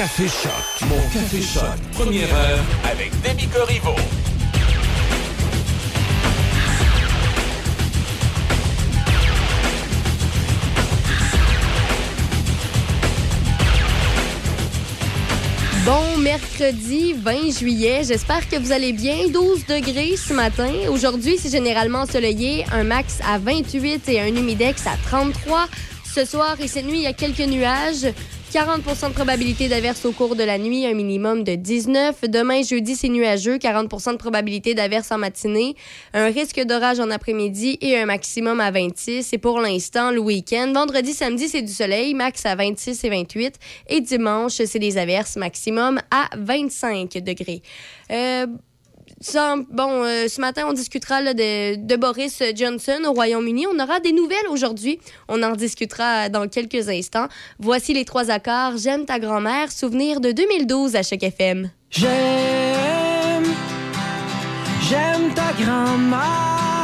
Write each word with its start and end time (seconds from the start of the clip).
Café 0.00 0.28
Choc. 0.28 0.88
Mon 0.88 0.96
Café 1.12 1.42
Choc. 1.42 1.62
Première 1.92 2.34
heure 2.34 2.58
avec 2.90 3.10
Demi 3.20 3.46
Corriveau. 3.48 3.94
Bon 15.84 16.16
mercredi 16.16 17.12
20 17.12 17.58
juillet, 17.58 18.00
j'espère 18.04 18.48
que 18.48 18.56
vous 18.56 18.72
allez 18.72 18.94
bien. 18.94 19.28
12 19.28 19.66
degrés 19.66 20.16
ce 20.16 20.32
matin. 20.32 20.72
Aujourd'hui, 20.88 21.36
c'est 21.38 21.50
généralement 21.50 22.00
ensoleillé, 22.00 22.64
un 22.72 22.84
max 22.84 23.18
à 23.30 23.36
28 23.36 24.08
et 24.08 24.22
un 24.22 24.28
humidex 24.28 24.86
à 24.86 24.96
33. 25.10 25.68
Ce 26.14 26.24
soir 26.24 26.56
et 26.58 26.68
cette 26.68 26.86
nuit, 26.86 27.00
il 27.00 27.02
y 27.02 27.06
a 27.06 27.12
quelques 27.12 27.40
nuages. 27.40 28.06
40% 28.52 29.10
de 29.10 29.14
probabilité 29.14 29.68
d'averse 29.68 30.04
au 30.04 30.10
cours 30.10 30.34
de 30.34 30.42
la 30.42 30.58
nuit, 30.58 30.84
un 30.84 30.92
minimum 30.92 31.44
de 31.44 31.54
19. 31.54 32.22
Demain, 32.22 32.64
jeudi, 32.64 32.96
c'est 32.96 33.08
nuageux, 33.08 33.58
40% 33.58 34.10
de 34.10 34.16
probabilité 34.16 34.74
d'averse 34.74 35.12
en 35.12 35.18
matinée, 35.18 35.76
un 36.14 36.26
risque 36.26 36.60
d'orage 36.64 36.98
en 36.98 37.12
après-midi 37.12 37.78
et 37.80 37.96
un 37.96 38.06
maximum 38.06 38.58
à 38.58 38.72
26. 38.72 39.32
Et 39.32 39.38
pour 39.38 39.60
l'instant, 39.60 40.10
le 40.10 40.18
week-end, 40.18 40.72
vendredi, 40.74 41.12
samedi, 41.12 41.48
c'est 41.48 41.62
du 41.62 41.72
soleil, 41.72 42.12
max 42.12 42.44
à 42.44 42.56
26 42.56 43.04
et 43.04 43.10
28. 43.10 43.54
Et 43.88 44.00
dimanche, 44.00 44.54
c'est 44.54 44.80
des 44.80 44.98
averses, 44.98 45.36
maximum 45.36 46.00
à 46.10 46.28
25 46.36 47.18
degrés. 47.18 47.62
Euh, 48.10 48.46
bon, 49.70 50.04
euh, 50.04 50.28
ce 50.28 50.40
matin, 50.40 50.64
on 50.68 50.72
discutera 50.72 51.22
de, 51.22 51.96
Boris 51.96 52.42
Johnson 52.54 53.00
au 53.06 53.12
Royaume-Uni. 53.12 53.66
On 53.66 53.78
aura 53.78 54.00
des 54.00 54.12
nouvelles 54.12 54.48
aujourd'hui. 54.50 54.98
On 55.28 55.42
en 55.42 55.52
discutera 55.52 56.28
dans 56.28 56.48
quelques 56.48 56.88
instants. 56.88 57.28
Voici 57.58 57.92
les 57.92 58.04
trois 58.04 58.30
accords. 58.30 58.78
J'aime 58.78 59.04
ta 59.04 59.18
grand-mère, 59.18 59.70
souvenir 59.70 60.20
de 60.20 60.32
2012 60.32 60.96
à 60.96 61.02
chaque 61.02 61.22
FM. 61.22 61.70
J'aime, 61.90 63.44
j'aime 64.88 65.34
ta 65.34 65.52
grand-mère. 65.62 66.79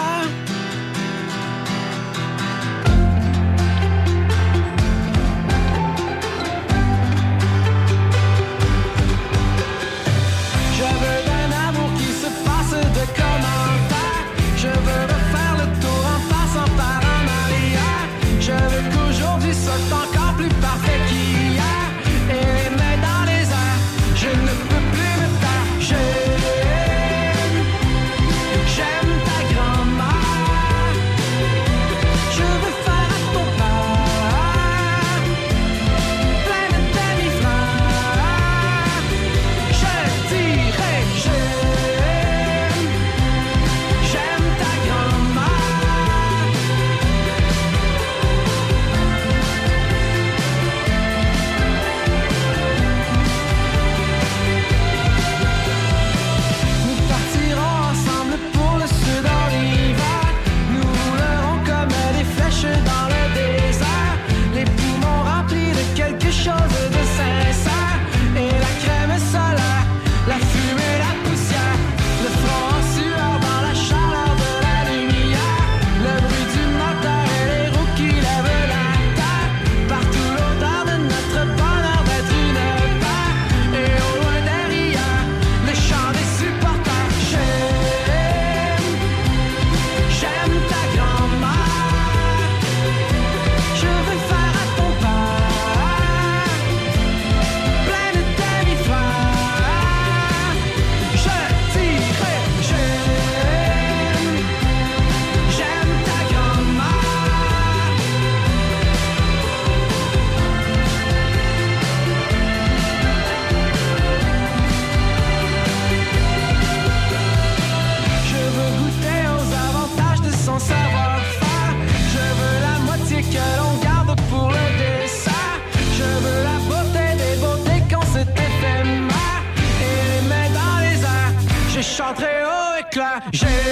J'ai 133.32 133.65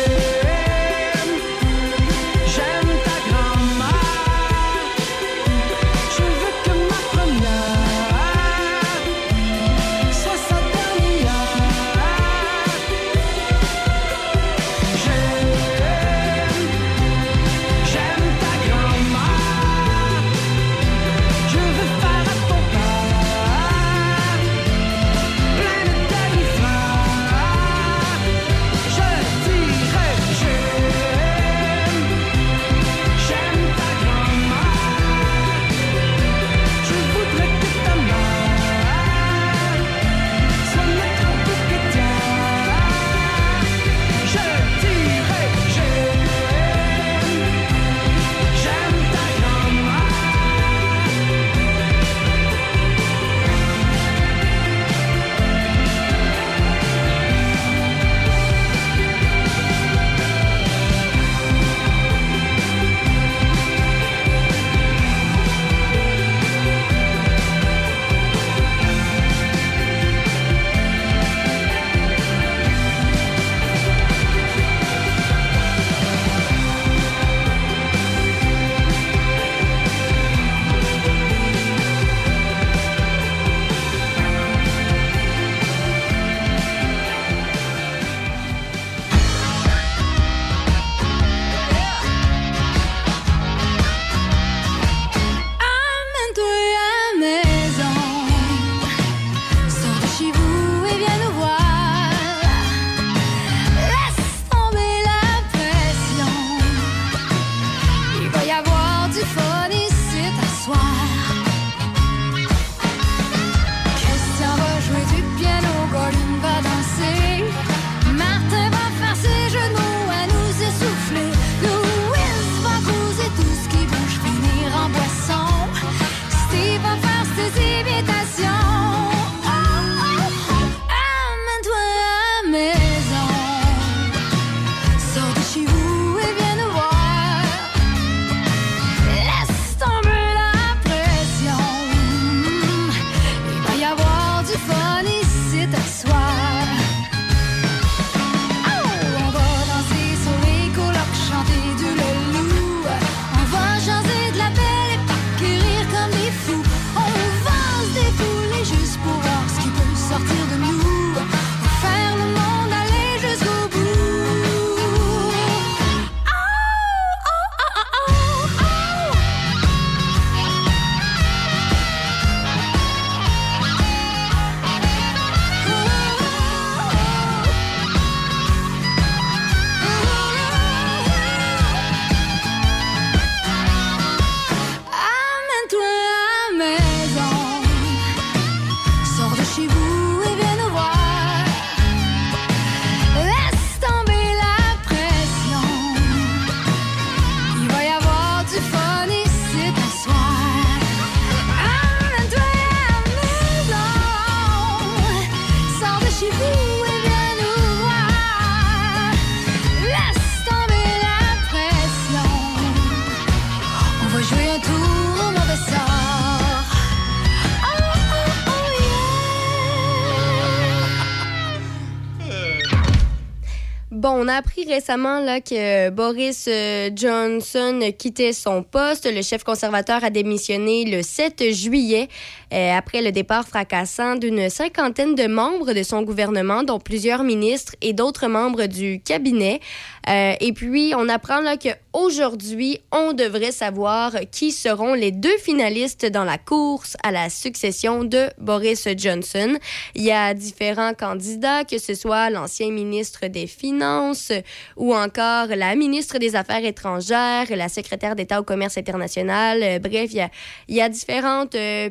récemment 224.67 225.21
là, 225.21 225.41
que 225.41 225.91
Boris 225.91 226.47
euh, 226.49 226.91
Johnson 226.95 227.81
quittait 227.99 228.33
son 228.33 228.63
poste. 228.63 229.11
Le 229.11 229.23
chef 229.23 229.45
conservateur 229.45 230.05
a 230.05 230.11
démissionné 230.11 230.85
le 230.85 231.03
7 231.03 231.53
juillet 231.53 232.09
après 232.51 233.03
le 233.03 233.13
départ 233.13 233.47
fracassant 233.47 234.17
d'une 234.17 234.49
cinquantaine 234.49 235.15
de 235.15 235.27
membres 235.27 235.73
de 235.73 235.83
son 235.83 236.03
gouvernement, 236.03 236.63
dont 236.63 236.79
plusieurs 236.79 237.25
ministres 237.25 237.75
et 237.81 237.93
d'autres 237.93 238.29
membres 238.29 238.67
du 238.67 239.01
cabinet. 239.03 239.61
Euh, 240.09 240.35
et 240.41 240.53
puis, 240.53 240.93
on 240.97 241.09
apprend 241.09 241.41
là 241.41 241.57
qu'aujourd'hui, 241.57 242.81
on 242.93 243.13
devrait 243.13 243.53
savoir 243.53 244.13
qui 244.31 244.53
seront 244.53 244.95
les 244.95 245.13
deux 245.13 245.37
finalistes 245.39 246.07
dans 246.07 246.25
la 246.25 246.39
course 246.39 246.97
à 247.03 247.11
la 247.11 247.31
succession 247.31 248.05
de 248.05 248.29
Boris 248.39 248.87
Johnson. 248.97 249.57
Il 249.95 250.03
y 250.03 250.13
a 250.13 250.35
différents 250.35 250.95
candidats, 250.95 251.65
que 251.65 251.79
ce 251.79 251.95
soit 251.95 252.31
l'ancien 252.31 252.71
ministre 252.71 253.27
des 253.29 253.47
Finances 253.47 254.33
ou 254.77 254.95
encore 254.95 255.47
la 255.49 255.75
ministre 255.75 256.19
des 256.19 256.37
Affaires 256.37 256.65
étrangères, 256.65 257.47
la 257.51 257.69
secrétaire 257.69 258.15
d'État 258.15 258.41
au 258.41 258.45
commerce 258.45 258.77
international. 258.77 259.63
Euh, 259.63 259.79
bref, 259.79 260.11
il 260.11 260.17
y 260.17 260.21
a, 260.21 260.31
il 260.69 260.77
y 260.77 260.81
a 260.81 260.89
différentes 260.89 261.55
euh, 261.55 261.89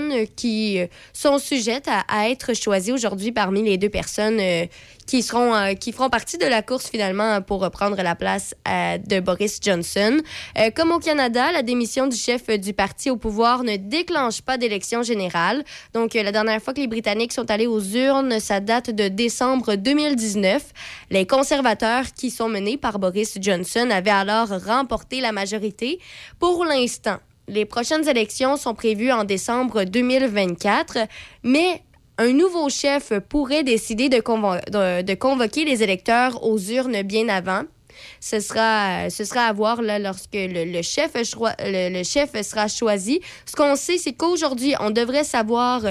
personnes 0.00 0.26
qui 0.36 0.78
euh, 0.78 0.86
sont 1.12 1.38
sujettes 1.38 1.88
à, 1.88 2.30
être 2.30 2.54
choisies 2.54 2.92
aujourd'hui 2.92 3.32
parmi 3.32 3.62
les 3.62 3.78
deux 3.78 3.88
personnes 3.88 4.38
euh, 4.40 4.66
qui 5.10 5.22
seront 5.22 5.52
euh, 5.54 5.74
qui 5.74 5.90
feront 5.90 6.08
partie 6.08 6.38
de 6.38 6.46
la 6.46 6.62
course 6.62 6.88
finalement 6.88 7.42
pour 7.42 7.60
reprendre 7.60 8.00
la 8.00 8.14
place 8.14 8.54
euh, 8.68 8.96
de 8.96 9.18
Boris 9.18 9.58
Johnson. 9.60 10.18
Euh, 10.56 10.70
comme 10.70 10.92
au 10.92 11.00
Canada, 11.00 11.50
la 11.50 11.62
démission 11.62 12.06
du 12.06 12.16
chef 12.16 12.46
du 12.60 12.72
parti 12.72 13.10
au 13.10 13.16
pouvoir 13.16 13.64
ne 13.64 13.74
déclenche 13.74 14.40
pas 14.40 14.56
d'élection 14.56 15.02
générale. 15.02 15.64
Donc 15.94 16.14
euh, 16.14 16.22
la 16.22 16.30
dernière 16.30 16.62
fois 16.62 16.74
que 16.74 16.80
les 16.80 16.86
Britanniques 16.86 17.32
sont 17.32 17.50
allés 17.50 17.66
aux 17.66 17.80
urnes, 17.82 18.38
ça 18.38 18.60
date 18.60 18.90
de 18.90 19.08
décembre 19.08 19.74
2019. 19.74 20.62
Les 21.10 21.26
conservateurs 21.26 22.04
qui 22.14 22.30
sont 22.30 22.48
menés 22.48 22.76
par 22.76 23.00
Boris 23.00 23.36
Johnson 23.40 23.88
avaient 23.90 24.10
alors 24.10 24.48
remporté 24.64 25.20
la 25.20 25.32
majorité. 25.32 25.98
Pour 26.38 26.64
l'instant, 26.64 27.18
les 27.50 27.64
prochaines 27.64 28.08
élections 28.08 28.56
sont 28.56 28.74
prévues 28.74 29.12
en 29.12 29.24
décembre 29.24 29.84
2024, 29.84 30.98
mais 31.42 31.82
un 32.18 32.32
nouveau 32.32 32.68
chef 32.68 33.12
pourrait 33.28 33.64
décider 33.64 34.08
de, 34.08 34.18
convo- 34.18 34.60
de- 34.70 35.02
de 35.02 35.14
convoquer 35.14 35.64
les 35.64 35.82
électeurs 35.82 36.44
aux 36.44 36.58
urnes 36.58 37.02
bien 37.02 37.28
avant. 37.28 37.62
Ce 38.20 38.40
sera, 38.40 39.10
ce 39.10 39.24
sera 39.24 39.42
à 39.46 39.52
voir 39.52 39.82
là, 39.82 39.98
lorsque 39.98 40.28
le, 40.34 40.80
chef, 40.82 41.12
le, 41.14 42.02
chef 42.02 42.40
sera 42.42 42.68
choisi. 42.68 43.20
Ce 43.46 43.54
qu'on 43.56 43.76
sait, 43.76 43.98
c'est 43.98 44.12
qu'aujourd'hui, 44.12 44.74
on 44.80 44.90
devrait 44.90 45.24
savoir 45.24 45.82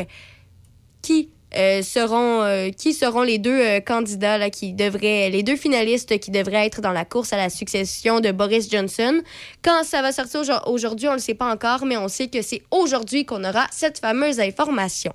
qui 1.01 1.29
euh, 1.57 1.81
seront 1.81 2.42
euh, 2.44 2.69
qui 2.69 2.94
seront 2.94 3.22
les 3.24 3.38
deux 3.38 3.60
euh, 3.60 3.79
candidats 3.79 4.38
là, 4.38 4.50
qui 4.50 4.74
devraient 4.74 5.29
les 5.29 5.44
deux 5.44 5.56
finalistes 5.56 6.20
qui 6.20 6.32
devraient 6.32 6.65
être 6.65 6.82
dans 6.82 6.91
la 6.91 7.06
course 7.06 7.34
à 7.34 7.38
la 7.38 7.50
succession 7.50 8.20
de 8.20 8.32
Boris 8.32 8.70
Johnson. 8.70 9.22
Quand 9.63 9.84
ça 9.84 10.01
va 10.01 10.12
sortir 10.12 10.41
aujourd- 10.41 10.63
aujourd'hui, 10.68 11.08
on 11.08 11.12
ne 11.12 11.15
le 11.18 11.22
sait 11.22 11.34
pas 11.34 11.51
encore, 11.51 11.86
mais 11.86 11.98
on 11.98 12.08
sait 12.08 12.27
que 12.27 12.41
c'est 12.41 12.62
aujourd'hui 12.72 13.25
qu'on 13.25 13.44
aura 13.44 13.65
cette 13.72 14.00
fameuse 14.00 14.39
information. 14.39 15.12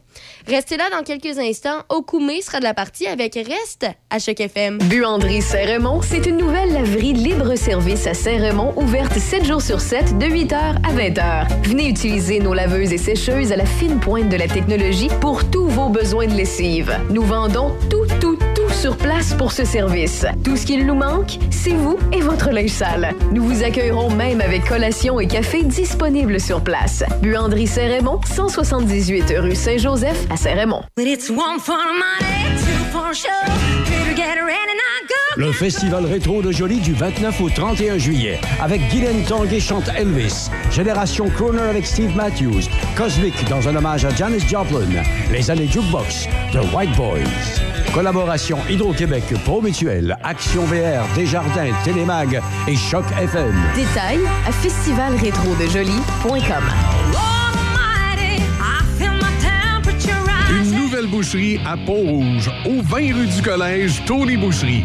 Restez 0.47 0.76
là 0.76 0.85
dans 0.91 1.03
quelques 1.03 1.38
instants. 1.38 1.83
Okoumé 1.88 2.43
sera 2.43 2.59
de 2.59 2.64
la 2.64 2.75
partie 2.75 3.07
avec 3.07 3.35
Reste 3.35 3.87
à 4.11 4.19
Choc 4.19 4.41
FM. 4.41 4.79
Buanderie 4.79 5.43
Saint-Raymond, 5.43 6.03
c'est 6.03 6.26
une 6.26 6.37
nouvelle 6.37 6.73
laverie 6.73 7.12
libre-service 7.12 8.07
à 8.07 8.14
Saint-Raymond, 8.14 8.75
ouverte 8.76 9.19
7 9.19 9.45
jours 9.45 9.62
sur 9.62 9.81
7, 9.81 10.19
de 10.19 10.26
8h 10.26 10.55
à 10.55 10.93
20h. 10.93 11.47
Venez 11.69 11.88
utiliser 11.88 12.38
nos 12.41 12.55
laveuses 12.55 12.93
et 12.93 12.99
sécheuses 12.99 13.53
à 13.53 13.57
la 13.57 13.67
fine 13.67 14.00
pointe 14.00 14.29
de 14.29 14.37
la 14.37 14.49
technologie 14.49 15.09
pour 15.21 15.49
tous 15.50 15.69
vos 15.69 15.88
besoins 15.88 16.24
lessive. 16.33 16.99
Nous 17.11 17.23
vendons 17.23 17.73
tout, 17.90 18.07
tout, 18.21 18.37
tout 18.37 18.44
sur 18.85 18.99
place 18.99 19.33
pour 19.33 19.50
ce 19.50 19.64
service. 19.64 20.26
Tout 20.45 20.59
ce 20.59 20.67
qu'il 20.67 20.85
nous 20.85 20.95
manque, 20.95 21.38
c'est 21.50 21.73
vous 21.73 21.97
et 22.12 22.21
votre 22.21 22.50
linge 22.50 22.69
sale. 22.69 23.14
Nous 23.33 23.43
vous 23.43 23.62
accueillerons 23.62 24.11
même 24.11 24.43
avec 24.43 24.67
collation 24.67 25.19
et 25.21 25.26
café 25.26 25.62
disponibles 25.62 26.38
sur 26.38 26.62
place. 26.62 27.03
Buanderie 27.23 27.67
Saint-Raymond, 27.67 28.21
178 28.26 29.37
rue 29.38 29.55
Saint-Joseph 29.55 30.26
à 30.29 30.37
Saint-Raymond. 30.37 30.83
Le 35.37 35.50
festival 35.50 36.05
rétro 36.05 36.43
de 36.43 36.53
Jolie 36.53 36.81
du 36.81 36.93
29 36.93 37.41
au 37.41 37.49
31 37.49 37.97
juillet 37.97 38.38
avec 38.61 38.87
Guylaine 38.91 39.25
Tanguay 39.25 39.61
chante 39.61 39.88
Elvis, 39.97 40.50
Génération 40.71 41.31
Crooner 41.31 41.62
avec 41.62 41.87
Steve 41.87 42.14
Matthews, 42.14 42.69
Cosmic 42.97 43.49
dans 43.49 43.67
un 43.67 43.76
hommage 43.76 44.05
à 44.05 44.11
Janis 44.11 44.47
Joplin, 44.47 45.03
Les 45.33 45.50
années 45.50 45.69
Jukebox, 45.69 46.29
The 46.53 46.75
White 46.75 46.95
Boys. 46.97 47.62
Collaboration 47.95 48.59
Hydro-Québec, 48.75 49.23
Pro 49.45 49.62
Mutuel, 49.62 50.19
Action 50.25 50.64
VR, 50.64 51.07
Desjardins, 51.14 51.73
Télémag 51.85 52.43
et 52.66 52.75
Choc 52.75 53.04
FM. 53.16 53.54
Détails 53.76 54.26
à 54.45 54.50
festivalrétrodejoli.com. 54.50 56.64
Une 60.50 60.73
nouvelle 60.73 61.07
boucherie 61.07 61.61
à 61.64 61.76
Pont-Rouge, 61.76 62.50
au 62.66 62.83
20 62.83 63.14
rue 63.14 63.28
du 63.28 63.43
Collège, 63.43 64.02
Tony 64.07 64.37
Boucherie. 64.37 64.85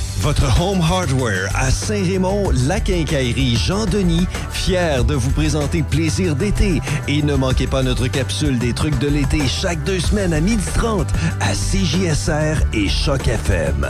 Votre 0.21 0.61
Home 0.61 0.81
Hardware 0.81 1.49
à 1.55 1.71
Saint-Raymond, 1.71 2.51
la 2.67 2.79
quincaillerie 2.79 3.55
Jean-Denis, 3.55 4.27
fier 4.51 5.03
de 5.03 5.15
vous 5.15 5.31
présenter 5.31 5.81
Plaisir 5.81 6.35
d'été. 6.35 6.79
Et 7.07 7.23
ne 7.23 7.33
manquez 7.33 7.65
pas 7.65 7.81
notre 7.81 8.05
capsule 8.05 8.59
des 8.59 8.71
trucs 8.71 8.99
de 8.99 9.07
l'été 9.07 9.47
chaque 9.47 9.83
deux 9.83 9.99
semaines 9.99 10.31
à 10.33 10.39
12h30 10.39 11.07
à 11.39 11.53
CJSR 11.53 12.63
et 12.71 12.87
Choc 12.87 13.27
FM. 13.27 13.87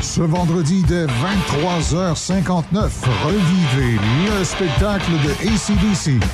Ce 0.00 0.22
vendredi 0.22 0.82
dès 0.88 1.04
23h59, 1.04 2.88
revivez 3.24 3.98
le 4.30 4.44
spectacle 4.44 5.12
de 5.24 5.30
ACDC, 5.46 6.24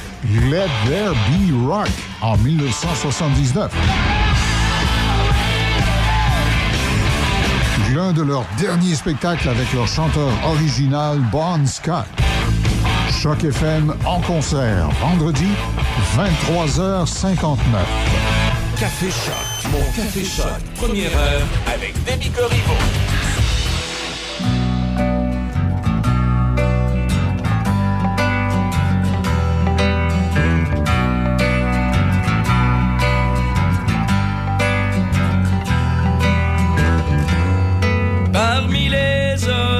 Let 0.50 0.68
There 0.86 1.14
Be 1.30 1.68
Rock, 1.68 1.90
en 2.20 2.36
1979. 2.36 3.72
L'un 7.94 8.12
de 8.12 8.22
leurs 8.22 8.46
derniers 8.58 8.94
spectacles 8.94 9.48
avec 9.48 9.72
leur 9.72 9.86
chanteur 9.86 10.28
original 10.44 11.18
Bon 11.30 11.64
Scott. 11.66 12.06
Choc 13.22 13.44
FM 13.44 13.94
en 14.04 14.20
concert, 14.22 14.88
vendredi, 15.00 15.48
23h59. 16.16 17.56
Café 18.80 19.06
Choc, 19.10 19.70
mon 19.70 19.84
Café 19.94 20.24
Choc, 20.24 20.46
première 20.74 21.16
heure 21.16 21.46
avec 21.72 21.94
Demi 22.04 22.30
Corriveau. 22.30 23.13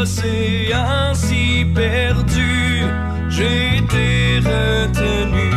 Les 0.05 0.11
océans 0.11 1.15
si 1.15 1.65
perdus, 1.75 2.85
j'ai 3.29 3.79
été 3.79 4.39
retenu, 4.39 5.51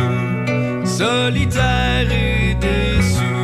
solitaire 0.86 2.08
et 2.10 2.54
déçu. 2.54 3.34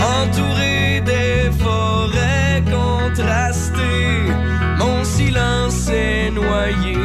Entouré 0.00 1.02
des 1.04 1.50
forêts 1.62 2.62
contrastées, 2.70 4.32
mon 4.78 5.04
silence 5.04 5.88
est 5.88 6.30
noyé 6.30 6.96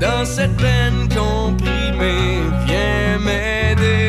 dans 0.00 0.24
cette 0.24 0.56
peine 0.56 1.08
comprimée. 1.14 2.42
Viens 2.66 3.18
m'aider. 3.24 4.05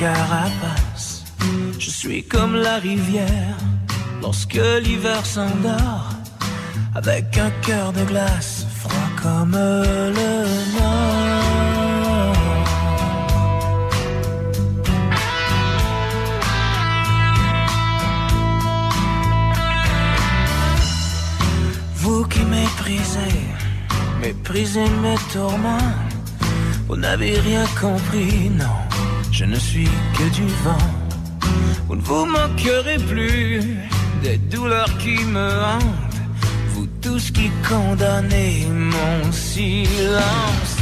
Carapace. 0.00 1.24
Je 1.78 1.90
suis 1.90 2.22
comme 2.24 2.54
la 2.56 2.76
rivière 2.76 3.58
lorsque 4.22 4.62
l'hiver 4.82 5.24
s'endort, 5.26 6.08
avec 6.94 7.36
un 7.36 7.50
cœur 7.66 7.92
de 7.92 8.02
glace 8.04 8.66
froid 8.80 9.10
comme 9.22 9.52
le 9.52 10.44
nord. 10.76 11.50
Vous 21.96 22.24
qui 22.24 22.42
méprisez, 22.58 23.38
méprisez 24.22 24.88
mes 25.02 25.20
tourments. 25.30 25.92
Vous 26.88 26.96
n'avez 26.96 27.38
rien 27.38 27.66
compris, 27.80 28.50
non, 28.50 28.78
je 29.32 29.44
ne 29.44 29.56
suis 29.56 29.88
que 30.16 30.28
du 30.34 30.46
vent. 30.64 30.86
Vous 31.86 31.96
ne 31.96 32.02
vous 32.02 32.26
moquerez 32.26 32.98
plus 32.98 33.62
des 34.22 34.38
douleurs 34.38 34.96
qui 34.98 35.24
me 35.24 35.48
hantent. 35.64 36.20
Vous 36.74 36.86
tous 37.02 37.30
qui 37.30 37.50
condamnez 37.68 38.66
mon 38.70 39.32
silence. 39.32 40.76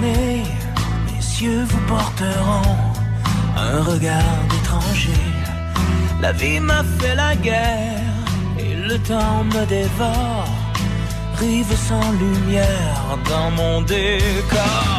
Mes 0.00 0.42
yeux 1.40 1.64
vous 1.64 1.80
porteront 1.86 2.76
un 3.56 3.82
regard 3.82 4.38
d'étranger. 4.50 5.24
La 6.20 6.32
vie 6.32 6.60
m'a 6.60 6.82
fait 6.98 7.14
la 7.14 7.34
guerre 7.36 8.00
et 8.58 8.74
le 8.74 8.98
temps 8.98 9.44
me 9.44 9.64
dévore. 9.66 10.48
Rive 11.38 11.74
sans 11.88 12.12
lumière 12.12 13.18
dans 13.28 13.50
mon 13.50 13.80
décor. 13.82 14.91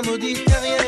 Maudite 0.00 0.42
carrière. 0.44 0.78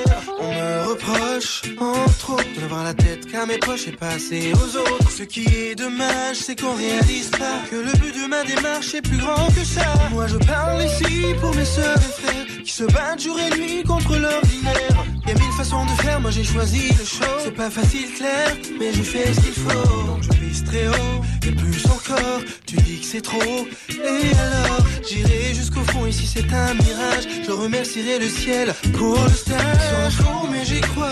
On 0.40 0.49
me 0.49 0.88
reproche, 0.88 1.62
entre 1.79 2.35
autres, 2.35 2.55
de 2.55 2.61
n'avoir 2.61 2.85
la 2.85 2.95
tête 2.95 3.31
qu'à 3.31 3.45
mes 3.45 3.59
poches 3.59 3.88
et 3.88 3.93
passer 3.93 4.53
aux 4.55 4.77
autres. 4.79 5.11
Ce 5.11 5.23
qui 5.23 5.45
est 5.45 5.75
dommage, 5.75 6.37
c'est 6.37 6.59
qu'on 6.59 6.75
réalise 6.75 7.29
pas 7.29 7.59
que 7.71 7.77
le 7.77 7.93
but 7.99 8.14
de 8.14 8.27
ma 8.27 8.43
démarche 8.45 8.95
est 8.95 9.03
plus 9.03 9.19
grand 9.19 9.47
que 9.49 9.64
ça. 9.64 9.93
Moi 10.11 10.27
je 10.27 10.37
parle 10.38 10.83
ici 10.85 11.35
pour 11.40 11.55
mes 11.55 11.64
sœurs 11.64 11.99
et 11.99 12.23
frères 12.23 12.62
qui 12.64 12.73
se 12.73 12.85
battent 12.85 13.23
jour 13.23 13.38
et 13.38 13.51
nuit 13.59 13.83
contre 13.83 14.17
l'ordinaire. 14.17 15.05
Y 15.27 15.31
a 15.31 15.35
mille 15.35 15.53
façons 15.57 15.85
de 15.85 16.03
faire, 16.03 16.21
moi 16.21 16.31
j'ai 16.31 16.45
choisi 16.45 16.88
le 16.99 17.05
show. 17.05 17.35
C'est 17.43 17.55
pas 17.55 17.71
facile, 17.71 18.12
clair, 18.17 18.57
mais 18.79 18.93
je 18.93 19.03
fais 19.03 19.33
ce 19.33 19.40
qu'il 19.40 19.53
faut. 19.53 20.07
Donc 20.07 20.23
je 20.23 20.33
vise 20.38 20.64
très 20.64 20.88
haut, 20.88 21.23
et 21.47 21.53
plus 21.53 21.85
encore. 21.87 22.40
Tu 22.67 22.77
dis 22.77 23.01
que 23.01 23.07
c'est 23.07 23.23
trop, 23.23 23.67
et 23.88 24.37
alors 24.37 24.79
j'irai 25.09 25.55
jusqu'au 25.55 25.85
fond. 25.93 26.07
Ici 26.07 26.27
c'est 26.27 26.53
un 26.53 26.75
mirage. 26.75 27.27
Remercierai 27.64 28.18
le 28.18 28.29
ciel 28.29 28.74
pour 28.92 29.14
le. 29.14 29.31
Sur 29.31 29.57
un 29.57 30.11
fond, 30.11 30.48
mais 30.53 30.66
j'y 30.66 30.83
crois. 30.83 31.09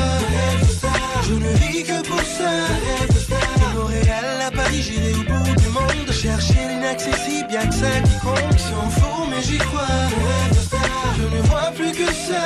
Je 1.26 1.32
ne 1.32 1.50
vis 1.64 1.82
que 1.82 2.06
pour 2.06 2.20
ça. 2.20 2.52
De 3.08 3.78
Montréal 3.78 4.24
à 4.46 4.50
Paris, 4.50 4.82
j'irai 4.82 5.14
au 5.14 5.22
bout 5.22 5.56
du 5.62 5.68
monde. 5.68 6.12
Chercher 6.12 6.68
l'inaccessible, 6.68 7.48
y'a 7.50 7.66
que 7.66 7.74
ça 7.74 7.88
qui 8.04 8.18
compte. 8.20 8.58
Sans 8.58 9.26
mais 9.30 9.42
j'y 9.42 9.56
crois. 9.56 9.96
Je 11.16 11.36
ne 11.36 11.42
vois 11.44 11.72
plus 11.74 11.92
que 11.92 12.12
ça. 12.12 12.44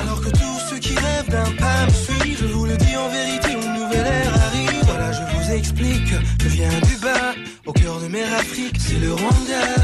Alors 0.00 0.20
que 0.20 0.30
tous 0.30 0.60
ceux 0.70 0.78
qui 0.78 0.94
rêvent 0.94 1.30
d'un 1.30 1.50
pas 1.58 1.86
me 1.86 1.90
suivent, 1.90 2.38
je 2.42 2.46
vous 2.46 2.66
le 2.66 2.76
dis 2.76 2.96
en 2.96 3.08
vérité, 3.08 3.50
une 3.54 3.74
nouvelle 3.74 4.06
ère 4.06 4.34
arrive. 4.46 4.84
Voilà, 4.84 5.10
je 5.10 5.36
vous 5.36 5.50
explique, 5.52 6.14
je 6.40 6.48
viens 6.48 6.68
du 6.68 6.96
bas, 7.02 7.34
au 7.66 7.72
cœur 7.72 7.98
de 7.98 8.06
mer 8.06 8.28
Afrique, 8.38 8.76
c'est 8.78 9.00
le 9.00 9.14
Rwanda. 9.14 9.82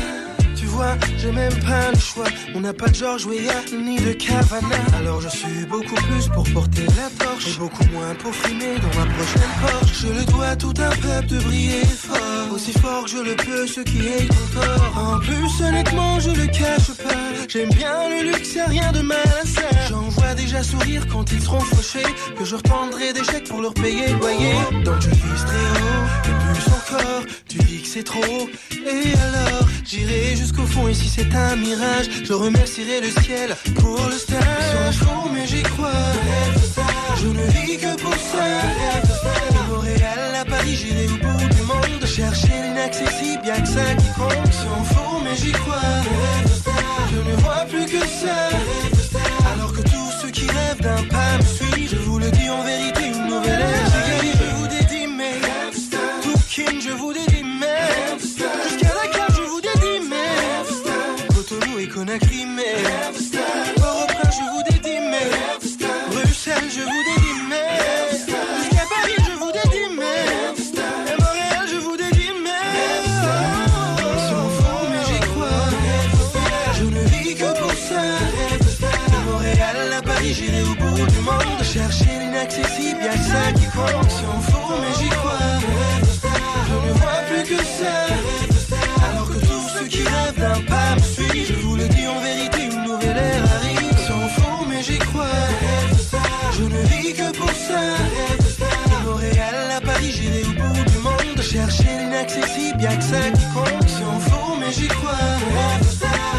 Tu 0.54 0.66
vois, 0.66 0.94
j'ai 1.18 1.32
même 1.32 1.58
pas 1.60 1.90
le 1.92 1.98
choix. 1.98 2.26
On 2.60 2.62
n'a 2.62 2.74
pas 2.74 2.88
de 2.88 2.94
George 2.94 3.24
Weah 3.24 3.64
ni 3.72 3.96
de 3.96 4.12
Cavana. 4.12 4.76
Alors 4.98 5.18
je 5.22 5.30
suis 5.30 5.64
beaucoup 5.64 5.94
plus 5.94 6.28
pour 6.28 6.44
porter 6.52 6.84
la 6.88 7.08
torche 7.24 7.56
et 7.56 7.58
beaucoup 7.58 7.86
moins 7.90 8.14
pour 8.16 8.34
frimer 8.34 8.74
dans 8.76 9.00
ma 9.00 9.06
prochaine 9.14 9.50
Porsche. 9.62 9.94
Je 10.02 10.08
le 10.08 10.24
dois 10.26 10.48
à 10.48 10.56
tout 10.56 10.74
un 10.76 10.90
peuple 10.90 11.26
de 11.28 11.38
briller 11.38 11.86
fort, 11.86 12.52
aussi 12.52 12.72
fort 12.72 13.04
que 13.04 13.10
je 13.12 13.16
le 13.16 13.34
peux, 13.34 13.66
ce 13.66 13.80
qui 13.80 14.00
est 14.00 14.28
ton 14.28 14.60
tort. 14.60 14.92
En 14.94 15.20
plus, 15.20 15.64
honnêtement, 15.64 16.20
je 16.20 16.32
le 16.32 16.46
cache 16.48 16.92
pas. 17.02 17.48
J'aime 17.48 17.70
bien 17.70 18.10
le 18.10 18.30
luxe, 18.30 18.54
y'a 18.54 18.66
rien 18.66 18.92
de 18.92 19.00
mal 19.00 19.42
déjà 20.50 20.62
sourire 20.64 21.06
quand 21.12 21.30
ils 21.32 21.40
seront 21.40 21.60
fauchés. 21.60 22.10
Que 22.36 22.44
je 22.44 22.56
retendrai 22.56 23.12
des 23.12 23.22
chèques 23.22 23.48
pour 23.48 23.60
leur 23.60 23.74
payer 23.74 24.08
le 24.08 24.18
loyer. 24.18 24.54
Donc 24.84 25.00
je 25.00 25.10
vise 25.10 25.44
très 25.50 25.66
haut, 25.78 26.06
et 26.28 26.34
plus 26.44 26.66
encore. 26.78 27.22
Tu 27.48 27.58
dis 27.58 27.82
que 27.82 27.88
c'est 27.88 28.02
trop. 28.02 28.48
Et 28.72 29.12
alors, 29.28 29.68
j'irai 29.84 30.34
jusqu'au 30.34 30.66
fond. 30.66 30.88
Et 30.88 30.94
si 30.94 31.08
c'est 31.08 31.32
un 31.34 31.54
mirage, 31.56 32.06
je 32.24 32.32
remercierai 32.32 33.00
le 33.00 33.10
ciel 33.22 33.56
pour 33.76 34.00
le 34.06 34.16
stage. 34.16 34.96
Fous, 34.96 35.30
mais 35.32 35.46
j'y 35.46 35.62
crois. 35.62 36.10
Je 37.22 37.28
ne 37.28 37.46
vis 37.54 37.76
que 37.78 37.92
pour 38.02 38.14
ça. 38.14 38.46
De 39.46 39.72
Montréal 39.72 40.34
à 40.40 40.44
Paris, 40.44 40.74
j'irai 40.74 41.06
au 41.06 41.18
bout 41.24 41.54
du 41.54 41.62
monde. 41.62 42.04
Chercher 42.06 42.56
l'inaccessible, 42.64 43.42
y'a 43.46 43.60
que 43.60 43.68
ça 43.68 43.94
qui 43.94 44.10
compte. 44.18 44.52
Sont 44.52 44.84
fous, 44.94 45.20
mais 45.22 45.36
j'y 45.36 45.52
crois. 45.52 46.02
Je 47.12 47.30
ne 47.30 47.36
vois 47.36 47.64
plus 47.70 47.86
que 47.86 48.00
ça. 48.00 48.79
Montréal 99.04 99.80
au 100.48 100.62
bout 100.62 100.84
du 100.90 100.98
monde. 100.98 101.42
Chercher 101.42 101.98
l'inaccessible, 101.98 102.80
y'a 102.82 102.96
que 102.96 103.02
ça 103.02 103.30
qui 103.30 103.44
compte. 103.54 103.88
Sont 103.88 104.20
fous, 104.20 104.56
mais 104.60 104.72
j'y 104.72 104.88
crois. 104.88 105.10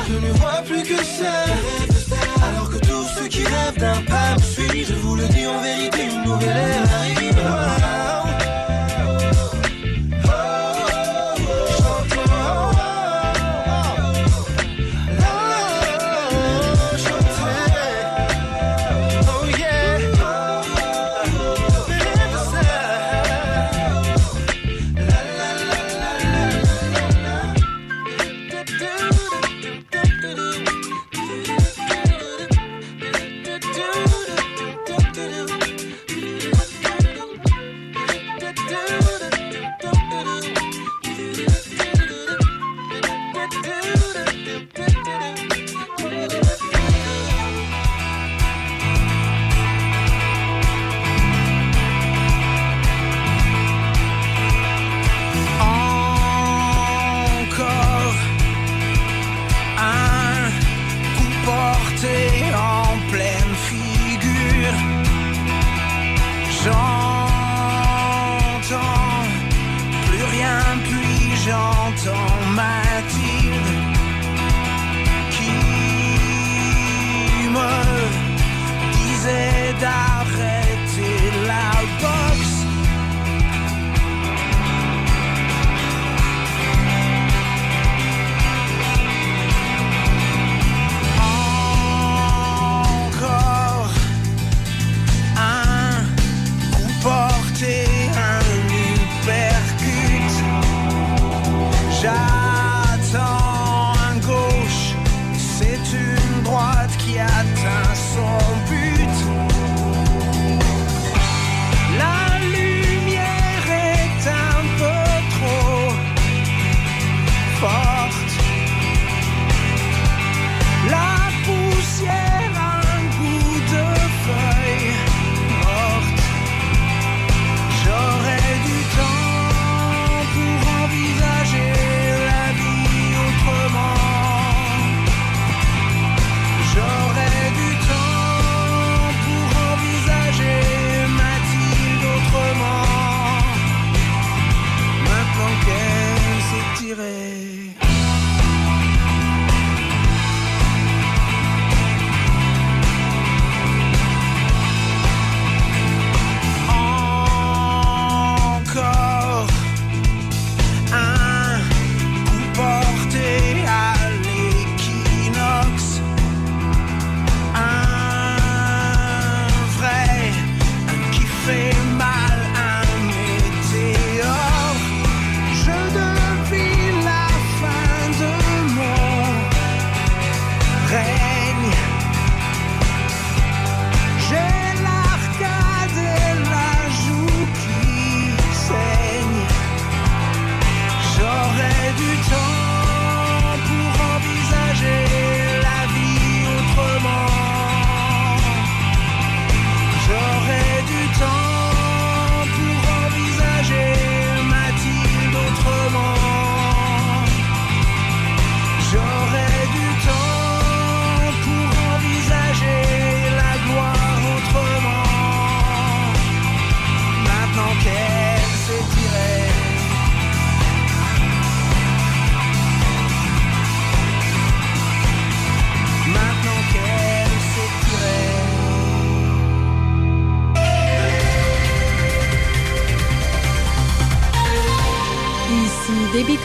Je 0.07 0.13
ne 0.13 0.31
vois 0.33 0.61
plus 0.65 0.83
que 0.83 1.03
ça. 1.03 1.45
Alors 2.47 2.69
que 2.69 2.77
tous 2.77 3.05
ceux 3.15 3.27
qui 3.27 3.43
rêvent 3.43 3.77
d'un 3.77 4.01
pas 4.03 4.35
me 4.35 4.41
suivent, 4.41 4.87
je 4.87 4.93
vous 4.95 5.15
le 5.15 5.27
dis 5.27 5.45
en 5.47 5.61
vérité, 5.61 5.70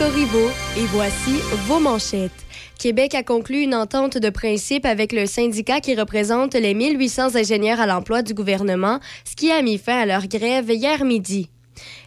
Corriveau 0.07 0.51
et 0.77 0.87
voici 0.93 1.33
vos 1.67 1.81
manchettes. 1.81 2.31
Québec 2.79 3.17
a 3.17 3.25
conclu 3.25 3.63
une 3.63 3.75
entente 3.75 4.19
de 4.19 4.31
principe 4.31 4.87
avec 4.87 5.13
le 5.13 5.27
syndicat 5.27 5.81
qui 5.81 5.97
représente 5.97 6.55
les 6.55 6.75
1800 6.75 7.35
ingénieurs 7.35 7.81
à 7.81 7.87
l'emploi 7.87 8.23
du 8.23 8.33
gouvernement, 8.33 9.01
ce 9.25 9.35
qui 9.35 9.51
a 9.51 9.61
mis 9.63 9.79
fin 9.79 9.99
à 9.99 10.07
leur 10.07 10.29
grève 10.29 10.71
hier 10.71 11.05
midi. 11.05 11.51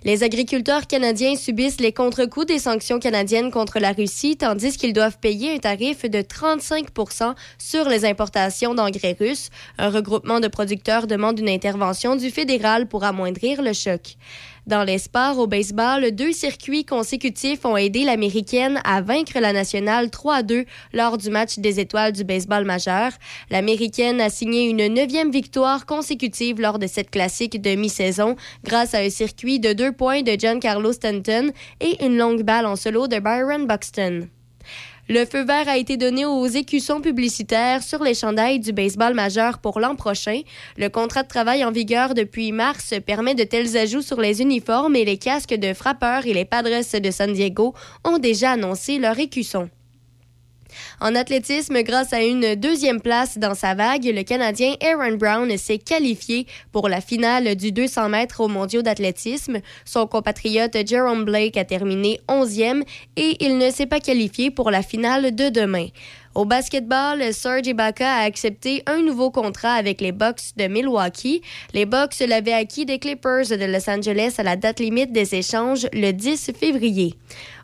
Les 0.04 0.24
agriculteurs 0.24 0.88
canadiens 0.88 1.36
subissent 1.36 1.82
les 1.82 1.92
contre-coups 1.92 2.46
des 2.46 2.60
sanctions 2.60 3.00
canadiennes 3.00 3.52
contre 3.52 3.80
la 3.80 3.92
Russie, 3.92 4.38
tandis 4.38 4.78
qu'ils 4.78 4.94
doivent 4.94 5.20
payer 5.20 5.54
un 5.54 5.60
tarif 5.60 6.04
de 6.04 6.20
35% 6.20 7.36
sur 7.58 7.90
les 7.90 8.06
importations 8.06 8.74
d'engrais 8.74 9.18
russes. 9.20 9.50
Un 9.78 9.90
regroupement 9.90 10.40
de 10.40 10.48
producteurs 10.48 11.06
demande 11.06 11.40
une 11.40 11.50
intervention 11.50 12.16
du 12.16 12.30
fédéral 12.30 12.88
pour 12.88 13.04
amoindrir 13.04 13.62
le 13.62 13.74
choc. 13.74 14.16
Dans 14.70 14.84
les 14.84 15.00
sports, 15.00 15.40
au 15.40 15.48
baseball, 15.48 16.12
deux 16.12 16.32
circuits 16.32 16.86
consécutifs 16.86 17.66
ont 17.66 17.76
aidé 17.76 18.04
l'Américaine 18.04 18.80
à 18.84 19.02
vaincre 19.02 19.40
la 19.40 19.52
nationale 19.52 20.12
3 20.12 20.36
à 20.36 20.44
2 20.44 20.64
lors 20.94 21.18
du 21.18 21.32
match 21.32 21.58
des 21.58 21.80
étoiles 21.80 22.12
du 22.12 22.24
baseball 22.24 22.66
majeur. 22.66 23.14
L'Américaine 23.50 24.22
a 24.22 24.30
signé 24.30 24.70
une 24.70 24.94
neuvième 24.94 25.32
victoire 25.32 25.88
consécutive 25.88 26.62
lors 26.62 26.78
de 26.78 26.86
cette 26.86 27.10
classique 27.10 27.60
de 27.60 27.74
mi-saison 27.74 28.36
grâce 28.64 28.94
à 28.94 29.00
un 29.00 29.10
circuit 29.10 29.60
de 29.60 29.74
deux 29.74 29.92
points 29.92 30.22
de 30.22 30.34
Giancarlo 30.34 30.94
Stanton 30.94 31.50
et 31.82 32.06
une 32.06 32.20
longue 32.20 32.44
balle 32.44 32.68
en 32.68 32.76
solo 32.76 33.08
de 33.08 33.18
Byron 33.18 33.66
Buxton. 33.66 34.28
Le 35.12 35.26
feu 35.26 35.44
vert 35.44 35.68
a 35.68 35.80
été 35.80 35.98
donné 35.98 36.24
aux 36.24 36.46
écussons 36.46 37.02
publicitaires 37.02 37.82
sur 37.82 38.04
les 38.04 38.14
chandails 38.14 38.60
du 38.60 38.74
baseball 38.74 39.16
majeur 39.16 39.58
pour 39.58 39.80
l'an 39.80 39.96
prochain. 39.96 40.42
Le 40.78 40.88
contrat 40.88 41.24
de 41.24 41.28
travail 41.28 41.66
en 41.66 41.72
vigueur 41.72 42.14
depuis 42.14 42.52
mars 42.52 42.94
permet 43.08 43.34
de 43.34 43.44
tels 43.44 43.76
ajouts 43.76 44.04
sur 44.04 44.22
les 44.22 44.40
uniformes 44.40 44.96
et 44.96 45.06
les 45.06 45.18
casques 45.18 45.56
de 45.56 45.74
frappeurs 45.74 46.28
et 46.28 46.34
les 46.34 46.46
Padres 46.46 47.00
de 47.00 47.10
San 47.10 47.34
Diego 47.34 47.74
ont 48.04 48.20
déjà 48.20 48.52
annoncé 48.52 49.00
leur 49.00 49.18
écusson. 49.18 49.68
En 51.02 51.16
athlétisme, 51.16 51.82
grâce 51.84 52.14
à 52.14 52.22
une 52.24 52.56
deuxième 52.56 53.02
place 53.02 53.38
dans 53.38 53.56
sa 53.56 53.76
vague, 53.76 54.06
le 54.06 54.24
Canadien 54.24 54.76
Aaron 54.82 55.18
Brown 55.18 55.58
s'est 55.58 55.78
qualifié 55.78 56.48
pour 56.72 56.90
la 56.90 57.02
finale 57.02 57.56
du 57.56 57.72
200 57.72 58.10
mètres 58.10 58.42
aux 58.42 58.48
mondiaux 58.48 58.82
d'athlétisme. 58.82 59.60
Son 59.86 60.08
compatriote 60.08 60.78
Jerome 60.88 61.26
Blake 61.26 61.58
a 61.58 61.66
terminé 61.66 62.20
11e 62.28 62.84
et 63.16 63.38
il 63.40 63.58
ne 63.58 63.70
s'est 63.72 63.86
pas 63.86 64.00
qualifié 64.00 64.52
pour 64.52 64.72
la 64.72 64.82
finale 64.82 65.36
de 65.36 65.50
demain. 65.50 65.88
Au 66.36 66.46
basketball, 66.46 67.34
Serge 67.34 67.68
Ibaka 67.68 68.08
a 68.08 68.24
accepté 68.24 68.84
un 68.86 69.02
nouveau 69.02 69.32
contrat 69.32 69.74
avec 69.74 70.00
les 70.00 70.12
Bucks 70.12 70.56
de 70.58 70.68
Milwaukee. 70.68 71.42
Les 71.74 71.86
Bucks 71.86 72.20
l'avaient 72.20 72.54
acquis 72.54 72.86
des 72.86 73.00
Clippers 73.00 73.48
de 73.50 73.66
Los 73.66 73.90
Angeles 73.90 74.36
à 74.38 74.44
la 74.44 74.56
date 74.56 74.80
limite 74.80 75.12
des 75.12 75.34
échanges 75.34 75.88
le 75.92 76.12
10 76.12 76.52
février. 76.58 77.16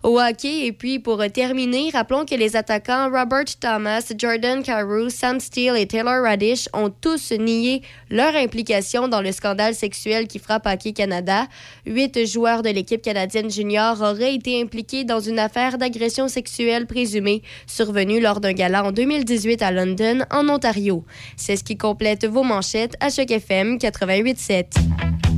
Au 0.06 0.20
hockey, 0.20 0.68
et 0.68 0.72
puis 0.72 1.00
pour 1.00 1.20
terminer, 1.34 1.90
rappelons 1.92 2.26
que 2.26 2.36
les 2.36 2.56
attaquants 2.56 3.10
Robert 3.10 3.46
Thomas, 3.60 4.14
Jordan 4.16 4.62
Carew, 4.62 5.10
Sam 5.10 5.40
Steele 5.40 5.76
et 5.76 5.88
Taylor 5.88 6.22
Radish 6.22 6.70
ont 6.74 6.92
tous 6.92 7.32
nié 7.32 7.82
leur 8.12 8.36
implication 8.36 9.08
dans 9.08 9.22
le 9.22 9.32
scandale 9.32 9.74
sexuel 9.74 10.28
qui 10.28 10.38
frappe 10.38 10.68
Hockey 10.68 10.94
Canada. 10.94 11.48
Huit 11.88 12.24
joueurs 12.28 12.62
de 12.62 12.70
l'équipe 12.70 13.02
canadienne 13.02 13.50
junior 13.50 14.00
auraient 14.00 14.36
été 14.36 14.62
impliqués 14.62 15.06
dans 15.06 15.22
une 15.22 15.40
affaire 15.40 15.80
d'agression 15.80 16.28
sexuelle 16.28 16.86
présumée 16.86 17.42
survenue 17.66 18.22
lors 18.22 18.40
d'un 18.40 18.54
gala 18.54 18.86
en 18.86 18.92
2018 18.92 19.64
à 19.64 19.72
London, 19.72 20.20
en 20.30 20.48
Ontario. 20.50 21.04
C'est 21.36 21.56
ce 21.56 21.64
qui 21.64 21.78
complète 21.78 22.28
vos 22.28 22.44
manchettes 22.44 22.96
à 23.00 23.10
Choc 23.10 23.32
FM 23.32 23.78
88.7. 23.78 25.35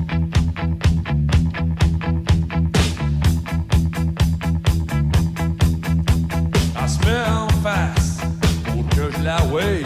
Elle 7.08 7.13
se 7.13 7.20
met 7.20 7.26
en 7.30 7.48
face 7.62 8.17
pour 8.65 8.88
que 8.89 9.12
je 9.12 9.24
la 9.24 9.38
weigh. 9.52 9.84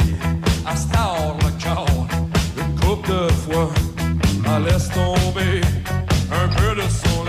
Se 0.75 0.87
tord 0.87 1.37
le 1.39 1.51
corps 1.63 2.07
une 2.57 2.79
coupe 2.79 3.07
de 3.07 3.31
fois. 3.31 3.69
Elle 4.45 4.63
laisse 4.63 4.89
tomber 4.89 5.61
un 6.31 6.47
peu 6.47 6.75
de 6.75 6.87
son 6.89 7.23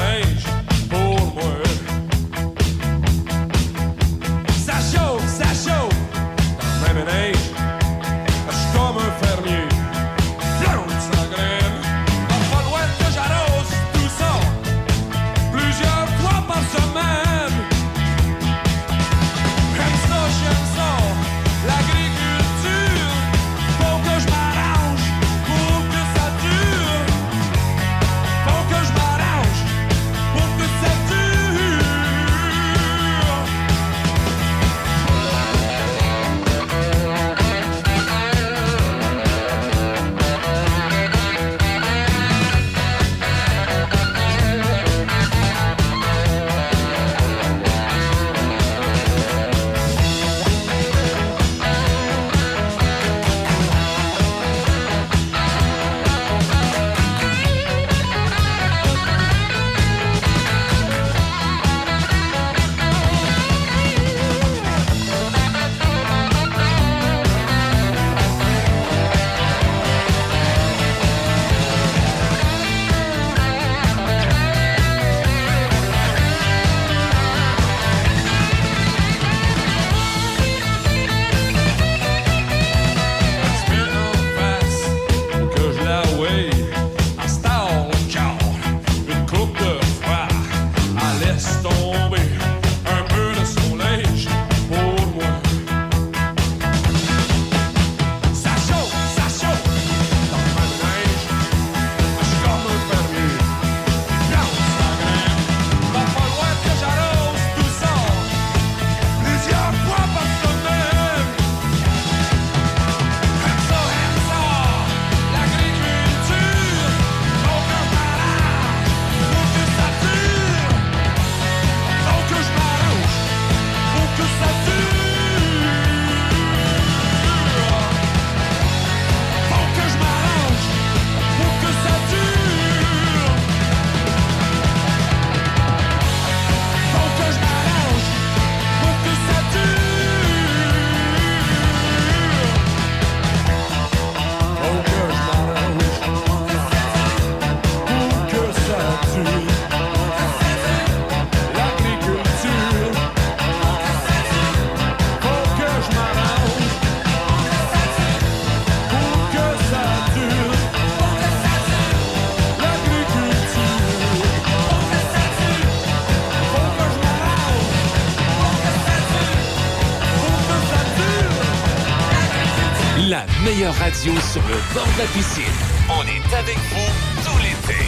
meilleure 173.52 173.74
radio 173.74 174.12
sur 174.32 174.42
le 174.48 174.74
bord 174.74 174.86
de 174.86 174.98
la 174.98 175.06
piscine. 175.08 175.44
On 175.90 176.02
est 176.04 176.34
avec 176.34 176.56
vous 176.56 176.92
tout 177.22 177.38
l'été. 177.42 177.80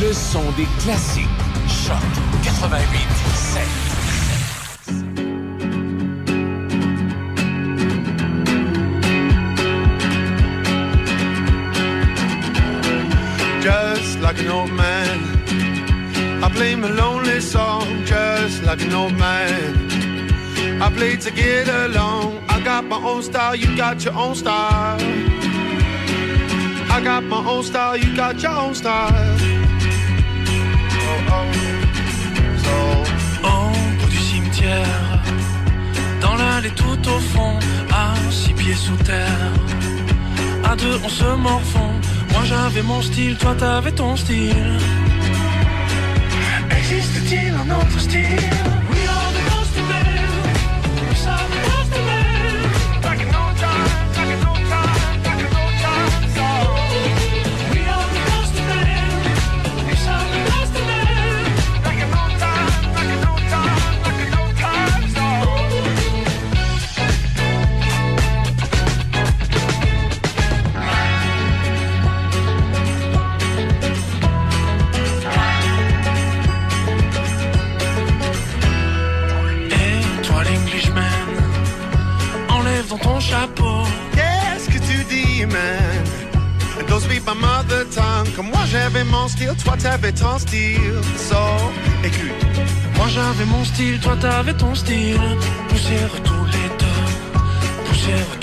Le 0.00 0.12
son 0.12 0.42
des 0.56 0.66
classiques. 0.82 1.26
Choc 1.68 1.96
88 2.42 2.98
just 13.60 14.20
like 14.20 14.38
an 14.40 14.48
old 14.48 14.72
man. 14.72 15.20
I 16.42 16.48
play 16.48 16.74
my 16.74 16.88
lonely 16.88 17.40
song 17.40 17.86
just 18.04 18.62
like 18.64 18.82
an 18.82 18.94
old 18.94 19.16
man. 19.18 19.91
I 20.84 20.90
play 20.90 21.16
to 21.16 21.30
get 21.30 21.68
along. 21.68 22.42
I 22.48 22.60
got 22.60 22.84
my 22.84 22.96
own 22.96 23.22
style, 23.22 23.54
you 23.54 23.76
got 23.76 24.04
your 24.04 24.14
own 24.14 24.34
style. 24.34 24.98
I 26.90 27.00
got 27.04 27.22
my 27.22 27.38
own 27.52 27.62
style, 27.62 27.96
you 27.96 28.16
got 28.16 28.42
your 28.42 28.50
own 28.50 28.74
style. 28.74 29.36
Oh, 31.08 31.34
oh. 31.34 31.46
So, 32.64 32.74
Au 33.48 33.70
bout 34.00 34.10
du 34.10 34.18
cimetière, 34.18 35.22
dans 36.20 36.34
l'allée 36.34 36.74
tout 36.74 37.02
au 37.14 37.18
fond, 37.32 37.54
à 37.92 38.14
six 38.32 38.52
pieds 38.52 38.74
sous 38.74 38.96
terre. 39.04 39.52
À 40.64 40.74
deux, 40.74 40.98
on 41.04 41.08
se 41.08 41.36
morfond. 41.36 41.92
Moi 42.32 42.42
j'avais 42.44 42.82
mon 42.82 43.00
style, 43.02 43.36
toi 43.36 43.54
t'avais 43.56 43.92
ton 43.92 44.16
style. 44.16 44.78
Existe-t-il 46.76 47.54
un 47.54 47.70
autre 47.78 48.00
style? 48.00 48.61
Toi 89.64 89.76
t'avais 89.78 90.12
ton 90.12 90.38
style. 90.38 91.00
So, 91.16 91.36
écoute. 92.04 92.42
Moi 92.96 93.06
j'avais 93.08 93.44
mon 93.46 93.64
style, 93.64 93.98
toi 94.00 94.16
t'avais 94.20 94.54
ton 94.54 94.74
style. 94.74 95.20
Poussière 95.68 96.10
tous 96.22 96.44
les 96.46 96.68
deux, 96.80 97.86
poussière 97.86 98.41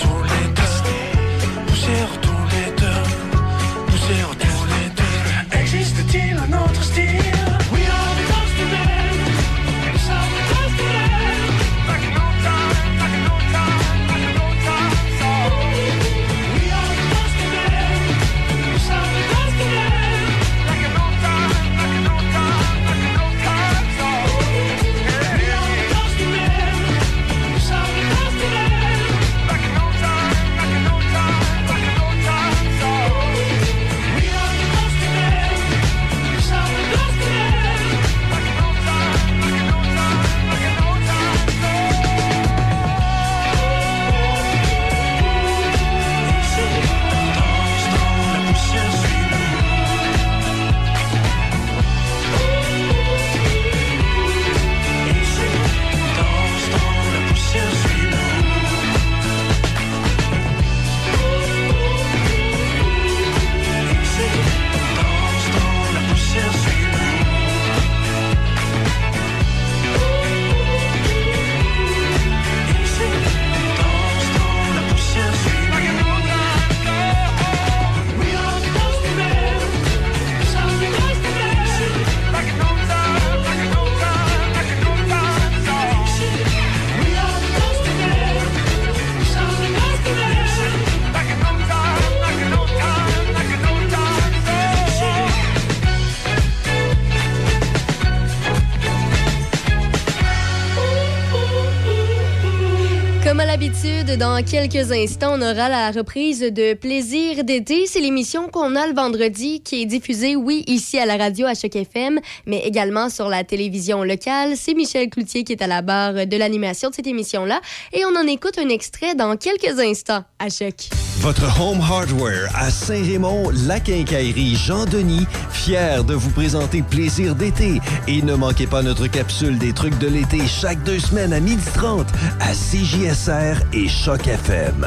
dans 104.20 104.44
quelques 104.44 104.92
instants, 104.92 105.38
on 105.38 105.40
aura 105.40 105.70
la 105.70 105.90
reprise 105.92 106.40
de 106.40 106.74
Plaisir 106.74 107.42
d'été. 107.42 107.86
C'est 107.86 108.00
l'émission 108.00 108.48
qu'on 108.48 108.76
a 108.76 108.86
le 108.86 108.92
vendredi 108.94 109.62
qui 109.62 109.80
est 109.80 109.86
diffusée, 109.86 110.36
oui, 110.36 110.62
ici 110.66 110.98
à 110.98 111.06
la 111.06 111.16
radio 111.16 111.46
à 111.46 111.54
Choc 111.54 111.74
FM, 111.74 112.20
mais 112.44 112.58
également 112.58 113.08
sur 113.08 113.30
la 113.30 113.44
télévision 113.44 114.04
locale. 114.04 114.58
C'est 114.58 114.74
Michel 114.74 115.08
Cloutier 115.08 115.42
qui 115.42 115.52
est 115.52 115.62
à 115.62 115.66
la 115.66 115.80
barre 115.80 116.26
de 116.26 116.36
l'animation 116.36 116.90
de 116.90 116.94
cette 116.94 117.06
émission-là. 117.06 117.62
Et 117.94 118.04
on 118.04 118.14
en 118.14 118.26
écoute 118.26 118.58
un 118.58 118.68
extrait 118.68 119.14
dans 119.14 119.38
quelques 119.38 119.78
instants 119.80 120.22
à 120.38 120.50
Choc. 120.50 120.90
Votre 121.20 121.60
Home 121.60 121.82
Hardware 121.82 122.48
à 122.54 122.70
Saint-Raymond, 122.70 123.50
la 123.66 123.78
quincaillerie 123.78 124.56
Jean-Denis, 124.56 125.26
fier 125.50 126.02
de 126.02 126.14
vous 126.14 126.30
présenter 126.30 126.80
Plaisir 126.80 127.34
d'été. 127.34 127.82
Et 128.08 128.22
ne 128.22 128.34
manquez 128.34 128.66
pas 128.66 128.82
notre 128.82 129.06
capsule 129.06 129.58
des 129.58 129.74
trucs 129.74 129.98
de 129.98 130.08
l'été 130.08 130.46
chaque 130.46 130.82
deux 130.82 130.98
semaines 130.98 131.34
à 131.34 131.40
12h30 131.40 132.06
à 132.40 132.52
CJSR 132.52 133.62
et 133.74 133.86
Choc 133.86 134.28
FM. 134.28 134.86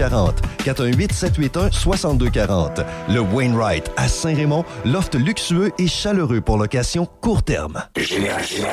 418 0.09 1.13
781 1.13 1.71
6240. 1.71 2.81
Le 3.09 3.19
Wainwright 3.19 3.91
à 3.97 4.07
Saint-Raymond, 4.07 4.65
loft 4.85 5.15
luxueux 5.15 5.71
et 5.77 5.87
chaleureux 5.87 6.41
pour 6.41 6.57
location 6.57 7.07
court 7.21 7.43
terme. 7.43 7.83
Génération 7.97 8.67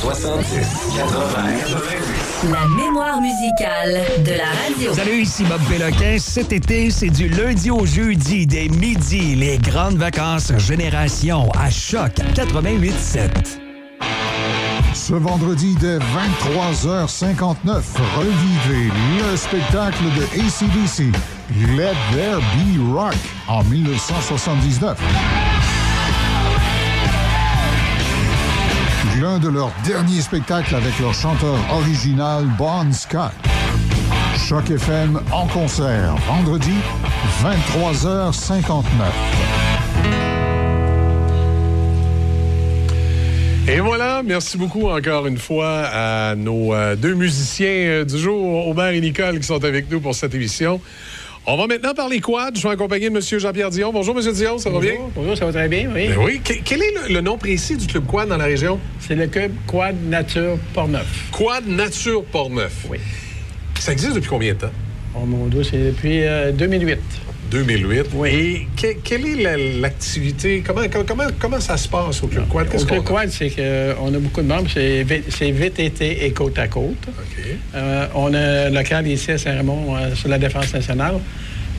70, 0.00 0.44
80, 0.96 2.52
La 2.52 2.82
mémoire 2.82 3.20
musicale 3.20 4.00
de 4.24 4.32
la 4.32 4.46
radio. 4.46 4.94
Salut, 4.94 5.22
ici 5.22 5.44
Bob 5.44 5.60
Péloquin. 5.68 6.16
Cet 6.18 6.52
été, 6.52 6.90
c'est 6.90 7.10
du 7.10 7.28
lundi 7.28 7.70
au 7.70 7.84
jeudi, 7.84 8.46
dès 8.46 8.68
midi, 8.68 9.36
les 9.36 9.58
grandes 9.58 9.96
vacances 9.96 10.52
Génération 10.56 11.50
à 11.52 11.70
Choc 11.70 12.12
88.7. 12.34 13.69
Ce 15.10 15.14
vendredi 15.16 15.74
dès 15.80 15.98
23h59, 15.98 17.82
revivez 18.16 18.92
le 19.18 19.36
spectacle 19.36 20.04
de 20.16 20.22
ACDC, 20.38 21.12
Let 21.76 21.96
There 22.12 22.38
Be 22.38 22.78
Rock, 22.94 23.16
en 23.48 23.64
1979. 23.64 24.96
L'un 29.20 29.40
de 29.40 29.48
leurs 29.48 29.72
derniers 29.84 30.20
spectacles 30.20 30.76
avec 30.76 30.96
leur 31.00 31.12
chanteur 31.12 31.56
original 31.72 32.46
Bon 32.56 32.92
Scott. 32.92 33.32
Choc 34.36 34.70
FM 34.70 35.20
en 35.32 35.48
concert, 35.48 36.14
vendredi, 36.28 36.76
23h59. 37.42 39.69
Et 43.72 43.78
voilà, 43.78 44.22
merci 44.24 44.58
beaucoup 44.58 44.88
encore 44.88 45.26
une 45.28 45.38
fois 45.38 45.82
à 45.92 46.34
nos 46.34 46.74
euh, 46.74 46.96
deux 46.96 47.14
musiciens 47.14 47.68
euh, 47.68 48.04
du 48.04 48.18
jour, 48.18 48.66
Aubert 48.66 48.88
et 48.88 49.00
Nicole, 49.00 49.38
qui 49.38 49.46
sont 49.46 49.64
avec 49.64 49.88
nous 49.90 50.00
pour 50.00 50.12
cette 50.14 50.34
émission. 50.34 50.80
On 51.46 51.56
va 51.56 51.68
maintenant 51.68 51.94
parler 51.94 52.20
quad. 52.20 52.54
Je 52.56 52.60
suis 52.60 52.68
accompagné 52.68 53.08
de 53.10 53.16
M. 53.16 53.22
Jean-Pierre 53.22 53.70
Dion. 53.70 53.92
Bonjour, 53.92 54.18
M. 54.18 54.32
Dion, 54.32 54.58
ça 54.58 54.70
va 54.70 54.80
bien? 54.80 54.94
Bonjour, 55.14 55.36
ça 55.38 55.46
va 55.46 55.52
très 55.52 55.68
bien, 55.68 55.88
oui. 55.94 56.08
Ben 56.08 56.18
oui. 56.18 56.40
Que- 56.42 56.54
quel 56.64 56.82
est 56.82 57.08
le, 57.08 57.14
le 57.14 57.20
nom 57.20 57.38
précis 57.38 57.76
du 57.76 57.86
club 57.86 58.06
quad 58.06 58.28
dans 58.28 58.36
la 58.36 58.44
région? 58.44 58.78
C'est 58.98 59.14
le 59.14 59.28
club 59.28 59.52
Quad 59.68 59.94
Nature 60.04 60.58
Portneuf. 60.74 61.28
Quad 61.30 61.66
Nature 61.68 62.24
Portneuf. 62.24 62.86
Oui. 62.90 62.98
Ça 63.78 63.92
existe 63.92 64.14
depuis 64.14 64.28
combien 64.28 64.52
de 64.52 64.58
temps? 64.58 64.72
Oh 65.14 65.24
mon 65.24 65.46
Dieu, 65.46 65.62
c'est 65.62 65.78
depuis 65.78 66.24
euh, 66.24 66.50
2008. 66.52 66.98
2008. 67.50 68.06
Et 68.32 68.66
que- 68.80 68.94
quelle 69.02 69.26
est 69.26 69.42
la- 69.42 69.56
l'activité? 69.56 70.62
Comment, 70.66 70.82
comment, 71.06 71.24
comment 71.38 71.60
ça 71.60 71.76
se 71.76 71.88
passe 71.88 72.22
au 72.22 72.26
club 72.28 72.46
quad? 72.48 72.66
Au 72.68 72.84
club? 72.86 73.04
Quad, 73.04 73.30
c'est 73.30 73.50
qu'on 73.50 74.14
a 74.14 74.18
beaucoup 74.18 74.42
de 74.42 74.46
membres. 74.46 74.68
C'est 74.72 75.50
VTT 75.50 76.24
et 76.24 76.30
côte 76.32 76.58
à 76.58 76.68
côte. 76.68 77.06
Euh, 77.74 78.06
on 78.14 78.32
a 78.34 78.38
un 78.66 78.70
local 78.70 79.06
ici 79.08 79.32
à 79.32 79.38
Saint-Raymond, 79.38 79.96
euh, 79.96 80.14
sur 80.14 80.28
la 80.28 80.38
Défense 80.38 80.72
nationale. 80.72 81.14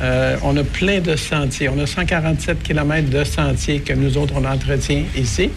Euh, 0.02 0.36
on 0.44 0.58
a 0.58 0.64
plein 0.64 1.00
de 1.00 1.16
sentiers. 1.16 1.70
On 1.70 1.78
a 1.80 1.86
147 1.86 2.64
km 2.64 3.10
de 3.10 3.24
sentiers 3.24 3.80
que 3.80 3.94
nous 3.94 4.18
autres, 4.18 4.34
on 4.36 4.44
entretient 4.46 5.04
ici. 5.16 5.50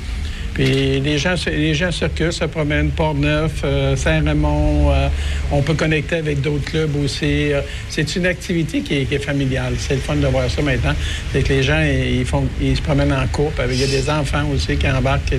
Puis 0.55 1.01
les 1.01 1.19
gens, 1.19 1.35
les 1.47 1.75
gens 1.75 1.91
circulent, 1.91 2.33
se 2.33 2.45
promènent, 2.45 2.91
Port-Neuf, 2.91 3.63
euh, 3.65 3.97
Saint-Raymond. 3.97 4.93
euh, 4.93 5.09
on 5.51 5.63
peut 5.63 5.75
connecter 5.75 6.17
avec 6.17 6.41
d'autres 6.41 6.65
clubs 6.65 6.95
aussi. 7.05 7.53
Euh, 7.53 7.61
c'est 7.89 8.15
une 8.15 8.27
activité 8.27 8.81
qui 8.81 8.95
est, 8.95 9.19
familiale. 9.19 9.75
C'est 9.79 9.95
le 9.95 10.01
fun 10.01 10.15
de 10.17 10.27
voir 10.29 10.49
ça 10.49 10.63
maintenant. 10.63 10.95
C'est 11.33 11.43
que 11.43 11.49
les 11.53 11.63
gens, 11.65 11.81
ils, 11.83 12.25
font, 12.25 12.47
se 12.61 12.81
promènent 12.83 13.13
en 13.13 13.27
couple. 13.27 13.63
Il 13.71 13.81
y 13.81 13.83
a 13.83 13.87
des 13.89 14.09
enfants 14.09 14.45
aussi 14.55 14.77
qui 14.77 14.89
embarquent. 14.89 15.35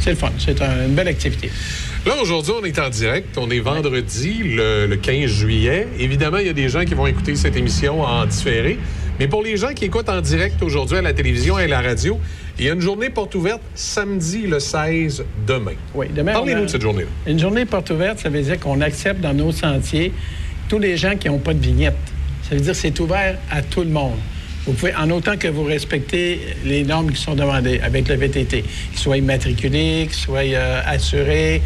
C'est 0.00 0.10
le 0.10 0.16
fun. 0.16 0.32
C'est 0.38 0.60
un- 0.60 0.86
une 0.86 0.94
belle 0.94 1.08
activité. 1.08 1.50
Là, 2.04 2.14
aujourd'hui, 2.20 2.52
on 2.60 2.64
est 2.64 2.78
en 2.80 2.88
direct. 2.88 3.36
On 3.38 3.50
est 3.50 3.60
vendredi, 3.60 4.42
le, 4.44 4.86
le 4.86 4.96
15 4.96 5.30
juillet. 5.30 5.86
Évidemment, 6.00 6.38
il 6.38 6.46
y 6.46 6.50
a 6.50 6.52
des 6.52 6.68
gens 6.68 6.84
qui 6.84 6.94
vont 6.94 7.06
écouter 7.06 7.36
cette 7.36 7.56
émission 7.56 8.00
en 8.02 8.26
différé. 8.26 8.78
Mais 9.20 9.26
pour 9.28 9.42
les 9.42 9.56
gens 9.56 9.72
qui 9.74 9.84
écoutent 9.84 10.08
en 10.08 10.20
direct 10.20 10.62
aujourd'hui 10.62 10.96
à 10.98 11.02
la 11.02 11.12
télévision 11.12 11.58
et 11.58 11.64
à 11.64 11.66
la 11.68 11.80
radio, 11.80 12.18
il 12.58 12.66
y 12.66 12.70
a 12.70 12.72
une 12.72 12.80
journée 12.80 13.08
porte 13.08 13.34
ouverte 13.34 13.60
samedi 13.74 14.46
le 14.46 14.58
16 14.58 15.24
demain. 15.46 15.74
Oui, 15.94 16.06
demain, 16.14 16.32
Parlez-nous 16.32 16.62
de 16.62 16.66
cette 16.66 16.82
journée-là. 16.82 17.08
Une 17.26 17.38
journée 17.38 17.64
porte 17.64 17.90
ouverte, 17.90 18.18
ça 18.18 18.28
veut 18.28 18.42
dire 18.42 18.58
qu'on 18.58 18.80
accepte 18.80 19.20
dans 19.20 19.34
nos 19.34 19.52
sentiers 19.52 20.12
tous 20.68 20.78
les 20.78 20.96
gens 20.96 21.16
qui 21.16 21.28
n'ont 21.28 21.38
pas 21.38 21.54
de 21.54 21.60
vignette. 21.60 21.96
Ça 22.42 22.54
veut 22.54 22.60
dire 22.60 22.72
que 22.72 22.78
c'est 22.78 22.98
ouvert 22.98 23.38
à 23.50 23.62
tout 23.62 23.82
le 23.82 23.90
monde. 23.90 24.18
Vous 24.66 24.74
pouvez, 24.74 24.94
en 24.94 25.08
autant 25.10 25.36
que 25.38 25.48
vous 25.48 25.64
respectez 25.64 26.40
les 26.64 26.84
normes 26.84 27.10
qui 27.10 27.22
sont 27.22 27.34
demandées 27.34 27.80
avec 27.80 28.06
le 28.08 28.16
VTT, 28.16 28.64
qu'ils 28.90 28.98
soient 28.98 29.16
immatriculés, 29.16 30.08
qu'ils 30.08 30.18
soient 30.18 30.40
euh, 30.40 30.82
assurés, 30.84 31.62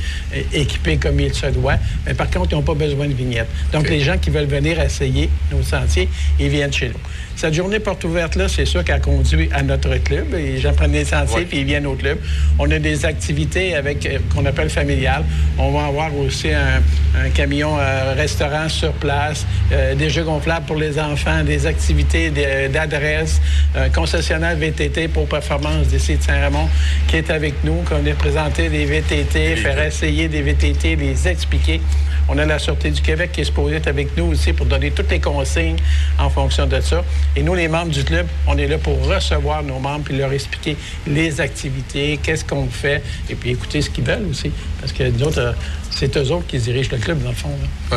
équipés 0.53 0.99
comme 0.99 1.19
il 1.19 1.35
se 1.35 1.47
doit. 1.47 1.79
Mais 2.07 2.15
par 2.15 2.31
contre, 2.31 2.53
ils 2.53 2.55
n'ont 2.55 2.63
pas 2.63 2.75
besoin 2.75 3.09
de 3.09 3.15
vignette. 3.15 3.49
Donc, 3.73 3.89
les 3.89 3.99
gens 4.01 4.19
qui 4.19 4.31
veulent 4.31 4.45
venir 4.45 4.79
essayer 4.79 5.29
nos 5.51 5.63
sentiers, 5.63 6.09
ils 6.39 6.49
viennent 6.49 6.73
chez 6.73 6.91
nous. 6.91 7.01
Cette 7.43 7.55
journée 7.55 7.81
porte 7.81 8.05
ouverte-là, 8.05 8.47
c'est 8.47 8.67
sûr 8.67 8.85
qu'elle 8.85 9.01
conduit 9.01 9.49
à 9.53 9.65
notre 9.65 9.97
club. 9.97 10.33
Les 10.33 10.61
gens 10.61 10.73
prennent 10.75 10.93
des 10.93 11.05
sentiers 11.05 11.45
puis 11.45 11.59
ils 11.59 11.65
viennent 11.65 11.89
au 11.89 11.97
club. 11.97 12.19
On 12.57 12.71
a 12.71 12.79
des 12.79 13.05
activités 13.05 13.75
avec 13.75 14.07
euh, 14.07 14.21
qu'on 14.33 14.47
appelle 14.47 14.71
familiales. 14.71 15.25
On 15.59 15.73
va 15.73 15.87
avoir 15.87 16.17
aussi 16.17 16.53
un, 16.53 16.81
un 17.21 17.31
camion 17.31 17.77
euh, 17.81 18.15
restaurant 18.17 18.69
sur 18.69 18.93
place, 18.93 19.45
euh, 19.73 19.97
des 19.97 20.09
jeux 20.09 20.23
gonflables 20.23 20.67
pour 20.67 20.77
les 20.77 21.01
enfants, 21.01 21.43
des 21.43 21.67
activités 21.67 22.31
d'adresse, 22.69 23.41
un 23.75 23.89
concessionnaire 23.89 24.55
VTT 24.55 25.09
pour 25.09 25.27
performance 25.27 25.89
d'ici 25.89 26.19
de 26.19 26.23
Saint-Raymond 26.23 26.69
qui 27.09 27.17
est 27.17 27.31
avec 27.31 27.55
nous, 27.65 27.83
qu'on 27.89 28.07
est 28.07 28.15
présenté 28.15 28.69
des 28.69 28.85
VTT, 28.85 29.57
faire 29.57 29.83
essayer 29.83 30.29
des 30.29 30.43
VTT, 30.43 30.95
les 30.95 31.27
expliquer. 31.27 31.81
On 32.29 32.39
a 32.39 32.47
la 32.47 32.59
Sûreté 32.59 32.91
du 32.91 33.03
Québec 33.03 33.31
qui 33.33 33.41
est 33.41 33.45
supposée 33.45 33.77
être 33.77 33.89
avec 33.89 34.17
nous 34.17 34.27
aussi 34.27 34.53
pour 34.53 34.67
donner 34.67 34.91
toutes 34.93 35.11
les 35.11 35.19
consignes 35.19 35.77
en 36.19 36.31
fonction 36.31 36.67
de 36.67 36.81
ça. 36.81 37.03
Et 37.35 37.43
nous, 37.43 37.55
les 37.55 37.69
membres 37.69 37.91
du 37.91 38.05
club, 38.05 38.27
on 38.47 38.59
est 38.59 38.67
là 38.67 38.79
pour 38.79 39.07
recevoir 39.07 39.63
nos 39.63 39.79
membres 39.79 40.05
puis 40.05 40.17
leur 40.17 40.33
expliquer 40.33 40.77
les 41.07 41.41
activités, 41.41 42.19
qu'est-ce 42.23 42.45
qu'on 42.45 42.67
fait, 42.67 43.03
et 43.31 43.35
puis 43.35 43.51
écouter 43.51 43.81
ce 43.81 43.89
qu'ils 43.89 44.05
veulent 44.05 44.27
aussi. 44.31 44.51
Parce 44.81 44.93
que 44.93 45.05
nous 45.05 45.23
autres, 45.23 45.39
euh, 45.39 45.53
c'est 45.91 46.15
eux 46.17 46.31
autres 46.31 46.47
qui 46.47 46.59
dirigent 46.59 46.91
le 46.93 46.99
club, 46.99 47.23
dans 47.23 47.31
le 47.31 47.35
fond. 47.35 47.51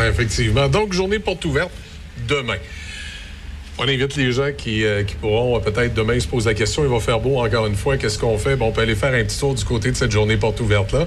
effectivement. 0.08 0.70
Donc, 0.70 0.94
journée 0.94 1.20
porte 1.20 1.44
ouverte 1.46 1.72
demain. 2.28 2.58
On 3.78 3.84
invite 3.84 4.16
les 4.16 4.32
gens 4.32 4.52
qui, 4.58 4.86
euh, 4.86 5.04
qui 5.04 5.16
pourront 5.16 5.58
euh, 5.58 5.60
peut-être 5.60 5.94
demain 5.94 6.18
se 6.18 6.28
poser 6.28 6.50
la 6.52 6.54
question. 6.54 6.84
Il 6.86 6.90
va 6.90 7.02
faire 7.02 7.20
beau 7.20 7.40
encore 7.40 7.68
une 7.68 7.76
fois. 7.76 7.98
Qu'est-ce 7.98 8.18
qu'on 8.18 8.38
fait? 8.38 8.56
Bon, 8.56 8.68
on 8.68 8.72
peut 8.72 8.82
aller 8.82 8.96
faire 8.96 9.14
un 9.14 9.22
petit 9.26 9.38
tour 9.38 9.54
du 9.54 9.66
côté 9.66 9.92
de 9.92 9.98
cette 9.98 10.12
journée 10.12 10.38
porte 10.38 10.62
ouverte-là. 10.62 11.06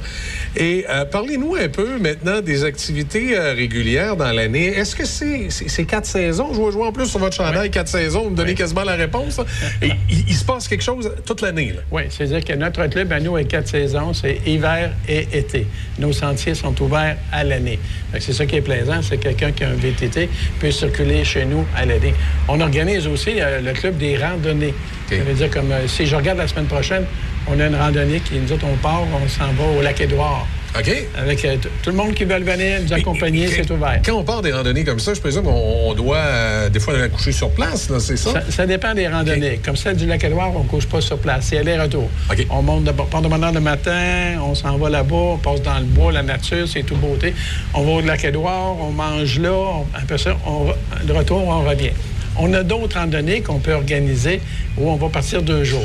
Et 0.54 0.84
euh, 0.90 1.06
parlez-nous 1.06 1.54
un 1.54 1.68
peu 1.70 1.98
maintenant 1.98 2.42
des 2.42 2.64
activités 2.64 3.38
régulières 3.38 4.16
dans 4.16 4.30
l'année. 4.32 4.66
Est-ce 4.66 4.94
que 4.94 5.06
c'est 5.06 5.84
quatre 5.84 6.04
saisons? 6.04 6.48
Je 6.52 6.58
vois 6.58 6.70
jouer 6.70 6.84
en 6.84 6.92
plus 6.92 7.06
sur 7.06 7.18
votre 7.20 7.34
chandail, 7.34 7.70
quatre 7.70 7.88
saisons. 7.88 8.24
Vous 8.24 8.30
me 8.30 8.36
donnez 8.36 8.54
quasiment 8.54 8.84
la 8.84 8.96
réponse. 8.96 9.40
Et 9.80 9.88
il, 10.10 10.28
il 10.28 10.34
se 10.34 10.44
passe 10.44 10.68
quelque 10.68 10.84
chose 10.84 11.10
toute 11.24 11.40
l'année. 11.40 11.72
là. 11.74 11.80
Oui, 11.90 12.02
c'est-à-dire 12.10 12.44
que 12.44 12.52
notre 12.52 12.86
club, 12.88 13.10
à 13.12 13.20
nous, 13.20 13.36
a 13.36 13.44
quatre 13.44 13.68
saisons, 13.68 14.12
c'est 14.12 14.42
hiver 14.46 14.92
et 15.08 15.26
été. 15.32 15.66
Nos 15.98 16.12
sentiers 16.12 16.54
sont 16.54 16.80
ouverts 16.82 17.16
à 17.32 17.44
l'année. 17.44 17.78
C'est 18.20 18.34
ça 18.34 18.44
qui 18.44 18.56
est 18.56 18.60
plaisant, 18.60 19.00
c'est 19.00 19.16
que 19.16 19.22
quelqu'un 19.24 19.52
qui 19.52 19.64
a 19.64 19.70
un 19.70 19.74
VTT 19.74 20.28
peut 20.60 20.70
circuler 20.70 21.24
chez 21.24 21.46
nous 21.46 21.64
à 21.74 21.86
l'année. 21.86 22.14
On 22.46 22.57
organise 22.60 23.06
aussi 23.06 23.40
euh, 23.40 23.60
le 23.60 23.72
club 23.72 23.96
des 23.98 24.16
randonnées. 24.16 24.74
Ça 25.08 25.16
veut 25.16 25.34
dire 25.34 25.50
comme 25.50 25.72
euh, 25.72 25.86
si 25.88 26.06
je 26.06 26.14
regarde 26.14 26.38
la 26.38 26.48
semaine 26.48 26.66
prochaine, 26.66 27.04
on 27.46 27.58
a 27.58 27.66
une 27.66 27.76
randonnée 27.76 28.20
qui 28.20 28.34
nous 28.34 28.52
autres, 28.52 28.66
on 28.70 28.76
part, 28.76 29.02
on 29.02 29.28
s'en 29.28 29.52
va 29.52 29.78
au 29.78 29.82
lac 29.82 30.00
Édouard. 30.00 30.46
OK. 30.78 30.90
Avec 31.16 31.44
euh, 31.44 31.56
tout 31.82 31.90
le 31.90 31.96
monde 31.96 32.14
qui 32.14 32.24
veut 32.24 32.38
venir 32.38 32.80
nous 32.82 32.92
accompagner, 32.92 33.48
c'est 33.48 33.70
ouvert. 33.70 34.00
Quand 34.04 34.14
on 34.14 34.22
part 34.22 34.42
des 34.42 34.52
randonnées 34.52 34.84
comme 34.84 34.98
ça, 34.98 35.14
je 35.14 35.20
présume 35.20 35.44
qu'on 35.44 35.50
on 35.50 35.94
doit 35.94 36.18
euh, 36.18 36.68
des 36.68 36.78
fois 36.78 36.94
accoucher 37.00 37.32
sur 37.32 37.50
place, 37.50 37.90
c'est 38.00 38.16
ça? 38.16 38.32
Ça, 38.32 38.42
ça 38.50 38.66
dépend 38.66 38.94
des 38.94 39.08
randonnées. 39.08 39.60
Comme 39.64 39.76
celle 39.76 39.96
du 39.96 40.06
lac 40.06 40.22
Édouard, 40.22 40.54
on 40.54 40.64
ne 40.64 40.68
couche 40.68 40.86
pas 40.86 41.00
sur 41.00 41.18
place. 41.18 41.46
C'est 41.48 41.58
aller-retour. 41.58 42.08
On 42.50 42.62
monte 42.62 42.84
de 42.84 42.90
de 42.92 43.54
le 43.54 43.60
matin, 43.60 44.40
on 44.42 44.54
s'en 44.54 44.76
va 44.76 44.90
là-bas, 44.90 45.14
on 45.14 45.38
passe 45.38 45.62
dans 45.62 45.78
le 45.78 45.84
bois, 45.84 46.12
la 46.12 46.22
nature, 46.22 46.68
c'est 46.68 46.82
tout 46.82 46.96
beauté. 46.96 47.34
On 47.74 47.82
va 47.82 47.90
au 47.92 48.00
lac 48.00 48.24
Édouard, 48.24 48.76
on 48.80 48.90
mange 48.90 49.38
là, 49.38 49.52
on, 49.52 49.86
après 49.94 50.18
ça, 50.18 50.36
on, 50.46 50.66
de 51.04 51.12
retour, 51.12 51.46
on 51.46 51.62
revient. 51.62 51.92
On 52.38 52.52
a 52.54 52.62
d'autres 52.62 52.98
randonnées 52.98 53.40
qu'on 53.42 53.58
peut 53.58 53.72
organiser 53.74 54.40
où 54.76 54.88
on 54.88 54.96
va 54.96 55.08
partir 55.08 55.42
deux 55.42 55.64
jours. 55.64 55.82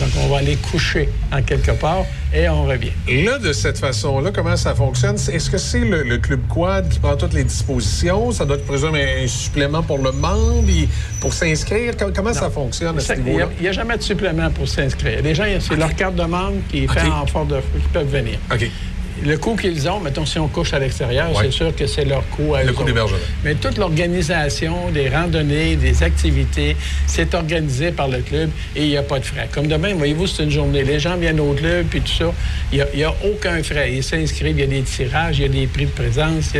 Donc, 0.00 0.08
on 0.24 0.26
va 0.28 0.38
aller 0.38 0.56
coucher 0.56 1.08
en 1.32 1.40
quelque 1.40 1.70
part 1.70 2.04
et 2.34 2.48
on 2.48 2.64
revient. 2.64 2.90
Là, 3.08 3.38
de 3.38 3.52
cette 3.52 3.78
façon-là, 3.78 4.32
comment 4.34 4.56
ça 4.56 4.74
fonctionne? 4.74 5.14
Est-ce 5.14 5.48
que 5.48 5.56
c'est 5.56 5.78
le, 5.78 6.02
le 6.02 6.18
Club 6.18 6.40
Quad 6.48 6.88
qui 6.88 6.98
prend 6.98 7.16
toutes 7.16 7.32
les 7.32 7.44
dispositions? 7.44 8.32
Ça 8.32 8.44
doit 8.44 8.56
être, 8.56 8.66
présume, 8.66 8.96
un 8.96 9.26
supplément 9.28 9.82
pour 9.84 9.98
le 9.98 10.10
membre, 10.10 10.64
pour 11.20 11.32
s'inscrire? 11.32 11.96
Com- 11.96 12.12
Comment 12.14 12.32
ça 12.34 12.50
fonctionne 12.50 12.96
à 12.98 13.00
ce 13.00 13.06
Ça, 13.06 13.14
Il 13.14 13.22
n'y 13.22 13.30
niveau-là? 13.30 13.48
a, 13.68 13.72
jamais 13.72 13.96
de 13.96 14.02
supplément 14.02 14.50
pour 14.50 14.66
s'inscrire. 14.68 15.22
Les 15.22 15.34
gens, 15.34 15.44
c'est 15.60 15.76
leur 15.76 15.94
carte 15.94 16.16
de 16.16 16.24
membre 16.24 16.56
qui 16.68 16.88
fait 16.88 17.00
en 17.08 17.24
fort 17.26 17.46
de 17.46 17.56
qui 17.58 17.88
peuvent 17.92 18.10
venir. 18.10 18.38
Le 19.24 19.38
coût 19.38 19.56
qu'ils 19.56 19.88
ont, 19.88 20.00
mettons, 20.00 20.26
si 20.26 20.38
on 20.38 20.48
couche 20.48 20.74
à 20.74 20.78
l'extérieur, 20.78 21.30
Ouais. 21.30 21.44
c'est 21.44 21.50
sûr 21.50 21.74
que 21.74 21.86
c'est 21.86 22.04
leur 22.04 22.28
coût 22.28 22.54
à 22.54 22.62
Le 22.62 22.70
eux 22.70 22.72
coût 22.74 22.84
d'hébergement. 22.84 23.18
Mais 23.42 23.54
toute 23.54 23.78
l'organisation 23.78 24.90
des 24.90 25.08
randonnées, 25.08 25.76
des 25.76 26.02
activités, 26.02 26.76
c'est 27.06 27.34
organisé 27.34 27.90
par 27.90 28.08
le 28.08 28.18
club 28.18 28.50
et 28.76 28.82
il 28.82 28.88
n'y 28.88 28.96
a 28.98 29.02
pas 29.02 29.18
de 29.18 29.24
frais. 29.24 29.48
Comme 29.50 29.66
demain, 29.66 29.94
voyez-vous, 29.94 30.26
c'est 30.26 30.42
une 30.44 30.50
journée. 30.50 30.82
Les 30.84 31.00
gens 31.00 31.16
viennent 31.16 31.40
au 31.40 31.52
club 31.54 31.86
puis 31.88 32.02
tout 32.02 32.12
ça. 32.12 32.32
Il 32.72 32.84
n'y 32.94 33.04
a, 33.04 33.14
aucun 33.24 33.62
frais. 33.62 33.92
Ils 33.94 34.02
s'inscrivent, 34.04 34.58
il 34.58 34.60
y 34.60 34.64
a 34.64 34.66
des 34.66 34.82
tirages, 34.82 35.38
il 35.38 35.42
y 35.42 35.44
a 35.46 35.48
des 35.48 35.66
prix 35.66 35.86
de 35.86 35.90
présence. 35.90 36.52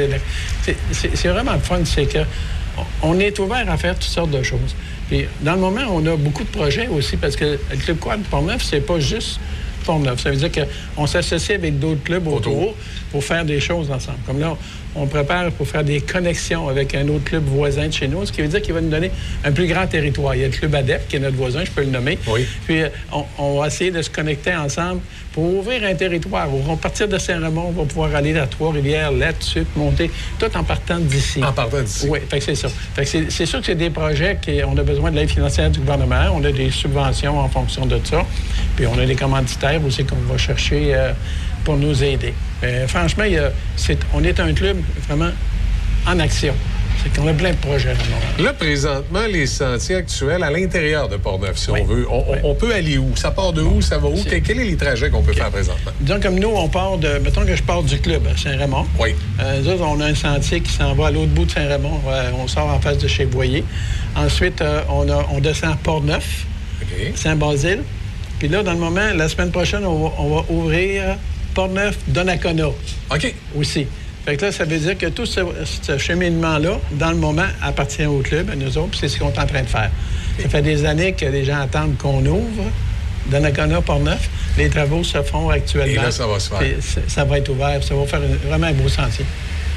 c'est- 0.92 1.28
vraiment 1.28 1.58
fun, 1.58 1.80
c'est 1.84 2.06
que 2.06 2.20
on 3.02 3.18
est 3.18 3.38
ouvert 3.38 3.70
à 3.70 3.76
faire 3.76 3.94
toutes 3.94 4.04
sortes 4.04 4.30
de 4.30 4.42
choses. 4.42 4.74
Puis, 5.08 5.26
dans 5.42 5.52
le 5.54 5.60
moment, 5.60 5.82
on 5.90 6.04
a 6.06 6.16
beaucoup 6.16 6.44
de 6.44 6.48
projets 6.48 6.88
aussi 6.88 7.16
parce 7.16 7.36
que 7.36 7.44
le 7.70 7.76
Club 7.84 7.98
Quad 7.98 8.22
Port-Neuf, 8.22 8.62
c'est 8.62 8.80
pas 8.80 8.98
juste 8.98 9.38
Port-Neuf. 9.84 10.20
Ça 10.20 10.30
veut 10.30 10.36
dire 10.36 10.50
qu'on 10.50 11.06
s'associe 11.06 11.58
avec 11.58 11.78
d'autres 11.78 12.02
clubs 12.02 12.26
autour 12.26 12.74
pour 13.10 13.22
faire 13.22 13.44
des 13.44 13.60
choses 13.60 13.90
ensemble. 13.90 14.18
Comme 14.26 14.40
là, 14.40 14.56
on 14.96 15.06
prépare 15.06 15.50
pour 15.52 15.66
faire 15.66 15.84
des 15.84 16.00
connexions 16.00 16.68
avec 16.68 16.94
un 16.94 17.06
autre 17.08 17.24
club 17.24 17.44
voisin 17.44 17.88
de 17.88 17.92
chez 17.92 18.08
nous, 18.08 18.24
ce 18.26 18.32
qui 18.32 18.42
veut 18.42 18.48
dire 18.48 18.62
qu'il 18.62 18.74
va 18.74 18.80
nous 18.80 18.90
donner 18.90 19.10
un 19.44 19.52
plus 19.52 19.66
grand 19.66 19.86
territoire. 19.86 20.34
Il 20.34 20.40
y 20.40 20.44
a 20.44 20.48
le 20.48 20.52
Club 20.52 20.74
ADEP, 20.74 21.08
qui 21.08 21.16
est 21.16 21.20
notre 21.20 21.36
voisin, 21.36 21.64
je 21.64 21.70
peux 21.70 21.82
le 21.82 21.90
nommer. 21.90 22.18
Puis, 22.66 22.82
euh, 22.82 22.88
on, 23.12 23.24
on 23.38 23.60
va 23.60 23.66
essayer 23.66 23.90
de 23.90 24.02
se 24.02 24.10
connecter 24.10 24.54
ensemble 24.54 25.00
pour 25.34 25.52
ouvrir 25.58 25.82
un 25.84 25.94
territoire. 25.94 26.48
On 26.54 26.60
va 26.62 26.76
partir 26.76 27.08
de 27.08 27.18
Saint-Raymond, 27.18 27.66
on 27.76 27.82
va 27.82 27.84
pouvoir 27.84 28.14
aller 28.14 28.38
à 28.38 28.46
Trois-Rivières, 28.46 29.10
là-dessus, 29.10 29.66
monter, 29.76 30.10
tout 30.38 30.56
en 30.56 30.62
partant 30.62 30.98
d'ici. 30.98 31.42
En 31.44 31.52
partant 31.52 31.82
d'ici. 31.82 32.06
Oui, 32.08 32.20
c'est 32.40 32.54
ça. 32.54 32.68
C'est, 33.04 33.46
sûr 33.46 33.58
que 33.60 33.66
c'est 33.66 33.74
des 33.74 33.90
projets 33.90 34.38
qu'on 34.44 34.76
a 34.78 34.82
besoin 34.84 35.10
de 35.10 35.16
l'aide 35.16 35.28
financière 35.30 35.70
du 35.70 35.80
gouvernement. 35.80 36.26
On 36.34 36.44
a 36.44 36.52
des 36.52 36.70
subventions 36.70 37.38
en 37.38 37.48
fonction 37.48 37.84
de 37.84 37.98
ça. 38.04 38.24
Puis 38.76 38.86
on 38.86 38.96
a 38.98 39.04
des 39.04 39.16
commanditaires 39.16 39.84
aussi 39.84 40.04
qu'on 40.04 40.16
va 40.30 40.38
chercher 40.38 40.94
euh, 40.94 41.12
pour 41.64 41.76
nous 41.76 42.02
aider. 42.04 42.32
Mais 42.62 42.86
franchement, 42.86 43.24
il 43.24 43.32
y 43.32 43.38
a- 43.38 43.52
c'est- 43.76 43.98
on 44.12 44.22
est 44.22 44.38
un 44.38 44.52
club 44.54 44.76
vraiment 45.08 45.30
en 46.06 46.20
action. 46.20 46.54
C'est 47.02 47.14
qu'on 47.14 47.28
a 47.28 47.32
plein 47.34 47.50
de 47.50 47.56
projets. 47.56 47.92
Montréal. 47.94 48.20
Là, 48.38 48.52
présentement, 48.54 49.26
les 49.30 49.46
sentiers 49.46 49.96
actuels 49.96 50.42
à 50.42 50.50
l'intérieur 50.50 51.08
de 51.08 51.16
Portneuf, 51.16 51.58
si 51.58 51.70
on 51.70 51.84
veut, 51.84 52.06
on, 52.44 52.54
peut 52.54 52.72
aller 52.74 52.96
où? 52.98 53.14
Ça 53.16 53.30
part 53.30 53.52
de 53.52 53.62
où? 53.62 53.82
Ça 53.82 53.98
va 53.98 54.08
où? 54.08 54.14
Quels 54.28 54.42
quels 54.42 54.56
sont 54.56 54.62
les 54.62 54.76
trajets 54.76 55.10
qu'on 55.10 55.22
peut 55.22 55.32
faire 55.34 55.50
présentement? 55.50 55.92
Disons 56.00 56.20
comme 56.20 56.38
nous, 56.38 56.48
on 56.48 56.68
part 56.68 56.96
de. 56.98 57.18
Mettons 57.18 57.44
que 57.44 57.54
je 57.56 57.62
pars 57.62 57.82
du 57.82 57.98
club 58.00 58.26
à 58.26 58.36
Saint-Raymond. 58.36 58.86
Oui. 58.98 59.14
Euh, 59.40 59.60
nous 59.60 59.68
autres, 59.68 59.82
on 59.84 60.00
a 60.00 60.06
un 60.06 60.14
sentier 60.14 60.60
qui 60.60 60.72
s'en 60.72 60.94
va 60.94 61.08
à 61.08 61.10
l'autre 61.10 61.28
bout 61.32 61.44
de 61.44 61.50
Saint-Raymond. 61.50 62.00
Euh, 62.08 62.30
on 62.42 62.48
sort 62.48 62.68
en 62.68 62.80
face 62.80 62.98
de 62.98 63.08
chez 63.08 63.26
Boyer. 63.26 63.64
Ensuite, 64.16 64.62
euh, 64.62 64.80
on, 64.88 65.08
a- 65.10 65.26
on 65.32 65.40
descend 65.40 65.72
à 65.72 65.76
Port-Neuf, 65.82 66.46
Saint-Basile. 67.16 67.80
Puis 68.38 68.48
là, 68.48 68.62
dans 68.62 68.72
le 68.72 68.78
moment, 68.78 69.12
la 69.14 69.28
semaine 69.28 69.50
prochaine, 69.50 69.84
on 69.84 70.04
va, 70.08 70.12
on 70.18 70.34
va 70.36 70.44
ouvrir 70.48 71.16
Port-Neuf, 71.54 71.96
Donnacona. 72.08 72.68
OK. 73.10 73.34
Aussi. 73.56 73.86
Fait 74.24 74.36
que 74.36 74.46
là, 74.46 74.52
ça 74.52 74.64
veut 74.64 74.78
dire 74.78 74.96
que 74.96 75.06
tout 75.06 75.26
ce, 75.26 75.40
ce 75.82 75.98
cheminement-là, 75.98 76.78
dans 76.92 77.10
le 77.10 77.16
moment, 77.16 77.46
appartient 77.62 78.06
au 78.06 78.20
club, 78.20 78.50
à 78.50 78.56
nous 78.56 78.78
autres, 78.78 78.96
c'est 78.98 79.08
ce 79.08 79.18
qu'on 79.18 79.30
est 79.30 79.38
en 79.38 79.46
train 79.46 79.62
de 79.62 79.68
faire. 79.68 79.90
Ça 80.40 80.48
fait 80.48 80.62
des 80.62 80.84
années 80.84 81.12
que 81.12 81.26
les 81.26 81.44
gens 81.44 81.60
attendent 81.60 81.96
qu'on 81.98 82.24
ouvre 82.24 82.64
Donnacona, 83.26 83.80
Port-Neuf. 83.80 84.28
Les 84.58 84.68
travaux 84.68 85.04
se 85.04 85.22
font 85.22 85.50
actuellement. 85.50 85.92
Et 85.92 85.96
là, 85.96 86.10
ça 86.10 86.26
va 86.26 86.38
se 86.38 86.50
faire. 86.50 86.62
Ça 87.08 87.24
va 87.24 87.38
être 87.38 87.48
ouvert. 87.50 87.82
Ça 87.82 87.94
va 87.94 88.06
faire 88.06 88.20
vraiment 88.46 88.66
un 88.66 88.72
beau 88.72 88.88
sentier. 88.88 89.24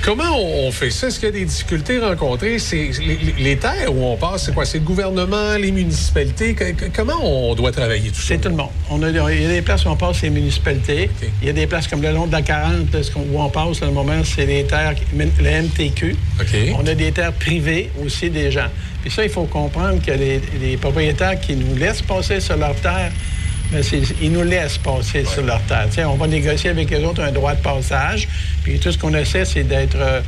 Comment 0.08 0.40
on, 0.40 0.72
fait 0.72 0.90
ça? 0.90 1.08
Est-ce 1.08 1.20
qu'il 1.20 1.26
y 1.26 1.32
a 1.32 1.34
des 1.34 1.44
difficultés 1.44 2.00
rencontrées? 2.00 2.60
C'est 2.60 2.92
les, 3.38 3.58
terres 3.58 3.94
où 3.94 4.06
on 4.06 4.16
passe, 4.16 4.46
c'est 4.46 4.54
quoi? 4.54 4.64
C'est 4.64 4.78
le 4.78 4.86
gouvernement, 4.86 5.56
les 5.60 5.74
municipalités? 5.74 6.54
Que- 6.54 6.72
que- 6.72 6.86
comment 6.96 7.20
on 7.22 7.54
doit 7.56 7.74
travailler 7.74 8.10
tout 8.10 8.22
ça? 8.22 8.28
C'est 8.30 8.38
tout 8.38 8.48
le 8.48 8.56
monde. 8.56 8.70
On 8.90 9.04
a, 9.04 9.10
il 9.10 9.42
y 9.42 9.46
a 9.46 9.50
des 9.50 9.62
places 9.62 9.84
où 9.84 9.90
on 9.90 9.98
passe, 9.98 10.20
c'est 10.22 10.28
les 10.28 10.40
municipalités. 10.40 11.10
Il 11.42 11.48
y 11.48 11.50
a 11.50 11.54
des 11.54 11.68
places 11.68 11.90
comme 11.90 12.02
le 12.02 12.12
long 12.14 12.26
de 12.26 12.32
la 12.32 12.42
40, 12.42 12.94
là, 12.94 13.04
ce 13.04 13.12
qu'on- 13.12 13.26
où 13.30 13.42
on 13.42 13.50
passe, 13.50 13.82
là, 13.82 13.88
le 13.88 13.94
moment, 13.94 14.24
c'est 14.24 14.46
les 14.46 14.64
terres, 14.64 14.96
le 15.14 15.26
MTQ. 15.50 16.16
On 16.80 16.88
a 16.88 16.94
des 16.94 17.12
terres 17.12 17.34
privées 17.34 17.92
aussi 18.02 18.30
des 18.30 18.50
gens. 18.50 18.70
Puis 19.02 19.12
ça, 19.12 19.26
il 19.26 19.30
faut 19.30 19.44
comprendre 19.44 20.02
que 20.02 20.12
les, 20.12 20.40
les 20.62 20.78
propriétaires 20.78 21.38
qui 21.42 21.54
nous 21.58 21.76
laissent 21.76 22.02
passer 22.02 22.40
sur 22.40 22.56
leur 22.56 22.76
terre, 22.76 23.12
ils 24.22 24.32
nous 24.32 24.44
laissent 24.44 24.78
passer 24.78 25.26
sur 25.26 25.44
leur 25.44 25.62
terre. 25.64 25.88
On 26.10 26.16
va 26.16 26.28
négocier 26.28 26.70
avec 26.70 26.92
eux 26.94 27.04
autres 27.04 27.22
un 27.22 27.32
droit 27.32 27.54
de 27.54 27.62
passage. 27.62 28.28
Puis 28.64 28.80
tout 28.80 28.92
ce 28.92 28.98
qu'on 28.98 29.14
essaie, 29.14 29.46
c'est 29.46 29.64
d'être 29.64 29.98
euh, 29.98 30.22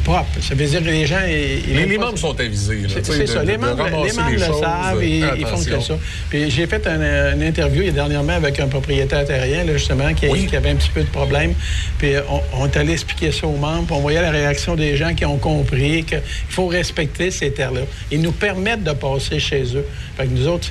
propre. 0.00 0.26
Ça 0.40 0.54
veut 0.54 0.64
dire 0.66 0.80
que 0.80 0.86
les 0.86 1.06
gens... 1.06 1.20
ils- 1.26 1.74
Les, 1.88 1.98
membres 1.98 2.18
sont 2.18 2.38
avisés. 2.38 2.82
c'est 3.02 3.26
ça. 3.26 3.42
Les 3.42 3.56
membres, 3.58 3.84
les 4.04 4.12
membres 4.12 4.30
le 4.32 4.38
savent 4.60 5.02
et 5.02 5.18
ils 5.38 5.46
font 5.46 5.62
que 5.62 5.80
ça. 5.80 5.94
Puis 6.28 6.50
j'ai 6.50 6.66
fait 6.66 6.86
un, 6.86 7.34
une 7.34 7.42
interview 7.42 7.82
il 7.82 7.86
y 7.86 7.90
a 7.90 7.92
dernièrement 7.92 8.32
avec 8.34 8.58
un 8.60 8.68
propriétaire 8.68 9.24
terrien, 9.24 9.64
là, 9.64 9.72
justement, 9.76 10.12
qui, 10.14 10.46
qui 10.46 10.56
avait 10.56 10.70
un 10.70 10.76
petit 10.76 10.90
peu 10.90 11.02
de 11.02 11.08
problème. 11.10 11.54
Puis 11.98 12.12
on, 12.28 12.40
on 12.62 12.66
est 12.66 12.76
allé 12.76 12.92
expliquer 12.92 13.32
ça 13.32 13.46
aux 13.46 13.56
membres. 13.56 13.86
puis 13.86 13.94
on 13.96 14.00
voyait 14.00 14.22
la 14.22 14.30
réaction 14.30 14.74
des 14.76 14.96
gens 14.96 15.14
qui 15.14 15.24
ont 15.24 15.38
compris 15.38 16.04
qu'il 16.04 16.20
faut 16.48 16.66
respecter 16.66 17.30
ces 17.30 17.52
terres-là. 17.52 17.82
Ils 18.10 18.20
nous 18.20 18.32
permettent 18.32 18.84
de 18.84 18.92
passer 18.92 19.38
chez 19.38 19.62
eux. 19.76 19.84
Fait 20.16 20.24
que 20.26 20.30
nous 20.30 20.46
autres, 20.48 20.68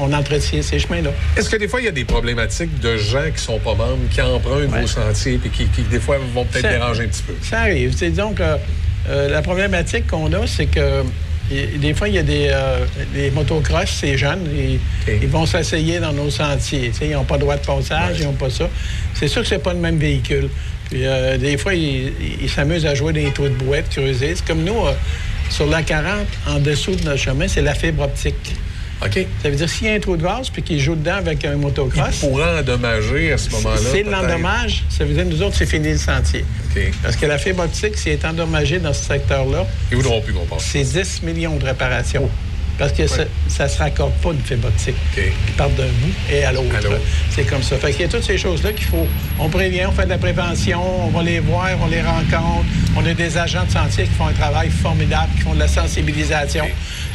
on 0.00 0.12
entretient 0.12 0.62
ces 0.62 0.78
chemins-là. 0.78 1.10
Est-ce 1.36 1.48
que 1.48 1.56
des 1.56 1.68
fois, 1.68 1.80
il 1.80 1.84
y 1.86 1.88
a 1.88 1.92
des 1.92 2.04
problématiques 2.04 2.78
de 2.80 2.96
gens 2.96 3.24
qui 3.34 3.42
sont 3.42 3.58
pas 3.58 3.74
membres, 3.74 3.98
qui 4.12 4.20
empruntent 4.20 4.68
vos 4.70 4.86
sentiers, 4.86 5.38
puis 5.38 5.50
qui, 5.50 5.64
qui, 5.66 5.82
des 5.82 6.00
fois, 6.00 6.16
vont 6.34 6.44
peut-être 6.44 6.68
déranger 6.68 7.04
un 7.04 7.08
petit 7.08 7.22
peu? 7.22 7.34
Ça 7.42 7.60
arrive. 7.60 7.94
Disons 7.94 8.32
euh, 8.42 9.28
la 9.28 9.42
problématique 9.42 10.06
qu'on 10.06 10.32
a, 10.32 10.46
c'est 10.46 10.66
que 10.66 11.02
y- 11.50 11.78
des 11.78 11.94
fois, 11.94 12.08
il 12.08 12.14
y 12.14 12.18
a 12.18 12.22
des, 12.22 12.48
euh, 12.50 12.84
des 13.14 13.30
motocross, 13.30 13.88
ces 13.90 14.16
jeunes, 14.18 14.46
ils, 14.56 14.78
ils 15.22 15.28
vont 15.28 15.46
s'essayer 15.46 15.98
dans 16.00 16.12
nos 16.12 16.30
sentiers. 16.30 16.92
Ils 17.02 17.10
n'ont 17.10 17.24
pas 17.24 17.36
de 17.36 17.40
droit 17.42 17.56
de 17.56 17.64
passage, 17.66 18.18
ils 18.20 18.24
n'ont 18.26 18.32
pas 18.32 18.50
ça. 18.50 18.68
C'est 19.14 19.28
sûr 19.28 19.42
que 19.42 19.48
c'est 19.48 19.62
pas 19.62 19.72
le 19.72 19.80
même 19.80 19.98
véhicule. 19.98 20.48
Puis 20.90 21.06
euh, 21.06 21.38
des 21.38 21.56
fois, 21.56 21.74
ils 21.74 22.12
s'amusent 22.48 22.86
à 22.86 22.94
jouer 22.94 23.12
des 23.12 23.30
trous 23.32 23.44
de 23.48 23.54
boîte, 23.64 23.88
creuser. 23.90 24.34
C'est 24.34 24.44
comme 24.46 24.64
nous, 24.64 24.76
sur 25.48 25.66
la 25.66 25.82
40, 25.82 26.26
en 26.48 26.58
dessous 26.58 26.94
de 26.96 27.04
notre 27.04 27.18
chemin, 27.20 27.46
c'est 27.48 27.62
la 27.62 27.74
fibre 27.74 28.04
optique. 28.04 28.54
OK. 29.04 29.26
Ça 29.42 29.48
veut 29.50 29.56
dire 29.56 29.68
s'il 29.68 29.86
y 29.86 29.90
a 29.90 29.94
un 29.94 30.00
trou 30.00 30.16
de 30.16 30.22
vase 30.22 30.50
puis 30.50 30.62
qu'ils 30.62 30.78
jouent 30.80 30.94
dedans 30.94 31.14
avec 31.16 31.44
un 31.44 31.56
motocross. 31.56 32.22
Ils 32.22 32.28
pourraient 32.28 32.58
endommager 32.60 33.32
à 33.32 33.38
ce 33.38 33.50
moment-là. 33.50 33.80
Peut-être. 33.90 34.10
l'endommage, 34.10 34.84
ça 34.90 35.04
veut 35.04 35.14
dire 35.14 35.24
nous 35.24 35.42
autres, 35.42 35.56
c'est 35.56 35.66
fini 35.66 35.90
le 35.92 35.98
sentier. 35.98 36.44
Parce 37.02 37.16
que 37.16 37.26
la 37.26 37.38
fibre 37.38 37.62
optique, 37.64 37.96
si 37.96 38.10
elle 38.10 38.14
est 38.18 38.24
endommagée 38.24 38.78
dans 38.78 38.92
ce 38.92 39.04
secteur-là, 39.04 39.66
Ils 39.90 39.96
voudront 39.96 40.20
plus 40.20 40.32
qu'on 40.32 40.44
passe. 40.44 40.64
c'est 40.64 40.84
10 40.84 41.22
millions 41.22 41.56
de 41.56 41.64
réparations. 41.64 42.28
Parce 42.80 42.92
que 42.92 43.06
ça- 43.06 43.24
ça 43.46 43.64
ne 43.64 43.68
se 43.68 43.78
raccorde 43.78 44.12
pas 44.22 44.30
une 44.30 44.40
fibre 44.40 44.66
optique. 44.68 44.94
Ils 45.16 45.52
partent 45.52 45.74
d'un 45.76 45.84
bout 45.84 46.14
et 46.32 46.44
à 46.44 46.50
l'autre. 46.52 46.74
C'est 47.30 47.44
comme 47.44 47.62
ça. 47.62 47.76
Fait 47.76 47.92
qu'il 47.92 48.00
y 48.00 48.04
a 48.04 48.08
toutes 48.08 48.24
ces 48.24 48.38
choses-là 48.38 48.72
qu'il 48.72 48.86
faut. 48.86 49.06
On 49.38 49.50
prévient, 49.50 49.82
on 49.86 49.92
fait 49.92 50.06
de 50.06 50.08
la 50.08 50.16
prévention, 50.18 50.80
on 51.06 51.08
va 51.10 51.22
les 51.22 51.40
voir, 51.40 51.68
on 51.82 51.86
les 51.88 52.00
rencontre. 52.00 52.64
On 52.96 53.04
a 53.04 53.12
des 53.12 53.36
agents 53.36 53.64
de 53.66 53.70
sentier 53.70 54.04
qui 54.04 54.10
font 54.14 54.26
un 54.28 54.32
travail 54.32 54.70
formidable, 54.70 55.28
qui 55.36 55.42
font 55.42 55.52
de 55.54 55.58
la 55.60 55.68
sensibilisation. 55.68 56.64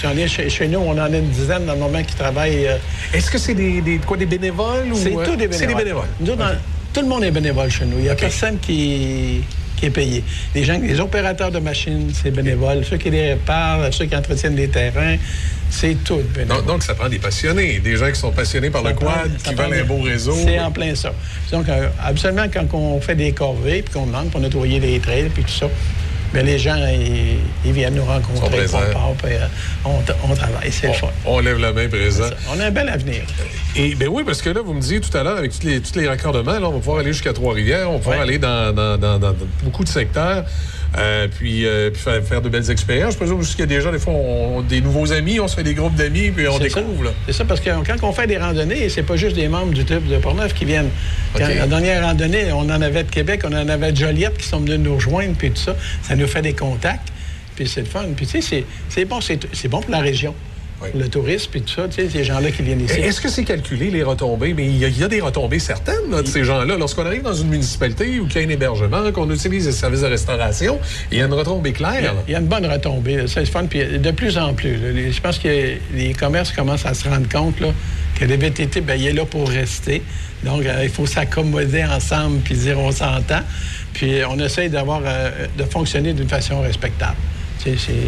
J'en 0.03 0.15
ai 0.15 0.27
chez, 0.27 0.49
chez 0.51 0.67
nous, 0.67 0.79
on 0.79 0.91
en 0.91 0.97
a 1.11 1.17
une 1.17 1.29
dizaine 1.31 1.65
dans 1.65 1.73
le 1.73 1.79
moment 1.79 2.03
qui 2.03 2.13
travaillent. 2.13 2.67
euh, 2.67 2.77
Est-ce 3.11 3.31
que 3.31 3.39
c'est 3.39 3.55
des, 3.55 3.81
des- 3.81 3.97
quoi, 3.97 4.17
des 4.17 4.27
bénévoles? 4.27 4.91
ou, 4.91 4.95
C'est 4.95 5.15
euh, 5.17 5.25
tout 5.25 5.35
des 5.35 5.47
C'est 5.51 5.65
bénévoles. 5.65 5.77
des 5.77 5.83
bénévoles. 5.83 6.07
Nous 6.19 6.35
tout 6.93 7.01
le 7.01 7.07
monde 7.07 7.23
est 7.25 7.31
bénévole 7.31 7.69
chez 7.71 7.85
nous. 7.85 7.97
Il 7.97 8.03
n'y 8.03 8.09
a 8.09 8.15
personne 8.15 8.57
qui, 8.59 9.41
qui 9.75 9.87
est 9.87 9.91
payé. 9.91 10.23
Les 10.53 10.63
gens, 10.63 10.79
les 10.79 10.99
opérateurs 10.99 11.51
de 11.51 11.59
machines, 11.59 12.11
c'est 12.13 12.31
bénévole. 12.31 12.83
Ceux 12.85 12.97
qui 12.97 13.09
les 13.09 13.33
réparent, 13.33 13.93
ceux 13.93 14.05
qui 14.05 14.15
entretiennent 14.15 14.55
les 14.55 14.67
terrains, 14.67 15.17
c'est 15.69 15.95
tout 16.03 16.21
bénévole. 16.33 16.57
Donc, 16.57 16.65
donc, 16.65 16.83
ça 16.83 16.93
prend 16.93 17.09
des 17.09 17.19
passionnés, 17.19 17.79
des 17.79 17.97
gens 17.97 18.09
qui 18.09 18.19
sont 18.19 18.31
passionnés 18.31 18.69
par 18.69 18.83
Ça 18.83 18.89
le 18.89 18.95
quad, 18.95 19.37
qui 19.43 19.53
veulent 19.53 19.73
un 19.73 19.83
beau 19.83 20.01
réseau. 20.01 20.33
C'est 20.33 20.59
en 20.59 20.71
plein 20.71 20.95
ça. 20.95 21.13
Donc, 21.51 21.67
euh, 21.69 21.89
absolument, 22.03 22.45
quand 22.51 22.73
on 22.73 22.99
fait 23.01 23.15
des 23.15 23.31
corvées, 23.31 23.81
puis 23.81 23.93
qu'on 23.93 24.05
demande 24.05 24.29
pour 24.29 24.39
nettoyer 24.39 24.79
les 24.79 24.99
trails, 24.99 25.29
puis 25.33 25.43
tout 25.43 25.49
ça, 25.49 25.67
bien, 26.33 26.43
les 26.43 26.59
gens, 26.59 26.75
ils, 26.75 27.37
ils 27.65 27.71
viennent 27.71 27.95
nous 27.95 28.05
rencontrer, 28.05 28.67
Sont 28.67 28.77
on 28.77 28.93
part, 28.93 29.11
puis 29.23 29.33
euh, 29.33 29.47
on, 29.85 29.99
t- 30.01 30.13
on 30.29 30.35
travaille. 30.35 30.71
C'est 30.71 30.87
le 30.87 30.93
fun. 30.93 31.07
On 31.25 31.39
lève 31.39 31.57
la 31.59 31.71
main 31.73 31.87
présent. 31.87 32.29
On 32.53 32.59
a 32.59 32.65
un 32.65 32.71
bel 32.71 32.89
avenir. 32.89 33.21
Et 33.75 33.95
ben 33.95 34.07
oui, 34.09 34.23
parce 34.25 34.41
que 34.41 34.49
là, 34.49 34.61
vous 34.61 34.73
me 34.73 34.81
disiez 34.81 34.99
tout 35.01 35.15
à 35.17 35.23
l'heure, 35.23 35.37
avec 35.37 35.51
tous 35.57 35.65
les, 35.65 35.81
tous 35.81 35.97
les 35.99 36.07
raccordements, 36.07 36.59
là, 36.59 36.67
on 36.67 36.71
va 36.71 36.77
pouvoir 36.79 36.99
aller 36.99 37.13
jusqu'à 37.13 37.33
Trois-Rivières, 37.33 37.89
on 37.89 37.93
va 37.93 37.97
pouvoir 37.99 38.17
Ouais. 38.17 38.23
aller 38.23 38.37
dans, 38.37 38.73
dans- 38.73 38.97
dans- 38.97 39.19
dans 39.19 39.35
beaucoup 39.63 39.83
de 39.83 39.89
secteurs, 39.89 40.45
euh, 40.97 41.27
puis, 41.27 41.65
euh, 41.65 41.89
puis 41.91 42.01
faire, 42.01 42.23
faire 42.23 42.41
de 42.41 42.49
belles 42.49 42.69
expériences. 42.71 43.13
Je 43.13 43.17
présume 43.17 43.39
aussi 43.39 43.51
qu'il 43.51 43.61
y 43.61 43.63
a 43.63 43.65
des 43.67 43.81
gens, 43.81 43.91
des 43.91 43.99
fois, 43.99 44.13
on, 44.13 44.61
des 44.61 44.81
nouveaux 44.81 45.11
amis, 45.11 45.39
on 45.39 45.47
se 45.47 45.55
fait 45.55 45.63
des 45.63 45.73
groupes 45.73 45.95
d'amis, 45.95 46.31
puis 46.31 46.47
on 46.47 46.57
découvre. 46.81 47.13
C'est 47.25 47.33
ça, 47.33 47.45
parce 47.45 47.59
que 47.59 47.69
quand 47.69 48.03
on 48.07 48.11
fait 48.13 48.27
des 48.27 48.37
randonnées, 48.37 48.89
c'est 48.89 49.03
pas 49.03 49.15
juste 49.15 49.35
des 49.35 49.47
membres 49.47 49.73
du 49.73 49.83
club 49.85 50.07
de 50.07 50.17
Portneuf 50.17 50.53
qui 50.53 50.65
viennent. 50.65 50.89
Quand- 51.33 51.47
la 51.55 51.67
dernière 51.67 52.03
randonnée, 52.03 52.51
on 52.51 52.59
en 52.61 52.81
avait 52.81 53.03
de 53.03 53.11
Québec, 53.11 53.41
on 53.45 53.53
en 53.53 53.67
avait 53.67 53.91
de 53.91 53.97
Joliette 53.97 54.37
qui 54.37 54.47
sont 54.47 54.59
venus 54.59 54.79
nous 54.79 54.95
rejoindre, 54.95 55.35
puis 55.37 55.51
tout 55.51 55.61
ça. 55.61 55.75
Ça 56.01 56.15
nous 56.15 56.27
fait 56.27 56.41
des 56.41 56.53
contacts, 56.53 57.09
puis 57.55 57.67
c'est 57.67 57.81
le 57.81 57.87
fun. 57.87 58.05
Puis 58.15 58.25
tu 58.27 58.41
sais, 58.41 58.63
c'est- 58.89 59.05
bon, 59.05 59.19
bon 59.69 59.81
pour 59.81 59.91
la 59.91 59.99
région. 59.99 60.33
Le 60.93 61.07
tourisme, 61.07 61.49
puis 61.51 61.61
tout 61.61 61.73
ça, 61.73 61.87
tu 61.87 62.01
sais, 62.03 62.09
ces 62.09 62.23
gens-là 62.23 62.51
qui 62.51 62.61
viennent 62.61 62.81
ici. 62.81 62.99
Est-ce 62.99 63.19
que 63.21 63.29
c'est 63.29 63.43
calculé, 63.43 63.89
les 63.89 64.03
retombées? 64.03 64.53
Mais 64.53 64.65
il 64.65 64.77
y, 64.77 64.85
a- 64.85 64.89
il 64.89 64.97
y 64.99 65.03
a 65.03 65.07
des 65.07 65.21
retombées 65.21 65.59
certaines 65.59 66.11
là, 66.11 66.21
de 66.21 66.27
ces 66.27 66.43
gens-là. 66.43 66.75
Lorsqu'on 66.77 67.05
arrive 67.05 67.21
dans 67.23 67.33
une 67.33 67.47
municipalité 67.49 68.19
où 68.19 68.27
il 68.27 68.35
y 68.35 68.43
a 68.43 68.47
un 68.47 68.49
hébergement, 68.49 69.11
qu'on 69.11 69.29
utilise 69.31 69.65
les 69.65 69.71
services 69.71 70.01
de 70.01 70.07
restauration, 70.07 70.77
il 71.11 71.17
y 71.17 71.21
a 71.21 71.25
une 71.25 71.33
retombée 71.33 71.71
claire. 71.73 72.13
il 72.27 72.31
y 72.33 72.35
a 72.35 72.39
une 72.39 72.47
bonne 72.47 72.65
retombée. 72.65 73.25
Ça, 73.27 73.41
C'est 73.41 73.45
fun. 73.45 73.65
Puis 73.65 73.79
de 73.99 74.11
plus 74.11 74.37
en 74.37 74.53
plus. 74.53 74.75
là, 74.77 74.91
les- 74.91 75.11
je 75.11 75.21
pense 75.21 75.39
que 75.39 75.47
les 75.93 76.13
commerces 76.13 76.51
commencent 76.51 76.85
à 76.85 76.93
se 76.93 77.07
rendre 77.07 77.27
compte 77.29 77.59
là, 77.61 77.69
que 78.19 78.25
le 78.25 78.35
VTT, 78.35 78.81
ben, 78.81 78.99
il 78.99 79.07
est 79.07 79.13
là 79.13 79.25
pour 79.25 79.49
rester. 79.49 80.01
Donc, 80.43 80.65
euh, 80.65 80.81
il 80.83 80.89
faut 80.89 81.05
s'accommoder 81.07 81.83
ensemble 81.85 82.39
puis 82.39 82.55
dire 82.55 82.77
on 82.79 82.91
s'entend. 82.91 83.41
Puis 83.93 84.19
on 84.29 84.37
essaye 84.39 84.69
d'avoir 84.69 85.01
euh, 85.05 85.31
de 85.57 85.63
fonctionner 85.63 86.13
d'une 86.13 86.27
façon 86.29 86.61
respectable. 86.61 87.15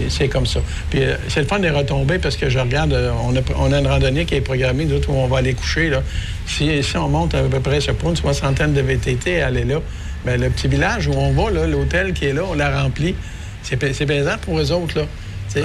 C'est- 0.10 0.28
comme 0.28 0.46
ça. 0.46 0.60
Puis 0.90 1.04
euh, 1.04 1.16
c'est 1.30 1.42
le 1.42 1.48
fun 1.48 1.60
des 1.60 1.70
retombées 1.70 2.20
parce 2.20 2.36
que 2.38 2.50
je 2.50 2.60
regarde, 2.60 2.94
euh, 2.94 3.12
on 3.24 3.36
a, 3.36 3.40
on 3.58 3.72
a 3.72 3.80
une 3.80 3.88
randonnée 3.88 4.26
qui 4.26 4.36
est 4.36 4.42
programmée, 4.42 4.86
nous 4.86 4.96
autres, 4.98 5.10
où 5.10 5.14
on 5.16 5.28
va 5.28 5.38
aller 5.40 5.54
coucher. 5.54 5.90
Là. 5.90 6.02
Si, 6.46 6.84
si 6.84 6.98
on 6.98 7.08
monte 7.10 7.34
à 7.36 7.42
peu 7.44 7.60
près, 7.60 7.82
sais 7.82 7.94
pas, 7.94 8.10
une 8.10 8.16
soixantaine 8.16 8.74
de 8.74 8.82
VTT 8.82 9.42
à 9.42 9.48
aller 9.48 9.64
là, 9.64 9.80
ben, 10.26 10.40
le 10.40 10.50
petit 10.50 10.68
village 10.68 11.08
où 11.08 11.14
on 11.14 11.32
va, 11.32 11.50
l'hôtel 11.66 12.14
qui 12.14 12.26
est 12.26 12.34
là, 12.34 12.42
on 12.50 12.54
l'a 12.54 12.82
rempli. 12.84 13.16
C'est 13.64 13.78
plaisant 13.78 14.38
pour 14.42 14.60
eux 14.60 14.72
autres, 14.72 15.00
là. 15.00 15.06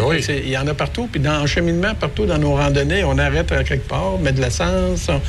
Oui. 0.00 0.24
Il 0.28 0.48
y 0.48 0.56
en 0.56 0.66
a 0.68 0.74
partout. 0.74 1.08
Puis 1.10 1.20
dans 1.20 1.40
le 1.40 1.46
cheminement, 1.46 1.94
partout 1.94 2.24
dans 2.24 2.38
nos 2.38 2.54
randonnées, 2.54 3.02
on 3.04 3.18
arrête 3.18 3.50
à 3.52 3.64
quelque 3.64 3.86
part, 3.88 4.16
met 4.18 4.32
de 4.32 4.40
l'essence, 4.40 5.08
on, 5.08 5.20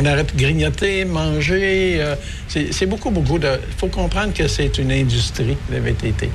on 0.00 0.04
arrête 0.04 0.36
de 0.36 0.40
grignoter, 0.40 1.04
manger. 1.06 1.96
euh, 1.98 2.14
c'est 2.46 2.72
c'est 2.72 2.86
beaucoup, 2.86 3.10
beaucoup 3.10 3.38
de... 3.38 3.48
Il 3.48 3.74
faut 3.78 3.86
comprendre 3.88 4.32
que 4.34 4.46
c'est 4.48 4.76
une 4.78 4.92
industrie, 4.92 5.56
le 5.72 5.78
VTT. 5.80 6.28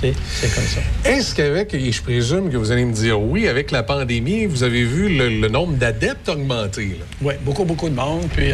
C'est 0.00 0.54
comme 0.54 0.64
ça. 0.64 0.80
Est-ce 1.10 1.34
qu'avec, 1.34 1.74
et 1.74 1.90
je 1.92 2.02
présume 2.02 2.50
que 2.50 2.56
vous 2.56 2.70
allez 2.70 2.84
me 2.84 2.92
dire 2.92 3.20
oui, 3.20 3.48
avec 3.48 3.70
la 3.70 3.82
pandémie, 3.82 4.46
vous 4.46 4.62
avez 4.62 4.84
vu 4.84 5.08
le, 5.16 5.28
le 5.28 5.48
nombre 5.48 5.74
d'adeptes 5.74 6.28
augmenter? 6.28 6.96
là? 7.00 7.04
Oui, 7.22 7.34
beaucoup, 7.42 7.64
beaucoup 7.64 7.88
de 7.88 7.94
monde. 7.94 8.28
Puis, 8.34 8.52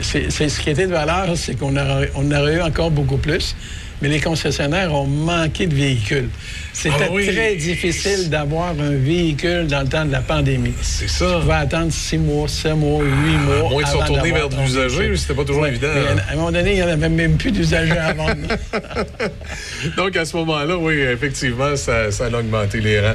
c'est, 0.00 0.30
c'est- 0.30 0.48
ce 0.48 0.60
qui 0.60 0.70
était 0.70 0.86
de 0.86 0.92
valeur, 0.92 1.36
c'est 1.36 1.58
qu'on 1.58 1.76
aurait, 1.76 2.10
on 2.14 2.30
aurait 2.30 2.56
eu 2.56 2.60
encore 2.62 2.90
beaucoup 2.90 3.16
plus. 3.18 3.54
Mais 4.02 4.08
les 4.08 4.20
concessionnaires 4.20 4.92
ont 4.92 5.06
manqué 5.06 5.66
de 5.66 5.74
véhicules. 5.74 6.28
C'était 6.74 7.04
Ah 7.04 7.12
oui. 7.12 7.26
très 7.32 7.54
difficile 7.54 8.28
d'avoir 8.28 8.70
un 8.70 8.90
véhicule 8.96 9.66
dans 9.68 9.82
le 9.82 9.88
temps 9.88 10.04
de 10.04 10.10
la 10.12 10.20
pandémie. 10.20 10.74
C'est 10.82 11.08
ça. 11.08 11.26
Tu 11.36 11.40
pouvais 11.42 11.54
attendre 11.54 11.92
six 11.92 12.18
mois, 12.18 12.48
sept 12.48 12.74
mois, 12.74 13.02
huit 13.02 13.36
mois. 13.38 13.66
À 13.66 13.70
moins 13.70 13.82
de 13.82 13.86
se 13.88 13.96
retourner 13.96 14.32
vers 14.32 14.48
de 14.48 14.56
l'usager, 14.56 15.16
c'était 15.16 15.34
pas 15.34 15.44
toujours 15.44 15.62
Ouais, 15.62 15.68
évident, 15.70 15.86
hein. 15.88 16.16
À 16.28 16.32
un 16.32 16.36
moment 16.36 16.50
donné, 16.52 16.72
il 16.72 16.76
n'y 16.76 16.82
en 16.82 16.88
avait 16.88 17.08
même 17.08 17.36
plus 17.36 17.52
d'usagers 17.52 17.96
à 17.96 18.12
vendre. 18.12 18.34
Donc, 19.96 20.16
à 20.16 20.24
ce 20.24 20.36
moment-là, 20.36 20.76
oui, 20.76 20.94
effectivement, 21.00 21.76
ça, 21.76 22.10
ça 22.10 22.26
a 22.26 22.28
augmenté 22.38 22.80
les 22.80 23.00
rangs. 23.00 23.14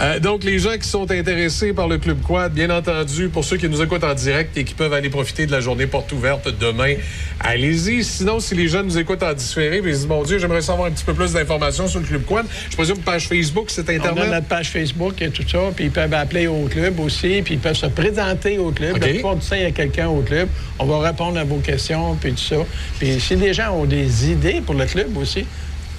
Euh, 0.00 0.18
donc, 0.18 0.42
les 0.44 0.58
gens 0.58 0.76
qui 0.80 0.88
sont 0.88 1.10
intéressés 1.10 1.72
par 1.72 1.88
le 1.88 1.98
Club 1.98 2.20
Quad, 2.22 2.52
bien 2.52 2.70
entendu, 2.70 3.28
pour 3.28 3.44
ceux 3.44 3.56
qui 3.56 3.68
nous 3.68 3.80
écoutent 3.82 4.04
en 4.04 4.14
direct 4.14 4.56
et 4.56 4.64
qui 4.64 4.74
peuvent 4.74 4.92
aller 4.92 5.10
profiter 5.10 5.46
de 5.46 5.52
la 5.52 5.60
journée 5.60 5.86
porte 5.86 6.10
ouverte 6.12 6.48
demain, 6.58 6.94
allez-y. 7.40 8.02
Sinon, 8.02 8.40
si 8.40 8.54
les 8.54 8.68
gens 8.68 8.82
nous 8.82 8.98
écoutent 8.98 9.22
en 9.22 9.32
différé, 9.32 9.76
ils 9.78 9.82
se 9.84 9.88
disent, 9.98 10.06
mon 10.06 10.22
Dieu, 10.24 10.38
j'aimerais 10.38 10.62
savoir 10.62 10.88
un 10.88 10.90
petit 10.90 11.04
peu 11.04 11.14
plus 11.14 11.32
d'informations 11.32 11.86
sur 11.86 12.00
le 12.00 12.06
Club 12.06 12.22
Quad. 12.24 12.46
Je 12.70 12.76
présume 12.76 12.95
page 13.02 13.28
Facebook, 13.28 13.70
site 13.70 13.86
On 13.88 13.92
a 13.92 13.96
Internet. 13.96 14.30
notre 14.30 14.46
page 14.46 14.70
Facebook 14.70 15.20
et 15.22 15.30
tout 15.30 15.46
ça, 15.48 15.58
puis 15.74 15.86
ils 15.86 15.90
peuvent 15.90 16.12
appeler 16.14 16.46
au 16.46 16.66
club 16.66 17.00
aussi, 17.00 17.42
puis 17.42 17.54
ils 17.54 17.60
peuvent 17.60 17.76
se 17.76 17.86
présenter 17.86 18.58
au 18.58 18.70
club. 18.70 18.96
OK. 18.96 19.00
La 19.00 19.08
plupart 19.08 19.36
du 19.36 19.46
temps, 19.46 19.56
il 19.56 19.62
y 19.62 19.66
a 19.66 19.70
quelqu'un 19.70 20.08
au 20.08 20.20
club. 20.22 20.48
On 20.78 20.86
va 20.86 21.00
répondre 21.00 21.38
à 21.38 21.44
vos 21.44 21.58
questions, 21.58 22.14
puis 22.16 22.32
tout 22.32 22.38
ça. 22.38 22.56
Puis 22.98 23.20
si 23.20 23.36
les 23.36 23.52
gens 23.54 23.72
ont 23.72 23.84
des 23.84 24.30
idées 24.30 24.60
pour 24.64 24.74
le 24.74 24.86
club 24.86 25.16
aussi, 25.16 25.44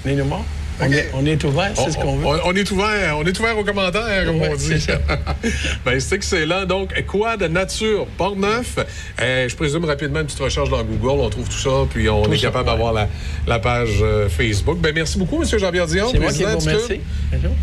venez 0.04 0.16
nous 0.16 0.26
voir. 0.26 0.42
On, 0.80 0.92
est, 0.92 1.10
on 1.14 1.26
est 1.26 1.42
ouvert, 1.44 1.72
c'est 1.74 1.90
ce 1.90 1.96
qu'on 1.98 2.16
veut. 2.16 2.26
on- 2.26 2.38
on 2.50 2.52
est 2.54 2.70
ouvert, 2.70 3.18
on 3.18 3.24
est 3.24 3.38
ouvert 3.38 3.58
aux 3.58 3.64
commentaires, 3.64 4.24
comme 4.26 4.40
Ouais, 4.40 4.50
on 4.52 4.56
dit. 4.56 4.66
c'est 4.68 4.78
ça. 4.92 4.98
ben, 5.84 5.98
c'est 5.98 6.14
excellent. 6.14 6.64
Donc, 6.66 6.92
quoi 7.06 7.36
de 7.36 7.46
nature, 7.48 8.06
Port-Neuf? 8.16 8.78
Euh, 9.20 9.48
je 9.48 9.56
présume 9.56 9.84
rapidement 9.84 10.20
une 10.20 10.26
petite 10.26 10.38
recherche 10.38 10.70
dans 10.70 10.82
Google, 10.84 11.20
on 11.20 11.28
trouve 11.30 11.48
tout 11.48 11.58
ça, 11.58 11.70
puis 11.90 12.08
on 12.08 12.22
Tout 12.22 12.32
est 12.32 12.36
ça, 12.36 12.42
capable 12.48 12.68
ouais. 12.68 12.74
d'avoir 12.76 12.92
la, 12.92 13.08
la 13.46 13.58
page 13.58 13.98
euh, 14.02 14.28
Facebook. 14.28 14.78
Ben, 14.78 14.92
merci 14.94 15.18
beaucoup, 15.18 15.42
M. 15.42 15.48
Jean-Pierre 15.58 15.86
Dion, 15.86 16.08
C'est 16.12 16.18
moi 16.20 16.30
qui 16.30 16.42
président 16.44 16.58
vous 16.58 16.64
remercie. 16.64 17.00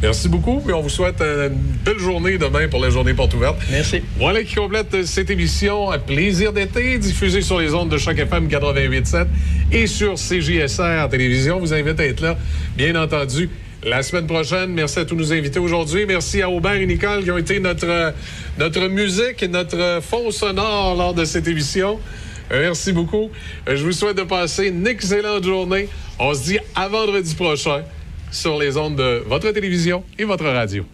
Merci 0.01 0.30
beaucoup, 0.30 0.59
puis 0.59 0.74
on 0.74 0.82
vous 0.82 0.89
souhaite 0.89 1.22
euh, 1.22 1.49
une 1.49 1.55
belle 1.86 1.99
journée 1.99 2.38
demain 2.38 2.68
pour 2.68 2.82
la 2.82 2.89
journée 2.89 3.13
porte 3.13 3.34
ouverte. 3.34 3.55
Merci. 3.72 4.01
Voilà 4.18 4.43
qui 4.43 4.55
complète 4.55 4.93
euh, 4.93 5.03
cette 5.05 5.30
émission 5.30 5.89
à 5.89 5.97
Plaisir 5.99 6.51
d'été, 6.51 6.97
diffusée 6.97 7.41
sur 7.41 7.59
les 7.59 7.74
ondes 7.74 7.89
de 7.89 7.97
Choc 7.97 8.18
FM 8.20 8.47
88.7 8.49 9.26
et 9.72 9.88
sur 9.88 10.16
CJSR 10.16 11.07
Télévision. 11.09 11.59
Vous 11.59 11.74
invite 11.74 11.99
à 11.99 12.05
être 12.05 12.22
là, 12.22 12.38
bien 12.78 12.89
entendu, 12.89 13.04
la 13.83 14.01
semaine 14.03 14.25
prochaine. 14.27 14.71
Merci 14.71 14.99
à 14.99 15.05
tous 15.05 15.15
nos 15.15 15.31
invités 15.31 15.59
aujourd'hui. 15.59 16.05
Merci 16.05 16.41
à 16.41 16.49
Aubert 16.49 16.73
et 16.73 16.85
Nicole 16.85 17.23
qui 17.23 17.31
ont 17.31 17.37
été 17.37 17.59
notre, 17.59 17.87
euh, 17.87 18.11
notre 18.57 18.87
musique 18.87 19.43
et 19.43 19.47
notre 19.47 19.77
euh, 19.77 20.01
fond 20.01 20.31
sonore 20.31 20.95
lors 20.95 21.13
de 21.13 21.23
cette 21.23 21.47
émission. 21.47 21.99
Euh, 22.51 22.61
Merci 22.67 22.93
beaucoup. 22.93 23.29
Je 23.67 23.83
vous 23.83 23.91
souhaite 23.91 24.17
de 24.17 24.23
passer 24.23 24.67
une 24.67 24.87
excellente 24.87 25.43
journée. 25.43 25.87
On 26.19 26.33
se 26.33 26.43
dit 26.43 26.59
à 26.75 26.87
vendredi 26.87 27.35
prochain 27.35 27.83
sur 28.31 28.57
les 28.57 28.75
ondes 28.77 28.95
de 28.95 29.23
votre 29.27 29.51
télévision 29.51 30.03
et 30.17 30.23
votre 30.23 30.45
radio. 30.45 30.85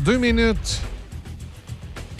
7 0.00 0.08
heures, 0.08 0.14
2 0.14 0.18
minutes. 0.18 0.80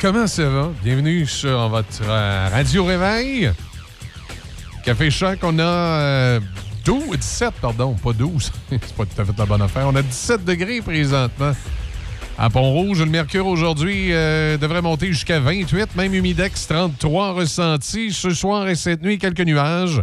Comment 0.01 0.27
ça 0.27 0.49
va? 0.49 0.71
Bienvenue 0.83 1.27
sur 1.27 1.69
votre 1.69 2.03
euh, 2.03 2.49
Radio 2.51 2.85
Réveil. 2.85 3.51
Café 4.85 5.11
Choc, 5.11 5.39
on 5.43 5.59
a 5.59 5.63
euh, 5.63 6.41
12, 6.85 7.19
17, 7.19 7.55
pardon, 7.61 7.95
pas 7.95 8.13
12. 8.13 8.53
C'est 8.71 8.95
pas 8.95 9.05
tout 9.05 9.21
à 9.21 9.25
fait 9.25 9.39
la 9.39 9.47
bonne 9.47 9.63
affaire. 9.63 9.87
On 9.87 9.95
a 9.95 10.03
17 10.03 10.45
degrés 10.45 10.81
présentement. 10.81 11.53
À 12.39 12.49
Pont-Rouge, 12.49 13.01
le 13.01 13.07
mercure 13.07 13.47
aujourd'hui 13.47 14.13
euh, 14.13 14.57
devrait 14.57 14.83
monter 14.83 15.09
jusqu'à 15.09 15.41
28, 15.41 15.95
même 15.97 16.15
humidex 16.15 16.67
33 16.67 17.33
ressenti. 17.33 18.13
Ce 18.13 18.31
soir 18.31 18.69
et 18.69 18.77
cette 18.77 19.03
nuit, 19.03 19.19
quelques 19.19 19.41
nuages. 19.41 20.03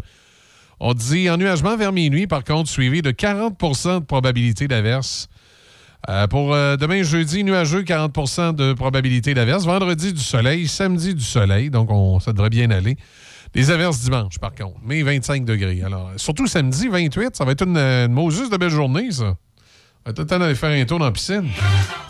On 0.80 0.94
dit 0.94 1.30
ennuagement 1.30 1.76
vers 1.76 1.92
minuit, 1.92 2.28
par 2.28 2.44
contre, 2.44 2.70
suivi 2.70 3.02
de 3.02 3.10
40% 3.12 4.02
de 4.02 4.06
probabilité 4.06 4.68
d'averse. 4.68 5.28
Euh, 6.10 6.26
pour 6.28 6.54
euh, 6.54 6.78
demain, 6.78 7.04
jeudi, 7.04 7.44
nuageux, 7.44 7.84
40% 7.84 8.56
de 8.56 8.74
probabilité 8.74 9.34
d'averse. 9.34 9.66
Vendredi, 9.66 10.14
du 10.14 10.22
soleil. 10.22 10.68
Samedi, 10.68 11.14
du 11.14 11.24
soleil. 11.24 11.70
Donc, 11.70 11.92
on, 11.92 12.20
ça 12.22 12.32
devrait 12.32 12.50
bien 12.50 12.72
aller. 12.72 12.96
Des 13.54 13.72
averses 13.72 14.00
dimanche, 14.02 14.40
par 14.40 14.56
contre. 14.56 14.78
Mais 14.86 15.04
25 15.04 15.44
degrés. 15.44 15.82
Alors, 15.84 16.12
surtout 16.16 16.48
samedi, 16.48 16.88
28. 16.88 17.36
Ça 17.36 17.44
va 17.44 17.52
être 17.52 17.64
une, 17.68 17.78
une 17.78 18.12
Moses 18.14 18.50
de 18.50 18.56
belle 18.58 18.70
journée, 18.70 19.12
ça. 19.12 19.36
On 20.06 20.10
va 20.10 20.14
tout 20.14 20.22
le 20.22 20.28
temps 20.28 20.40
d'aller 20.40 20.56
faire 20.56 20.70
un 20.70 20.86
tour 20.86 21.00
dans 21.00 21.06
la 21.06 21.12
piscine. 21.12 21.50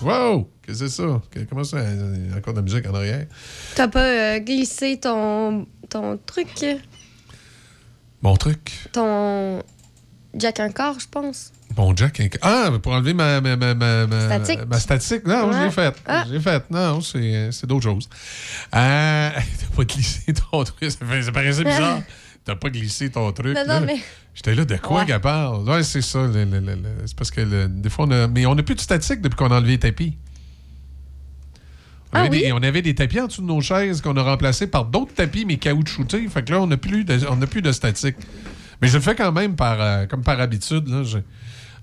Wow! 0.04 0.48
Qu'est-ce 0.62 0.80
que 0.82 0.88
c'est 0.88 0.96
ça? 1.02 1.22
Comment 1.50 1.64
ça? 1.64 1.80
Il 1.82 2.30
y 2.30 2.34
a 2.34 2.38
encore 2.38 2.54
de 2.54 2.60
la 2.60 2.64
musique 2.64 2.88
en 2.88 2.94
arrière? 2.94 3.26
T'as 3.74 3.88
pas 3.88 4.04
euh, 4.36 4.40
glissé 4.40 5.00
ton, 5.00 5.66
ton 5.90 6.20
truc, 6.24 6.48
Mon 8.22 8.36
truc? 8.36 8.72
ton 8.92 9.64
jack 10.36 10.60
encore, 10.60 11.00
je 11.00 11.08
pense. 11.10 11.52
Bon, 11.78 11.96
Jack. 11.96 12.20
Ah, 12.42 12.72
pour 12.82 12.92
enlever 12.92 13.14
ma, 13.14 13.40
ma, 13.40 13.56
ma, 13.56 13.74
ma, 13.76 14.08
ma- 14.08 14.26
Statique. 14.26 14.60
ma 14.68 14.80
statique. 14.80 15.28
Non, 15.28 15.52
je 15.52 15.58
Ouais. 15.60 15.66
l'ai 15.66 15.72
faite. 15.72 15.96
Ah. 16.08 16.24
Je 16.28 16.34
l'ai 16.34 16.40
faite. 16.40 16.66
Non, 16.72 17.00
c'est 17.02 17.52
c'est 17.52 17.68
d'autres 17.68 17.84
choses. 17.84 18.10
Euh, 18.76 19.30
T'as 19.60 19.76
pas 19.76 19.84
glissé 19.86 20.34
ton 20.34 20.64
truc. 20.64 20.92
Ça, 20.92 21.06
fait- 21.06 21.22
ça 21.22 21.32
paraissait 21.32 21.64
bizarre. 21.64 22.02
T'as 22.46 22.56
pas 22.56 22.70
glissé 22.70 23.12
ton 23.12 23.32
truc. 23.32 23.56
Non, 23.56 23.64
là. 23.66 23.80
non, 23.80 23.86
mais. 23.86 23.98
J'étais 24.34 24.56
là, 24.56 24.66
de 24.66 24.76
quoi 24.78 25.02
Ouais. 25.02 25.06
qu'elle 25.06 25.22
parle? 25.22 25.70
Ouais, 25.70 25.84
c'est 25.84 26.02
ça. 26.02 26.20
le- 26.26 26.46
le- 26.46 26.60
le- 26.60 26.76
le- 26.76 27.06
C'est 27.06 27.16
parce 27.16 27.30
que 27.32 27.68
des 27.68 27.90
fois, 27.90 28.06
on 28.08 28.12
a. 28.12 28.28
Mais 28.28 28.46
on 28.48 28.56
n'a 28.56 28.64
plus 28.64 28.76
de 28.76 28.82
statique 28.82 29.22
depuis 29.22 29.36
qu'on 29.36 29.52
a 29.52 29.58
enlevé 29.58 29.74
les 29.74 29.80
tapis. 29.80 30.18
On, 32.14 32.18
Ah 32.18 32.20
avait 32.22 32.30
oui? 32.30 32.42
des, 32.44 32.52
on 32.54 32.58
avait 32.64 32.82
des 32.82 32.96
tapis 32.96 33.20
en 33.20 33.28
dessous 33.28 33.42
de 33.42 33.48
nos 33.48 33.62
chaises 33.62 34.02
qu'on 34.02 34.16
a 34.18 34.24
remplacés 34.24 34.66
par 34.68 34.86
d'autres 34.86 35.14
tapis, 35.14 35.46
mais 35.46 35.58
caoutchoutés. 35.58 36.28
Fait 36.30 36.42
que 36.44 36.54
là, 36.54 36.62
on 36.62 36.68
n'a 36.68 36.78
plus, 36.78 37.04
de- 37.04 37.20
on 37.30 37.36
n'a 37.36 37.48
plus 37.48 37.62
de 37.62 37.72
statique. 37.72 38.16
Mais 38.82 38.88
je 38.88 38.96
le 38.96 39.02
fais 39.02 39.14
quand 39.16 39.32
même 39.32 39.56
par, 39.56 39.78
euh, 39.82 40.06
comme 40.08 40.24
par 40.24 40.40
habitude. 40.40 40.88
Là, 40.88 41.04
Je- 41.04 41.18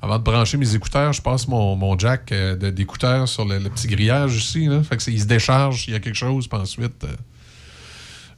avant 0.05 0.18
de 0.18 0.22
brancher 0.22 0.59
mes 0.59 0.74
écouteurs, 0.74 1.14
je 1.14 1.22
passe 1.22 1.48
mon, 1.48 1.76
mon 1.76 1.98
jack 1.98 2.30
euh, 2.30 2.57
d'écouteurs 2.70 3.26
sur 3.26 3.46
le, 3.46 3.59
petit 3.70 3.88
grillage 3.88 4.36
ici. 4.36 4.68
Il 5.09 5.20
se 5.20 5.24
décharge, 5.24 5.88
il 5.88 5.94
y 5.94 5.96
a 5.96 6.00
quelque 6.00 6.14
chose, 6.14 6.46
puis 6.46 6.59
ensuite, 6.59 7.05
euh, 7.05 7.09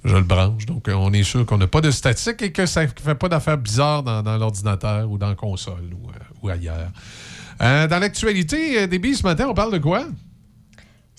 je 0.05 0.15
le 0.15 0.23
branche. 0.23 0.65
Donc, 0.67 0.89
euh, 0.89 0.95
on 0.95 1.13
est 1.13 1.25
sûr 1.25 1.45
qu'on 1.45 1.59
n'a 1.59 1.67
pas 1.67 1.81
de 1.81 1.91
statique 1.91 2.41
et 2.43 2.53
que 2.53 2.67
ça 2.67 2.85
ne 2.85 2.87
fait 2.87 3.17
pas 3.17 3.29
d'affaires 3.29 3.59
bizarres 3.59 4.05
dans, 4.05 4.39
l'ordinateur 4.39 5.11
ou 5.11 5.19
dans 5.19 5.29
la 5.29 5.35
console 5.35 5.91
ou, 5.93 6.49
euh, 6.49 6.53
ailleurs. 6.53 6.91
Dans 7.59 7.99
l'actualité, 8.01 8.87
Déby, 8.87 9.17
ce 9.17 9.25
matin, 9.25 9.47
on 9.49 9.55
parle 9.55 9.73
de 9.73 9.79
quoi? 9.79 10.07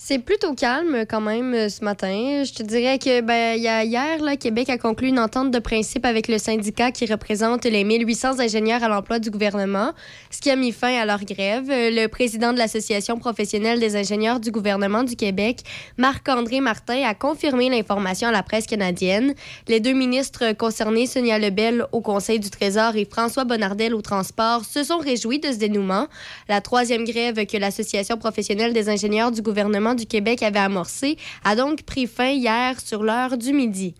C'est 0.00 0.20
plutôt 0.20 0.54
calme 0.54 1.04
quand 1.10 1.20
même 1.20 1.52
euh, 1.54 1.68
ce 1.68 1.84
matin. 1.84 2.44
Je 2.44 2.54
te 2.54 2.62
dirais 2.62 3.00
que 3.00 3.20
ben, 3.20 3.58
y 3.60 3.66
a 3.66 3.82
hier, 3.82 4.22
là, 4.22 4.36
Québec 4.36 4.70
a 4.70 4.78
conclu 4.78 5.08
une 5.08 5.18
entente 5.18 5.50
de 5.50 5.58
principe 5.58 6.04
avec 6.06 6.28
le 6.28 6.38
syndicat 6.38 6.92
qui 6.92 7.04
représente 7.06 7.64
les 7.64 7.82
1800 7.82 8.38
ingénieurs 8.38 8.84
à 8.84 8.88
l'emploi 8.88 9.18
du 9.18 9.32
gouvernement, 9.32 9.90
ce 10.30 10.40
qui 10.40 10.52
a 10.52 10.56
mis 10.56 10.70
fin 10.70 10.94
à 10.94 11.04
leur 11.04 11.24
grève. 11.24 11.68
Euh, 11.68 11.90
Le 11.90 12.06
président 12.06 12.52
de 12.52 12.58
l'Association 12.58 13.18
professionnelle 13.18 13.80
des 13.80 13.96
ingénieurs 13.96 14.38
du 14.38 14.52
gouvernement 14.52 15.02
du 15.02 15.16
Québec, 15.16 15.64
Marc-André 15.96 16.60
Martin, 16.60 17.02
a 17.04 17.14
confirmé 17.14 17.68
l'information 17.68 18.28
à 18.28 18.32
la 18.32 18.44
presse 18.44 18.68
canadienne. 18.68 19.34
Les 19.66 19.80
deux 19.80 19.94
ministres 19.94 20.52
concernés, 20.52 21.08
Sonia 21.08 21.40
Lebel 21.40 21.86
au 21.90 22.02
Conseil 22.02 22.38
du 22.38 22.50
Trésor 22.50 22.94
et 22.94 23.04
François 23.04 23.44
Bonnardel 23.44 23.94
au 23.94 24.00
Transport, 24.00 24.64
se 24.64 24.84
sont 24.84 24.98
réjouis 24.98 25.40
de 25.40 25.50
ce 25.50 25.56
dénouement. 25.56 26.06
La 26.48 26.60
troisième 26.60 27.04
grève 27.04 27.44
que 27.46 27.56
l'Association 27.56 28.16
professionnelle 28.16 28.72
des 28.72 28.88
ingénieurs 28.88 29.32
du 29.32 29.42
gouvernement 29.42 29.87
du 29.94 30.06
Québec 30.06 30.42
avait 30.42 30.58
amorcée 30.58 31.16
a 31.44 31.56
donc 31.56 31.82
pris 31.82 32.06
fin 32.06 32.30
hier 32.30 32.80
sur 32.80 33.02
l'heure 33.02 33.36
du 33.36 33.52
midi. 33.52 33.94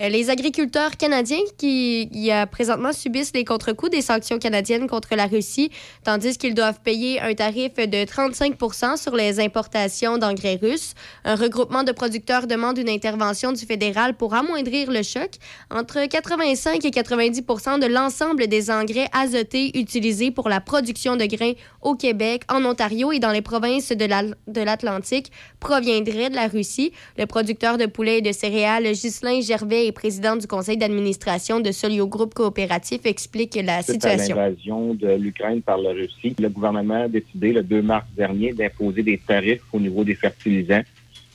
Euh, 0.00 0.08
Les 0.08 0.30
agriculteurs 0.30 0.96
canadiens 0.96 1.40
qui, 1.58 2.08
qui, 2.10 2.32
euh, 2.32 2.46
présentement 2.46 2.92
subissent 2.92 3.32
les 3.34 3.44
contre-coups 3.44 3.92
des 3.92 4.00
sanctions 4.00 4.38
canadiennes 4.38 4.88
contre 4.88 5.14
la 5.14 5.26
Russie, 5.26 5.70
tandis 6.04 6.38
qu'ils 6.38 6.54
doivent 6.54 6.80
payer 6.80 7.20
un 7.20 7.34
tarif 7.34 7.74
de 7.74 8.04
35 8.04 8.56
sur 8.96 9.14
les 9.14 9.40
importations 9.40 10.16
d'engrais 10.16 10.58
russes. 10.60 10.94
Un 11.24 11.34
regroupement 11.34 11.82
de 11.84 11.92
producteurs 11.92 12.46
demande 12.46 12.78
une 12.78 12.88
intervention 12.88 13.52
du 13.52 13.66
fédéral 13.66 14.14
pour 14.16 14.34
amoindrir 14.34 14.90
le 14.90 15.02
choc. 15.02 15.32
Entre 15.70 16.06
85 16.06 16.84
et 16.84 16.90
90 16.90 17.42
de 17.80 17.86
l'ensemble 17.86 18.46
des 18.46 18.70
engrais 18.70 19.08
azotés 19.12 19.78
utilisés 19.78 20.30
pour 20.30 20.48
la 20.48 20.60
production 20.60 21.16
de 21.16 21.26
grains 21.26 21.52
au 21.82 21.94
Québec, 21.94 22.42
en 22.48 22.64
Ontario 22.64 23.12
et 23.12 23.18
dans 23.18 23.32
les 23.32 23.42
provinces 23.42 23.90
de 23.90 24.04
la- 24.06 24.22
de 24.22 24.60
l'Atlantique 24.62 25.30
proviendraient 25.60 26.30
de 26.30 26.36
la 26.36 26.48
Russie. 26.48 26.92
Le 27.18 27.26
producteur 27.26 27.76
de 27.76 27.86
poulet 27.86 28.18
et 28.18 28.22
de 28.22 28.32
céréales, 28.32 28.84
Ghislain 28.92 29.40
Gervais, 29.40 29.89
et 29.90 29.92
président 29.92 30.36
du 30.36 30.46
conseil 30.46 30.76
d'administration 30.76 31.58
de 31.58 31.72
Solio 31.72 32.06
Groupe 32.06 32.32
Coopératif, 32.32 33.00
explique 33.06 33.56
la 33.56 33.82
Suite 33.82 34.04
à 34.04 34.10
situation. 34.10 34.36
l'invasion 34.36 34.94
de 34.94 35.14
l'Ukraine 35.16 35.62
par 35.62 35.78
la 35.78 35.90
Russie, 35.90 36.36
le 36.38 36.48
gouvernement 36.48 37.02
a 37.02 37.08
décidé 37.08 37.52
le 37.52 37.64
2 37.64 37.82
mars 37.82 38.06
dernier 38.16 38.52
d'imposer 38.52 39.02
des 39.02 39.18
tarifs 39.18 39.62
au 39.72 39.80
niveau 39.80 40.04
des 40.04 40.14
fertilisants, 40.14 40.82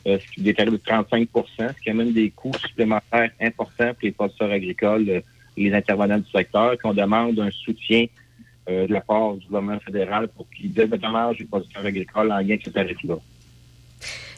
euh, 0.07 0.17
des 0.37 0.53
tarifs 0.53 0.71
de 0.71 0.77
35 0.77 1.27
ce 1.35 1.83
qui 1.83 1.89
amène 1.89 2.13
des 2.13 2.29
coûts 2.29 2.57
supplémentaires 2.65 3.31
importants 3.41 3.91
pour 3.93 4.03
les 4.03 4.11
producteurs 4.11 4.51
agricoles 4.51 5.09
euh, 5.09 5.19
et 5.57 5.63
les 5.65 5.73
intervenants 5.73 6.19
du 6.19 6.31
secteur, 6.31 6.77
qu'on 6.81 6.93
demande 6.93 7.37
un 7.39 7.51
soutien 7.51 8.05
euh, 8.69 8.87
de 8.87 8.93
la 8.93 9.01
part 9.01 9.33
du 9.33 9.45
gouvernement 9.47 9.79
fédéral 9.81 10.29
pour 10.29 10.49
qu'ils 10.49 10.71
dédommagent 10.71 11.39
les 11.39 11.45
producteurs 11.45 11.85
agricoles 11.85 12.31
en 12.31 12.37
lien 12.37 12.55
avec 12.55 12.63
ce 12.63 12.69
tarif-là. 12.69 13.17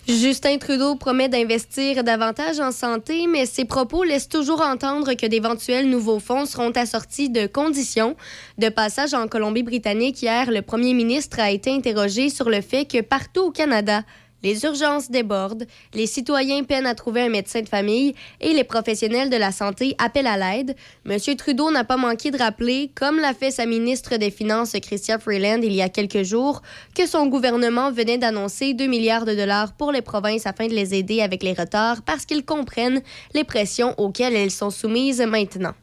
Justin 0.08 0.58
Trudeau 0.58 0.96
promet 0.96 1.28
d'investir 1.28 2.02
davantage 2.02 2.62
en 2.62 2.72
santé, 2.72 3.28
mais 3.28 3.46
ses 3.46 3.66
propos 3.66 4.06
laissent 4.06 4.30
toujours 4.30 4.62
entendre 4.62 5.16
que 5.16 5.26
d'éventuels 5.26 5.90
nouveaux 5.90 6.20
fonds 6.20 6.46
seront 6.46 6.72
assortis 6.72 7.30
de 7.30 7.46
conditions. 7.46 8.16
De 8.58 8.70
passage 8.70 9.14
en 9.14 9.28
Colombie-Britannique 9.28 10.22
hier, 10.22 10.50
le 10.50 10.62
premier 10.62 10.94
ministre 10.94 11.42
a 11.42 11.52
été 11.52 11.72
interrogé 11.72 12.30
sur 12.30 12.50
le 12.50 12.62
fait 12.62 12.86
que 12.86 13.02
partout 13.02 13.48
au 13.48 13.52
Canada, 13.52 14.04
les 14.44 14.64
urgences 14.64 15.10
débordent, 15.10 15.66
les 15.94 16.06
citoyens 16.06 16.64
peinent 16.64 16.86
à 16.86 16.96
trouver 16.96 17.22
un 17.22 17.30
médecin 17.30 17.62
de 17.62 17.70
famille 17.70 18.14
et 18.40 18.54
les 18.54 18.64
professionnels 18.64 19.30
de 19.30 19.38
la 19.38 19.52
santé 19.52 19.96
appellent 19.98 20.28
à 20.28 20.38
l'aide. 20.38 20.76
M. 21.06 21.18
Trudeau 21.36 21.72
n'a 21.72 21.84
pas 21.84 21.98
manqué 21.98 22.32
de 22.32 22.38
rappeler, 22.38 22.92
comme 22.96 23.20
l'a 23.20 23.34
fait 23.34 23.52
sa 23.52 23.66
ministre 23.66 24.18
des 24.18 24.32
Finances 24.32 24.74
Chrystia 24.82 25.20
Freeland 25.20 25.62
il 25.64 25.74
y 25.74 25.82
a 25.82 25.90
quelques 25.90 26.24
jours, 26.24 26.62
que 26.96 27.08
son 27.08 27.28
gouvernement 27.28 27.92
venait 27.92 28.18
d'annoncer 28.18 28.74
2 28.74 28.86
milliards 28.86 29.26
de 29.26 29.36
dollars 29.36 29.74
pour 29.74 29.92
les 29.92 30.02
provinces 30.02 30.46
afin 30.46 30.68
de 30.68 30.74
les 30.74 30.94
aider 30.94 31.22
avec 31.22 31.44
les 31.44 31.54
retards 31.54 32.04
parce 32.04 32.26
qu'ils 32.26 32.46
comprennent 32.46 33.02
les 33.34 33.44
pressions 33.44 33.96
auxquelles 33.98 34.36
elles 34.36 34.52
sont 34.52 34.70
soumises 34.70 35.22
maintenant. 35.22 35.74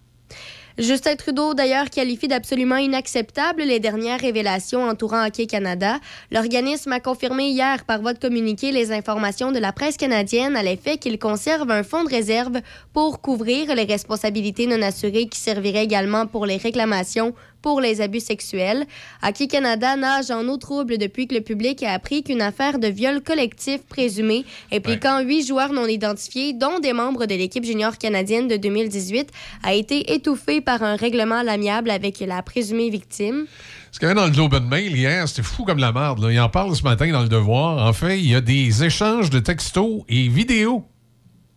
Justin 0.76 1.14
Trudeau, 1.14 1.54
d'ailleurs, 1.54 1.88
qualifie 1.88 2.26
d'absolument 2.26 2.78
inacceptable 2.78 3.62
les 3.62 3.78
dernières 3.78 4.18
révélations 4.18 4.82
entourant 4.82 5.24
Hockey 5.24 5.46
Canada. 5.46 6.00
L'organisme 6.32 6.90
a 6.90 6.98
confirmé 6.98 7.50
hier 7.50 7.84
par 7.84 8.02
vote 8.02 8.20
communiqué 8.20 8.72
les 8.72 8.90
informations 8.90 9.52
de 9.52 9.60
la 9.60 9.70
presse 9.70 9.96
canadienne 9.96 10.56
à 10.56 10.64
l'effet 10.64 10.98
qu'il 10.98 11.20
conserve 11.20 11.70
un 11.70 11.84
fonds 11.84 12.02
de 12.02 12.08
réserve 12.08 12.60
pour 12.92 13.20
couvrir 13.20 13.72
les 13.76 13.84
responsabilités 13.84 14.66
non 14.66 14.82
assurées 14.82 15.28
qui 15.28 15.38
servirait 15.38 15.84
également 15.84 16.26
pour 16.26 16.44
les 16.44 16.56
réclamations 16.56 17.34
pour 17.64 17.80
les 17.80 18.02
abus 18.02 18.20
sexuels. 18.20 18.84
Hockey 19.26 19.46
Canada 19.46 19.96
nage 19.96 20.30
en 20.30 20.46
eau 20.48 20.58
trouble 20.58 20.98
depuis 20.98 21.26
que 21.26 21.34
le 21.34 21.40
public 21.40 21.82
a 21.82 21.92
appris 21.94 22.22
qu'une 22.22 22.42
affaire 22.42 22.78
de 22.78 22.88
viol 22.88 23.22
collectif 23.22 23.80
présumé 23.88 24.44
impliquant 24.70 25.20
huit 25.22 25.46
joueurs 25.46 25.72
non 25.72 25.86
identifiés, 25.86 26.52
dont 26.52 26.78
des 26.78 26.92
membres 26.92 27.24
de 27.24 27.34
l'équipe 27.34 27.64
junior 27.64 27.96
canadienne 27.96 28.48
de 28.48 28.58
2018, 28.58 29.30
a 29.62 29.72
été 29.72 30.12
étouffée 30.12 30.60
par 30.60 30.82
un 30.82 30.96
règlement 30.96 31.36
à 31.36 31.42
l'amiable 31.42 31.88
avec 31.88 32.20
la 32.20 32.42
présumée 32.42 32.90
victime. 32.90 33.46
Ce 33.92 33.98
qu'il 33.98 34.08
y 34.08 34.10
avait 34.10 34.20
dans 34.20 34.26
le 34.26 34.32
Globe 34.32 34.52
and 34.52 34.68
Mail 34.68 34.94
hier, 34.94 35.26
c'était 35.26 35.42
fou 35.42 35.64
comme 35.64 35.78
la 35.78 35.90
merde. 35.92 36.22
là. 36.22 36.30
Il 36.30 36.38
en 36.40 36.50
parle 36.50 36.76
ce 36.76 36.82
matin 36.82 37.10
dans 37.12 37.22
le 37.22 37.28
Devoir. 37.30 37.86
En 37.86 37.94
fait, 37.94 38.18
il 38.18 38.28
y 38.30 38.34
a 38.34 38.42
des 38.42 38.84
échanges 38.84 39.30
de 39.30 39.38
textos 39.38 40.02
et 40.10 40.28
vidéos. 40.28 40.84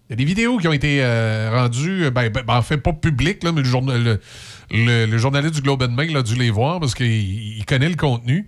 Il 0.09 0.11
y 0.11 0.13
a 0.13 0.15
des 0.15 0.23
vidéos 0.23 0.57
qui 0.57 0.69
ont 0.69 0.73
été 0.73 0.99
euh, 1.01 1.49
rendues, 1.53 2.05
euh, 2.05 2.11
ben, 2.11 2.29
ben, 2.29 2.41
en 2.47 2.61
fait, 2.61 2.77
pas 2.77 2.93
publiques, 2.93 3.43
là, 3.43 3.51
mais 3.51 3.59
le, 3.59 3.67
journa- 3.67 3.97
le- 3.97 4.21
le- 4.71 5.17
journaliste 5.17 5.55
du 5.55 5.61
Globe 5.61 5.83
and 5.83 5.93
Mail 5.95 6.15
a 6.17 6.23
dû 6.23 6.35
les 6.35 6.49
voir 6.49 6.79
parce 6.79 6.93
qu'il 6.95 7.07
il 7.57 7.65
connaît 7.65 7.89
le 7.89 7.95
contenu. 7.95 8.47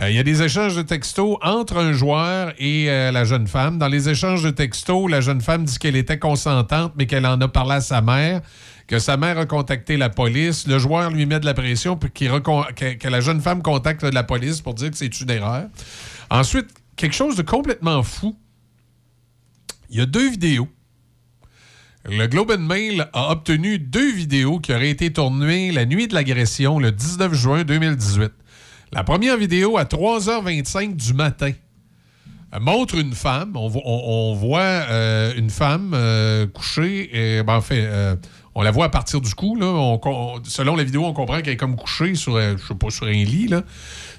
Euh, 0.00 0.10
il 0.10 0.14
y 0.14 0.18
a 0.20 0.22
des 0.22 0.42
échanges 0.42 0.76
de 0.76 0.82
textos 0.82 1.38
entre 1.42 1.76
un 1.78 1.92
joueur 1.92 2.52
et 2.58 2.88
euh, 2.88 3.10
la 3.10 3.24
jeune 3.24 3.48
femme. 3.48 3.78
Dans 3.78 3.88
les 3.88 4.08
échanges 4.08 4.44
de 4.44 4.50
textos, 4.50 5.10
la 5.10 5.20
jeune 5.20 5.40
femme 5.40 5.64
dit 5.64 5.76
qu'elle 5.78 5.96
était 5.96 6.20
consentante, 6.20 6.92
mais 6.96 7.06
qu'elle 7.06 7.26
en 7.26 7.40
a 7.40 7.48
parlé 7.48 7.74
à 7.74 7.80
sa 7.80 8.00
mère, 8.00 8.40
que 8.86 9.00
sa 9.00 9.16
mère 9.16 9.38
a 9.38 9.46
contacté 9.46 9.96
la 9.96 10.08
police. 10.08 10.68
Le 10.68 10.78
joueur 10.78 11.10
lui 11.10 11.26
met 11.26 11.40
de 11.40 11.46
la 11.46 11.54
pression 11.54 11.96
pour 11.96 12.10
que 12.12 13.08
la 13.08 13.20
jeune 13.20 13.40
femme 13.40 13.60
contacte 13.60 14.04
la 14.04 14.22
police 14.22 14.60
pour 14.60 14.74
dire 14.74 14.92
que 14.92 14.96
c'est 14.96 15.20
une 15.20 15.30
erreur. 15.30 15.64
Ensuite, 16.30 16.68
quelque 16.94 17.14
chose 17.16 17.34
de 17.34 17.42
complètement 17.42 18.04
fou. 18.04 18.36
Il 19.90 19.98
y 19.98 20.00
a 20.00 20.06
deux 20.06 20.30
vidéos. 20.30 20.68
Le 22.06 22.26
Globe 22.26 22.52
and 22.52 22.60
Mail 22.62 23.08
a 23.12 23.30
obtenu 23.32 23.78
deux 23.78 24.12
vidéos 24.12 24.60
qui 24.60 24.72
auraient 24.72 24.90
été 24.90 25.12
tournées 25.12 25.72
la 25.72 25.84
nuit 25.84 26.08
de 26.08 26.14
l'agression, 26.14 26.78
le 26.78 26.90
19 26.92 27.34
juin 27.34 27.64
2018. 27.64 28.30
La 28.92 29.04
première 29.04 29.36
vidéo 29.36 29.76
à 29.76 29.84
3h25 29.84 30.96
du 30.96 31.12
matin 31.12 31.50
montre 32.60 32.94
une 32.94 33.12
femme. 33.12 33.52
On, 33.56 33.68
vo- 33.68 33.82
on- 33.84 34.02
on 34.32 34.34
voit 34.34 34.60
euh, 34.62 35.34
une 35.36 35.50
femme 35.50 35.90
euh, 35.94 36.46
couchée. 36.46 37.10
Et, 37.12 37.42
ben, 37.42 37.60
euh, 37.72 38.16
on 38.54 38.62
la 38.62 38.70
voit 38.70 38.86
à 38.86 38.88
partir 38.88 39.20
du 39.20 39.34
cou. 39.34 39.58
Selon 40.44 40.76
la 40.76 40.84
vidéo, 40.84 41.04
on 41.04 41.12
comprend 41.12 41.42
qu'elle 41.42 41.52
est 41.54 41.56
comme 41.58 41.76
couchée 41.76 42.14
sur, 42.14 42.40
je 42.40 42.56
sais 42.66 42.74
pas, 42.74 42.88
sur 42.88 43.06
un 43.06 43.10
lit. 43.12 43.48
Là. 43.48 43.64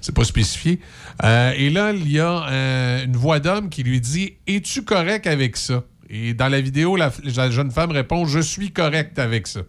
C'est 0.02 0.14
pas 0.14 0.24
spécifié. 0.26 0.80
Et 1.24 1.70
là, 1.72 1.92
il 1.94 2.12
y 2.12 2.20
a 2.20 3.02
une 3.04 3.18
voix 3.18 3.40
d'homme 3.40 3.70
qui 3.70 3.82
lui 3.82 4.00
dit 4.00 4.34
Es-tu 4.46 4.84
correct 4.84 5.26
avec 5.26 5.58
ça 5.58 5.84
Et 6.10 6.34
dans 6.34 6.48
la 6.48 6.60
vidéo, 6.60 6.96
la, 6.96 7.12
jeune 7.52 7.72
femme 7.72 7.92
répond 7.92 8.26
Je 8.26 8.40
suis 8.40 8.72
correct 8.72 9.20
avec 9.20 9.48
ça. 9.48 9.62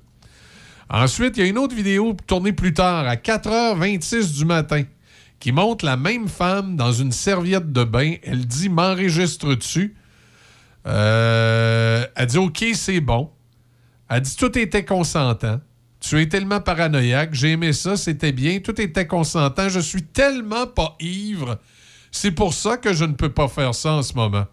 Ensuite, 0.88 1.36
il 1.36 1.44
y 1.44 1.46
a 1.46 1.48
une 1.48 1.58
autre 1.58 1.76
vidéo 1.76 2.16
tournée 2.26 2.52
plus 2.52 2.72
tard, 2.72 3.06
à 3.06 3.14
4h26 3.14 4.36
du 4.36 4.44
matin, 4.44 4.82
qui 5.38 5.52
montre 5.52 5.84
la 5.84 5.96
même 5.96 6.28
femme 6.28 6.76
dans 6.76 6.92
une 6.92 7.12
serviette 7.12 7.72
de 7.72 7.84
bain. 7.84 8.14
Elle 8.22 8.46
dit 8.46 8.68
M'enregistres-tu 8.68 9.94
Euh, 10.86 12.06
Elle 12.16 12.26
dit 12.26 12.38
OK, 12.38 12.64
c'est 12.72 13.00
bon. 13.00 13.30
Elle 14.08 14.22
dit 14.22 14.36
Tout 14.36 14.58
était 14.58 14.84
consentant. 14.84 15.60
Tu 16.00 16.18
es 16.18 16.26
tellement 16.26 16.60
paranoïaque. 16.60 17.34
J'ai 17.34 17.52
aimé 17.52 17.74
ça, 17.74 17.96
c'était 17.98 18.32
bien. 18.32 18.60
Tout 18.60 18.80
était 18.80 19.06
consentant. 19.06 19.68
Je 19.68 19.80
suis 19.80 20.02
tellement 20.02 20.66
pas 20.66 20.96
ivre. 21.00 21.58
C'est 22.10 22.30
pour 22.30 22.54
ça 22.54 22.78
que 22.78 22.94
je 22.94 23.04
ne 23.04 23.12
peux 23.12 23.28
pas 23.28 23.48
faire 23.48 23.74
ça 23.74 23.92
en 23.92 24.02
ce 24.02 24.14
moment. 24.14 24.46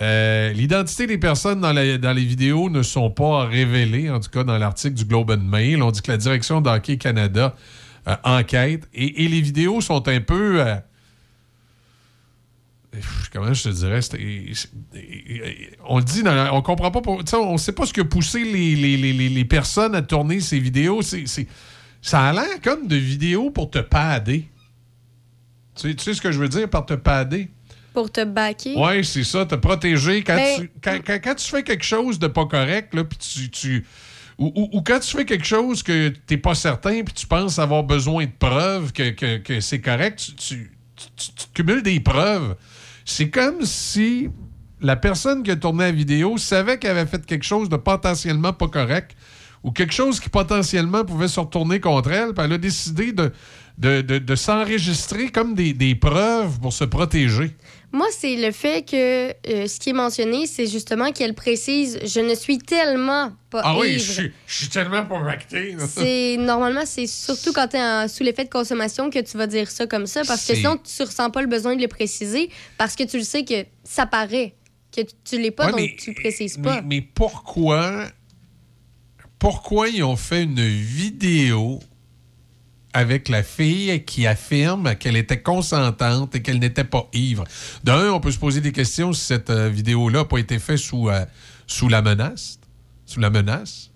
Euh, 0.00 0.52
L'identité 0.52 1.06
des 1.06 1.18
personnes 1.18 1.60
dans, 1.60 1.72
les 1.72 2.24
vidéos 2.24 2.68
ne 2.68 2.82
sont 2.82 3.10
pas 3.10 3.46
révélées, 3.46 4.10
en 4.10 4.20
tout 4.20 4.30
cas 4.30 4.42
dans 4.42 4.58
l'article 4.58 4.94
du 4.94 5.04
Globe 5.04 5.30
and 5.30 5.44
Mail. 5.48 5.82
On 5.82 5.90
dit 5.90 6.02
que 6.02 6.10
la 6.10 6.16
direction 6.16 6.60
d'Hockey 6.60 6.96
Canada 6.96 7.54
euh, 8.08 8.16
enquête 8.24 8.88
et, 8.92 9.28
les 9.28 9.40
vidéos 9.40 9.80
sont 9.80 10.06
un 10.08 10.20
peu. 10.20 10.60
euh, 10.60 10.74
comment 13.32 13.52
je 13.52 13.64
te 13.64 13.68
dirais? 13.68 14.00
on 15.86 15.98
le 15.98 16.04
dit, 16.04 16.22
dans 16.22 16.34
la- 16.34 16.54
on 16.54 16.62
comprend 16.62 16.90
pas. 16.90 17.00
pour- 17.00 17.22
on 17.32 17.56
sait 17.56 17.72
pas 17.72 17.86
ce 17.86 17.92
qui 17.92 18.00
a 18.00 18.04
poussé 18.04 18.42
les, 18.44 19.44
personnes 19.44 19.94
à 19.94 20.02
tourner 20.02 20.40
ces 20.40 20.58
vidéos. 20.58 21.02
Ça 22.02 22.28
a 22.28 22.32
l'air 22.32 22.60
comme 22.62 22.86
de 22.88 22.96
vidéos 22.96 23.50
pour 23.50 23.70
te 23.70 23.78
pader. 23.78 24.48
Tu 25.76 25.88
sais, 25.88 25.94
tu 25.94 26.04
sais 26.04 26.14
ce 26.14 26.20
que 26.20 26.30
je 26.30 26.38
veux 26.38 26.48
dire 26.48 26.68
par 26.68 26.84
te 26.84 26.94
pader? 26.94 27.48
Pour 27.94 28.10
te 28.12 28.22
baquer. 28.24 28.74
Oui, 28.76 29.04
c'est 29.04 29.24
ça, 29.24 29.46
te 29.46 29.54
protéger. 29.54 30.22
Quand, 30.22 30.34
Ben- 30.34 30.60
tu, 30.60 30.70
quand, 30.82 30.98
quand- 31.06 31.18
quand 31.24 31.34
tu 31.36 31.48
fais 31.48 31.62
quelque 31.62 31.84
chose 31.84 32.18
de 32.18 32.26
pas 32.26 32.44
correct, 32.44 32.92
là, 32.92 33.04
puis 33.04 33.16
tu, 33.18 33.50
tu- 33.50 33.86
ou, 34.36 34.52
ou- 34.54 34.68
ou 34.78 34.82
quand 34.82 34.98
tu 34.98 35.16
fais 35.16 35.24
quelque 35.24 35.46
chose 35.46 35.82
que 35.82 36.08
t'es 36.26 36.36
pas 36.36 36.54
certain, 36.56 37.02
puis 37.04 37.14
tu 37.14 37.26
penses 37.26 37.58
avoir 37.60 37.84
besoin 37.84 38.24
de 38.26 38.32
preuves 38.36 38.92
que, 38.92 39.10
que- 39.10 39.38
que 39.38 39.60
c'est 39.60 39.80
correct, 39.80 40.18
tu, 40.18 40.34
tu- 40.34 40.70
tu- 41.16 41.32
tu 41.32 41.46
cumules 41.54 41.82
des 41.82 42.00
preuves. 42.00 42.56
C'est 43.04 43.30
comme 43.30 43.64
si 43.64 44.28
la 44.80 44.96
personne 44.96 45.42
qui 45.44 45.52
a 45.52 45.56
tourné 45.56 45.84
la 45.84 45.92
vidéo 45.92 46.36
savait 46.36 46.78
qu'elle 46.78 46.98
avait 46.98 47.08
fait 47.08 47.24
quelque 47.24 47.44
chose 47.44 47.68
de 47.68 47.76
potentiellement 47.76 48.52
pas 48.52 48.66
correct 48.68 49.16
ou 49.62 49.70
quelque 49.70 49.94
chose 49.94 50.18
qui 50.20 50.28
potentiellement 50.28 51.04
pouvait 51.04 51.28
se 51.28 51.38
retourner 51.40 51.78
contre 51.80 52.10
elle, 52.10 52.34
puis 52.34 52.44
elle 52.44 52.52
a 52.54 52.58
décidé 52.58 53.12
de, 53.12 53.32
de, 53.78 54.02
de- 54.02 54.18
de 54.18 54.34
s'enregistrer 54.34 55.30
comme 55.30 55.54
des, 55.54 55.72
des 55.72 55.94
preuves 55.94 56.58
pour 56.60 56.72
se 56.72 56.84
protéger. 56.84 57.56
Moi, 57.94 58.08
c'est 58.10 58.34
le 58.34 58.50
fait 58.50 58.84
que 58.84 59.28
euh, 59.30 59.68
ce 59.68 59.78
qui 59.78 59.90
est 59.90 59.92
mentionné, 59.94 60.46
c'est 60.46 60.66
justement 60.66 61.12
qu'elle 61.12 61.32
précise 61.32 61.98
Je 62.04 62.18
ne 62.18 62.34
suis 62.34 62.58
tellement 62.58 63.32
pas 63.50 63.60
Ah 63.64 63.78
oui, 63.78 64.00
je 64.00 64.12
suis- 64.12 64.32
je 64.48 64.54
suis 64.56 64.68
tellement 64.68 65.04
pas 65.06 65.22
vacté. 65.22 65.76
C'est 65.86 66.36
normalement 66.36 66.82
c'est 66.86 67.06
surtout 67.06 67.52
quand 67.52 67.68
tu 67.68 67.76
es 67.76 68.08
sous 68.08 68.24
l'effet 68.24 68.44
de 68.44 68.50
consommation 68.50 69.10
que 69.10 69.20
tu 69.20 69.36
vas 69.38 69.46
dire 69.46 69.70
ça 69.70 69.86
comme 69.86 70.06
ça 70.08 70.22
parce 70.26 70.44
que 70.44 70.54
sinon 70.56 70.76
tu 70.78 71.02
ressens 71.04 71.30
pas 71.30 71.40
le 71.40 71.46
besoin 71.46 71.76
de 71.76 71.80
le 71.82 71.86
préciser 71.88 72.50
parce 72.78 72.96
que 72.96 73.04
tu 73.04 73.16
le 73.18 73.22
sais 73.22 73.44
que 73.44 73.64
ça 73.84 74.06
paraît 74.06 74.54
que 74.90 75.02
tu- 75.24 75.40
l'es 75.40 75.52
pas 75.52 75.66
Ouais, 75.66 75.70
donc 75.70 75.80
mais- 75.80 75.96
tu 75.96 76.10
le 76.10 76.16
précises 76.16 76.58
Mais, 76.58 76.64
pas. 76.64 76.82
mais 76.82 77.00
pourquoi, 77.00 78.06
pourquoi 79.38 79.88
ils 79.88 80.02
ont 80.02 80.16
fait 80.16 80.42
une 80.42 80.66
vidéo 80.66 81.78
avec 82.94 83.28
la 83.28 83.42
fille 83.42 84.04
qui 84.04 84.26
affirme 84.26 84.94
qu'elle 84.96 85.16
était 85.16 85.42
consentante 85.42 86.34
et 86.34 86.40
qu'elle 86.42 86.58
n'était 86.60 86.84
pas 86.84 87.08
ivre? 87.12 87.44
D'un, 87.84 88.12
on 88.12 88.20
peut 88.20 88.30
se 88.30 88.38
poser 88.38 88.60
des 88.62 88.72
questions 88.72 89.12
si 89.12 89.20
cette 89.24 89.50
euh, 89.50 89.68
vidéo-là 89.68 90.20
n'a 90.20 90.24
pas 90.24 90.38
été 90.38 90.58
faite 90.58 90.78
sous, 90.78 91.10
euh, 91.10 91.26
sous 91.66 91.88
la 91.90 92.00
menace. 92.00 92.58
Sous 93.04 93.20
la 93.20 93.28
menace. 93.28 93.90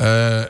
Euh, 0.00 0.46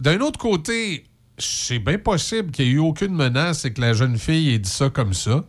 D'un 0.00 0.20
autre 0.20 0.38
côté, 0.38 1.04
c'est 1.38 1.80
bien 1.80 1.98
possible 1.98 2.52
qu'il 2.52 2.66
n'y 2.66 2.70
ait 2.70 2.74
eu 2.74 2.78
aucune 2.78 3.14
menace 3.14 3.64
et 3.64 3.72
que 3.72 3.80
la 3.80 3.92
jeune 3.94 4.18
fille 4.18 4.54
ait 4.54 4.58
dit 4.60 4.70
ça 4.70 4.90
comme 4.90 5.14
ça. 5.14 5.44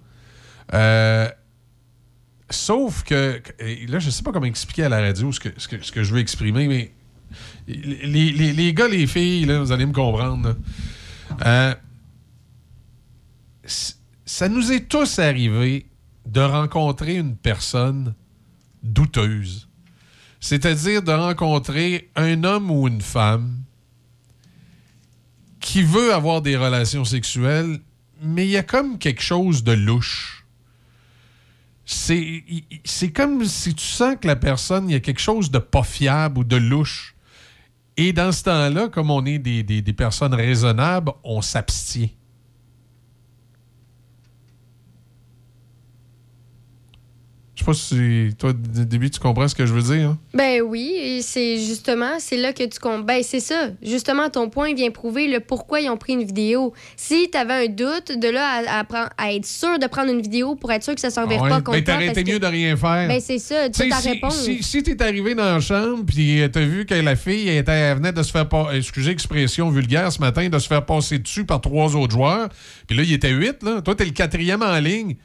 Sauf 2.51 3.03
que, 3.03 3.41
là, 3.87 3.97
je 3.99 4.09
sais 4.11 4.21
pas 4.21 4.31
comment 4.31 4.45
expliquer 4.45 4.83
à 4.83 4.89
la 4.89 5.01
radio 5.01 5.31
ce 5.31 5.39
que, 5.39 5.49
ce 5.57 5.67
que, 5.67 6.03
je 6.03 6.13
veux 6.13 6.19
exprimer, 6.19 6.67
mais 6.67 6.91
les, 7.67 8.31
les- 8.31 8.53
les 8.53 8.73
gars, 8.73 8.87
les 8.87 9.07
filles, 9.07 9.45
là, 9.45 9.59
vous 9.59 9.71
allez 9.71 9.87
me 9.87 9.93
comprendre. 9.93 10.55
Euh, 11.45 11.75
ça 14.25 14.49
nous 14.49 14.71
est 14.71 14.87
tous 14.87 15.19
arrivé 15.19 15.87
de 16.25 16.41
rencontrer 16.41 17.15
une 17.15 17.35
personne 17.35 18.15
douteuse. 18.83 19.69
C'est-à-dire 20.39 21.01
de 21.01 21.11
rencontrer 21.11 22.09
un 22.15 22.43
homme 22.43 22.69
ou 22.69 22.87
une 22.87 23.01
femme 23.01 23.63
qui 25.59 25.81
veut 25.81 26.13
avoir 26.13 26.41
des 26.41 26.55
relations 26.55 27.05
sexuelles, 27.05 27.79
mais 28.21 28.45
il 28.45 28.51
y 28.51 28.57
a 28.57 28.63
comme 28.63 28.99
quelque 28.99 29.21
chose 29.21 29.63
de 29.63 29.71
louche 29.71 30.35
c'est 31.85 33.11
comme 33.13 33.45
si 33.45 33.75
tu 33.75 33.85
sens 33.85 34.15
que 34.19 34.27
la 34.27 34.35
personne, 34.35 34.89
il 34.89 34.93
y 34.93 34.95
a 34.95 34.99
quelque 34.99 35.21
chose 35.21 35.51
de 35.51 35.59
pas 35.59 35.83
fiable 35.83 36.39
ou 36.39 36.43
de 36.43 36.55
louche. 36.55 37.14
Et 37.97 38.11
dans 38.11 38.31
ce 38.31 38.43
temps-là, 38.43 38.89
comme 38.89 39.09
on 39.09 39.25
est 39.25 39.39
des, 39.39 39.93
personnes 39.93 40.33
raisonnables, 40.33 41.11
on 41.23 41.41
s'abstient. 41.41 42.11
Je 47.55 47.61
sais 47.61 47.65
pas 47.65 47.73
si 47.73 48.35
toi, 48.37 48.51
début, 48.53 49.09
tu 49.09 49.17
comprends 49.19 49.47
ce 49.47 49.55
que 49.55 49.65
je 49.65 49.73
veux 49.73 49.95
dire. 49.95 50.09
hein? 50.09 50.17
Ben 50.33 50.61
oui, 50.61 50.91
et 51.01 51.21
c'est 51.21 51.57
justement, 51.57 52.19
c'est 52.19 52.35
là 52.35 52.51
que 52.51 52.63
tu 52.63 52.79
comptes. 52.79 53.05
Ben 53.05 53.21
c'est 53.23 53.39
ça. 53.39 53.69
Justement, 53.81 54.29
ton 54.29 54.49
point 54.49 54.73
vient 54.73 54.91
prouver 54.91 55.29
le 55.29 55.39
pourquoi 55.39 55.79
ils 55.79 55.89
ont 55.89 55.95
pris 55.95 56.13
une 56.13 56.25
vidéo. 56.25 56.73
Si 56.97 57.29
tu 57.31 57.37
avais 57.37 57.65
un 57.65 57.67
doute, 57.67 58.11
de 58.19 58.27
là 58.27 58.45
à, 58.67 58.79
à 58.79 58.83
prendre- 58.83 59.09
à 59.17 59.31
être 59.31 59.45
sûr 59.45 59.79
de 59.79 59.87
prendre 59.87 60.11
une 60.11 60.21
vidéo 60.21 60.55
pour 60.55 60.69
être 60.73 60.83
sûr 60.83 60.95
que 60.95 60.99
ça 60.99 61.07
ne 61.07 61.13
s'en 61.13 61.21
Ah 61.23 61.27
ouais? 61.27 61.37
pas 61.37 61.61
contre 61.61 61.71
Ben, 61.71 61.83
toi, 61.85 61.93
t'aurais 61.93 62.07
été 62.07 62.23
que- 62.25 62.31
mieux 62.31 62.39
de 62.39 62.45
rien 62.45 62.75
faire. 62.75 63.07
Ben 63.07 63.21
c'est 63.21 63.39
ça, 63.39 63.69
tu 63.69 63.81
sais, 63.83 63.87
ta 63.87 64.01
si, 64.01 64.09
réponse. 64.09 64.43
Si, 64.43 64.61
si 64.61 64.83
t'es 64.83 65.01
arrivé 65.01 65.33
dans 65.33 65.45
la 65.45 65.61
chambre 65.61 66.03
puis 66.05 66.41
euh, 66.41 66.49
t'as 66.49 66.59
vu 66.65 66.85
que 66.85 66.93
la 66.93 67.15
fille 67.15 67.47
elle 67.47 67.63
elle 67.69 67.95
venait 67.95 68.11
de 68.11 68.21
se 68.21 68.31
faire 68.31 68.49
pas, 68.49 68.71
excusez 68.73 69.11
l'expression 69.11 69.69
vulgaire 69.69 70.11
ce 70.11 70.19
matin, 70.19 70.49
de 70.49 70.59
se 70.59 70.67
faire 70.67 70.85
passer 70.85 71.19
dessus 71.19 71.45
par 71.45 71.61
trois 71.61 71.95
autres 71.95 72.11
joueurs, 72.11 72.49
puis 72.85 72.97
là 72.97 73.03
il 73.03 73.13
était 73.13 73.31
huit 73.31 73.63
là, 73.63 73.81
toi 73.81 73.95
t'es 73.95 74.03
le 74.03 74.11
quatrième 74.11 74.61
en 74.61 74.77
ligne. 74.79 75.15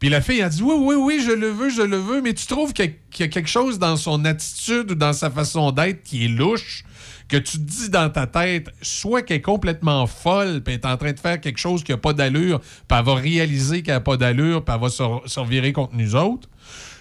Puis 0.00 0.08
la 0.08 0.20
fille 0.20 0.42
a 0.42 0.48
dit 0.48 0.62
oui 0.62 0.74
oui 0.78 0.94
oui 0.96 1.22
je 1.24 1.32
le 1.32 1.48
veux 1.48 1.70
je 1.70 1.82
le 1.82 1.96
veux, 1.96 2.20
mais 2.20 2.34
tu 2.34 2.46
trouves 2.46 2.72
qu'il 2.72 2.94
y 3.18 3.22
a- 3.22 3.28
quelque 3.28 3.48
chose 3.48 3.78
dans 3.78 3.96
son 3.96 4.24
attitude 4.24 4.90
ou 4.90 4.94
dans 4.94 5.12
sa 5.12 5.30
façon 5.30 5.70
d'être 5.72 6.02
qui 6.02 6.24
est 6.24 6.28
louche 6.28 6.84
que 7.28 7.36
tu 7.38 7.58
dis 7.58 7.88
dans 7.88 8.10
ta 8.10 8.26
tête, 8.26 8.68
soit 8.82 9.22
qu'elle 9.22 9.38
est 9.38 9.40
complètement 9.40 10.06
folle, 10.06 10.62
puis 10.62 10.74
elle 10.74 10.80
est 10.80 10.86
en 10.86 10.96
train 10.98 11.12
de 11.12 11.18
faire 11.18 11.40
quelque 11.40 11.58
chose 11.58 11.82
qui 11.82 11.92
n'a 11.92 11.96
pas 11.98 12.12
d'allure, 12.12 12.60
puis 12.60 12.98
elle 12.98 13.04
va 13.04 13.14
réaliser 13.14 13.82
qu'elle 13.82 13.94
n'a 13.94 14.00
pas 14.00 14.18
d'allure, 14.18 14.62
puis 14.62 14.74
elle 14.74 14.80
va 14.82 14.90
se, 14.90 15.40
revirer 15.40 15.72
contre 15.72 15.94
nous 15.94 16.16
autres, 16.16 16.48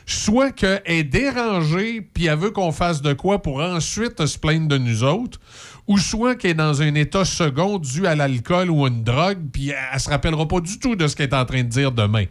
soit 0.05 0.51
qu'elle 0.51 0.81
est 0.85 1.03
dérangée, 1.03 2.01
puis 2.01 2.27
elle 2.27 2.39
veut 2.39 2.51
qu'on 2.51 2.71
fasse 2.71 3.01
de 3.01 3.11
quoi 3.11 3.41
pour 3.41 3.61
ensuite 3.61 4.25
se 4.25 4.37
plaindre 4.39 4.69
de 4.69 4.77
nous 4.77 5.03
autres, 5.03 5.39
ou 5.87 5.97
soit 5.97 6.35
qu'elle 6.35 6.51
est 6.51 6.55
dans 6.55 6.81
un 6.81 6.95
état 6.95 7.25
second 7.25 7.77
dû 7.77 8.07
à 8.07 8.15
l'alcool 8.15 8.69
ou 8.69 8.85
à 8.85 8.87
une 8.87 9.03
drogue, 9.03 9.39
puis 9.51 9.69
elle, 9.69 9.77
elle 9.93 9.99
se 9.99 10.09
rappellera 10.09 10.47
pas 10.47 10.61
du 10.61 10.79
tout 10.79 10.95
de 10.95 11.05
ce 11.07 11.17
qu'elle 11.17 11.29
est 11.29 11.35
en 11.35 11.45
train 11.45 11.63
de 11.63 11.69
dire 11.69 11.91
demain. 11.91 12.25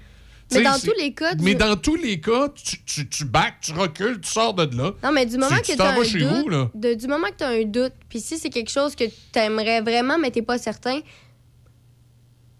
Mais 0.52 0.58
Tu 0.60 0.64
dans 0.64 0.78
tous 0.78 0.98
les 0.98 1.12
cas, 1.12 1.34
du- 1.34 1.44
Mais 1.44 1.54
dans 1.54 1.76
tous 1.76 1.96
les 1.96 2.20
cas, 2.20 2.48
tu, 2.54 2.82
tu, 2.84 3.08
tu 3.08 3.24
back, 3.24 3.54
tu 3.62 3.72
recules, 3.72 4.20
tu 4.20 4.30
sors 4.30 4.54
de 4.54 4.64
là. 4.76 4.92
Non, 5.02 5.12
mais 5.12 5.26
du 5.26 5.36
moment 5.38 5.50
Tu- 5.56 5.60
que 5.62 5.66
tu 5.66 5.72
tu 5.72 5.78
t'en 5.78 5.84
as 5.86 5.92
vas 5.94 6.00
un 6.00 6.04
chez 6.04 6.18
doute, 6.20 6.28
vous, 6.30 6.48
là. 6.48 6.70
de- 6.74 6.94
du 6.94 7.06
moment 7.06 7.26
que 7.28 7.36
tu 7.38 7.44
as 7.44 7.48
un 7.48 7.64
doute, 7.64 7.92
puis 8.08 8.20
si 8.20 8.38
c'est 8.38 8.50
quelque 8.50 8.70
chose 8.70 8.94
que 8.94 9.04
tu 9.04 9.38
aimerais 9.38 9.80
vraiment, 9.80 10.18
mais 10.18 10.30
tu 10.30 10.42
pas 10.42 10.58
certain, 10.58 11.00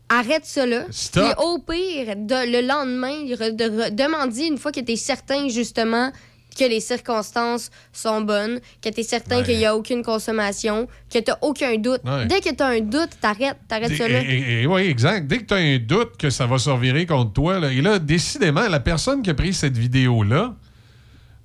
arrête 0.08 0.44
là. 0.66 0.84
Stop. 0.90 1.24
Puis 1.24 1.44
au 1.44 1.58
pire, 1.58 2.14
de- 2.16 2.50
le 2.52 2.66
lendemain, 2.66 3.22
de, 3.24 3.34
re- 3.64 3.94
demande-y 3.94 4.46
une 4.46 4.58
fois 4.58 4.72
que 4.72 4.80
tu 4.80 4.92
es 4.92 4.96
certain, 4.96 5.48
justement, 5.48 6.12
que 6.54 6.64
les 6.64 6.80
circonstances 6.80 7.70
sont 7.92 8.20
bonnes, 8.20 8.60
que 8.82 8.88
tu 8.88 9.00
es 9.00 9.02
certain 9.02 9.38
Ouais. 9.38 9.42
qu'il 9.44 9.58
n'y 9.58 9.66
a 9.66 9.74
aucune 9.76 10.02
consommation, 10.02 10.86
que 11.12 11.18
tu 11.18 11.32
aucun 11.40 11.76
doute. 11.76 12.00
Ouais. 12.04 12.26
Dès 12.26 12.40
que 12.40 12.54
tu 12.54 12.62
as 12.62 12.66
un 12.66 12.80
doute, 12.80 13.10
t'arrêtes, 13.20 13.56
t'arrêtes 13.68 13.96
ça 13.96 14.08
là. 14.08 14.20
oui, 14.68 14.82
exact. 14.82 15.26
Dès 15.26 15.38
que 15.38 15.44
tu 15.44 15.54
as 15.54 15.58
un 15.58 15.78
doute 15.78 16.16
que 16.16 16.30
ça 16.30 16.46
va 16.46 16.58
se 16.58 16.70
revirer 16.70 17.06
contre 17.06 17.32
toi, 17.32 17.58
là, 17.58 17.72
et 17.72 17.80
là, 17.80 17.98
décidément, 17.98 18.68
la 18.68 18.80
personne 18.80 19.22
qui 19.22 19.30
a 19.30 19.34
pris 19.34 19.52
cette 19.54 19.76
vidéo-là, 19.76 20.54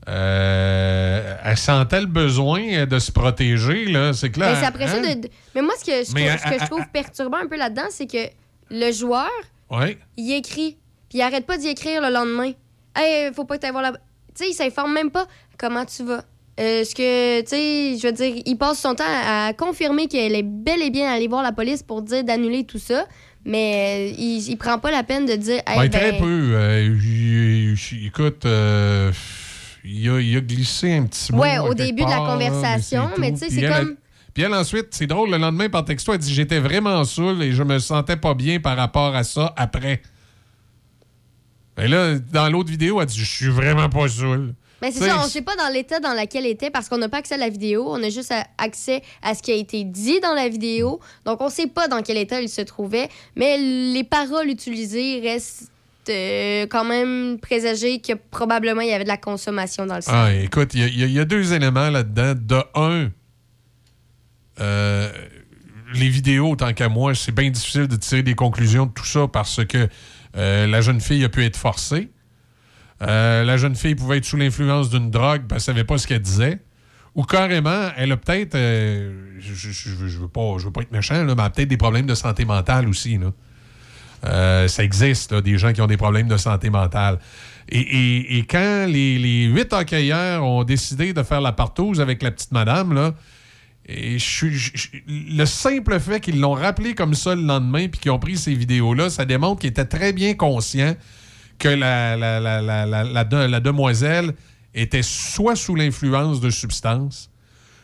euh, 0.10 1.36
elle 1.44 1.58
sentait 1.58 2.00
le 2.02 2.08
besoin 2.08 2.86
de 2.86 3.00
se 3.00 3.12
protéger. 3.12 3.86
là. 3.86 4.14
C'est 4.14 4.30
clair. 4.30 4.54
Mais 4.54 4.60
c'est 4.60 4.66
après 4.66 4.88
ça 4.88 4.96
hein? 4.98 5.16
de- 5.16 5.22
de- 5.22 5.30
Mais 5.56 5.62
moi, 5.62 5.74
ce 5.80 5.84
que, 5.86 6.06
que- 6.08 6.14
Mais, 6.14 6.38
ce 6.38 6.44
que 6.44 6.60
je 6.64 6.66
trouve 6.70 6.86
perturbant 6.94 7.38
un 7.38 7.48
peu 7.48 7.58
là-dedans, 7.58 7.88
c'est 7.90 8.08
que 8.08 8.30
le 8.70 8.92
joueur, 8.92 9.30
Ouais. 9.70 9.98
il 10.16 10.32
écrit, 10.34 10.78
puis 11.10 11.20
il 11.20 11.22
arrête 11.22 11.46
pas 11.46 11.58
d'y 11.58 11.68
écrire 11.68 12.02
le 12.02 12.10
lendemain. 12.14 12.52
Hey, 12.96 13.32
faut 13.34 13.44
pas 13.46 13.58
que 13.58 13.66
tu 13.66 13.72
voir 13.72 13.84
la. 13.84 13.94
Tu 14.38 14.44
sais, 14.44 14.50
il 14.52 14.54
s'informe 14.54 14.94
même 14.94 15.10
pas 15.12 15.26
comment 15.58 15.86
tu 15.86 16.04
vas. 16.04 16.24
Euh, 16.60 16.84
ce 16.84 16.96
que, 16.96 17.42
tu 17.42 17.48
sais, 17.50 17.98
je 18.02 18.08
veux 18.08 18.14
dire, 18.14 18.42
il 18.46 18.56
passe 18.58 18.80
son 18.80 18.96
temps 18.96 19.04
à, 19.08 19.48
à 19.48 19.54
confirmer 19.54 20.08
qu'elle 20.08 20.36
est 20.36 20.44
bel 20.44 20.82
et 20.82 20.90
bien 20.90 21.12
allée 21.12 21.28
voir 21.28 21.44
la 21.44 21.52
police 21.52 21.84
pour 21.84 22.02
dire 22.02 22.24
d'annuler 22.24 22.64
tout 22.64 22.80
ça, 22.80 23.06
mais 23.46 24.10
euh, 24.12 24.16
il, 24.18 24.50
il 24.50 24.58
prend 24.58 24.80
pas 24.80 24.90
la 24.90 25.04
peine 25.04 25.26
de 25.28 25.36
dire. 25.36 25.62
Hey, 25.68 25.78
Ben, 25.78 25.90
ben, 25.90 25.90
très 26.00 26.18
peu. 26.18 26.50
Euh, 26.54 27.76
écoute, 28.06 28.46
euh, 28.46 29.12
il, 29.86 30.10
a, 30.10 30.20
il 30.20 30.38
a 30.38 30.42
glissé 30.42 30.94
un 30.96 31.04
petit 31.06 31.32
mot. 31.32 31.42
Ouais, 31.42 31.60
au 31.60 31.74
début 31.76 32.04
de 32.04 32.10
la 32.10 32.18
là, 32.18 32.26
conversation, 32.28 33.10
mais 33.20 33.32
tu 33.34 33.38
sais, 33.38 33.50
c'est 33.50 33.62
elle, 33.62 33.74
comme- 33.74 33.96
Puis 34.34 34.44
elle, 34.44 34.54
ensuite, 34.54 34.88
c'est 34.92 35.08
drôle, 35.08 35.30
le 35.32 35.38
lendemain, 35.38 35.70
par 35.70 35.86
texto, 35.86 36.12
elle 36.14 36.20
dit 36.20 36.34
J'étais 36.34 36.60
vraiment 36.60 37.04
saoul 37.04 37.42
et 37.44 37.52
je 37.52 37.64
me 37.64 37.78
sentais 37.80 38.18
pas 38.18 38.34
bien 38.34 38.60
par 38.60 38.76
rapport 38.78 39.16
à 39.16 39.24
ça 39.24 39.54
après. 39.58 40.02
Et 41.78 41.88
là, 41.88 42.16
dans 42.32 42.50
l'autre 42.50 42.70
vidéo, 42.70 43.02
elle 43.02 43.08
dit 43.08 43.20
Je 43.20 43.26
suis 43.26 43.50
vraiment 43.50 43.90
pas 43.90 44.08
saoul. 44.08 44.54
Mais 44.82 44.92
c'est 44.92 45.00
Tu 45.00 45.06
sais, 45.06 45.12
ça, 45.12 45.20
on 45.20 45.28
sait 45.28 45.42
pas 45.42 45.56
dans 45.56 45.70
l'état 45.74 46.00
dans 46.00 46.14
lequel 46.14 46.46
elle 46.46 46.52
était 46.52 46.70
parce 46.70 46.88
qu'on 46.88 46.98
n'a 46.98 47.10
pas 47.10 47.18
accès 47.18 47.36
à 47.36 47.38
la 47.38 47.50
vidéo. 47.50 47.86
On 47.88 48.02
a 48.04 48.10
juste 48.10 48.34
accès 48.58 49.02
à 49.24 49.34
ce 49.34 49.42
qui 49.42 49.52
a 49.52 49.56
été 49.56 49.84
dit 49.84 50.20
dans 50.20 50.34
la 50.34 50.50
vidéo. 50.50 51.00
Donc, 51.26 51.42
on 51.42 51.50
sait 51.50 51.68
pas 51.68 51.88
dans 51.88 52.02
quel 52.02 52.18
état 52.18 52.42
il 52.42 52.50
se 52.50 52.62
trouvait. 52.62 53.10
Mais 53.36 53.58
les 53.58 54.04
paroles 54.04 54.50
utilisées 54.50 55.20
restent 55.22 55.72
euh, 56.10 56.68
quand 56.70 56.86
même 56.86 57.40
présagées 57.40 58.00
que 58.00 58.14
probablement 58.14 58.82
il 58.82 58.90
y 58.90 58.94
avait 58.94 59.04
de 59.04 59.10
la 59.10 59.18
consommation 59.18 59.86
dans 59.86 59.96
le 59.96 60.02
sang. 60.02 60.12
Ah, 60.14 60.34
écoute, 60.34 60.74
y 60.74 60.80
y, 60.80 61.04
il 61.04 61.12
y 61.12 61.20
a 61.20 61.26
deux 61.26 61.54
éléments 61.54 61.90
là-dedans. 61.90 62.34
De 62.36 62.64
un, 62.76 63.10
euh, 64.60 65.10
les 65.94 66.10
vidéos, 66.10 66.56
tant 66.56 66.74
qu'à 66.74 66.90
moi, 66.90 67.16
c'est 67.16 67.32
bien 67.32 67.50
difficile 67.50 67.88
de 67.88 67.96
tirer 67.96 68.24
des 68.24 68.36
conclusions 68.36 68.86
de 68.86 68.92
tout 68.92 69.06
ça 69.06 69.28
parce 69.28 69.66
que 69.66 69.88
euh, 70.36 70.68
la 70.68 70.82
jeune 70.82 71.02
fille 71.02 71.24
a 71.24 71.30
pu 71.30 71.44
être 71.46 71.58
forcée. 71.58 72.12
Euh, 73.02 73.44
la 73.44 73.58
jeune 73.58 73.76
fille 73.76 73.96
pouvait 73.96 74.18
être 74.18 74.26
sous 74.26 74.38
l'influence 74.38 74.90
d'une 74.90 75.12
drogue, 75.12 75.44
ben, 75.48 75.56
elle 75.56 75.62
savait 75.62 75.84
pas 75.84 75.98
ce 75.98 76.08
qu'elle 76.08 76.22
disait. 76.22 76.60
Ou 77.16 77.24
carrément, 77.24 77.90
elle 77.96 78.12
a 78.12 78.18
peut-être, 78.18 78.56
euh, 78.56 79.38
je, 79.40 79.72
je 79.72 80.18
veux- 80.20 80.28
pas, 80.28 80.56
être 80.82 80.92
méchant, 80.92 81.24
mais 81.24 81.32
elle 81.32 81.40
a 81.40 81.50
peut-être 81.50 81.70
des 81.70 81.78
problèmes 81.78 82.06
de 82.06 82.16
santé 82.16 82.46
mentale 82.46 82.88
aussi. 82.88 83.18
Là. 83.18 84.68
Ça 84.68 84.84
existe, 84.84 85.34
des 85.34 85.58
gens 85.58 85.74
qui 85.74 85.82
ont 85.82 85.88
des 85.88 85.98
problèmes 85.98 86.28
de 86.28 86.38
santé 86.38 86.70
mentale. 86.70 87.20
Et, 87.70 88.46
quand 88.50 88.86
les, 88.88 89.18
les 89.18 89.46
huit 89.46 89.74
hockeyeurs 89.74 90.44
ont 90.44 90.64
décidé 90.64 91.14
de 91.14 91.24
faire 91.24 91.42
la 91.42 91.52
partouze 91.52 92.00
avec 92.00 92.24
la 92.24 92.32
petite 92.32 92.52
madame, 92.52 92.94
là, 92.94 93.14
et 93.90 94.18
le 95.08 95.46
simple 95.46 96.00
fait 96.00 96.20
qu'ils 96.20 96.40
l'ont 96.42 96.54
rappelé 96.54 96.94
comme 96.94 97.14
ça 97.14 97.36
le 97.36 97.42
lendemain 97.42 97.88
puis 97.88 98.02
qu'ils 98.02 98.12
ont 98.12 98.20
pris 98.20 98.36
ces 98.36 98.54
vidéos-là, 98.54 99.10
ça 99.10 99.24
démontre 99.24 99.62
qu'ils 99.62 99.70
étaient 99.70 99.86
très 99.86 100.12
bien 100.12 100.34
conscients 100.34 100.96
que 101.58 101.70
la, 101.70 102.18
la, 102.18 102.40
la, 102.40 102.62
la, 102.62 102.86
la- 102.86 103.04
la 103.06 103.24
de- 103.24 103.38
la 103.50 103.60
demoiselle 103.62 104.34
était 104.76 105.02
soit 105.04 105.56
sous 105.56 105.74
l'influence 105.74 106.42
de 106.42 106.50
substances, 106.50 107.32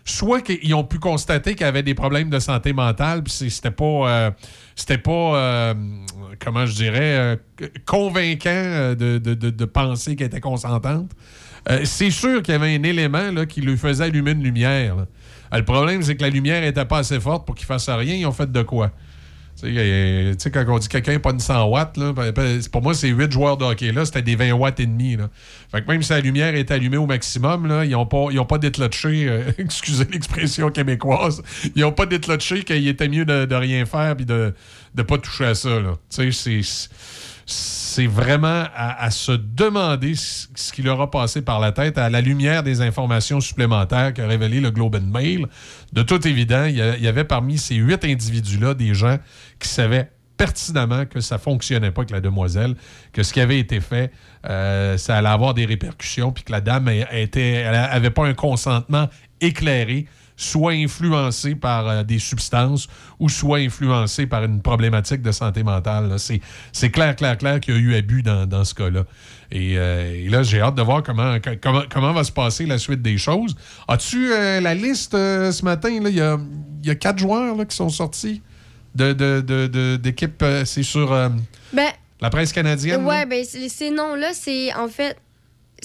soit 0.06 0.42
qu'ils 0.42 0.76
ont 0.76 0.84
pu 0.84 1.00
constater 1.00 1.56
qu'elle 1.56 1.70
avait 1.70 1.84
des 1.84 1.96
problèmes 1.96 2.30
de 2.30 2.40
santé 2.40 2.74
mentale, 2.74 3.24
puis 3.24 3.34
c'était 3.50 3.72
pas, 3.72 3.86
euh, 4.10 4.32
c'était 4.76 4.98
pas, 4.98 5.12
euh, 5.38 5.74
comment 6.40 6.66
je 6.66 6.74
dirais, 6.74 7.38
euh, 7.62 7.68
convaincant 7.86 8.94
de, 8.94 9.66
penser 9.66 10.16
qu'elle 10.18 10.28
était 10.28 10.42
consentante. 10.42 11.10
C'est 11.86 12.12
sûr 12.12 12.44
qu'il 12.44 12.52
y 12.52 12.56
avait 12.56 12.76
un 12.76 12.84
élément 12.84 13.46
qui 13.46 13.62
lui 13.62 13.78
faisait 13.78 14.04
allumer 14.04 14.32
une 14.32 14.44
lumière. 14.44 15.06
Euh, 15.54 15.58
le 15.58 15.66
problème, 15.66 16.02
c'est 16.02 16.16
que 16.16 16.24
la 16.24 16.30
lumière 16.30 16.62
n'était 16.62 16.86
pas 16.86 17.00
assez 17.00 17.20
forte 17.20 17.46
pour 17.46 17.56
qu'il 17.56 17.66
fasse 17.66 17.90
rien. 17.90 18.16
Ils 18.16 18.26
ont 18.26 18.32
fait 18.32 18.52
de 18.52 18.62
quoi? 18.62 18.92
Tu 19.62 19.68
sais, 19.68 19.76
euh, 19.78 20.34
quand 20.52 20.66
on 20.68 20.80
dit 20.80 20.88
quelqu'un 20.88 21.20
pas 21.20 21.30
une 21.30 21.40
100 21.40 21.66
watts, 21.68 21.96
là, 21.98 22.12
ben, 22.12 22.32
ben, 22.32 22.60
pour 22.72 22.82
moi, 22.82 22.96
ces 22.96 23.10
8 23.10 23.32
joueurs 23.32 23.56
de 23.56 23.64
hockey 23.64 23.92
là, 23.92 24.04
c'était 24.04 24.24
des 24.24 24.36
20 24.36 24.54
watts 24.54 24.80
et 24.80 24.88
demi. 24.88 25.16
Là. 25.16 25.30
Fait 25.72 25.84
que 25.84 25.92
même 25.92 26.02
si 26.02 26.12
la 26.12 26.22
lumière 26.22 26.56
est 26.56 26.72
allumée 26.72 26.98
au 26.98 27.06
maximum, 27.06 27.68
là, 27.68 27.86
ils 27.86 27.92
n'ont 27.92 28.08
pas, 28.08 28.26
ils 28.32 28.44
pas 28.48 28.58
déclenché, 28.58 29.28
euh, 29.30 29.52
excusez 29.60 30.06
l'expression 30.12 30.72
québécoise, 30.72 31.44
ils 31.76 31.84
n'ont 31.84 31.92
pas 31.92 32.08
déclenché 32.08 32.64
qu'il 32.64 32.88
était 32.88 33.08
mieux 33.08 33.26
de, 33.26 33.46
de 33.46 33.56
rien 33.56 33.86
faire 33.86 34.16
et 34.20 34.26
de 34.26 34.56
ne 34.98 35.04
pas 35.04 35.20
toucher 35.20 35.46
à 35.46 35.54
ça. 35.54 35.70
Tu 36.10 36.32
sais, 36.32 36.62
c'est- 36.62 36.90
c'est 37.45 38.07
vraiment 38.07 38.64
à, 38.76 39.11
se 39.11 39.32
demander 39.32 40.15
ce 40.15 40.72
qui 40.72 40.82
leur 40.82 40.99
a 41.02 41.11
passé 41.11 41.41
par 41.41 41.60
la 41.60 41.72
tête 41.72 41.98
à 41.98 42.10
la 42.10 42.22
lumière 42.22 42.64
des 42.64 42.82
informations 42.82 43.40
supplémentaires 43.40 44.14
qu'a 44.14 44.28
révélé 44.28 44.61
le 44.61 44.72
Globe 44.72 44.95
and 44.95 45.11
Mail. 45.11 45.48
De 45.91 46.02
tout 46.03 46.28
évident, 46.28 46.65
il 46.65 46.76
y, 46.76 47.07
avait 47.07 47.24
parmi 47.24 47.57
ces 47.57 47.76
huit 47.76 48.03
individus-là 48.03 48.74
des 48.74 48.94
gens 48.94 49.18
qui 49.60 49.68
savaient 49.68 50.11
pertinemment 50.38 51.06
que 51.06 51.20
ça 51.20 51.38
fonctionnait 51.38 51.91
pas 51.91 52.02
avec 52.02 52.11
la 52.11 52.22
demoiselle, 52.22 52.76
que 53.11 53.22
ce 53.22 53.34
qui 53.34 53.40
avait 53.40 53.60
été 53.60 53.80
fait, 53.80 54.11
euh, 54.49 54.98
ça 54.98 55.18
allait 55.18 55.30
avoir 55.30 55.53
des 55.53 55.65
répercussions, 55.65 56.32
puis 56.32 56.44
que 56.44 56.52
la 56.52 56.61
dame 56.61 56.90
été- 57.11 57.53
elle 57.53 57.76
avait 57.76 58.10
pas 58.10 58.26
un 58.26 58.34
consentement 58.34 59.07
éclairé, 59.40 60.07
soit 60.35 60.73
influencée 60.73 61.55
par 61.55 61.88
euh, 61.88 62.03
des 62.03 62.19
substances 62.19 62.88
ou 63.19 63.30
soit 63.30 63.60
influencée 63.60 64.26
par 64.26 64.43
une 64.43 64.61
problématique 64.61 65.22
de 65.22 65.31
santé 65.31 65.64
mentale. 65.64 66.14
C'est 66.18 66.41
c'est 66.72 66.89
clair, 66.89 67.15
clair, 67.15 67.38
clair 67.38 67.60
qu'il 67.60 67.76
y 67.76 67.77
a 67.77 67.80
eu 67.80 67.95
abus 67.95 68.23
dans, 68.23 68.45
dans 68.47 68.64
ce 68.64 68.73
cas-là. 68.73 69.03
Et, 69.51 69.77
euh, 69.77 70.14
et 70.26 70.30
là, 70.30 70.41
j'ai 70.43 70.61
hâte 70.61 70.76
de 70.76 70.81
voir 70.81 71.03
comment, 71.03 71.39
co- 71.39 71.51
comment, 71.61 71.84
comment 71.89 72.11
va 72.14 72.23
se 72.23 72.31
passer 72.31 72.65
la 72.65 72.77
suite 72.80 73.01
des 73.01 73.18
choses. 73.18 73.55
As-tu 73.88 74.31
euh, 74.34 74.60
la 74.61 74.73
liste 74.73 75.11
ce 75.14 75.64
matin? 75.64 75.89
Il 75.89 76.07
y 76.15 76.22
a, 76.22 76.39
il 76.81 76.88
y 76.88 76.91
a 76.91 76.95
quatre 76.95 77.19
joueurs 77.19 77.55
là, 77.55 77.65
qui 77.65 77.76
sont 77.76 77.89
sortis 77.89 78.41
de, 78.95 79.14
de, 79.14 79.41
de- 79.45 79.68
de- 79.68 79.95
d'équipe. 79.97 80.43
c'est 80.65 80.84
sur 80.84 81.10
Ben, 81.72 81.89
la 82.22 82.30
presse 82.31 82.51
canadienne. 82.51 83.05
ouais, 83.05 83.26
ben, 83.27 83.43
ces 83.45 83.91
noms-là, 83.91 84.31
c'est 84.34 84.73
en 84.73 84.88
fait. 84.88 85.18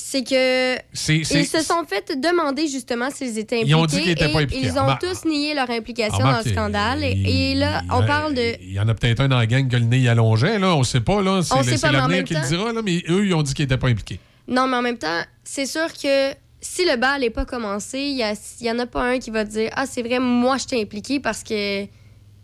C'est 0.01 0.23
que. 0.23 0.77
Ils 0.77 1.47
se 1.47 1.61
sont 1.61 1.85
fait 1.87 2.19
demander 2.19 2.69
justement 2.69 3.11
s'ils 3.11 3.37
étaient 3.39 3.57
impliqués. 3.57 3.71
Ils 3.71 3.75
ont 3.75 3.85
dit 3.87 4.01
qu'ils 4.01 4.15
pas 4.17 4.41
impliqués. 4.41 4.67
Ils 4.67 4.79
ont 4.79 4.97
tous 5.01 5.25
nié 5.29 5.55
leur 5.55 5.69
implication 5.71 6.19
dans 6.19 6.39
le 6.39 6.51
scandale. 6.51 7.05
Et, 7.05 7.55
là, 7.55 7.83
on 7.91 8.05
parle 8.07 8.35
de. 8.35 8.55
Il 8.63 8.73
y 8.73 8.81
en 8.81 8.89
a 8.89 8.95
peut-être 8.95 9.21
un 9.21 9.29
dans 9.29 9.39
la 9.39 9.47
gang 9.47 9.69
que 9.69 9.77
le 9.77 9.85
nez 9.85 9.99
y 9.99 10.09
allongeait, 10.09 10.59
là. 10.59 10.75
On 10.75 10.83
sait 10.85 11.01
pas, 11.01 11.21
là. 11.21 11.43
C'est, 11.43 11.53
On 11.55 11.59
le- 11.59 11.65
sait 11.65 11.77
c'est 11.77 11.81
pas, 11.83 11.91
mais 11.93 11.99
en 11.99 12.01
l'avenir 12.09 12.25
qui 12.25 12.35
le 12.35 12.41
dira, 12.49 12.73
là. 12.73 12.81
Mais 12.83 13.03
eux, 13.09 13.27
ils 13.27 13.35
ont 13.35 13.43
dit 13.43 13.53
qu'ils 13.55 13.65
n'étaient 13.65 13.77
pas 13.77 13.89
impliqués. 13.89 14.21
Non, 14.47 14.67
mais 14.67 14.77
en 14.77 14.83
même 14.83 14.99
temps, 14.99 15.21
c'est 15.45 15.67
sûr 15.67 15.89
que 15.93 16.33
si 16.61 16.85
le 16.85 16.97
bal 16.97 17.21
n'est 17.21 17.31
pas 17.31 17.45
commencé, 17.45 17.99
il 17.99 18.17
y, 18.17 18.23
a- 18.23 18.35
il 18.61 18.67
y 18.67 18.71
en 18.71 18.79
a 18.79 18.87
pas 18.87 19.03
un 19.03 19.19
qui 19.19 19.31
va 19.31 19.45
dire 19.45 19.71
Ah, 19.75 19.85
c'est 19.87 20.03
vrai, 20.03 20.19
moi, 20.19 20.57
je 20.59 20.65
t'ai 20.67 20.81
impliqué 20.81 21.21
parce 21.21 21.43
que 21.43 21.85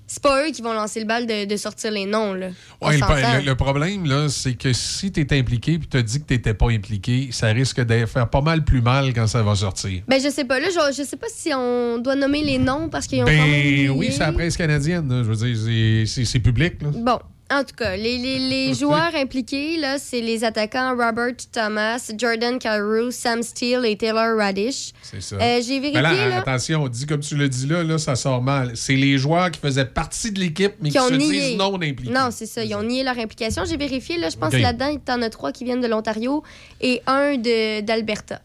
c'est 0.06 0.22
pas 0.22 0.46
eux 0.46 0.50
qui 0.50 0.60
vont 0.60 0.72
lancer 0.72 1.00
le 1.00 1.06
bal 1.06 1.26
de, 1.26 1.46
de 1.46 1.56
sortir 1.56 1.90
les 1.90 2.04
noms. 2.04 2.34
Là. 2.34 2.48
Ouais, 2.82 2.98
le, 2.98 3.54
problème, 3.54 4.04
là, 4.06 4.28
c'est 4.28 4.54
que 4.54 4.72
si 4.72 5.10
tu 5.10 5.20
es 5.20 5.38
impliqué 5.38 5.74
et 5.74 5.78
tu 5.78 6.02
dit 6.02 6.20
que 6.20 6.26
tu 6.26 6.34
n'étais 6.34 6.54
pas 6.54 6.70
impliqué, 6.70 7.28
ça 7.32 7.48
risque 7.48 7.80
de 7.80 8.06
faire 8.06 8.28
pas 8.28 8.42
mal 8.42 8.64
plus 8.64 8.82
mal 8.82 9.14
quand 9.14 9.26
ça 9.26 9.42
va 9.42 9.54
sortir. 9.54 10.02
Ben, 10.06 10.20
je 10.20 10.28
sais 10.28 10.44
pas. 10.44 10.60
Là, 10.60 10.68
je, 10.70 10.94
je 10.96 11.02
sais 11.02 11.16
pas 11.16 11.26
si 11.34 11.52
on 11.54 11.98
doit 11.98 12.16
nommer 12.16 12.42
les 12.42 12.58
noms 12.58 12.88
parce 12.88 13.06
qu'ils 13.06 13.22
ont. 13.22 13.26
Ben 13.26 13.90
oui, 13.90 14.08
c'est 14.12 14.20
la 14.20 14.32
presse 14.32 14.56
canadienne. 14.56 15.08
là. 15.08 15.22
Je 15.22 15.32
veux 15.32 15.52
dire, 15.52 16.06
c'est 16.06 16.38
public. 16.40 16.82
Là. 16.82 16.88
Bon, 16.94 17.18
en 17.50 17.62
tout 17.62 17.74
cas, 17.76 17.96
les, 17.96 18.16
les- 18.18 18.38
les 18.38 18.74
joueurs 18.74 19.14
impliqués, 19.14 19.76
là, 19.76 19.98
c'est 19.98 20.20
les 20.20 20.44
attaquants 20.44 20.90
Robert 20.96 21.34
Thomas, 21.52 22.10
Jordan 22.16 22.58
Carew, 22.58 23.10
Sam 23.10 23.42
Steele 23.42 23.84
et 23.84 23.96
Taylor 23.96 24.36
Radish. 24.36 24.92
C'est 25.02 25.20
ça. 25.20 25.36
Euh, 25.36 25.60
J'ai 25.62 25.78
vérifié, 25.78 26.00
là, 26.02 26.28
là, 26.28 26.36
attention, 26.38 26.82
on 26.84 26.88
dit 26.88 27.06
comme 27.06 27.20
tu 27.20 27.36
le 27.36 27.48
dis 27.48 27.66
là, 27.66 27.82
là, 27.84 27.98
ça 27.98 28.16
sort 28.16 28.40
mal. 28.42 28.72
C'est 28.76 28.96
les 28.96 29.18
joueurs 29.18 29.50
qui 29.50 29.60
faisaient 29.60 29.84
partie 29.84 30.32
de 30.32 30.40
l'équipe, 30.40 30.72
mais 30.80 30.88
qui, 30.88 30.94
qui 30.96 31.00
ont 31.00 31.08
se 31.08 31.14
nié. 31.14 31.28
disent 31.50 31.56
non 31.58 31.74
impliqués. 31.74 32.10
Non, 32.10 32.28
c'est 32.30 32.46
ça. 32.46 32.64
Ils 32.64 32.74
ont 32.74 32.82
nié 32.82 33.02
leur 33.04 33.18
implication. 33.18 33.64
J'ai 33.64 33.76
vérifié, 33.76 34.16
là, 34.18 34.30
je 34.30 34.36
pense 34.36 34.50
que 34.52 34.56
là-dedans, 34.56 34.88
il 34.88 35.00
y 35.08 35.12
en 35.12 35.22
a 35.22 35.28
trois 35.30 35.52
qui 35.52 35.64
viennent 35.64 35.80
de 35.82 35.86
l'Ontario 35.86 36.42
et 36.80 37.02
un 37.06 37.36
de- 37.36 37.80
d'Alberta. 37.82 38.40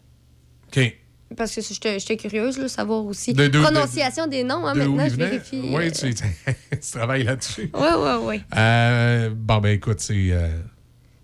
OK. 0.76 0.94
Parce 1.38 1.54
que 1.54 1.62
j'étais 1.62 2.18
curieuse, 2.18 2.58
là, 2.58 2.68
savoir 2.68 3.06
aussi. 3.06 3.34
De- 3.34 3.44
de- 3.44 3.48
de- 3.50 3.60
Prononciation 3.62 4.26
des 4.28 4.44
noms, 4.44 4.66
hein, 4.66 4.74
De 4.74 4.80
maintenant, 4.80 5.08
je 5.10 5.16
vérifie. 5.16 5.62
Oui, 5.64 5.88
euh, 5.88 5.92
tu, 5.92 6.14
tu 6.72 6.92
travailles 6.92 7.24
là-dessus. 7.24 7.70
Ouais, 7.74 7.94
ouais, 7.94 8.16
ouais. 8.26 8.42
Euh, 8.58 9.30
bon, 9.36 9.60
ben 9.60 9.70
écoute, 9.76 10.00
c'est. 10.00 10.16
euh, 10.32 10.50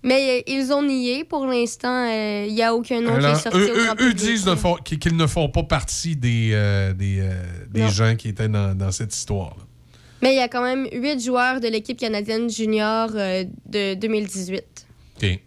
Mais 0.03 0.39
euh, 0.39 0.41
ils 0.53 0.71
ont 0.71 0.83
nié. 0.83 1.23
Pour 1.23 1.47
l'instant, 1.47 2.05
il 2.45 2.53
n'y 2.53 2.61
a 2.61 2.75
aucun 2.75 3.01
nom 3.01 3.17
qui 3.17 3.25
est 3.25 3.35
sorti 3.35 3.57
eux, 3.57 3.71
au 3.71 3.75
eux- 3.79 3.83
grand 3.85 3.93
eux 3.93 3.97
public, 4.09 4.15
disent 4.15 4.45
là. 4.45 4.55
ne 4.55 4.95
qu'ils 4.97 5.17
ne 5.17 5.25
font 5.27 5.49
pas 5.49 5.63
partie 5.63 6.15
des, 6.15 6.49
des, 6.95 7.27
des 7.71 7.87
gens 7.89 8.15
qui 8.15 8.27
étaient 8.29 8.47
dans, 8.47 8.77
dans 8.77 8.91
cette 8.91 9.13
histoire-là. 9.15 9.63
Mais 10.21 10.33
il 10.33 10.37
y 10.37 10.41
a 10.41 10.47
quand 10.47 10.63
même 10.63 10.87
huit 10.93 11.19
joueurs 11.23 11.59
de 11.59 11.67
l'équipe 11.67 11.97
canadienne 11.99 12.49
junior 12.49 13.09
de 13.09 13.93
2018. 13.95 14.63
OK. 15.17 15.21
Mais 15.23 15.39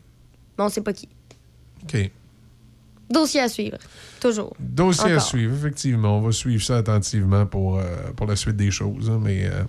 on 0.58 0.68
sait 0.68 0.82
pas 0.82 0.92
qui. 0.92 1.08
OK. 1.84 2.10
Dossier 3.10 3.40
à 3.40 3.48
suivre. 3.48 3.78
Toujours. 4.20 4.54
Dossier 4.58 5.12
à 5.12 5.20
suivre, 5.20 5.54
effectivement. 5.54 6.18
On 6.18 6.20
va 6.20 6.32
suivre 6.32 6.62
ça 6.62 6.76
attentivement 6.76 7.46
pour, 7.46 7.78
euh, 7.78 7.82
pour 8.16 8.26
la 8.26 8.36
suite 8.36 8.56
des 8.56 8.70
choses. 8.70 9.08
hein, 9.10 9.18
mais 9.22 9.44
euh, 9.46 9.62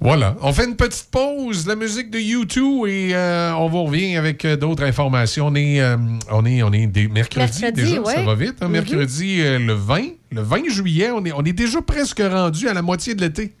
voilà. 0.00 0.36
On 0.42 0.52
fait 0.52 0.64
une 0.66 0.76
petite 0.76 1.08
pause, 1.10 1.66
la 1.66 1.76
musique 1.76 2.10
de 2.10 2.18
U2, 2.18 2.88
et 2.88 3.14
euh, 3.14 3.54
on 3.56 3.68
vous 3.68 3.84
revient 3.84 4.16
avec 4.16 4.46
d'autres 4.46 4.82
informations. 4.84 5.46
On 5.48 5.54
est, 5.54 5.82
on 6.30 6.44
est, 6.44 6.62
on 6.62 6.72
est 6.72 6.86
des- 6.86 7.08
mercredi, 7.08 7.62
Mercredi, 7.62 7.82
déjà, 7.82 8.04
ça 8.04 8.22
va 8.22 8.34
vite. 8.34 8.56
hein, 8.60 8.66
Mhm. 8.66 8.72
Mercredi 8.72 9.36
le 9.38 9.72
20, 9.72 10.02
le 10.30 10.40
20 10.42 10.68
juillet, 10.68 11.10
on 11.10 11.24
est, 11.24 11.32
on 11.32 11.42
est 11.44 11.52
déjà 11.52 11.80
presque 11.80 12.20
rendu 12.20 12.68
à 12.68 12.74
la 12.74 12.82
moitié 12.82 13.14
de 13.14 13.20
l'été. 13.22 13.54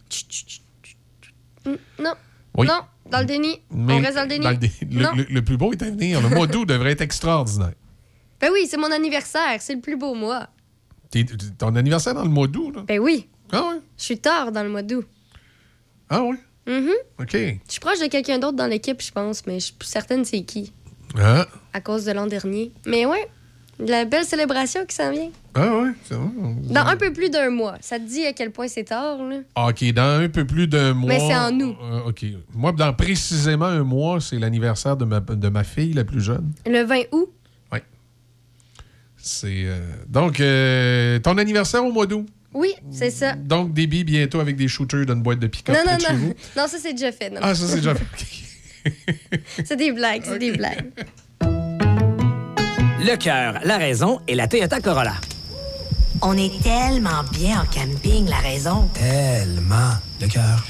Mm, 1.66 1.70
Non. 2.02 2.12
Oui. 2.56 2.66
Non, 2.68 2.80
dans 3.10 3.18
le 3.20 3.24
déni. 3.24 3.60
Mais 3.70 3.94
On 3.94 4.00
reste 4.00 4.14
dans 4.16 4.22
le 4.22 4.28
déni. 4.28 4.44
dans 4.44 4.50
le 4.50 4.56
dé- 4.56 4.70
le, 4.90 5.02
non. 5.02 5.10
le- 5.16 5.26
le 5.28 5.42
plus 5.42 5.56
beau 5.56 5.72
est 5.72 5.82
à 5.82 5.86
venir. 5.90 6.20
Le 6.20 6.28
mois 6.28 6.46
d'août 6.46 6.66
devrait 6.68 6.92
être 6.92 7.00
extraordinaire. 7.00 7.72
Ben 8.44 8.50
oui, 8.52 8.66
c'est 8.68 8.76
mon 8.76 8.92
anniversaire. 8.92 9.56
C'est 9.60 9.74
le 9.74 9.80
plus 9.80 9.96
beau 9.96 10.14
mois. 10.14 10.48
T'es- 11.10 11.24
ton 11.56 11.74
anniversaire 11.76 12.14
dans 12.14 12.24
le 12.24 12.28
mois 12.28 12.46
d'août, 12.46 12.72
là? 12.76 12.82
Ben 12.86 12.98
oui. 13.00 13.26
Ah 13.50 13.62
ouais? 13.70 13.80
Je 13.96 14.04
suis 14.04 14.18
tard 14.18 14.52
dans 14.52 14.62
le 14.62 14.68
mois 14.68 14.82
d'août. 14.82 15.06
Ah 16.10 16.22
ouais? 16.22 16.36
Mhm. 16.66 16.90
OK. 17.20 17.32
Je 17.32 17.56
suis 17.68 17.80
proche 17.80 18.00
de 18.00 18.06
quelqu'un 18.08 18.38
d'autre 18.38 18.56
dans 18.56 18.66
l'équipe, 18.66 19.00
je 19.02 19.10
pense, 19.12 19.46
mais 19.46 19.60
je 19.60 19.66
suis 19.66 19.72
plus 19.74 19.86
certaine 19.88 20.26
c'est 20.26 20.42
qui, 20.42 20.72
Ah, 21.18 21.46
à 21.72 21.80
cause 21.80 22.04
de 22.04 22.12
l'an 22.12 22.26
dernier. 22.26 22.70
Mais 22.86 23.06
ouais, 23.06 23.28
la 23.78 24.04
belle 24.04 24.24
célébration 24.26 24.84
qui 24.84 24.94
s'en 24.94 25.10
vient. 25.10 25.30
ah 25.54 25.78
ouais, 25.78 25.90
c'est 26.04 26.14
vrai. 26.14 26.28
Dans 26.70 26.84
un 26.86 26.96
peu 26.98 27.12
plus 27.14 27.30
d'un 27.30 27.48
mois. 27.48 27.76
Ça 27.80 27.98
te 27.98 28.04
dit 28.04 28.26
à 28.26 28.34
quel 28.34 28.50
point 28.50 28.68
c'est 28.68 28.84
tard, 28.84 29.22
là? 29.24 29.38
OK, 29.68 29.84
dans 29.94 30.20
un 30.22 30.28
peu 30.28 30.44
plus 30.46 30.66
d'un 30.68 30.92
mois. 30.92 31.08
Mais 31.08 31.18
c'est 31.18 31.34
en 31.34 31.58
août. 31.60 31.76
Euh, 31.82 32.08
OK. 32.08 32.26
Moi, 32.54 32.72
dans 32.72 32.92
précisément 32.92 33.64
un 33.66 33.84
mois, 33.84 34.20
c'est 34.20 34.38
l'anniversaire 34.38 34.98
de 34.98 35.06
ma, 35.06 35.20
de 35.20 35.48
ma 35.48 35.64
fille 35.64 35.94
la 35.94 36.04
plus 36.04 36.20
jeune. 36.20 36.52
Le 36.66 36.82
20 36.82 37.04
août? 37.12 37.30
C'est. 39.26 39.48
euh, 39.64 39.78
Donc, 40.06 40.38
euh, 40.40 41.18
ton 41.18 41.38
anniversaire 41.38 41.82
au 41.84 41.90
mois 41.90 42.06
d'août. 42.06 42.26
Oui, 42.52 42.74
c'est 42.90 43.10
ça. 43.10 43.32
Donc, 43.34 43.72
débit 43.72 44.04
bientôt 44.04 44.38
avec 44.38 44.54
des 44.56 44.68
shooters 44.68 45.06
dans 45.06 45.14
une 45.14 45.22
boîte 45.22 45.38
de 45.40 45.46
pick-up 45.46 45.74
Non, 45.74 45.80
non, 45.80 45.86
près 45.86 45.96
de 45.96 46.02
chez 46.02 46.12
non. 46.12 46.18
vous. 46.18 46.34
Non, 46.56 46.68
ça, 46.68 46.76
c'est 46.80 46.92
déjà 46.92 47.10
fait. 47.10 47.30
non. 47.30 47.40
Ah, 47.42 47.54
ça, 47.54 47.66
c'est 47.66 47.76
déjà 47.76 47.94
fait. 47.94 48.04
c'est 49.64 49.76
des 49.76 49.92
blagues, 49.92 50.22
c'est 50.24 50.38
des 50.38 50.52
blagues. 50.52 50.84
Le 53.00 53.16
cœur, 53.16 53.60
la 53.64 53.78
raison 53.78 54.20
et 54.28 54.34
la 54.34 54.46
Toyota 54.46 54.80
Corolla. 54.80 55.14
On 56.22 56.36
est 56.36 56.62
tellement 56.62 57.22
bien 57.32 57.60
en 57.62 57.64
camping, 57.66 58.28
la 58.28 58.38
raison. 58.38 58.88
Tellement. 58.94 59.94
Le 60.20 60.28
cœur. 60.28 60.64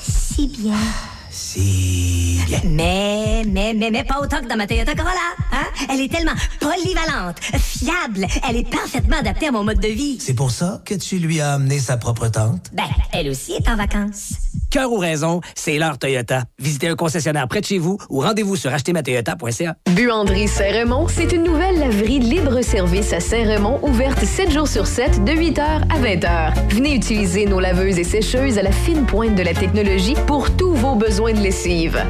Si 0.00 0.48
bien. 0.48 0.78
Mais, 1.56 3.44
mais, 3.46 3.74
mais, 3.74 3.90
mais 3.90 4.04
pas 4.04 4.20
autant 4.20 4.40
que 4.40 4.46
dans 4.46 4.56
ma 4.56 4.66
Toyota 4.66 4.94
Corolla. 4.94 5.14
Hein? 5.52 5.86
Elle 5.90 6.00
est 6.00 6.12
tellement 6.12 6.34
polyvalente, 6.60 7.38
fiable. 7.58 8.26
Elle 8.48 8.56
est 8.56 8.70
parfaitement 8.70 9.18
adaptée 9.18 9.48
à 9.48 9.52
mon 9.52 9.64
mode 9.64 9.80
de 9.80 9.88
vie. 9.88 10.18
C'est 10.20 10.34
pour 10.34 10.50
ça 10.50 10.82
que 10.84 10.94
tu 10.94 11.18
lui 11.18 11.40
as 11.40 11.54
amené 11.54 11.78
sa 11.78 11.96
propre 11.96 12.28
tante. 12.28 12.70
Ben, 12.72 12.84
elle 13.12 13.30
aussi 13.30 13.52
est 13.52 13.68
en 13.68 13.76
vacances. 13.76 14.34
Cœur 14.70 14.92
ou 14.92 14.98
raison, 14.98 15.40
c'est 15.54 15.78
l'heure 15.78 15.98
Toyota. 15.98 16.44
Visitez 16.58 16.88
un 16.88 16.96
concessionnaire 16.96 17.48
près 17.48 17.60
de 17.60 17.66
chez 17.66 17.78
vous 17.78 17.98
ou 18.10 18.20
rendez-vous 18.20 18.56
sur 18.56 18.72
achetermatoyota.ca. 18.72 19.76
Buanderie 19.90 20.48
Saint-Raymond, 20.48 21.06
c'est 21.08 21.32
une 21.32 21.44
nouvelle 21.44 21.78
laverie 21.78 22.18
libre-service 22.18 23.12
à 23.12 23.20
Saint-Raymond, 23.20 23.78
ouverte 23.82 24.22
7 24.24 24.50
jours 24.50 24.68
sur 24.68 24.86
7, 24.86 25.24
de 25.24 25.32
8h 25.32 25.60
à 25.60 26.00
20h. 26.00 26.74
Venez 26.74 26.94
utiliser 26.94 27.46
nos 27.46 27.60
laveuses 27.60 27.98
et 27.98 28.04
sécheuses 28.04 28.58
à 28.58 28.62
la 28.62 28.72
fine 28.72 29.06
pointe 29.06 29.34
de 29.34 29.42
la 29.42 29.54
technologie 29.54 30.14
pour 30.26 30.54
tous 30.56 30.74
vos 30.74 30.96
besoins 30.96 31.32
de 31.32 31.40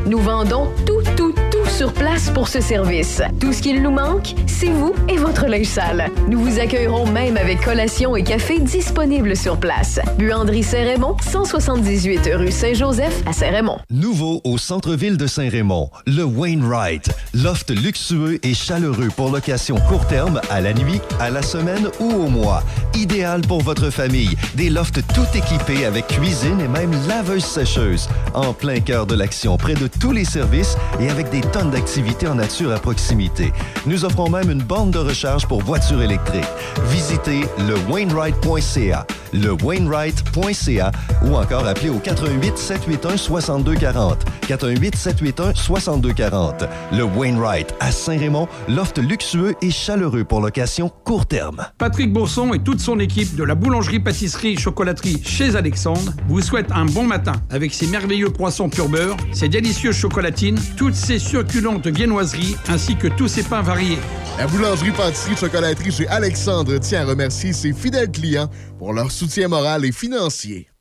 Nous 0.06 0.18
vendons 0.18 0.70
tout, 0.86 1.02
tout, 1.14 1.32
tout 1.32 1.45
sur 1.76 1.92
place 1.92 2.30
pour 2.30 2.48
ce 2.48 2.62
service. 2.62 3.20
Tout 3.38 3.52
ce 3.52 3.60
qu'il 3.60 3.82
nous 3.82 3.90
manque, 3.90 4.34
c'est 4.46 4.70
vous 4.70 4.94
et 5.10 5.18
votre 5.18 5.44
linge 5.46 5.66
sale. 5.66 6.10
Nous 6.26 6.40
vous 6.40 6.58
accueillerons 6.58 7.06
même 7.06 7.36
avec 7.36 7.60
collation 7.60 8.16
et 8.16 8.22
café 8.22 8.60
disponibles 8.60 9.36
sur 9.36 9.60
place. 9.60 10.00
Buanderie 10.16 10.62
Saint-Raymond, 10.62 11.18
178 11.20 12.30
rue 12.32 12.50
Saint-Joseph 12.50 13.22
à 13.26 13.34
Saint-Raymond. 13.34 13.76
Nouveau 13.90 14.40
au 14.44 14.56
centre-ville 14.56 15.18
de 15.18 15.26
Saint-Raymond, 15.26 15.90
le 16.06 16.24
Wainwright. 16.24 17.10
Loft 17.34 17.68
luxueux 17.68 18.38
et 18.42 18.54
chaleureux 18.54 19.10
pour 19.14 19.30
location 19.30 19.76
court 19.76 20.06
terme, 20.06 20.40
à 20.48 20.62
la 20.62 20.72
nuit, 20.72 21.02
à 21.20 21.28
la 21.28 21.42
semaine 21.42 21.90
ou 22.00 22.10
au 22.10 22.30
mois. 22.30 22.62
Idéal 22.94 23.42
pour 23.42 23.60
votre 23.60 23.90
famille. 23.90 24.34
Des 24.54 24.70
lofts 24.70 25.02
tout 25.14 25.26
équipés 25.34 25.84
avec 25.84 26.06
cuisine 26.06 26.58
et 26.58 26.68
même 26.68 26.92
laveuse-sécheuse. 27.06 28.08
En 28.32 28.54
plein 28.54 28.80
cœur 28.80 29.04
de 29.04 29.14
l'action, 29.14 29.58
près 29.58 29.74
de 29.74 29.88
tous 29.88 30.12
les 30.12 30.24
services 30.24 30.78
et 31.00 31.10
avec 31.10 31.28
des 31.28 31.42
tonnes 31.42 31.65
d'activités 31.70 32.28
en 32.28 32.36
nature 32.36 32.72
à 32.72 32.78
proximité. 32.78 33.52
Nous 33.86 34.04
offrons 34.04 34.30
même 34.30 34.50
une 34.50 34.62
borne 34.62 34.90
de 34.90 34.98
recharge 34.98 35.46
pour 35.46 35.62
voitures 35.62 36.02
électriques. 36.02 36.44
Visitez 36.90 37.42
le 37.66 37.74
Wainwright.ca, 37.90 39.06
le 39.32 39.52
Wainwright.ca 39.62 40.90
ou 41.24 41.34
encore 41.34 41.66
appelez 41.66 41.90
au 41.90 41.98
88 41.98 42.56
781 42.56 43.16
6240. 43.16 44.24
88 44.48 44.96
781 44.96 45.54
6240. 45.54 46.64
Le 46.92 47.02
Wainwright 47.02 47.74
à 47.80 47.90
Saint-Raymond, 47.90 48.48
loft 48.68 48.98
luxueux 48.98 49.54
et 49.62 49.70
chaleureux 49.70 50.24
pour 50.24 50.40
location 50.40 50.90
court 51.04 51.26
terme. 51.26 51.66
Patrick 51.78 52.12
Bourson 52.12 52.52
et 52.54 52.58
toute 52.58 52.80
son 52.80 52.98
équipe 52.98 53.36
de 53.36 53.44
la 53.44 53.54
boulangerie-pâtisserie 53.54 54.56
chocolaterie 54.56 55.22
chez 55.24 55.56
Alexandre 55.56 56.12
vous 56.28 56.40
souhaitent 56.40 56.72
un 56.72 56.84
bon 56.84 57.04
matin 57.04 57.32
avec 57.50 57.74
ses 57.74 57.86
merveilleux 57.86 58.30
croissants 58.30 58.68
pur 58.68 58.88
beurre, 58.88 59.16
ses 59.32 59.48
délicieuses 59.48 59.96
chocolatines, 59.96 60.58
toutes 60.76 60.94
ses 60.94 61.18
succulentes 61.56 61.86
viennoiseries 61.86 62.54
ainsi 62.68 62.96
que 62.96 63.08
tous 63.08 63.28
ses 63.28 63.42
pains 63.42 63.62
variés. 63.62 63.98
La 64.38 64.46
boulangerie 64.46 64.90
pâtisserie 64.90 65.36
chocolaterie 65.36 65.90
chez 65.90 66.06
Alexandre 66.08 66.76
tient 66.78 67.00
à 67.00 67.04
remercier 67.06 67.54
ses 67.54 67.72
fidèles 67.72 68.10
clients 68.10 68.50
pour 68.78 68.92
leur 68.92 69.10
soutien 69.10 69.48
moral 69.48 69.86
et 69.86 69.92
financier. 69.92 70.68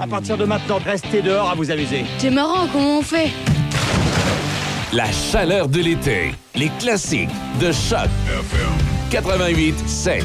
À 0.00 0.06
partir 0.06 0.36
de 0.36 0.44
maintenant, 0.44 0.78
restez 0.84 1.22
dehors 1.22 1.50
à 1.50 1.54
vous 1.54 1.70
amuser. 1.70 2.04
C'est 2.18 2.30
marrant, 2.30 2.66
comment 2.72 2.98
on 2.98 3.02
fait? 3.02 3.30
La 4.92 5.10
chaleur 5.10 5.68
de 5.68 5.80
l'été. 5.80 6.32
Les 6.54 6.70
classiques 6.78 7.28
de 7.60 7.70
Choc. 7.72 8.08
88 9.10 9.74
7. 9.86 10.24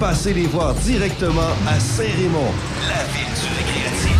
Passez 0.00 0.32
les 0.32 0.46
voir 0.46 0.74
directement 0.76 1.50
à 1.68 1.78
Saint-Raymond, 1.78 2.52
la 2.88 3.04
ville 3.12 3.34
du 3.34 3.48
récréatif. 3.58 4.16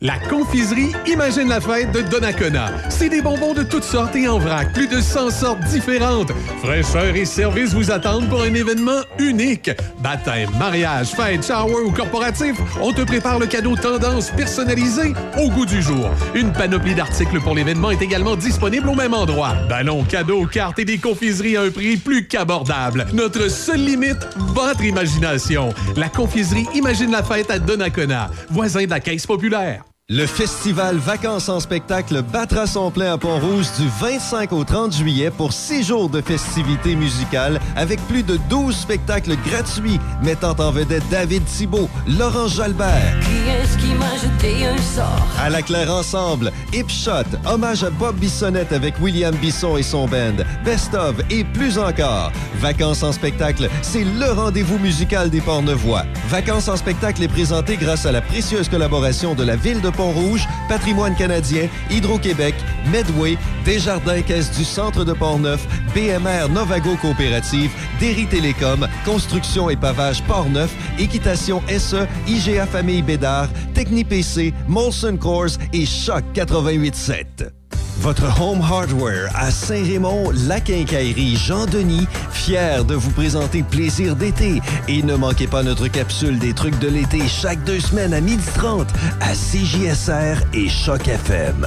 La 0.00 0.18
confiserie 0.30 0.92
Imagine 1.06 1.48
la 1.48 1.60
fête 1.60 1.92
de 1.92 2.00
Donnacona. 2.00 2.70
C'est 2.88 3.10
des 3.10 3.20
bonbons 3.20 3.52
de 3.52 3.62
toutes 3.64 3.84
sortes 3.84 4.16
et 4.16 4.26
en 4.26 4.38
vrac, 4.38 4.72
plus 4.72 4.88
de 4.88 5.02
100 5.02 5.30
sortes 5.30 5.60
différentes. 5.64 6.32
Fraîcheur 6.62 7.14
et 7.14 7.24
service 7.24 7.72
vous 7.72 7.90
attendent 7.90 8.28
pour 8.28 8.42
un 8.42 8.52
événement 8.52 9.00
unique. 9.18 9.70
Baptême, 10.00 10.50
mariage, 10.58 11.08
fête, 11.08 11.46
shower 11.46 11.84
ou 11.86 11.92
corporatif, 11.92 12.56
on 12.82 12.92
te 12.92 13.02
prépare 13.02 13.38
le 13.38 13.46
cadeau 13.46 13.76
tendance 13.76 14.30
personnalisé 14.30 15.14
au 15.38 15.50
goût 15.50 15.66
du 15.66 15.80
jour. 15.80 16.10
Une 16.34 16.52
panoplie 16.52 16.94
d'articles 16.94 17.40
pour 17.40 17.54
l'événement 17.54 17.90
est 17.90 18.02
également 18.02 18.36
disponible 18.36 18.88
au 18.88 18.94
même 18.94 19.14
endroit. 19.14 19.54
Ballons, 19.68 20.04
cadeaux, 20.04 20.46
cartes 20.46 20.78
et 20.78 20.84
des 20.84 20.98
confiseries 20.98 21.56
à 21.56 21.62
un 21.62 21.70
prix 21.70 21.96
plus 21.96 22.26
qu'abordable. 22.26 23.06
Notre 23.12 23.48
seule 23.48 23.84
limite, 23.84 24.28
votre 24.36 24.84
imagination. 24.84 25.72
La 25.96 26.08
confiserie 26.08 26.66
Imagine 26.74 27.10
la 27.10 27.22
fête 27.22 27.50
à 27.50 27.58
Donnacona, 27.58 28.30
voisin 28.50 28.84
de 28.84 28.90
la 28.90 29.00
Caisse 29.00 29.26
populaire. 29.26 29.87
Le 30.10 30.24
festival 30.24 30.96
Vacances 30.96 31.50
en 31.50 31.60
spectacle 31.60 32.22
battra 32.22 32.66
son 32.66 32.90
plein 32.90 33.12
à 33.12 33.18
Pont-Rouge 33.18 33.66
du 33.78 33.86
25 34.00 34.54
au 34.54 34.64
30 34.64 34.96
juillet 34.96 35.30
pour 35.30 35.52
six 35.52 35.82
jours 35.82 36.08
de 36.08 36.22
festivités 36.22 36.96
musicales 36.96 37.60
avec 37.76 38.00
plus 38.08 38.22
de 38.22 38.38
12 38.48 38.74
spectacles 38.74 39.36
gratuits 39.46 40.00
mettant 40.22 40.56
en 40.60 40.70
vedette 40.70 41.06
David 41.10 41.44
Thibault, 41.44 41.90
Laurent 42.06 42.48
Jalbert. 42.48 43.20
Qui 43.20 43.50
est-ce 43.50 43.76
qui 43.76 43.92
m'a 43.96 44.16
jeté 44.16 44.64
un 44.64 44.78
sort? 44.78 45.26
À 45.38 45.50
la 45.50 45.60
Claire 45.60 45.92
Ensemble, 45.92 46.52
Hip 46.72 46.88
Shot, 46.88 47.36
hommage 47.44 47.84
à 47.84 47.90
Bob 47.90 48.16
Bissonnette 48.16 48.72
avec 48.72 48.98
William 49.02 49.34
Bisson 49.34 49.76
et 49.76 49.82
son 49.82 50.08
band, 50.08 50.42
Best 50.64 50.94
of 50.94 51.16
et 51.28 51.44
plus 51.44 51.76
encore. 51.78 52.32
Vacances 52.54 53.02
en 53.02 53.12
spectacle, 53.12 53.68
c'est 53.82 54.04
le 54.04 54.32
rendez-vous 54.32 54.78
musical 54.78 55.28
des 55.28 55.42
Portnevoix. 55.42 56.04
Vacances 56.30 56.68
en 56.68 56.78
spectacle 56.78 57.22
est 57.22 57.28
présenté 57.28 57.76
grâce 57.76 58.06
à 58.06 58.12
la 58.12 58.22
précieuse 58.22 58.70
collaboration 58.70 59.34
de 59.34 59.44
la 59.44 59.56
Ville 59.56 59.82
de 59.82 59.97
Pont-Rouge, 59.98 60.46
Patrimoine 60.68 61.16
canadien, 61.16 61.68
Hydro-Québec, 61.90 62.54
Medway, 62.90 63.36
Desjardins 63.64 64.22
Caisse 64.22 64.56
du 64.56 64.64
Centre 64.64 65.04
de 65.04 65.12
Port-Neuf, 65.12 65.66
BMR 65.92 66.48
Novago 66.48 66.96
Coopérative, 66.96 67.70
Derry 67.98 68.26
Télécom, 68.26 68.86
Construction 69.04 69.68
et 69.68 69.76
Pavage 69.76 70.22
Port-Neuf, 70.22 70.72
Équitation 71.00 71.60
SE, 71.68 72.06
IGA 72.28 72.66
Famille 72.66 73.02
Bédard, 73.02 73.48
TechniPC, 73.74 74.54
Molson 74.68 75.16
Coors 75.16 75.58
et 75.72 75.84
Choc 75.84 76.22
88.7. 76.32 77.57
Votre 78.00 78.40
Home 78.40 78.60
Hardware 78.60 79.28
à 79.34 79.50
Saint-Raymond, 79.50 80.30
la 80.46 80.60
quincaillerie 80.60 81.36
Jean-Denis, 81.36 82.06
fier 82.30 82.84
de 82.84 82.94
vous 82.94 83.10
présenter 83.10 83.62
Plaisir 83.62 84.14
d'été. 84.14 84.60
Et 84.86 85.02
ne 85.02 85.16
manquez 85.16 85.46
pas 85.46 85.62
notre 85.62 85.88
capsule 85.88 86.38
des 86.38 86.52
trucs 86.52 86.78
de 86.78 86.88
l'été 86.88 87.26
chaque 87.26 87.62
deux 87.64 87.80
semaines 87.80 88.14
à 88.14 88.20
12h30 88.20 88.86
à 89.20 89.32
CJSR 89.32 90.44
et 90.54 90.68
Choc 90.68 91.08
FM. 91.08 91.66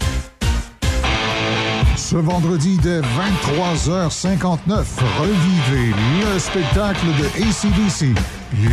Ce 2.11 2.17
vendredi 2.17 2.77
dès 2.83 2.99
23h59, 2.99 4.83
revivez 5.17 5.93
le 6.19 6.39
spectacle 6.39 7.05
de 7.17 7.25
ACDC, 7.41 8.13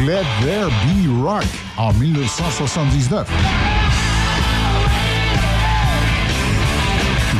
Let 0.05 0.25
There 0.43 0.69
Be 0.83 1.23
Rock, 1.23 1.45
en 1.77 1.93
1979. 1.93 3.29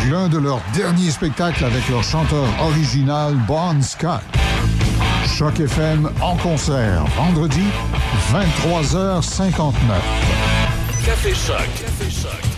L'un 0.09 0.29
de 0.29 0.39
leurs 0.39 0.63
derniers 0.73 1.11
spectacles 1.11 1.65
avec 1.65 1.89
leur 1.89 2.05
chanteur 2.05 2.47
original 2.61 3.35
Bon 3.49 3.83
Scott. 3.83 4.23
Choc 5.27 5.59
FM 5.59 6.09
en 6.21 6.37
concert, 6.37 7.07
vendredi, 7.17 7.65
23h59. 8.33 9.73
Café 11.05 11.35
Choc. 11.35 11.57
Café 11.75 12.09
Choc. 12.09 12.58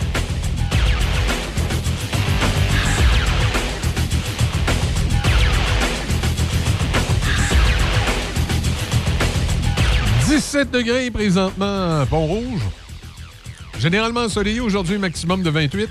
17 10.31 10.71
degrés 10.71 11.11
présentement 11.11 12.05
Pont-Rouge. 12.05 12.61
Généralement 13.77 14.21
ensoleillé 14.21 14.61
aujourd'hui, 14.61 14.97
maximum 14.97 15.43
de 15.43 15.49
28. 15.49 15.89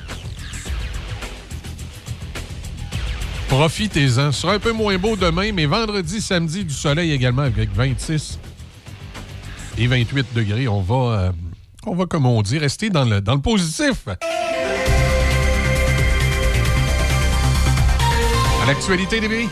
Profitez-en. 3.49 4.33
Ce 4.33 4.41
sera 4.41 4.55
un 4.55 4.59
peu 4.59 4.73
moins 4.73 4.97
beau 4.97 5.15
demain, 5.15 5.53
mais 5.53 5.67
vendredi, 5.67 6.23
samedi, 6.23 6.65
du 6.65 6.73
soleil 6.73 7.13
également 7.13 7.43
avec 7.43 7.69
26 7.75 8.39
et 9.77 9.87
28 9.87 10.29
degrés. 10.35 10.69
On 10.69 10.81
va, 10.81 10.95
euh, 10.95 11.33
on 11.85 11.95
va 11.95 12.07
comme 12.07 12.25
on 12.25 12.41
dit, 12.41 12.57
rester 12.57 12.89
dans 12.89 13.05
le, 13.05 13.21
dans 13.21 13.35
le 13.35 13.43
positif. 13.43 14.09
À 18.63 18.67
l'actualité, 18.67 19.21
Déby. 19.21 19.51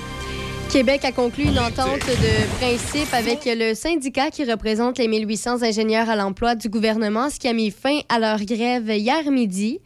Québec 0.71 1.05
a 1.07 1.13
conclu 1.13 1.45
une 1.45 1.59
entente 1.59 2.07
de 2.07 2.59
principe 2.59 3.13
avec 3.15 3.41
le 3.47 3.75
syndicat 3.75 4.31
qui 4.31 4.45
représente 4.45 4.99
les 4.99 5.09
1800 5.09 5.63
ingénieurs 5.63 6.11
à 6.11 6.17
l'emploi 6.17 6.55
du 6.57 6.69
gouvernement, 6.69 7.31
ce 7.31 7.39
qui 7.39 7.49
a 7.49 7.55
mis 7.55 7.71
fin 7.71 8.01
à 8.11 8.19
leur 8.19 8.45
grève 8.45 8.91
hier 8.91 9.31
midi. 9.31 9.81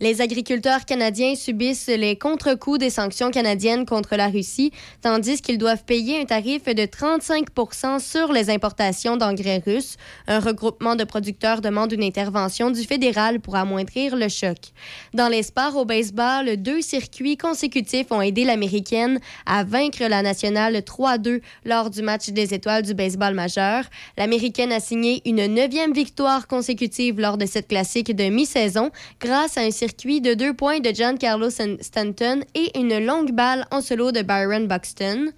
Les 0.00 0.20
agriculteurs 0.20 0.84
canadiens 0.84 1.34
subissent 1.34 1.86
les 1.86 2.16
contre-coups 2.16 2.78
des 2.78 2.90
sanctions 2.90 3.30
canadiennes 3.30 3.86
contre 3.86 4.16
la 4.16 4.28
Russie, 4.28 4.72
tandis 5.00 5.40
qu'ils 5.40 5.56
doivent 5.56 5.84
payer 5.84 6.20
un 6.20 6.26
tarif 6.26 6.64
de 6.64 6.82
35% 6.82 7.98
sur 7.98 8.30
les 8.30 8.50
importations 8.50 9.16
d'engrais 9.16 9.62
russes. 9.64 9.96
Un 10.26 10.40
regroupement 10.40 10.96
de 10.96 11.04
producteurs 11.04 11.62
demande 11.62 11.92
une 11.92 12.02
intervention 12.02 12.70
du 12.70 12.82
fédéral 12.82 13.40
pour 13.40 13.56
amoindrir 13.56 14.16
le 14.16 14.28
choc. 14.28 14.58
Dans 15.14 15.28
les 15.28 15.42
sports 15.42 15.76
au 15.76 15.86
baseball, 15.86 16.56
deux 16.58 16.82
circuits 16.82 17.38
consécutifs 17.38 18.12
ont 18.12 18.20
aidé 18.20 18.44
l'Américaine 18.44 19.18
à 19.46 19.64
vaincre 19.64 20.04
la 20.04 20.20
nationale 20.20 20.76
3-2 20.76 21.40
lors 21.64 21.88
du 21.88 22.02
match 22.02 22.28
des 22.28 22.52
étoiles 22.52 22.82
du 22.82 22.92
baseball 22.92 23.32
majeur. 23.32 23.84
L'Américaine 24.18 24.72
a 24.72 24.80
signé 24.80 25.22
une 25.24 25.46
neuvième 25.46 25.94
victoire 25.94 26.46
consécutive 26.46 27.18
lors 27.18 27.38
de 27.38 27.46
cette 27.46 27.68
classique 27.68 28.14
de 28.14 28.24
mi-saison 28.24 28.90
grâce 29.20 29.56
à 29.56 29.62
un 29.62 29.70
circuit 29.70 29.85
de 29.86 30.34
deux 30.34 30.52
points 30.52 30.80
de 30.80 30.90
Giancarlo 30.90 31.48
Stanton 31.50 32.40
et 32.54 32.78
une 32.78 33.04
longue 33.04 33.32
balle 33.32 33.66
en 33.70 33.80
solo 33.80 34.10
de 34.10 34.22
Byron 34.22 34.66
Buxton. 34.66 35.32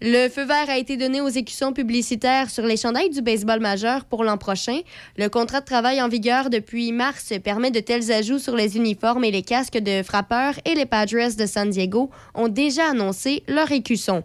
Le 0.00 0.28
feu 0.28 0.44
vert 0.44 0.68
a 0.68 0.78
été 0.78 0.96
donné 0.96 1.20
aux 1.20 1.28
écussons 1.28 1.72
publicitaires 1.72 2.50
sur 2.50 2.64
les 2.64 2.76
chandails 2.76 3.10
du 3.10 3.20
baseball 3.20 3.60
majeur 3.60 4.04
pour 4.04 4.22
l'an 4.22 4.38
prochain. 4.38 4.80
Le 5.16 5.28
contrat 5.28 5.60
de 5.60 5.66
travail 5.66 6.00
en 6.00 6.08
vigueur 6.08 6.50
depuis 6.50 6.92
mars 6.92 7.32
permet 7.42 7.70
de 7.70 7.80
tels 7.80 8.12
ajouts 8.12 8.38
sur 8.38 8.54
les 8.54 8.76
uniformes 8.76 9.24
et 9.24 9.30
les 9.30 9.42
casques 9.42 9.78
de 9.78 10.02
frappeurs 10.02 10.54
et 10.64 10.74
les 10.74 10.86
Padres 10.86 11.36
de 11.36 11.46
San 11.46 11.70
Diego 11.70 12.10
ont 12.34 12.48
déjà 12.48 12.90
annoncé 12.90 13.42
leur 13.48 13.70
écusson. 13.72 14.22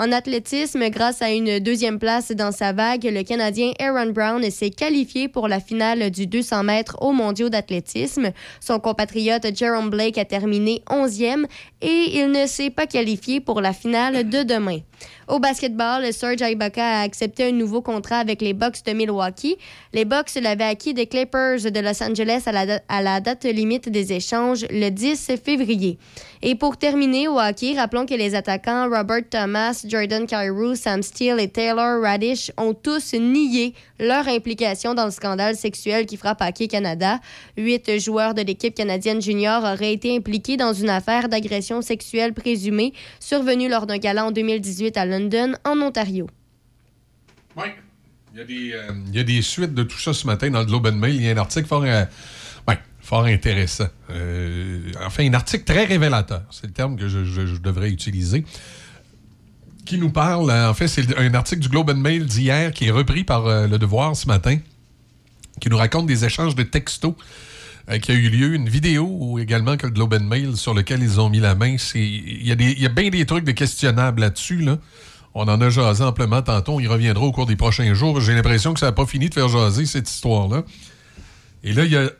En 0.00 0.12
athlétisme, 0.12 0.90
grâce 0.90 1.22
à 1.22 1.30
une 1.32 1.58
deuxième 1.58 1.98
place 1.98 2.30
dans 2.30 2.52
sa 2.52 2.72
vague, 2.72 3.02
le 3.02 3.24
Canadien 3.24 3.72
Aaron 3.80 4.12
Brown 4.12 4.48
s'est 4.48 4.70
qualifié 4.70 5.26
pour 5.26 5.48
la 5.48 5.58
finale 5.58 6.12
du 6.12 6.28
200 6.28 6.62
mètres 6.62 6.96
aux 7.00 7.10
mondiaux 7.10 7.48
d'athlétisme. 7.48 8.30
Son 8.60 8.78
compatriote 8.78 9.48
Jerome 9.56 9.90
Blake 9.90 10.16
a 10.16 10.24
terminé 10.24 10.82
11e 10.88 11.46
et 11.82 12.16
il 12.20 12.30
ne 12.30 12.46
s'est 12.46 12.70
pas 12.70 12.86
qualifié 12.86 13.40
pour 13.40 13.60
la 13.60 13.72
finale 13.72 14.28
de 14.30 14.44
demain. 14.44 14.78
Au 15.28 15.38
basketball, 15.38 16.10
Serge 16.12 16.40
Ibaka 16.40 16.82
a 16.82 17.02
accepté 17.02 17.48
un 17.48 17.52
nouveau 17.52 17.82
contrat 17.82 18.16
avec 18.16 18.40
les 18.40 18.54
Bucks 18.54 18.82
de 18.86 18.92
Milwaukee. 18.92 19.58
Les 19.92 20.06
Bucks 20.06 20.34
l'avaient 20.40 20.64
acquis 20.64 20.94
des 20.94 21.06
Clippers 21.06 21.70
de 21.70 21.80
Los 21.80 22.02
Angeles 22.02 22.44
à 22.88 23.02
la, 23.02 23.20
date 23.20 23.44
limite 23.44 23.90
des 23.90 24.14
échanges 24.14 24.64
le 24.70 24.88
10 24.88 25.32
février. 25.44 25.98
Et 26.40 26.54
pour 26.54 26.78
terminer 26.78 27.28
au 27.28 27.38
hockey, 27.38 27.74
rappelons 27.76 28.06
que 28.06 28.14
les 28.14 28.34
attaquants 28.34 28.88
Robert 28.88 29.28
Thomas, 29.28 29.84
Jordan 29.86 30.26
Kyrou, 30.26 30.74
Sam 30.74 31.02
Steele 31.02 31.40
et 31.40 31.48
Taylor 31.48 32.00
Radish 32.00 32.50
ont 32.56 32.72
tous 32.72 33.12
nié 33.12 33.74
leur 33.98 34.28
implication 34.28 34.94
dans 34.94 35.04
le 35.04 35.10
scandale 35.10 35.56
sexuel 35.56 36.06
qui 36.06 36.16
frappe 36.16 36.40
Hockey 36.40 36.68
Canada. 36.68 37.20
Huit 37.58 37.98
joueurs 37.98 38.32
de 38.32 38.40
l'équipe 38.40 38.74
canadienne 38.74 39.20
junior 39.20 39.62
auraient 39.62 39.92
été 39.92 40.16
impliqués 40.16 40.56
dans 40.56 40.72
une 40.72 40.90
affaire 40.90 41.28
d'agression 41.28 41.82
sexuelle 41.82 42.32
présumée 42.32 42.94
survenue 43.20 43.68
lors 43.68 43.86
d'un 43.86 43.98
gala 43.98 44.24
en 44.24 44.30
2018 44.30 44.87
à 44.96 45.04
London, 45.06 45.52
en 45.64 45.78
Ontario. 45.80 46.28
Des, 48.46 48.72
euh, 48.72 48.92
il 49.08 49.16
y 49.16 49.18
a 49.18 49.24
des 49.24 49.42
suites 49.42 49.74
de 49.74 49.82
tout 49.82 49.98
ça 49.98 50.12
ce 50.14 50.24
matin 50.26 50.48
dans 50.50 50.60
le 50.60 50.66
Globe 50.66 50.86
and 50.86 50.92
Mail. 50.96 51.16
Il 51.16 51.22
y 51.22 51.28
a 51.28 51.32
un 51.32 51.36
article 51.38 51.66
fort, 51.66 51.82
euh, 51.84 52.04
fort 53.00 53.24
intéressant. 53.24 53.88
Euh, 54.10 54.92
enfin, 55.04 55.24
un 55.26 55.34
article 55.34 55.64
très 55.64 55.84
révélateur. 55.86 56.42
C'est 56.50 56.66
le 56.66 56.72
terme 56.72 56.96
que 56.96 57.08
je, 57.08 57.24
je- 57.24 57.56
devrais 57.60 57.90
utiliser. 57.90 58.44
Qui 59.86 59.98
nous 59.98 60.10
parle, 60.10 60.50
euh, 60.50 60.70
en 60.70 60.74
fait, 60.74 60.86
c'est 60.86 61.18
un 61.18 61.34
article 61.34 61.62
du 61.62 61.68
Globe 61.68 61.90
and 61.90 61.96
Mail 61.96 62.26
d'hier 62.26 62.70
qui 62.72 62.86
est 62.86 62.90
repris 62.92 63.24
par 63.24 63.66
Le 63.66 63.76
Devoir 63.78 64.14
ce 64.14 64.26
matin, 64.28 64.58
qui 65.60 65.68
nous 65.70 65.78
raconte 65.78 66.06
des 66.06 66.24
échanges 66.24 66.54
de 66.54 66.62
textos 66.62 67.14
euh, 67.90 67.98
qui 67.98 68.12
a 68.12 68.14
eu 68.14 68.28
lieu, 68.28 68.54
une 68.54 68.68
vidéo 68.68 69.38
également 69.38 69.76
que 69.76 69.86
le 69.86 69.92
Globe 69.92 70.14
and 70.14 70.24
Mail 70.24 70.56
sur 70.56 70.74
lequel 70.74 71.02
ils 71.02 71.20
ont 71.20 71.30
mis 71.30 71.40
la 71.40 71.54
main. 71.54 71.76
Il 71.94 72.46
y, 72.46 72.52
a 72.52 72.54
y 72.54 72.86
a 72.86 72.88
bien 72.88 73.08
des 73.08 73.24
trucs 73.24 73.44
de 73.44 73.52
questionnables 73.52 74.20
là-dessus. 74.20 74.58
Là. 74.58 74.78
On 75.34 75.48
en 75.48 75.60
a 75.60 75.70
jasé 75.70 76.02
amplement 76.02 76.42
tantôt. 76.42 76.74
On 76.74 76.80
y 76.80 76.86
reviendra 76.86 77.24
au 77.24 77.32
cours 77.32 77.46
des 77.46 77.56
prochains 77.56 77.94
jours. 77.94 78.20
J'ai 78.20 78.34
l'impression 78.34 78.74
que 78.74 78.80
ça 78.80 78.86
n'a 78.86 78.92
pas 78.92 79.06
fini 79.06 79.28
de 79.28 79.34
faire 79.34 79.48
jaser 79.48 79.86
cette 79.86 80.10
histoire-là. 80.10 80.64
Et 81.64 81.72
là, 81.72 81.84
il 81.84 82.12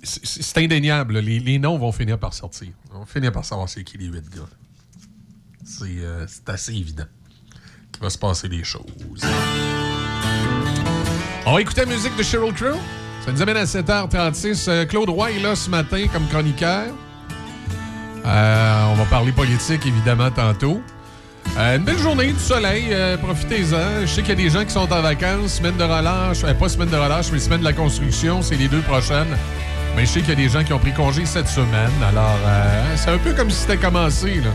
c'est 0.02 0.58
indéniable. 0.58 1.18
Les, 1.18 1.38
les 1.38 1.58
noms 1.58 1.78
vont 1.78 1.92
finir 1.92 2.18
par 2.18 2.34
sortir. 2.34 2.68
On 2.94 3.00
va 3.00 3.06
finir 3.06 3.32
par 3.32 3.44
savoir 3.44 3.68
c'est 3.68 3.84
qui 3.84 3.98
les 3.98 4.06
huit 4.06 4.28
gars. 4.28 4.42
C'est 5.64 5.84
euh, 5.84 6.26
c'est 6.26 6.48
assez 6.48 6.74
évident 6.74 7.06
qu'il 7.92 8.02
va 8.02 8.10
se 8.10 8.18
passer 8.18 8.48
des 8.48 8.64
choses. 8.64 8.82
On 11.46 11.54
va 11.54 11.60
écouter 11.60 11.82
la 11.82 11.94
musique 11.94 12.16
de 12.16 12.22
Sheryl 12.22 12.52
Crow? 12.52 12.78
Ça 13.24 13.32
nous 13.32 13.42
amène 13.42 13.56
à 13.56 13.64
7h36. 13.64 14.66
Euh, 14.68 14.84
Claude 14.84 15.08
Roy 15.08 15.32
est 15.32 15.40
là 15.40 15.54
ce 15.54 15.70
matin 15.70 16.06
comme 16.12 16.26
chroniqueur. 16.28 16.86
Euh, 18.24 18.84
on 18.90 18.94
va 18.94 19.04
parler 19.04 19.32
politique, 19.32 19.86
évidemment, 19.86 20.30
tantôt. 20.30 20.80
Euh, 21.58 21.76
une 21.76 21.84
belle 21.84 21.98
journée, 21.98 22.32
du 22.32 22.38
soleil, 22.38 22.94
profitez-en. 23.22 24.02
Je 24.02 24.06
sais 24.06 24.22
qu'il 24.22 24.30
y 24.30 24.32
a 24.32 24.36
des 24.36 24.50
gens 24.50 24.64
qui 24.64 24.70
sont 24.70 24.92
en 24.92 25.02
vacances, 25.02 25.54
semaine 25.54 25.76
de 25.76 25.84
relâche, 25.84 26.42
pas 26.42 26.68
semaine 26.68 26.88
de 26.88 26.96
relâche, 26.96 27.30
mais 27.32 27.38
semaine 27.38 27.60
de 27.60 27.64
la 27.64 27.72
construction, 27.72 28.42
c'est 28.42 28.56
les 28.56 28.68
deux 28.68 28.80
prochaines. 28.82 29.36
Mais 29.96 30.06
je 30.06 30.12
sais 30.12 30.20
qu'il 30.20 30.30
y 30.30 30.32
a 30.32 30.36
des 30.36 30.48
gens 30.48 30.64
qui 30.64 30.72
ont 30.72 30.78
pris 30.78 30.92
congé 30.92 31.26
cette 31.26 31.48
semaine, 31.48 31.92
alors 32.08 32.38
euh, 32.46 32.96
c'est 32.96 33.10
un 33.10 33.18
peu 33.18 33.32
comme 33.34 33.50
si 33.50 33.60
c'était 33.60 33.76
commencé. 33.76 34.36
Là. 34.36 34.50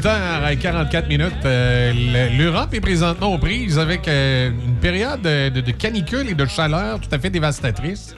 44 0.00 1.08
minutes. 1.08 1.32
Euh, 1.44 2.28
L'Europe 2.36 2.72
est 2.74 2.80
présentement 2.80 3.34
aux 3.34 3.38
prises 3.38 3.78
avec 3.78 4.06
euh, 4.06 4.50
une 4.50 4.76
période 4.76 5.22
de, 5.22 5.70
canicule 5.72 6.28
et 6.28 6.34
de 6.34 6.46
chaleur 6.46 7.00
tout 7.00 7.08
à 7.12 7.18
fait 7.18 7.30
dévastatrice. 7.30 8.14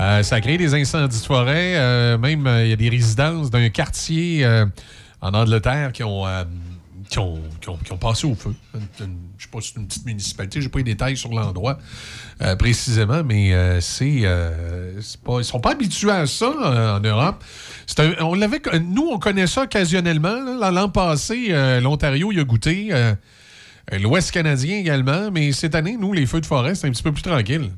Euh, 0.00 0.22
ça 0.22 0.36
a 0.36 0.40
créé 0.40 0.56
des 0.56 0.74
incendies 0.74 1.20
de 1.20 1.24
forêt. 1.24 2.18
même, 2.18 2.48
il 2.62 2.68
y 2.68 2.72
a 2.72 2.76
des 2.76 2.88
résidences 2.88 3.50
d'un 3.50 3.68
quartier 3.68 4.46
en 5.20 5.34
Angleterre 5.34 5.92
qui 5.92 6.02
ont 6.02 6.24
qui, 7.14 7.18
ont, 7.20 7.40
qui 7.60 7.68
ont- 7.68 7.76
qui 7.76 7.92
ont 7.92 7.96
passé 7.96 8.26
au 8.26 8.34
feu. 8.34 8.54
Je 8.98 9.04
ne 9.04 9.08
sais 9.38 9.48
pas 9.52 9.60
si 9.60 9.72
c'est 9.72 9.80
une 9.80 9.86
petite 9.86 10.04
municipalité. 10.04 10.60
Je 10.60 10.66
n'ai 10.66 10.70
pas 10.70 10.78
les 10.78 10.84
détails 10.84 11.16
sur 11.16 11.30
l'endroit 11.32 11.78
euh, 12.42 12.56
précisément, 12.56 13.22
mais 13.24 13.54
euh, 13.54 13.80
c'est, 13.80 14.22
euh, 14.24 15.00
c'est 15.00 15.20
pas, 15.20 15.38
ils 15.38 15.44
sont 15.44 15.60
pas 15.60 15.70
habitués 15.72 16.10
à 16.10 16.26
ça 16.26 16.46
euh, 16.46 16.96
en 16.96 17.00
Europe. 17.00 17.44
Un- 17.98 18.24
on 18.24 18.34
l'avait, 18.34 18.60
nous, 18.82 19.08
on 19.12 19.18
connaît 19.20 19.46
ça 19.46 19.62
occasionnellement. 19.62 20.58
L'an 20.70 20.88
passé, 20.88 21.48
l'Ontario 21.80 22.32
y 22.32 22.40
a 22.40 22.44
goûté. 22.44 22.90
L'Ouest 23.92 24.30
canadien 24.32 24.78
également. 24.78 25.30
Mais 25.30 25.52
cette 25.52 25.74
année, 25.76 25.96
nous, 25.98 26.12
les 26.12 26.26
feux 26.26 26.40
de 26.40 26.46
forêt, 26.46 26.74
c'est 26.74 26.88
un 26.88 26.90
petit 26.90 27.02
peu 27.02 27.12
plus 27.12 27.22
tranquille. 27.22 27.70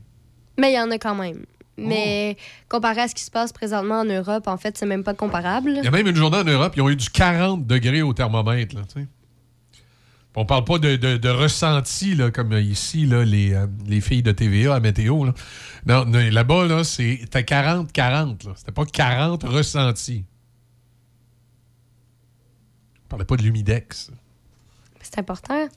Mais 0.58 0.72
il 0.72 0.76
y 0.76 0.80
en 0.80 0.90
a 0.90 0.98
quand 0.98 1.14
même. 1.14 1.44
Mais 1.78 2.38
comparé 2.70 3.02
à 3.02 3.08
ce 3.08 3.14
qui 3.14 3.22
se 3.22 3.30
passe 3.30 3.52
présentement 3.52 4.00
en 4.00 4.04
Europe, 4.06 4.46
en 4.48 4.56
fait, 4.56 4.78
c'est 4.78 4.86
même 4.86 5.04
pas 5.04 5.12
comparable. 5.12 5.74
Il 5.76 5.84
y 5.84 5.88
a 5.88 5.90
même 5.90 6.06
une 6.06 6.16
journée 6.16 6.38
en 6.38 6.44
Europe, 6.44 6.72
ils 6.74 6.80
ont 6.80 6.88
eu 6.88 6.96
du 6.96 7.10
40 7.10 7.66
degrés 7.66 8.00
au 8.00 8.14
thermomètre. 8.14 8.74
Là. 8.76 8.82
On 10.38 10.44
parle 10.44 10.64
pas 10.64 10.78
de, 10.78 10.96
de- 10.96 11.16
de 11.16 11.28
ressenti, 11.30 12.14
là, 12.14 12.30
comme 12.30 12.52
ici, 12.52 13.06
là, 13.06 13.24
les, 13.24 13.54
euh, 13.54 13.66
les 13.86 14.02
filles 14.02 14.22
de 14.22 14.32
TVA 14.32 14.74
à 14.74 14.80
météo. 14.80 15.24
Là. 15.24 15.32
Non, 15.86 16.04
là-bas, 16.04 16.66
là, 16.66 16.84
c'était 16.84 17.40
40-40. 17.42 18.46
là. 18.46 18.52
C'était 18.54 18.70
pas 18.72 18.84
40 18.84 19.44
ressentis. 19.44 20.24
On 23.04 23.08
parlait 23.08 23.24
pas 23.24 23.36
de 23.36 23.42
l'humidex. 23.42 24.10
C'est 25.00 25.18
important. 25.18 25.68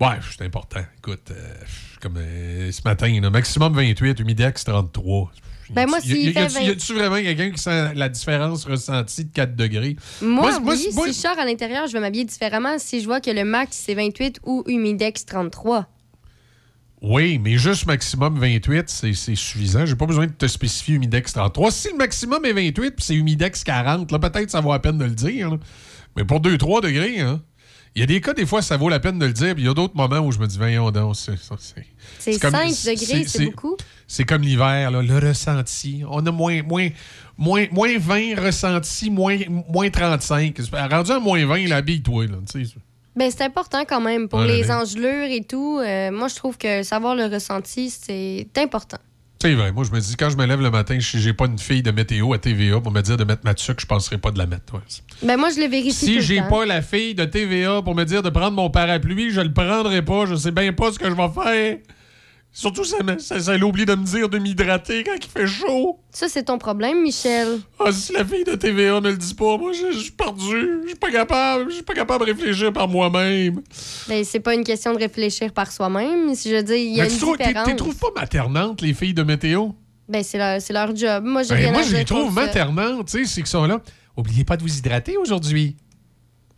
Ouais, 0.00 0.18
c'est 0.36 0.44
important. 0.44 0.80
Écoute, 0.98 1.30
euh, 1.30 1.54
comme 2.00 2.16
euh, 2.16 2.72
ce 2.72 2.80
matin, 2.84 3.20
là, 3.20 3.30
maximum 3.30 3.74
28, 3.74 4.18
humidex 4.20 4.64
33. 4.64 5.30
Ben 5.70 5.86
moi, 5.86 6.00
s'il 6.00 6.16
y 6.16 6.28
a- 6.28 6.32
fait 6.32 6.40
y 6.40 6.44
a- 6.44 6.48
20 6.48 6.60
y 6.60 6.70
a-tu 6.70 6.92
vraiment 6.94 7.16
quelqu'un 7.16 7.50
qui 7.50 7.62
sent 7.62 7.94
la 7.94 8.08
différence 8.08 8.64
ressentie 8.64 9.24
de 9.24 9.30
4 9.32 9.54
degrés? 9.56 9.96
Moi, 10.20 10.58
moi, 10.60 10.74
oui, 10.74 10.88
moi- 10.94 11.06
si 11.06 11.12
je 11.12 11.18
sors 11.18 11.38
à 11.38 11.44
l'intérieur, 11.44 11.86
je 11.86 11.92
vais 11.92 12.00
m'habiller 12.00 12.24
différemment 12.24 12.78
si 12.78 13.00
je 13.00 13.06
vois 13.06 13.20
que 13.20 13.30
le 13.30 13.44
max, 13.44 13.76
c'est 13.86 13.94
28 13.94 14.40
ou 14.44 14.64
humidex 14.66 15.24
33. 15.26 15.86
Oui, 17.04 17.38
mais 17.42 17.58
juste 17.58 17.86
maximum 17.86 18.38
28, 18.38 18.88
c'est 18.88 19.12
suffisant. 19.34 19.84
J'ai 19.86 19.96
pas 19.96 20.06
besoin 20.06 20.26
de 20.26 20.32
te 20.32 20.46
spécifier 20.46 20.94
humidex 20.94 21.32
33. 21.32 21.72
Si 21.72 21.88
le 21.90 21.96
maximum 21.96 22.44
est 22.44 22.52
28 22.52 22.92
puis 22.92 23.04
c'est 23.04 23.14
humidex 23.16 23.64
40, 23.64 24.12
là, 24.12 24.18
peut-être 24.20 24.50
ça 24.50 24.60
vaut 24.60 24.70
la 24.72 24.78
peine 24.78 24.98
de 24.98 25.04
le 25.04 25.10
dire. 25.10 25.50
là. 25.50 25.58
Mais 26.16 26.24
pour 26.24 26.40
2-3 26.40 26.80
degrés, 26.80 27.20
hein, 27.20 27.40
Il 27.94 28.00
y 28.00 28.04
a 28.04 28.06
des 28.06 28.22
cas, 28.22 28.32
des 28.32 28.46
fois, 28.46 28.62
ça 28.62 28.78
vaut 28.78 28.88
la 28.88 29.00
peine 29.00 29.18
de 29.18 29.26
le 29.26 29.34
dire, 29.34 29.52
puis 29.54 29.64
il 29.64 29.66
y 29.66 29.68
a 29.68 29.74
d'autres 29.74 29.94
moments 29.94 30.20
où 30.20 30.32
je 30.32 30.38
me 30.38 30.46
dis, 30.46 30.56
voyons 30.56 30.90
donc, 30.90 31.14
c'est 31.14 31.36
ça, 31.36 31.56
c'est. 31.58 31.84
C'est 32.18 32.38
comme- 32.40 32.50
5 32.52 32.72
c'est- 32.72 32.90
degrés, 32.96 33.24
c'est 33.26 33.44
beaucoup? 33.44 33.76
C'est 34.12 34.24
comme 34.24 34.42
l'hiver, 34.42 34.90
le 34.90 35.26
ressenti. 35.26 36.02
On 36.06 36.26
a 36.26 36.30
moins, 36.30 36.62
moins, 36.62 36.90
moins, 37.38 37.64
moins 37.72 37.96
20 37.96 38.44
ressenti, 38.44 39.08
moins, 39.08 39.38
moins 39.48 39.88
35. 39.88 40.54
Rendu 40.90 41.12
à 41.12 41.18
moins 41.18 41.46
20, 41.46 41.56
il 41.56 41.72
habille-toi. 41.72 42.26
Là, 42.26 42.36
tu 42.46 42.66
sais. 42.66 42.74
Ben, 43.16 43.30
c'est 43.30 43.42
important 43.42 43.86
quand 43.88 44.02
même 44.02 44.28
pour 44.28 44.42
les 44.42 44.64
ouais. 44.64 44.70
engelures 44.70 45.30
et 45.30 45.42
tout. 45.44 45.78
Euh, 45.78 46.10
moi, 46.12 46.28
je 46.28 46.34
trouve 46.34 46.58
que 46.58 46.82
savoir 46.82 47.14
le 47.14 47.24
ressenti, 47.24 47.88
c'est 47.88 48.46
important. 48.58 48.98
C'est 49.40 49.54
vrai. 49.54 49.72
Moi, 49.72 49.84
je 49.84 49.92
me 49.92 49.98
dis, 49.98 50.14
quand 50.14 50.28
je 50.28 50.36
me 50.36 50.44
lève 50.44 50.60
le 50.60 50.70
matin, 50.70 51.00
si 51.00 51.18
j'ai 51.18 51.32
pas 51.32 51.46
une 51.46 51.58
fille 51.58 51.82
de 51.82 51.90
météo 51.90 52.34
à 52.34 52.38
TVA 52.38 52.82
pour 52.82 52.92
me 52.92 53.00
dire 53.00 53.16
de 53.16 53.24
mettre 53.24 53.46
ma 53.46 53.54
tuque, 53.54 53.80
je 53.80 53.86
penserai 53.86 54.18
pas 54.18 54.30
de 54.30 54.36
la 54.36 54.44
mettre. 54.44 54.74
ouais. 54.74 54.80
Ben, 55.22 55.38
moi, 55.38 55.48
je 55.48 55.58
le 55.58 55.68
vérifie 55.68 55.92
Si 55.94 56.20
j'ai 56.20 56.42
pas 56.42 56.66
la 56.66 56.82
fille 56.82 57.14
de 57.14 57.24
TVA 57.24 57.80
pour 57.80 57.94
me 57.94 58.04
dire 58.04 58.22
de 58.22 58.28
prendre 58.28 58.56
mon 58.56 58.68
parapluie, 58.68 59.30
je 59.30 59.40
le 59.40 59.54
prendrai 59.54 60.02
pas. 60.02 60.26
Je 60.26 60.34
sais 60.34 60.50
bien 60.52 60.74
pas 60.74 60.92
ce 60.92 60.98
que 60.98 61.08
je 61.08 61.14
vais 61.14 61.30
faire. 61.30 61.78
Surtout, 62.54 62.84
ça, 62.84 62.98
ça, 63.18 63.40
ça 63.40 63.56
de 63.56 63.94
me 63.94 64.04
dire 64.04 64.28
de 64.28 64.38
m'hydrater 64.38 65.04
quand 65.04 65.14
il 65.16 65.26
fait 65.26 65.46
chaud. 65.46 65.98
Ça, 66.10 66.28
c'est 66.28 66.42
ton 66.42 66.58
problème, 66.58 67.00
Michel. 67.02 67.60
Ah, 67.80 67.90
si 67.90 68.12
la 68.12 68.26
fille 68.26 68.44
de 68.44 68.54
TVA 68.54 69.00
me 69.00 69.10
le 69.10 69.16
dit 69.16 69.34
pas, 69.34 69.56
moi, 69.56 69.72
je 69.72 69.96
suis 69.98 70.10
perdu. 70.10 70.80
Je 70.82 70.88
suis 70.88 70.98
pas 70.98 71.10
capable. 71.10 71.70
Je 71.70 71.76
suis 71.76 71.82
pas 71.82 71.94
capable 71.94 72.26
de 72.26 72.32
réfléchir 72.32 72.70
par 72.70 72.88
moi-même. 72.88 73.62
Ben, 74.06 74.22
c'est 74.22 74.40
pas 74.40 74.54
une 74.54 74.64
question 74.64 74.92
de 74.92 74.98
réfléchir 74.98 75.50
par 75.54 75.72
soi-même. 75.72 76.34
Si 76.34 76.50
je 76.50 76.56
dire, 76.60 76.76
il 76.76 76.94
y 76.94 77.00
a 77.00 77.04
Mais 77.04 77.10
une 77.10 77.18
tu 77.18 77.24
différence. 77.38 77.66
t'es 77.66 77.76
trouves 77.76 77.96
pas 77.96 78.20
maternantes, 78.20 78.82
les 78.82 78.92
filles 78.92 79.14
de 79.14 79.22
météo? 79.22 79.68
Ben, 80.06 80.22
c'est 80.22 80.36
leur, 80.36 80.60
leur 80.74 80.94
job. 80.94 81.24
Moi, 81.24 81.44
j'ai 81.44 81.54
Ben, 81.54 81.56
rien 81.56 81.72
moi, 81.72 81.80
à 81.80 81.84
je 81.84 81.96
les 81.96 82.04
trouve 82.04 82.34
maternantes, 82.34 83.06
tu 83.08 83.18
sais, 83.20 83.24
c'est 83.24 83.40
qu'ils 83.40 83.46
sont 83.46 83.64
là. 83.64 83.80
Oubliez 84.14 84.44
pas 84.44 84.58
de 84.58 84.62
vous 84.62 84.76
hydrater 84.76 85.16
aujourd'hui. 85.16 85.74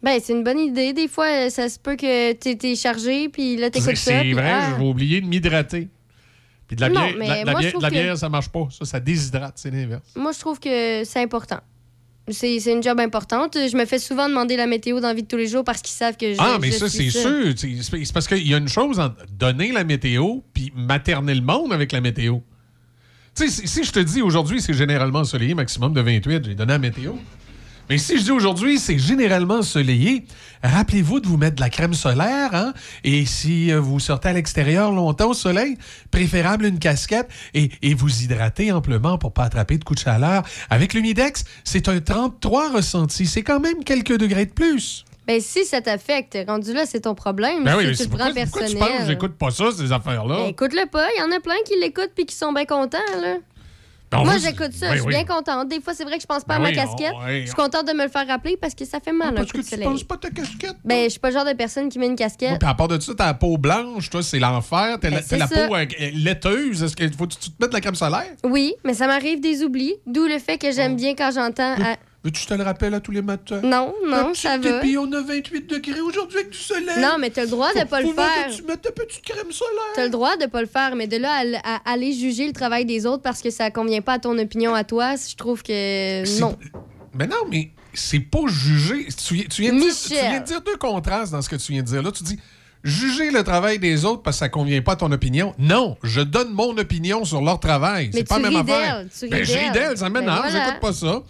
Ben, 0.04 0.20
c'est 0.22 0.34
une 0.34 0.44
bonne 0.44 0.58
idée. 0.58 0.92
Des 0.92 1.08
fois, 1.08 1.26
euh, 1.46 1.48
ça 1.50 1.68
se 1.68 1.78
peut 1.78 1.96
que 1.96 2.32
t'es 2.34 2.56
t'es 2.56 2.76
chargé, 2.76 3.28
puis 3.30 3.56
là, 3.56 3.70
t'écoutes 3.70 3.96
ça. 3.96 4.22
c'est 4.22 4.32
vrai, 4.32 4.50
ah. 4.52 4.70
je 4.74 4.82
vais 4.82 4.88
oublier 4.88 5.20
de 5.22 5.26
m'hydrater. 5.26 5.88
Puis 6.66 6.76
de 6.76 6.80
la 6.82 6.88
Non, 6.90 7.00
bière, 7.06 7.14
mais 7.18 7.28
la, 7.28 7.44
la 7.44 7.52
moi, 7.52 7.54
je 7.54 7.58
bière, 7.60 7.70
trouve 7.72 7.82
la 7.82 7.90
que- 7.90 7.94
bière, 7.94 8.18
ça 8.18 8.28
marche 8.28 8.48
pas. 8.50 8.68
Ça, 8.70 8.84
ça 8.84 9.00
déshydrate, 9.00 9.54
c'est 9.56 9.70
l'inverse. 9.70 10.02
Moi, 10.14 10.32
je 10.32 10.38
trouve 10.40 10.60
que 10.60 11.04
c'est 11.04 11.22
important. 11.22 11.60
C'est 12.28 12.56
une 12.56 12.82
job 12.82 13.00
importante. 13.00 13.54
Je 13.54 13.76
me 13.76 13.84
fais 13.84 13.98
souvent 13.98 14.28
demander 14.28 14.56
la 14.56 14.66
météo 14.66 14.98
dans 14.98 15.08
la 15.08 15.14
vie 15.14 15.22
de 15.22 15.28
tous 15.28 15.36
les 15.36 15.46
jours 15.46 15.62
parce 15.62 15.82
qu'ils 15.82 15.92
savent 15.94 16.16
que 16.16 16.32
je. 16.32 16.38
Ah, 16.38 16.56
mais 16.60 16.70
je 16.70 16.76
ça, 16.78 16.88
c'est 16.88 17.10
sûr. 17.10 17.52
C'est 17.56 17.82
c'est 17.82 18.12
parce 18.14 18.26
qu'il 18.28 18.46
y 18.48 18.54
a 18.54 18.56
une 18.58 18.68
chose 18.68 18.98
entre 18.98 19.16
donner 19.30 19.72
la 19.72 19.84
météo 19.84 20.40
puis 20.54 20.72
materner 20.74 21.34
le 21.34 21.42
monde 21.42 21.72
avec 21.72 21.92
la 21.92 22.00
météo. 22.00 22.38
Tu 23.36 23.48
sais, 23.48 23.62
si, 23.62 23.68
si 23.68 23.84
je 23.84 23.92
te 23.92 24.00
dis 24.00 24.22
aujourd'hui, 24.22 24.62
c'est 24.62 24.72
généralement 24.72 25.18
ensoleillé, 25.18 25.54
maximum 25.54 25.92
de 25.92 26.00
28, 26.00 26.44
j'ai 26.46 26.54
donné 26.54 26.72
la 26.72 26.78
météo. 26.78 27.12
Mais 27.90 27.98
si 27.98 28.16
je 28.18 28.22
dis 28.22 28.30
aujourd'hui, 28.30 28.78
c'est 28.78 28.98
généralement 28.98 29.56
ensoleillé, 29.56 30.24
rappelez-vous 30.62 31.20
de 31.20 31.26
vous 31.26 31.36
mettre 31.36 31.56
de 31.56 31.60
la 31.60 31.68
crème 31.68 31.92
solaire, 31.92 32.54
hein? 32.54 32.72
Et 33.04 33.26
si 33.26 33.70
euh, 33.70 33.78
vous 33.78 34.00
sortez 34.00 34.28
à 34.30 34.32
l'extérieur 34.32 34.90
longtemps 34.90 35.30
au 35.30 35.34
soleil, 35.34 35.76
préférable 36.10 36.64
une 36.64 36.78
casquette 36.78 37.28
et, 37.52 37.70
et 37.82 37.92
vous 37.92 38.22
hydrater 38.22 38.72
amplement 38.72 39.18
pour 39.18 39.32
pas 39.34 39.44
attraper 39.44 39.76
de 39.76 39.84
coups 39.84 40.00
de 40.00 40.04
chaleur. 40.04 40.44
Avec 40.70 40.94
l'humidex, 40.94 41.44
c'est 41.62 41.88
un 41.88 42.00
33 42.00 42.72
ressenti. 42.72 43.26
C'est 43.26 43.42
quand 43.42 43.60
même 43.60 43.84
quelques 43.84 44.16
degrés 44.16 44.46
de 44.46 44.52
plus. 44.52 45.04
Ben, 45.26 45.40
si 45.40 45.64
ça 45.66 45.80
t'affecte, 45.82 46.38
rendu 46.46 46.72
là, 46.72 46.84
c'est 46.86 47.00
ton 47.00 47.14
problème. 47.14 47.64
Ben 47.64 47.76
oui, 47.76 47.84
mais 47.84 47.90
tu 47.90 47.96
c'est 47.96 48.04
le 48.04 48.10
pourquoi, 48.10 48.30
prends 48.30 48.42
pourquoi 48.44 48.66
tu 48.66 48.74
personnel. 48.74 48.98
penses 48.98 49.06
j'écoute 49.08 49.32
pas 49.38 49.50
ça, 49.50 49.64
ces 49.76 49.92
affaires-là? 49.92 50.36
Ben, 50.36 50.46
écoute-le 50.46 50.86
pas. 50.90 51.06
Il 51.16 51.20
y 51.20 51.22
en 51.22 51.34
a 51.34 51.40
plein 51.40 51.54
qui 51.66 51.78
l'écoutent 51.80 52.12
puis 52.14 52.24
qui 52.24 52.34
sont 52.34 52.52
bien 52.52 52.64
contents, 52.64 52.98
là. 53.20 53.36
Ben, 54.10 54.22
Moi, 54.22 54.38
j'écoute 54.38 54.72
ça. 54.72 54.86
Oui, 54.90 54.92
je 54.92 54.98
suis 54.98 55.06
oui. 55.08 55.14
bien 55.14 55.24
contente. 55.24 55.68
Des 55.68 55.80
fois, 55.80 55.92
c'est 55.92 56.04
vrai 56.04 56.16
que 56.16 56.22
je 56.22 56.26
pense 56.26 56.44
pas 56.44 56.54
Ben 56.58 56.60
à 56.60 56.62
ma 56.64 56.68
oui, 56.68 56.74
casquette. 56.76 57.12
on- 57.16 57.24
ouais, 57.24 57.40
je 57.40 57.46
suis 57.46 57.54
contente 57.54 57.88
de 57.88 57.92
me 57.94 58.04
le 58.04 58.08
faire 58.08 58.26
rappeler 58.28 58.56
parce 58.56 58.74
que 58.74 58.84
ça 58.84 59.00
fait 59.00 59.10
mal, 59.12 59.30
un 59.30 59.32
parce 59.32 59.46
coup 59.50 59.58
que 59.58 59.62
de 59.62 59.64
tu 59.64 59.70
soleil. 59.70 59.84
penses 59.88 60.04
pas 60.04 60.16
ta 60.18 60.30
casquette. 60.30 60.76
Ben, 60.84 61.04
je 61.04 61.08
suis 61.08 61.18
pas 61.18 61.30
le 61.30 61.34
genre 61.34 61.44
de 61.44 61.52
personne 61.54 61.88
qui 61.88 61.98
met 61.98 62.06
une 62.06 62.14
casquette. 62.14 62.58
Puis 62.60 62.68
à 62.68 62.74
part 62.74 62.86
de 62.88 63.00
ça, 63.00 63.12
t'as 63.16 63.26
la 63.26 63.34
peau 63.34 63.58
blanche, 63.58 64.10
toi, 64.10 64.22
c'est 64.22 64.38
l'enfer. 64.38 64.98
T'as 65.00 65.10
Ben, 65.10 65.20
la, 65.38 65.48
peau 65.48 65.74
euh, 65.74 65.86
laiteuse. 66.14 66.82
Est-ce 66.84 66.94
qu'il 66.94 67.12
faut 67.12 67.26
que 67.26 67.34
tu 67.34 67.50
te 67.50 67.54
mettes 67.60 67.70
de 67.70 67.74
la 67.74 67.80
crème 67.80 67.94
solaire? 67.96 68.30
Oui, 68.44 68.74
mais 68.84 68.94
ça 68.94 69.06
m'arrive 69.08 69.40
des 69.40 69.62
oublis. 69.64 69.94
D'où 70.06 70.26
le 70.26 70.38
fait 70.38 70.58
que 70.58 70.70
j'aime 70.70 70.94
bien 70.96 71.14
quand 71.16 71.30
j'entends. 71.34 71.74
à- 71.74 71.96
Mais 72.24 72.30
tu 72.30 72.46
te 72.46 72.54
le 72.54 72.62
rappelles 72.64 72.94
à 72.94 73.00
tous 73.00 73.10
les 73.10 73.20
matins? 73.20 73.60
Non, 73.62 73.94
non, 74.06 74.28
La 74.28 74.34
ça 74.34 74.56
va. 74.56 74.80
Puis 74.80 74.96
on 74.96 75.12
a 75.12 75.20
28 75.20 75.68
degrés 75.70 76.00
aujourd'hui 76.00 76.38
avec 76.38 76.50
du 76.50 76.56
soleil. 76.58 76.98
Non, 77.00 77.16
mais 77.20 77.28
t'as 77.28 77.42
le 77.44 77.50
droit 77.50 77.72
de 77.74 77.80
Faut- 77.80 77.84
pas 77.86 78.00
le 78.00 78.08
faire. 78.14 78.46
que 78.48 78.56
tu 78.56 78.62
mettes 78.62 78.80
ta 78.80 78.92
petite 78.92 79.22
crème 79.22 79.52
solaire. 79.52 79.92
T'as 79.94 80.04
le 80.04 80.10
droit 80.10 80.36
de 80.38 80.46
pas 80.46 80.62
le 80.62 80.66
faire, 80.66 80.96
mais 80.96 81.06
de 81.06 81.18
là 81.18 81.42
à, 81.62 81.74
à 81.84 81.92
aller 81.92 82.12
juger 82.14 82.46
le 82.46 82.54
travail 82.54 82.86
des 82.86 83.04
autres 83.04 83.22
parce 83.22 83.42
que 83.42 83.50
ça 83.50 83.70
convient 83.70 84.00
pas 84.00 84.14
à 84.14 84.18
ton 84.18 84.38
opinion 84.38 84.74
à 84.74 84.84
toi, 84.84 85.14
je 85.16 85.36
trouve 85.36 85.62
que 85.62 86.40
non. 86.40 86.56
Mais 87.16 87.26
non, 87.26 87.36
mais 87.50 87.70
c'est 87.92 88.20
pas 88.20 88.40
juger. 88.48 89.06
Tu, 89.26 89.34
viens- 89.34 89.44
tu 89.44 89.62
viens 89.62 89.72
de 89.74 89.78
dire, 89.80 89.94
tu 89.94 90.14
viens 90.14 90.40
de 90.40 90.46
dire 90.46 90.60
deux 90.62 90.76
contrastes 90.78 91.30
dans 91.32 91.42
ce 91.42 91.48
que 91.50 91.56
tu 91.56 91.72
viens 91.72 91.82
de 91.82 91.86
dire. 91.88 92.02
Là, 92.02 92.10
tu 92.10 92.22
dis 92.24 92.38
juger 92.82 93.30
le 93.30 93.44
travail 93.44 93.78
des 93.78 94.04
autres 94.06 94.22
parce 94.22 94.36
que 94.36 94.40
ça 94.40 94.48
convient 94.48 94.80
pas 94.82 94.92
à 94.92 94.96
ton 94.96 95.12
opinion. 95.12 95.54
Non, 95.58 95.96
je 96.02 96.22
donne 96.22 96.52
mon 96.52 96.76
opinion 96.78 97.24
sur 97.24 97.42
leur 97.42 97.60
travail. 97.60 98.10
C'est 98.14 98.26
pas 98.26 98.38
la 98.38 98.50
même 98.50 98.60
affaire. 98.60 99.04
tu 99.18 99.28
Ben, 99.28 99.44
je 99.44 99.72
d'elle, 99.74 99.96
ça 99.98 100.08
Ben 100.08 100.20
m'énerve, 100.20 100.40
voilà. 100.50 100.64
j'écoute 100.66 100.80
pas 100.80 100.92
ça. 100.94 101.22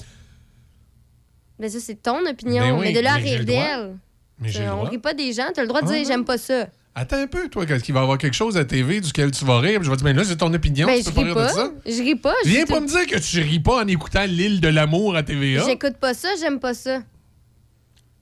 Mais 1.64 1.70
ça, 1.70 1.78
c'est 1.80 2.02
ton 2.02 2.26
opinion. 2.26 2.62
Ben 2.62 2.72
oui, 2.78 2.86
mais 2.88 2.92
de 2.92 3.00
là 3.00 3.14
à 3.14 3.16
rire 3.16 3.42
d'elle. 3.42 3.96
Mais 4.38 4.50
j'ai 4.50 4.68
On 4.68 4.82
rit 4.82 4.98
pas 4.98 5.14
des 5.14 5.32
gens. 5.32 5.46
T'as 5.54 5.62
le 5.62 5.68
droit 5.68 5.80
de 5.80 5.86
dire 5.86 6.04
j'aime 6.06 6.26
pas 6.26 6.36
ça. 6.36 6.66
Attends 6.94 7.16
un 7.16 7.26
peu, 7.26 7.48
toi, 7.48 7.64
quand 7.64 7.78
il 7.88 7.94
va 7.94 8.00
y 8.00 8.02
avoir 8.02 8.18
quelque 8.18 8.34
chose 8.34 8.58
à 8.58 8.66
TV 8.66 9.00
duquel 9.00 9.30
tu 9.30 9.46
vas 9.46 9.60
rire, 9.60 9.82
je 9.82 9.88
vais 9.88 9.96
te 9.96 10.02
dire, 10.02 10.12
mais 10.12 10.12
là, 10.12 10.24
c'est 10.24 10.36
ton 10.36 10.52
opinion, 10.52 10.86
Ben, 10.86 10.98
tu 11.02 11.04
peux 11.04 11.12
pas 11.12 11.22
rire 11.22 11.34
pas. 11.34 11.46
de 11.48 11.52
ça. 11.54 11.72
Je 11.86 12.02
ris 12.02 12.16
pas. 12.16 12.34
je 12.44 12.50
Viens 12.50 12.66
pas 12.66 12.80
me 12.80 12.86
dire 12.86 13.06
que 13.06 13.18
tu 13.18 13.40
ris 13.40 13.60
pas 13.60 13.82
en 13.82 13.86
écoutant 13.86 14.26
L'île 14.26 14.60
de 14.60 14.68
l'amour 14.68 15.16
à 15.16 15.22
TVA. 15.22 15.64
J'écoute 15.64 15.96
pas 15.96 16.12
ça, 16.12 16.28
j'aime 16.38 16.60
pas 16.60 16.74
ça. 16.74 17.00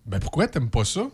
Ben 0.06 0.20
pourquoi 0.20 0.46
t'aimes 0.46 0.70
pas 0.70 0.84
ça? 0.84 1.08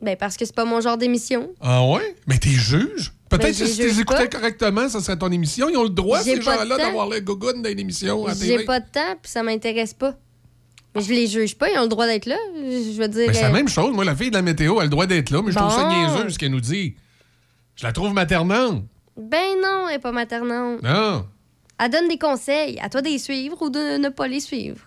Ben 0.00 0.16
parce 0.16 0.38
que 0.38 0.46
c'est 0.46 0.54
pas 0.54 0.64
mon 0.64 0.80
genre 0.80 0.96
d'émission. 0.96 1.50
Ah 1.60 1.84
ouais? 1.86 2.16
Mais 2.26 2.38
t'es 2.38 2.48
juge? 2.48 3.12
Peut-être 3.28 3.42
Ben, 3.42 3.48
que 3.50 3.66
si 3.66 3.78
les 3.82 3.84
tu 3.88 3.90
juge 3.90 4.00
écoutais 4.00 4.28
correctement, 4.30 4.88
ça 4.88 5.00
serait 5.00 5.18
ton 5.18 5.30
émission. 5.30 5.68
Ils 5.68 5.76
ont 5.76 5.82
le 5.82 5.90
droit, 5.90 6.20
ces 6.20 6.40
gens-là, 6.40 6.78
d'avoir 6.78 7.10
le 7.10 7.20
gogoune 7.20 7.60
dans 7.60 7.68
une 7.68 7.78
émission 7.80 8.26
à. 8.26 8.32
J'ai 8.34 8.64
pas 8.64 8.80
de 8.80 8.86
temps, 8.86 9.16
puis 9.20 9.30
ça 9.30 9.42
m'intéresse 9.42 9.92
pas. 9.92 10.14
Mais 10.94 11.00
je 11.02 11.12
les 11.12 11.26
juge 11.26 11.56
pas, 11.56 11.70
ils 11.70 11.78
ont 11.78 11.82
le 11.82 11.88
droit 11.88 12.06
d'être 12.06 12.26
là. 12.26 12.36
Je 12.54 12.96
veux 13.00 13.08
dire. 13.08 13.24
Mais 13.28 13.34
c'est 13.34 13.42
la 13.42 13.48
euh, 13.48 13.52
même 13.52 13.68
chose. 13.68 13.92
Moi, 13.92 14.04
la 14.04 14.14
fille 14.14 14.30
de 14.30 14.36
la 14.36 14.42
météo 14.42 14.78
a 14.78 14.84
le 14.84 14.88
droit 14.90 15.06
d'être 15.06 15.30
là, 15.30 15.42
mais 15.44 15.50
je 15.52 15.56
trouve 15.58 15.70
ça 15.72 15.88
Bon. 15.88 15.88
niaiseux 15.88 16.28
ce 16.30 16.38
qu'elle 16.38 16.52
nous 16.52 16.60
dit. 16.60 16.94
Je 17.76 17.84
la 17.84 17.92
trouve 17.92 18.12
maternante. 18.14 18.84
Ben 19.16 19.56
non, 19.62 19.88
elle 19.88 19.96
est 19.96 19.98
pas 19.98 20.12
maternante. 20.12 20.82
Non. 20.82 21.26
Elle 21.80 21.90
donne 21.90 22.08
des 22.08 22.18
conseils. 22.18 22.78
À 22.80 22.88
toi 22.88 23.02
de 23.02 23.08
les 23.08 23.18
suivre 23.18 23.60
ou 23.62 23.70
de 23.70 23.96
ne 23.98 24.08
pas 24.08 24.28
les 24.28 24.40
suivre. 24.40 24.78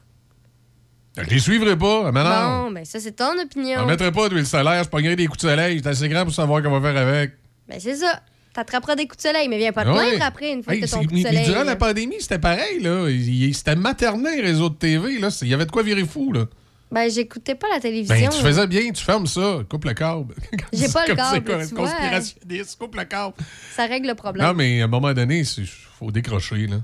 Je 1.17 1.23
les 1.29 1.39
suivrai 1.39 1.77
pas. 1.77 2.11
Mais 2.11 2.23
non. 2.23 2.65
Bon, 2.65 2.71
ben 2.71 2.85
ça, 2.85 2.99
c'est 2.99 3.11
ton 3.13 3.34
Je 3.38 3.43
opinion. 3.43 3.79
n'en 3.81 3.85
mettrai 3.88 4.11
pas 4.11 4.29
d'huile 4.29 4.45
solaire. 4.45 4.84
Je 4.84 4.89
pognerai 4.89 5.15
des 5.15 5.25
coups 5.27 5.39
de 5.43 5.49
soleil. 5.49 5.79
C'est 5.84 5.89
assez 5.89 6.07
grand 6.09 6.23
pour 6.23 6.34
savoir 6.34 6.61
qu'on 6.63 6.79
va 6.79 6.93
faire 6.93 7.01
avec. 7.01 7.31
Ben 7.67 7.79
c'est 7.79 7.95
ça. 7.95 8.21
T'attraperas 8.57 8.95
des 8.95 9.05
coups 9.05 9.17
de 9.23 9.29
soleil, 9.29 9.47
mais 9.49 9.59
viens 9.59 9.71
pas 9.71 9.84
te 9.84 9.89
Ouais. 9.89 10.09
plaindre 10.09 10.25
après 10.25 10.51
une 10.51 10.63
fois 10.63 10.73
Hey, 10.73 10.81
que 10.81 10.88
ton 10.89 10.97
coup 11.01 11.13
de 11.13 11.21
soleil. 11.21 11.45
durant 11.45 11.59
là. 11.59 11.63
la 11.65 11.75
pandémie, 11.75 12.15
c'était 12.19 12.39
pareil. 12.39 12.79
là. 12.81 13.05
C'était 13.53 13.75
maternel, 13.75 14.34
les 14.38 14.41
réseaux 14.41 14.69
de 14.69 14.75
TV. 14.75 15.19
là. 15.19 15.29
Il 15.43 15.47
y 15.47 15.53
avait 15.53 15.67
de 15.67 15.71
quoi 15.71 15.84
virer 15.84 16.03
fou. 16.05 16.34
là. 16.34 16.45
Ben 16.91 17.07
j'écoutais 17.11 17.53
pas 17.53 17.67
la 17.71 17.79
télévision. 17.79 18.15
Ben, 18.15 18.29
tu 18.29 18.41
faisais 18.41 18.65
bien, 18.65 18.89
tu 18.91 19.03
fermes 19.03 19.27
ça, 19.27 19.59
coupe 19.69 19.85
le 19.85 19.93
câble. 19.93 20.34
J'ai 20.73 20.88
pas 20.89 21.05
le 21.05 21.13
câble, 21.15 21.43
tu 21.67 21.75
vois. 21.75 21.88
conspirationniste, 21.88 22.79
coupe 22.79 22.95
le 22.95 23.03
câble. 23.03 23.34
Ça 23.75 23.85
règle 23.85 24.07
le 24.07 24.15
problème. 24.15 24.47
Non, 24.47 24.53
mais 24.55 24.81
à 24.81 24.85
un 24.85 24.88
moment 24.88 25.13
donné, 25.13 25.39
il 25.41 25.65
faut 25.99 26.09
décrocher. 26.11 26.65
Là. 26.65 26.77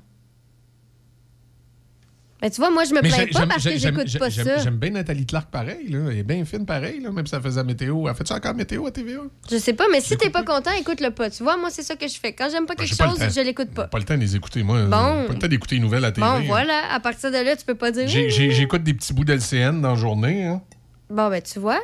Ben 2.43 2.49
tu 2.49 2.59
vois, 2.59 2.71
moi, 2.71 2.83
je 2.83 2.93
me 2.93 2.99
plains 2.99 3.25
pas 3.31 3.47
parce 3.47 3.63
que 3.63 3.77
j'écoute 3.77 4.19
pas 4.19 4.29
ça. 4.29 4.57
J'aime 4.57 4.75
bien 4.75 4.89
Nathalie 4.89 5.25
Clark 5.25 5.49
pareil. 5.49 5.87
Là. 5.87 5.99
Elle 6.11 6.17
est 6.17 6.23
bien 6.23 6.43
fine 6.43 6.65
pareil, 6.65 6.99
là, 6.99 7.09
même 7.09 7.25
si 7.25 7.33
elle 7.33 7.41
faisait 7.41 7.63
météo. 7.63 8.05
Elle 8.05 8.15
fait-tu 8.15 8.33
encore 8.33 8.53
météo 8.53 8.85
à 8.85 8.91
TVA? 8.91 9.21
Je 9.49 9.55
sais 9.55 9.71
pas, 9.71 9.85
mais 9.89 10.01
si 10.01 10.17
t'es 10.17 10.29
pas 10.29 10.43
content, 10.43 10.71
écoute-le 10.77 11.11
pas. 11.11 11.29
Tu 11.29 11.41
vois, 11.41 11.55
moi, 11.55 11.69
c'est 11.69 11.83
ça 11.83 11.95
que 11.95 12.05
je 12.05 12.19
fais. 12.19 12.33
Quand 12.33 12.49
j'aime 12.51 12.65
pas 12.65 12.75
quelque 12.75 12.97
Ben, 12.97 12.97
pas 12.97 13.13
le 13.13 13.17
chose, 13.17 13.33
je 13.33 13.39
l'écoute 13.39 13.69
pas. 13.69 13.87
Pas 13.87 13.97
le 13.97 14.03
temps 14.03 14.15
de 14.15 14.19
les 14.19 14.35
écouter, 14.35 14.61
moi. 14.61 14.83
Bon. 14.83 14.89
Pas 14.89 15.27
le 15.29 15.39
temps 15.39 15.47
d'écouter 15.47 15.75
les 15.75 15.81
nouvelles 15.81 16.03
à 16.03 16.11
TV. 16.11 16.27
Bon, 16.27 16.33
hein. 16.33 16.43
voilà. 16.45 16.91
À 16.91 16.99
partir 16.99 17.31
de 17.31 17.37
là, 17.37 17.55
tu 17.55 17.63
peux 17.63 17.75
pas 17.75 17.91
dire. 17.91 18.09
J'écoute 18.09 18.83
des 18.83 18.93
petits 18.93 19.13
bouts 19.13 19.23
d'LCN 19.23 19.79
dans 19.79 19.91
la 19.91 19.95
journée. 19.95 20.43
Hein. 20.43 20.61
Bon, 21.09 21.29
ben, 21.29 21.41
tu 21.41 21.59
vois. 21.59 21.79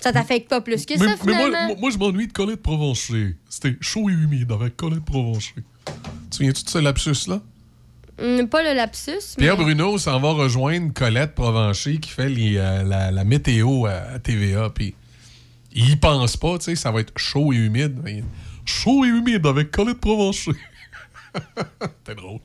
Ça 0.00 0.12
t'affecte 0.12 0.50
pas 0.50 0.62
plus 0.62 0.84
que 0.84 0.94
mais, 0.98 1.06
ça, 1.06 1.14
mais 1.24 1.34
moi, 1.34 1.76
moi, 1.78 1.90
je 1.92 1.98
m'ennuie 1.98 2.26
de 2.26 2.32
Colette 2.32 2.60
Provencher. 2.60 3.36
C'était 3.48 3.76
chaud 3.80 4.10
et 4.10 4.14
humide 4.14 4.50
avec 4.50 4.76
Colette 4.76 5.04
Provencher. 5.04 5.54
Tu 5.54 5.92
te 6.30 6.36
souviens-tu 6.36 6.64
de 6.64 6.70
ce 6.70 6.78
lapsus-là? 6.78 7.40
Hum, 8.20 8.48
pas 8.48 8.62
le 8.62 8.74
lapsus, 8.74 9.36
Pierre 9.38 9.56
mais... 9.56 9.64
Bruno 9.64 9.96
s'en 9.98 10.20
va 10.20 10.32
rejoindre 10.32 10.92
Colette 10.92 11.34
Provencher 11.34 11.98
qui 11.98 12.10
fait 12.10 12.28
les, 12.28 12.56
euh, 12.58 12.82
la, 12.82 13.10
la 13.10 13.24
météo 13.24 13.86
à, 13.86 13.92
à 14.14 14.18
TVA. 14.18 14.70
Puis 14.70 14.94
il 15.72 15.90
y 15.90 15.96
pense 15.96 16.36
pas, 16.36 16.58
tu 16.58 16.64
sais, 16.64 16.76
ça 16.76 16.90
va 16.90 17.00
être 17.00 17.16
chaud 17.16 17.52
et 17.52 17.56
humide. 17.56 17.98
Mais 18.02 18.22
chaud 18.64 19.04
et 19.04 19.08
humide 19.08 19.46
avec 19.46 19.70
Colette 19.70 20.00
Provencher. 20.00 20.52
C'était 21.80 22.14
drôle. 22.14 22.40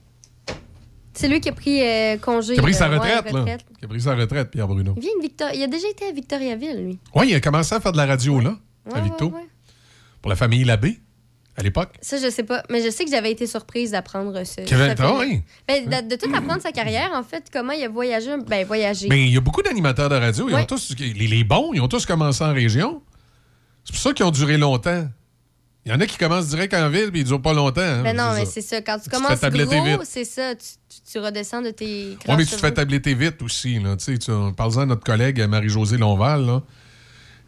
C'est 1.14 1.27
lui 1.30 1.39
qui 1.39 1.49
a 1.49 1.53
pris 1.53 1.81
euh, 1.81 2.18
congé. 2.18 2.53
Qui 2.53 2.60
a 2.60 2.64
pris 2.64 2.73
sa 2.73 2.88
euh, 2.88 2.91
ouais, 2.91 2.97
retraite, 2.97 3.31
là. 3.34 3.39
retraite. 3.39 3.65
Qui 3.80 3.85
a 3.85 3.88
pris 3.88 4.02
sa 4.02 4.15
retraite, 4.15 4.52
Pierre 4.52 4.68
Bruno. 4.68 4.93
Il 4.97 5.02
vient 5.02 5.15
de 5.18 5.22
Victor... 5.22 5.49
Il 5.53 5.64
a 5.64 5.68
déjà 5.68 5.88
été 5.89 6.06
à 6.06 6.11
Victoriaville, 6.11 6.84
lui. 6.85 6.99
Oui, 7.15 7.27
il 7.30 7.35
a 7.35 7.39
commencé 7.39 7.73
à 7.73 7.80
faire 7.80 7.93
de 7.93 7.97
la 7.97 8.06
radio 8.06 8.39
là, 8.41 8.57
à 8.93 8.99
Victo. 8.99 9.27
ouais. 9.30 9.47
Pour 10.22 10.30
la 10.30 10.35
famille 10.35 10.64
Labbé. 10.65 10.99
À 11.57 11.64
l'époque? 11.64 11.94
Ça, 12.02 12.18
je 12.18 12.30
sais 12.30 12.44
pas. 12.44 12.64
Mais 12.69 12.84
je 12.84 12.90
sais 12.90 13.06
que 13.06 13.11
j'avais 13.11 13.32
été 13.32 13.48
surprise 13.48 13.91
d'apprendre 13.91 14.44
ce. 14.44 14.61
Kevin- 14.61 14.95
ce 14.98 15.19
oui? 15.19 15.41
Ben, 15.68 15.86
de, 15.86 16.10
de 16.10 16.15
tout 16.15 16.30
apprendre 16.36 16.61
sa 16.61 16.72
carrière, 16.72 17.11
en 17.14 17.23
fait, 17.23 17.45
comment 17.52 17.72
il 17.73 17.84
a 17.84 17.90
voyagé. 17.90 18.30
Ben, 18.48 18.65
voyagé. 18.65 19.07
Mais 19.10 19.26
il 19.27 19.34
y 19.34 19.38
a 19.38 19.41
beaucoup 19.41 19.61
d'animateurs 19.61 20.10
de 20.10 20.15
radio. 20.15 20.49
Ils 20.49 20.56
ont 20.56 20.65
tous, 20.65 20.95
les, 20.99 21.14
les 21.14 21.44
bons, 21.44 21.72
ils 21.73 21.82
ont 21.82 21.88
tous 21.88 22.06
commencé 22.06 22.44
en 22.44 22.53
région. 22.53 23.02
C'est 23.84 23.94
pour 23.94 24.02
ça 24.02 24.14
qu'ils 24.14 24.26
ont 24.26 24.32
duré 24.32 24.57
longtemps. 24.57 25.07
Il 25.86 25.91
y 25.91 25.95
en 25.95 25.99
a 26.02 26.07
qui 26.07 26.18
commencent 26.18 26.48
direct 26.48 26.73
en 26.73 26.90
ville, 26.90 27.11
puis 27.11 27.22
ils 27.22 27.23
durent 27.26 27.41
pas 27.44 27.53
longtemps. 27.53 27.80
hein, 27.82 28.02
Ben 28.02 28.18
non, 28.18 28.34
mais 28.34 28.45
c'est 28.45 28.61
ça. 28.61 28.82
Quand 28.82 28.98
tu 28.98 29.03
fais 29.03 29.10
commences 29.11 29.40
gros, 29.40 30.03
c'est 30.03 30.26
ça. 30.26 30.56
Tu, 30.56 30.65
tu- 30.90 31.11
tu 31.11 31.19
redescends 31.19 31.61
de 31.61 31.69
tes 31.69 32.18
Oui, 32.27 32.36
mais 32.38 32.44
tu 32.45 32.56
te 32.56 32.57
fais 32.57 32.72
tabletter 32.73 33.14
vite 33.14 33.40
aussi. 33.44 33.77
Là, 33.80 33.95
tu 33.95 34.03
sais, 34.06 34.18
tu, 34.18 34.32
parle-en 34.57 34.80
à 34.80 34.86
notre 34.88 35.03
collègue 35.03 35.40
Marie-Josée 35.48 35.98
Lonval. 35.98 36.44
Là. 36.44 36.64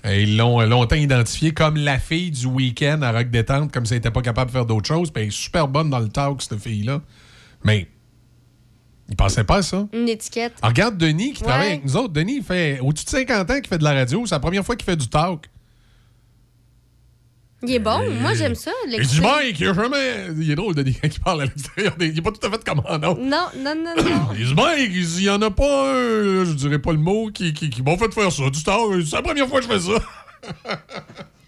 Ils 0.08 0.38
l'ont 0.38 0.62
euh, 0.62 0.66
longtemps 0.66 0.96
identifiée 0.96 1.54
comme 1.54 1.76
la 1.78 2.00
fille 2.00 2.32
du 2.32 2.46
week-end 2.46 3.02
à 3.02 3.12
Rock 3.12 3.30
Détente, 3.30 3.72
comme 3.72 3.86
si 3.86 3.94
elle 3.94 3.98
n'était 4.00 4.12
pas 4.12 4.22
capable 4.22 4.50
de 4.52 4.54
faire 4.54 4.66
d'autres 4.66 4.88
choses. 4.88 5.12
Puis 5.12 5.24
elle 5.24 5.30
est 5.30 5.32
super 5.32 5.68
bonne 5.68 5.90
dans 5.90 6.00
le 6.00 6.10
talk, 6.10 6.42
cette 6.42 6.60
fille-là. 6.60 7.02
Mais 7.64 7.88
il 9.10 9.16
pensait 9.16 9.44
pas 9.44 9.58
à 9.58 9.62
ça. 9.62 9.88
Une 9.94 10.10
étiquette. 10.10 10.54
Ah, 10.62 10.68
regarde 10.70 10.98
Denis 10.98 11.34
qui 11.34 11.44
Ouais. 11.44 11.50
travaille 11.50 11.68
avec 11.70 11.86
nous 11.86 11.96
autres. 11.98 12.14
Denis, 12.14 12.38
il 12.38 12.44
fait 12.44 12.80
au-dessus 12.82 13.06
de 13.06 13.10
50 13.12 13.50
ans 13.52 13.56
qu'il 13.56 13.68
fait 13.68 13.78
de 13.78 13.84
la 13.84 13.94
radio. 13.94 14.26
C'est 14.26 14.36
la 14.36 14.40
première 14.40 14.66
fois 14.66 14.76
qu'il 14.76 14.86
fait 14.86 14.96
du 14.98 15.08
talk. 15.08 15.50
Il 17.64 17.72
est 17.74 17.80
bon. 17.80 18.00
Moi, 18.22 18.36
j'aime 18.36 18.54
ça. 18.54 18.70
Il 18.86 18.92
dit 18.92 18.98
l'écouter. 18.98 19.22
Mike, 19.22 19.60
il 19.60 19.68
a 19.70 19.74
jamais. 19.74 20.28
Il 20.38 20.52
est 20.52 20.56
drôle, 20.56 20.76
Denis, 20.76 20.96
quand 21.02 21.08
il 21.08 21.20
parle 21.20 21.42
à 21.42 21.46
l'extérieur. 21.46 21.96
Il 22.00 22.14
n'est 22.14 22.22
pas 22.22 22.32
tout 22.32 22.46
à 22.46 22.52
fait 22.52 22.64
comme 22.64 22.82
un 22.88 23.02
autre. 23.04 23.20
Non, 23.22 23.46
non, 23.58 23.74
non, 23.76 23.96
non. 24.04 24.28
Il 24.38 24.46
dit 24.46 24.54
Mike, 24.54 24.92
il 24.94 25.06
dit, 25.08 25.16
il 25.18 25.24
y 25.24 25.30
en 25.32 25.42
a 25.42 25.50
pas 25.50 25.92
un, 25.92 26.46
je 26.46 26.54
dirais 26.54 26.78
pas 26.80 26.92
le 26.92 27.00
mot, 27.00 27.32
qui, 27.34 27.54
qui, 27.54 27.70
qui 27.72 27.82
m'ont 27.82 27.98
fait 27.98 28.14
faire 28.14 28.32
ça. 28.32 28.50
Du 28.52 28.62
talk. 28.64 29.04
C'est 29.04 29.16
la 29.16 29.22
première 29.24 29.48
fois 29.48 29.60
que 29.62 29.66
je 29.68 29.72
fais 29.72 29.80
ça. 29.80 30.00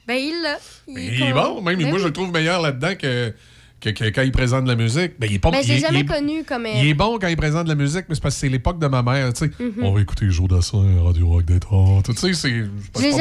ben, 0.07 0.15
il 0.15 0.41
l'a. 0.41 0.57
Il 0.88 1.22
est 1.22 1.34
bon. 1.34 1.61
Même 1.61 1.77
Ben 1.77 1.86
moi, 1.88 1.95
oui. 1.98 2.02
je 2.02 2.07
le 2.07 2.14
trouve 2.14 2.31
meilleur 2.31 2.60
là-dedans 2.61 2.95
que, 2.99 3.31
que, 3.80 3.90
que 3.91 4.06
quand 4.06 4.23
il 4.23 4.31
présente 4.31 4.64
de 4.64 4.69
la 4.69 4.76
musique. 4.76 5.14
Ben, 5.19 5.27
il 5.30 5.36
est 5.36 5.40
pas 5.40 5.52
Ben, 5.52 5.60
l'ai 5.61 5.65
il 5.68 5.72
est- 5.73 5.80
jamais 5.80 5.99
il 5.99 6.06
connu 6.07 6.44
comme. 6.44 6.65
Il 6.65 6.88
est 6.88 6.94
bon 6.95 7.19
quand 7.19 7.27
il 7.27 7.38
présente 7.38 7.65
de 7.65 7.69
la 7.69 7.76
musique, 7.76 8.06
mais 8.10 8.15
c'est 8.15 8.22
parce 8.22 8.34
que 8.34 8.41
c'est 8.41 8.49
l'époque 8.49 8.80
de 8.80 8.88
ma 8.88 9.03
mère. 9.03 9.31
Tu 9.34 9.45
sais, 9.45 9.52
Mhm. 9.60 9.84
on 9.84 9.94
va 9.94 10.02
écouter 10.02 10.26
Joe 10.31 10.48
Dassin, 10.48 10.84
Radio 11.03 11.30
Rock 11.30 11.45
Détente. 11.45 12.06
Tu 12.06 12.15
sais, 12.15 12.34
c'est. 12.34 12.49
Je 12.49 13.02
l'ai 13.02 13.11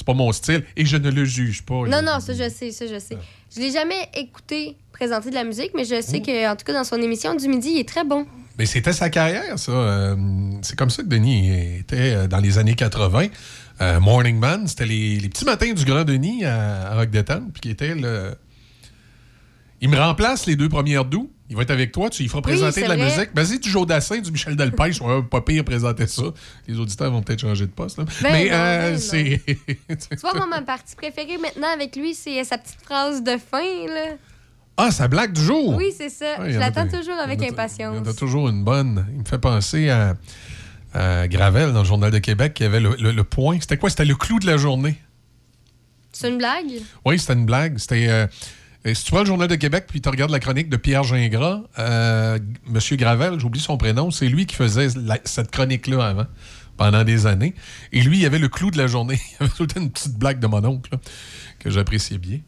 c'est 0.00 0.06
pas 0.06 0.14
mon- 0.14 0.32
style 0.32 0.64
et 0.78 0.86
je 0.86 0.96
ne 0.96 1.10
le 1.10 1.26
juge 1.26 1.62
pas. 1.62 1.86
Non, 1.86 2.00
non, 2.00 2.20
ça, 2.20 2.32
je 2.32 2.48
sais, 2.48 2.70
ça, 2.72 2.86
je 2.86 2.98
sais. 2.98 3.18
Je 3.54 3.60
l'ai 3.60 3.70
jamais 3.70 4.08
écouté 4.14 4.76
présenter 4.92 5.28
de 5.28 5.34
la 5.34 5.44
musique, 5.44 5.72
mais 5.74 5.84
je 5.84 6.00
sais 6.00 6.22
que, 6.22 6.50
en 6.50 6.56
tout 6.56 6.64
cas, 6.64 6.72
dans 6.72 6.84
son 6.84 6.96
émission 7.02 7.34
du 7.34 7.48
midi, 7.48 7.72
il 7.74 7.80
est 7.80 7.88
très 7.88 8.04
bon. 8.04 8.26
Mais 8.58 8.64
c'était 8.64 8.94
sa 8.94 9.10
carrière, 9.10 9.58
ça. 9.58 9.72
Euh, 9.72 10.16
c'est 10.62 10.76
comme 10.76 10.88
ça 10.88 11.02
que 11.02 11.08
Denis 11.08 11.78
était 11.80 12.14
euh, 12.14 12.26
dans 12.28 12.38
les 12.38 12.56
années 12.56 12.74
80. 12.74 13.26
Euh, 13.82 14.00
Morning 14.00 14.38
Man, 14.38 14.66
c'était 14.66 14.86
les, 14.86 15.18
les 15.20 15.28
petits 15.28 15.44
matins 15.44 15.72
du 15.72 15.84
Grand 15.84 16.04
Denis 16.04 16.44
à, 16.44 16.90
à 16.92 16.94
Rock 16.96 17.10
puis 17.10 17.60
qui 17.60 17.70
était 17.70 17.94
le. 17.94 18.34
Il 19.82 19.88
me 19.90 19.98
remplace 19.98 20.46
les 20.46 20.56
deux 20.56 20.68
premières 20.70 21.04
doux. 21.04 21.30
Il 21.50 21.56
va 21.56 21.62
être 21.62 21.72
avec 21.72 21.90
toi, 21.90 22.08
tu 22.08 22.22
lui 22.22 22.28
feras 22.28 22.42
présenter 22.42 22.82
de 22.84 22.88
la 22.88 22.94
vrai. 22.96 23.04
musique. 23.06 23.30
Vas-y, 23.34 23.58
du 23.58 23.68
Joe 23.68 23.84
Dassin, 23.86 24.18
du 24.20 24.30
Michel 24.30 24.54
Delpech, 24.56 25.00
ouais, 25.00 25.22
pas 25.24 25.40
pire 25.40 25.64
présenter 25.64 26.06
ça. 26.06 26.22
Les 26.68 26.78
auditeurs 26.78 27.10
vont 27.10 27.22
peut-être 27.22 27.40
changer 27.40 27.66
de 27.66 27.72
poste. 27.72 27.98
là. 27.98 28.04
Ben 28.22 28.32
Mais 28.32 28.48
euh, 28.52 28.92
ben 28.92 28.98
c'est. 28.98 29.42
Tu 29.46 30.16
vois, 30.20 30.34
moi, 30.34 30.46
ma 30.46 30.62
partie 30.62 30.94
préférée 30.94 31.38
maintenant 31.38 31.68
avec 31.74 31.96
lui, 31.96 32.14
c'est 32.14 32.42
sa 32.44 32.56
petite 32.56 32.80
phrase 32.80 33.22
de 33.24 33.32
fin, 33.36 33.86
là. 33.88 34.14
ah, 34.76 34.90
sa 34.92 35.08
blague 35.08 35.32
du 35.32 35.42
jour! 35.42 35.74
Oui, 35.76 35.92
c'est 35.96 36.08
ça. 36.08 36.46
Y 36.48 36.52
je 36.52 36.58
l'attends 36.60 36.86
toujours 36.88 37.18
avec 37.18 37.40
en 37.40 37.42
a- 37.42 37.46
Il 37.46 37.50
y 37.50 37.52
impatience. 37.52 37.98
en 38.06 38.10
a 38.10 38.14
toujours 38.14 38.48
une 38.48 38.62
bonne. 38.62 39.04
Il 39.12 39.18
me 39.18 39.24
fait 39.24 39.38
penser 39.40 39.90
à, 39.90 40.14
à 40.94 41.26
Gravel 41.26 41.72
dans 41.72 41.80
le 41.80 41.84
Journal 41.84 42.12
de 42.12 42.18
Québec 42.20 42.54
qui 42.54 42.62
avait 42.62 42.80
le, 42.80 42.94
le- 43.00 43.10
le 43.10 43.24
point. 43.24 43.58
C'était 43.60 43.76
quoi? 43.76 43.90
C'était 43.90 44.04
le 44.04 44.14
clou 44.14 44.38
de 44.38 44.46
la 44.46 44.56
journée. 44.56 44.96
C'est 46.12 46.28
une 46.28 46.38
blague? 46.38 46.80
Oui, 47.04 47.18
c'était 47.18 47.32
une 47.32 47.46
blague. 47.46 47.76
C'était. 47.78 48.06
euh, 48.08 48.26
euh, 48.86 48.94
si 48.94 49.04
tu 49.04 49.10
vois 49.10 49.20
le 49.20 49.26
Journal 49.26 49.48
de 49.48 49.54
Québec 49.56 49.84
puis 49.88 50.00
tu 50.00 50.08
regardes 50.08 50.30
la 50.30 50.40
chronique 50.40 50.68
de 50.68 50.76
Pierre 50.76 51.04
Gingras, 51.04 51.60
euh, 51.78 52.38
Monsieur 52.66 52.96
Gravel, 52.96 53.38
j'oublie 53.38 53.60
son 53.60 53.76
prénom, 53.76 54.10
c'est 54.10 54.28
lui 54.28 54.46
qui 54.46 54.56
faisait 54.56 54.88
la- 54.96 55.18
cette 55.24 55.50
chronique-là 55.50 56.04
avant, 56.06 56.26
pendant 56.76 57.04
des 57.04 57.26
années. 57.26 57.54
Et 57.92 58.00
lui, 58.00 58.18
il 58.20 58.26
avait 58.26 58.38
le 58.38 58.48
clou 58.48 58.70
de 58.70 58.78
la 58.78 58.86
journée. 58.86 59.20
Il 59.40 59.44
avait 59.44 59.52
tout 59.54 59.62
le 59.64 59.68
temps 59.68 59.80
une 59.80 59.90
petite 59.90 60.16
blague 60.18 60.38
de 60.40 60.46
mon 60.46 60.64
oncle 60.64 60.90
là, 60.92 60.98
que 61.58 61.68
j'appréciais 61.70 62.18
bien. 62.18 62.40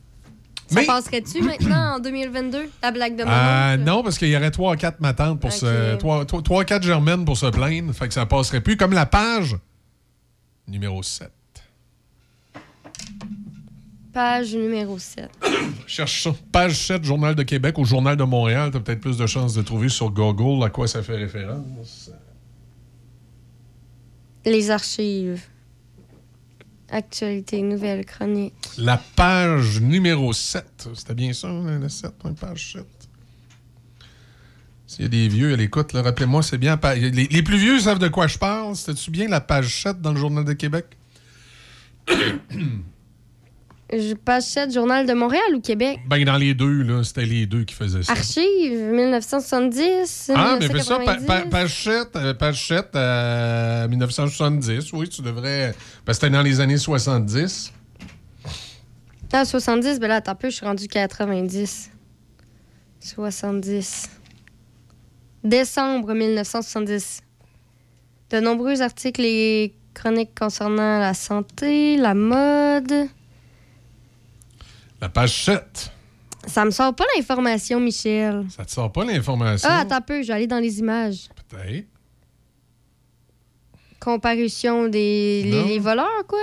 Ça 0.69 0.83
passerait-tu 0.87 1.43
maintenant 1.43 1.97
en 1.97 2.01
2022, 2.01 2.71
la 2.83 2.93
blague 2.93 3.15
de 3.17 3.25
mon 3.25 3.31
Ah, 3.31 3.73
oncle? 3.75 3.85
non, 3.85 4.03
parce 4.03 4.17
qu'il 4.17 4.29
y 4.29 4.37
aurait 4.39 4.51
3 4.51 4.75
4 4.77 5.01
matantes 5.01 5.39
pour 5.39 5.53
se. 5.53 5.97
3 5.97 6.65
4 6.65 6.83
germaines 6.83 7.27
pour 7.27 7.37
se 7.37 7.45
plaindre. 7.45 7.93
Fait 7.93 8.09
que 8.09 8.15
ça 8.15 8.25
passerait 8.25 8.63
plus. 8.63 8.79
Comme 8.79 8.95
la 8.95 9.05
page 9.05 9.55
numéro 10.67 11.03
7. 11.03 11.31
Page 14.13 14.55
numéro 14.55 14.99
7. 14.99 15.31
Cherche 15.87 16.25
ça. 16.25 16.35
Page 16.51 16.75
7, 16.75 17.03
Journal 17.03 17.35
de 17.35 17.43
Québec 17.43 17.79
ou 17.79 17.85
Journal 17.85 18.17
de 18.17 18.25
Montréal. 18.25 18.71
T'as 18.71 18.81
peut-être 18.81 19.01
plus 19.01 19.17
de 19.17 19.27
chances 19.27 19.55
de 19.55 19.63
trouver 19.63 19.89
sur 19.89 20.11
Google 20.11 20.63
à 20.65 20.71
quoi 20.71 20.87
ça 20.87 21.03
fait 21.03 21.17
référence. 21.17 22.11
Les 24.45 24.71
archives. 24.71 25.43
Actualité, 26.91 27.63
nouvelles, 27.63 28.05
chroniques. 28.05 28.53
La 28.77 28.99
page 29.17 29.81
numéro 29.81 30.35
7. 30.35 30.91
C'était 30.95 31.15
bien 31.15 31.33
ça, 31.33 31.49
hein, 31.49 31.79
le 31.79 31.89
7, 31.89 32.13
ouais, 32.25 32.33
page 32.39 32.73
7. 32.75 32.85
S'il 34.87 35.05
y 35.05 35.07
a 35.07 35.09
des 35.09 35.29
vieux 35.29 35.55
à 35.55 35.57
l'écoute, 35.57 35.93
rappelez-moi, 35.95 36.43
c'est 36.43 36.59
bien. 36.59 36.79
les 36.95 37.43
plus 37.43 37.57
vieux 37.57 37.81
savent 37.81 37.99
de 37.99 38.09
quoi 38.09 38.27
je 38.27 38.37
parle. 38.37 38.77
C'était-tu 38.77 39.11
bien 39.11 39.27
la 39.29 39.41
page 39.41 39.83
7 39.83 40.03
dans 40.03 40.13
le 40.13 40.19
Journal 40.19 40.45
de 40.45 40.53
Québec? 40.53 40.85
Je- 43.93 44.15
Page 44.15 44.43
7, 44.45 44.73
Journal 44.73 45.07
de 45.07 45.13
Montréal 45.13 45.43
ou 45.55 45.61
Québec? 45.61 45.99
Ben, 46.09 46.25
dans 46.25 46.37
les 46.39 46.55
deux, 46.55 46.83
là, 46.83 47.05
c'était 47.05 47.27
les 47.27 47.45
deux 47.47 47.65
qui 47.65 47.75
faisaient 47.75 48.03
ça. 48.03 48.13
Archives, 48.13 48.81
1970. 48.91 50.31
Ah, 50.35 50.57
mais 50.59 50.67
fais 50.69 50.81
ça, 50.83 50.99
pa- 50.99 51.17
1990. 51.19 51.27
pa- 51.27 51.43
page 51.51 51.85
7, 51.85 52.17
euh, 52.17 52.35
page 52.35 52.69
7 52.69 52.89
euh, 52.97 53.89
1970. 53.89 54.93
Oui, 54.95 55.09
tu 55.09 55.21
devrais. 55.23 55.75
Parce 56.05 56.19
que 56.19 56.25
c'était 56.27 56.33
dans 56.35 56.43
les 56.43 56.61
années 56.61 56.79
70. 56.79 57.73
Ah, 59.35 59.45
70, 59.45 59.99
ben 60.01 60.09
là, 60.09 60.17
attends 60.17 60.33
un 60.33 60.35
peu, 60.37 60.51
je 60.51 60.57
suis 60.57 60.67
rendu 60.67 60.89
90. 60.89 61.91
70. 63.01 64.11
Décembre 65.45 66.13
1970. 66.15 67.23
De 68.31 68.41
nombreux 68.41 68.81
articles 68.81 69.23
et 69.25 69.75
chroniques 69.95 70.39
concernant 70.39 70.99
la 70.99 71.15
santé, 71.15 71.97
la 71.97 72.15
mode. 72.15 73.09
La 75.03 75.09
page 75.09 75.45
7. 75.45 75.91
Ça 76.47 76.65
me 76.65 76.71
sort 76.71 76.95
pas 76.95 77.05
l'information, 77.17 77.81
Michel. 77.81 78.47
Ça 78.57 78.65
te 78.65 78.71
sort 78.71 78.93
pas 78.93 79.05
l'information? 79.05 79.69
Ah, 79.71 79.81
attends 79.81 79.97
un 79.97 80.01
peu, 80.01 80.23
je 80.23 80.29
vais 80.29 80.35
aller 80.35 80.47
dans 80.47 80.61
les 80.61 80.79
images. 80.79 81.29
Peut-être. 81.49 81.89
Comparution 83.99 84.89
des 84.89 85.43
les, 85.45 85.65
les 85.65 85.79
voleurs, 85.81 86.25
quoi. 86.29 86.39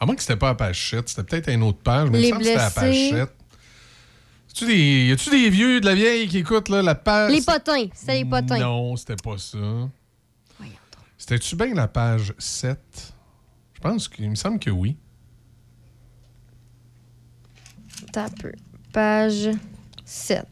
À 0.00 0.06
moins 0.06 0.14
que 0.14 0.22
c'était 0.22 0.36
pas 0.36 0.48
à 0.48 0.54
page 0.54 0.90
7. 0.90 1.10
C'était 1.10 1.24
peut-être 1.24 1.50
une 1.50 1.62
autre 1.62 1.80
page, 1.80 2.08
mais 2.08 2.20
Les 2.20 2.28
il 2.28 2.34
me 2.34 2.38
que 2.38 2.44
c'était 2.46 2.58
à 2.58 2.70
page 2.70 2.88
blessés. 2.88 3.10
7. 3.10 3.28
Y-tu 4.48 4.66
des, 4.66 5.06
y 5.08 5.12
a-tu 5.12 5.30
des 5.30 5.50
vieux 5.50 5.80
de 5.82 5.86
la 5.86 5.94
vieille 5.94 6.26
qui 6.26 6.38
écoutent 6.38 6.70
là, 6.70 6.80
la 6.80 6.94
page? 6.94 7.30
Les 7.32 7.42
potins, 7.42 7.86
c'était 7.94 8.14
les 8.14 8.24
potins. 8.24 8.58
Non, 8.58 8.96
c'était 8.96 9.16
pas 9.16 9.36
ça. 9.36 9.58
C'était-tu 11.18 11.54
bien 11.54 11.74
la 11.74 11.86
page 11.86 12.32
7? 12.38 12.78
Je 13.74 13.80
pense 13.80 14.08
qu'il 14.08 14.30
me 14.30 14.36
semble 14.36 14.58
que 14.58 14.70
oui. 14.70 14.96
Peu. 18.12 18.52
Page 18.92 19.50
7. 20.04 20.44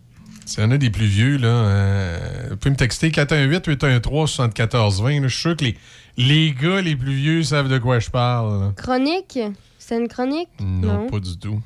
S'il 0.45 0.63
y 0.63 0.67
en 0.67 0.71
a 0.71 0.79
des 0.79 0.91
plus 0.91 1.07
vieux, 1.07 1.37
là, 1.39 1.49
euh, 1.49 2.47
vous 2.51 2.57
pouvez 2.57 2.71
me 2.71 2.77
texter 2.77 3.11
418-813-7420. 3.11 5.21
là. 5.23 5.29
Je 5.29 5.33
suis 5.35 5.41
sûr 5.43 5.57
que 5.57 5.65
les, 5.65 5.77
les 6.17 6.53
gars 6.53 6.81
les 6.81 6.95
plus 6.97 7.15
vieux 7.15 7.43
savent 7.43 7.69
de 7.69 7.79
quoi 7.79 7.99
je 7.99 8.11
parle. 8.11 8.61
là. 8.61 8.73
Chronique? 8.77 9.39
C'est 9.79 9.99
une 9.99 10.09
chronique? 10.09 10.49
Non, 10.61 11.07
pas 11.09 11.21
du 11.21 11.37
tout. 11.39 11.61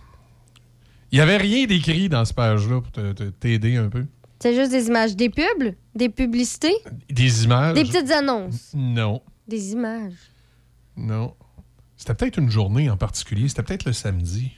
Il 1.12 1.17
n'y 1.17 1.21
avait 1.23 1.37
rien 1.39 1.67
d'écrit 1.67 2.09
dans 2.09 2.25
ce 2.25 2.33
page-là 2.33 2.81
pour 2.81 2.93
t'aider 3.41 3.77
un 3.77 3.89
peu. 3.89 4.07
C'est 4.43 4.55
juste 4.55 4.71
des 4.71 4.87
images. 4.87 5.17
Des 5.17 5.29
pubs? 5.29 5.75
Des 5.95 6.09
publicités? 6.09 6.75
Des 7.11 7.45
images? 7.45 7.75
Des 7.75 7.83
petites 7.85 8.11
annonces? 8.11 8.71
Non, 8.75 9.21
Des 9.49 9.73
images. 9.73 10.15
non. 10.97 11.35
C'était 11.97 12.15
peut-être 12.15 12.39
une 12.39 12.51
journée 12.51 12.89
en 12.89 12.97
particulier. 12.97 13.49
C'était 13.49 13.62
peut-être 13.62 13.85
le 13.85 13.93
samedi. 13.93 14.53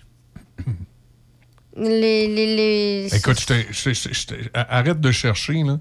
Les. 1.77 2.28
les, 2.28 2.57
les... 2.57 3.15
Écoute, 3.16 3.40
je 3.40 3.47
te- 3.47 3.73
je 3.73 3.85
te- 3.85 3.94
je 3.94 4.09
te- 4.09 4.15
je 4.15 4.27
te- 4.27 4.51
arrête 4.55 5.01
de 5.01 5.11
chercher. 5.11 5.62
là. 5.62 5.78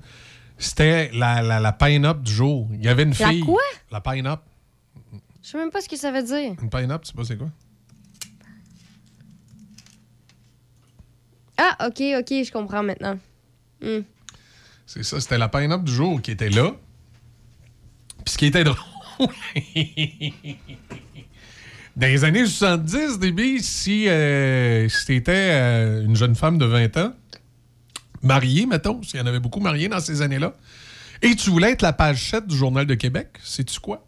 C'était 0.57 1.09
la, 1.13 1.41
la, 1.41 1.59
la 1.59 1.71
pine-up 1.73 2.21
du 2.21 2.31
jour. 2.31 2.67
Il 2.73 2.83
y 2.83 2.87
avait 2.87 3.03
une 3.03 3.13
La 3.19 3.29
fille. 3.29 3.39
quoi? 3.41 3.61
La 3.91 3.99
pine-up. 3.99 4.41
Je 5.43 5.49
sais 5.49 5.57
même 5.57 5.71
pas 5.71 5.81
ce 5.81 5.89
que 5.89 5.97
ça 5.97 6.11
veut 6.11 6.21
dire. 6.23 6.53
Une 6.61 6.69
pine-up, 6.69 7.01
tu 7.03 7.07
sais 7.09 7.13
pas 7.15 7.23
c'est 7.23 7.37
quoi? 7.37 7.49
Ah, 11.57 11.87
ok, 11.87 12.01
ok, 12.19 12.29
je 12.45 12.51
comprends 12.51 12.83
maintenant. 12.83 13.17
Hmm. 13.81 14.01
C'est 14.85 15.03
ça, 15.03 15.19
c'était 15.19 15.37
la 15.37 15.49
pine-up 15.49 15.83
du 15.83 15.91
jour 15.91 16.21
qui 16.21 16.31
était 16.31 16.49
là. 16.49 16.71
Puis 18.23 18.33
ce 18.33 18.37
qui 18.37 18.45
était 18.47 18.63
drôle, 18.63 18.77
Dans 22.01 22.07
les 22.07 22.23
années 22.23 22.47
70, 22.47 23.19
début, 23.19 23.59
si, 23.59 24.09
euh, 24.09 24.89
si 24.89 25.05
tu 25.05 25.15
étais 25.17 25.51
une 26.03 26.15
jeune 26.15 26.33
femme 26.33 26.57
de 26.57 26.65
20 26.65 26.97
ans, 26.97 27.13
mariée, 28.23 28.65
mettons, 28.65 29.03
s'il 29.03 29.19
y 29.19 29.21
en 29.21 29.27
avait 29.27 29.39
beaucoup 29.39 29.59
mariés 29.59 29.87
dans 29.87 29.99
ces 29.99 30.23
années-là, 30.23 30.55
et 31.21 31.35
tu 31.35 31.51
voulais 31.51 31.69
être 31.69 31.83
la 31.83 31.93
page 31.93 32.31
7 32.31 32.47
du 32.47 32.57
Journal 32.57 32.87
de 32.87 32.95
Québec, 32.95 33.27
sais-tu 33.43 33.79
quoi? 33.79 34.03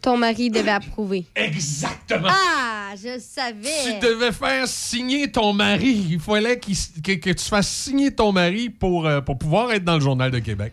Ton 0.00 0.16
mari 0.16 0.48
devait 0.48 0.70
approuver. 0.70 1.26
Exactement. 1.34 2.28
Ah, 2.30 2.92
je 2.94 3.18
savais. 3.18 3.98
Tu 4.00 4.06
devais 4.06 4.30
faire 4.30 4.68
signer 4.68 5.32
ton 5.32 5.52
mari. 5.52 6.06
Il 6.10 6.20
fallait 6.20 6.60
que 6.60 7.32
tu 7.32 7.44
fasses 7.44 7.68
signer 7.68 8.14
ton 8.14 8.30
mari 8.30 8.70
pour, 8.70 9.08
euh, 9.08 9.20
pour 9.20 9.38
pouvoir 9.38 9.72
être 9.72 9.82
dans 9.82 9.94
le 9.94 10.00
Journal 10.02 10.30
de 10.30 10.38
Québec. 10.38 10.72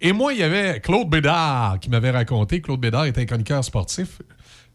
Et 0.00 0.12
moi, 0.12 0.32
il 0.32 0.40
y 0.40 0.42
avait 0.42 0.80
Claude 0.80 1.08
Bédard 1.08 1.78
qui 1.80 1.88
m'avait 1.88 2.10
raconté. 2.10 2.60
Claude 2.60 2.80
Bédard 2.80 3.04
était 3.04 3.20
un 3.20 3.26
chroniqueur 3.26 3.62
sportif. 3.62 4.18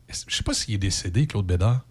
Je 0.10 0.36
sais 0.36 0.44
pas 0.44 0.54
s'il 0.54 0.76
est 0.76 0.80
décédé, 0.80 1.28
Claude 1.28 1.46
Bédard. 1.46 1.82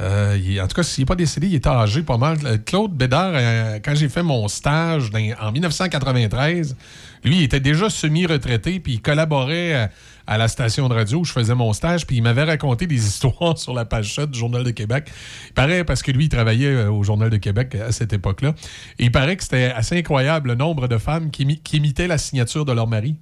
Euh, 0.00 0.34
est- 0.36 0.58
en 0.60 0.66
tout 0.66 0.74
cas, 0.74 0.82
s'il 0.82 1.02
n'est 1.02 1.06
pas 1.06 1.14
décédé, 1.16 1.46
il 1.48 1.54
était 1.54 1.68
âgé 1.68 2.02
pas 2.02 2.16
mal. 2.16 2.38
Euh, 2.44 2.56
Claude 2.58 2.92
Bédard, 2.92 3.32
euh, 3.34 3.78
quand 3.84 3.94
j'ai 3.94 4.08
fait 4.08 4.22
mon 4.22 4.48
stage 4.48 5.10
en 5.40 5.52
1993, 5.52 6.76
lui, 7.24 7.36
il 7.38 7.42
était 7.42 7.60
déjà 7.60 7.88
semi-retraité, 7.90 8.80
puis 8.80 8.94
il 8.94 9.00
collaborait 9.02 9.90
à 10.26 10.38
la 10.38 10.48
station 10.48 10.88
de 10.88 10.94
radio 10.94 11.18
où 11.20 11.24
je 11.24 11.32
faisais 11.32 11.54
mon 11.54 11.72
stage, 11.72 12.06
puis 12.06 12.16
il 12.16 12.22
m'avait 12.22 12.42
raconté 12.44 12.86
des 12.86 13.06
histoires 13.06 13.58
sur 13.58 13.74
la 13.74 13.84
page 13.84 14.14
7 14.14 14.30
du 14.30 14.38
Journal 14.38 14.64
de 14.64 14.70
Québec. 14.70 15.10
Il 15.48 15.52
paraît, 15.52 15.84
parce 15.84 16.02
que 16.02 16.10
lui, 16.10 16.24
il 16.24 16.28
travaillait 16.28 16.86
au 16.86 17.02
Journal 17.04 17.30
de 17.30 17.36
Québec 17.36 17.74
à 17.76 17.92
cette 17.92 18.12
époque-là, 18.12 18.54
il 18.98 19.12
paraît 19.12 19.36
que 19.36 19.42
c'était 19.42 19.72
assez 19.76 19.96
incroyable 19.98 20.48
le 20.48 20.54
nombre 20.56 20.88
de 20.88 20.98
femmes 20.98 21.30
qui 21.30 21.42
imitaient 21.74 22.08
la 22.08 22.18
signature 22.18 22.64
de 22.64 22.72
leur 22.72 22.86
mari. 22.88 23.16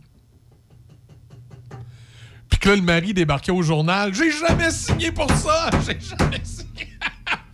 Puis 2.50 2.58
que 2.58 2.68
là, 2.68 2.76
le 2.76 2.82
mari 2.82 3.14
débarquait 3.14 3.52
au 3.52 3.62
journal. 3.62 4.12
J'ai 4.12 4.30
jamais 4.30 4.70
signé 4.70 5.12
pour 5.12 5.30
ça! 5.30 5.70
J'ai 5.86 5.98
jamais 6.00 6.44
signé! 6.44 6.88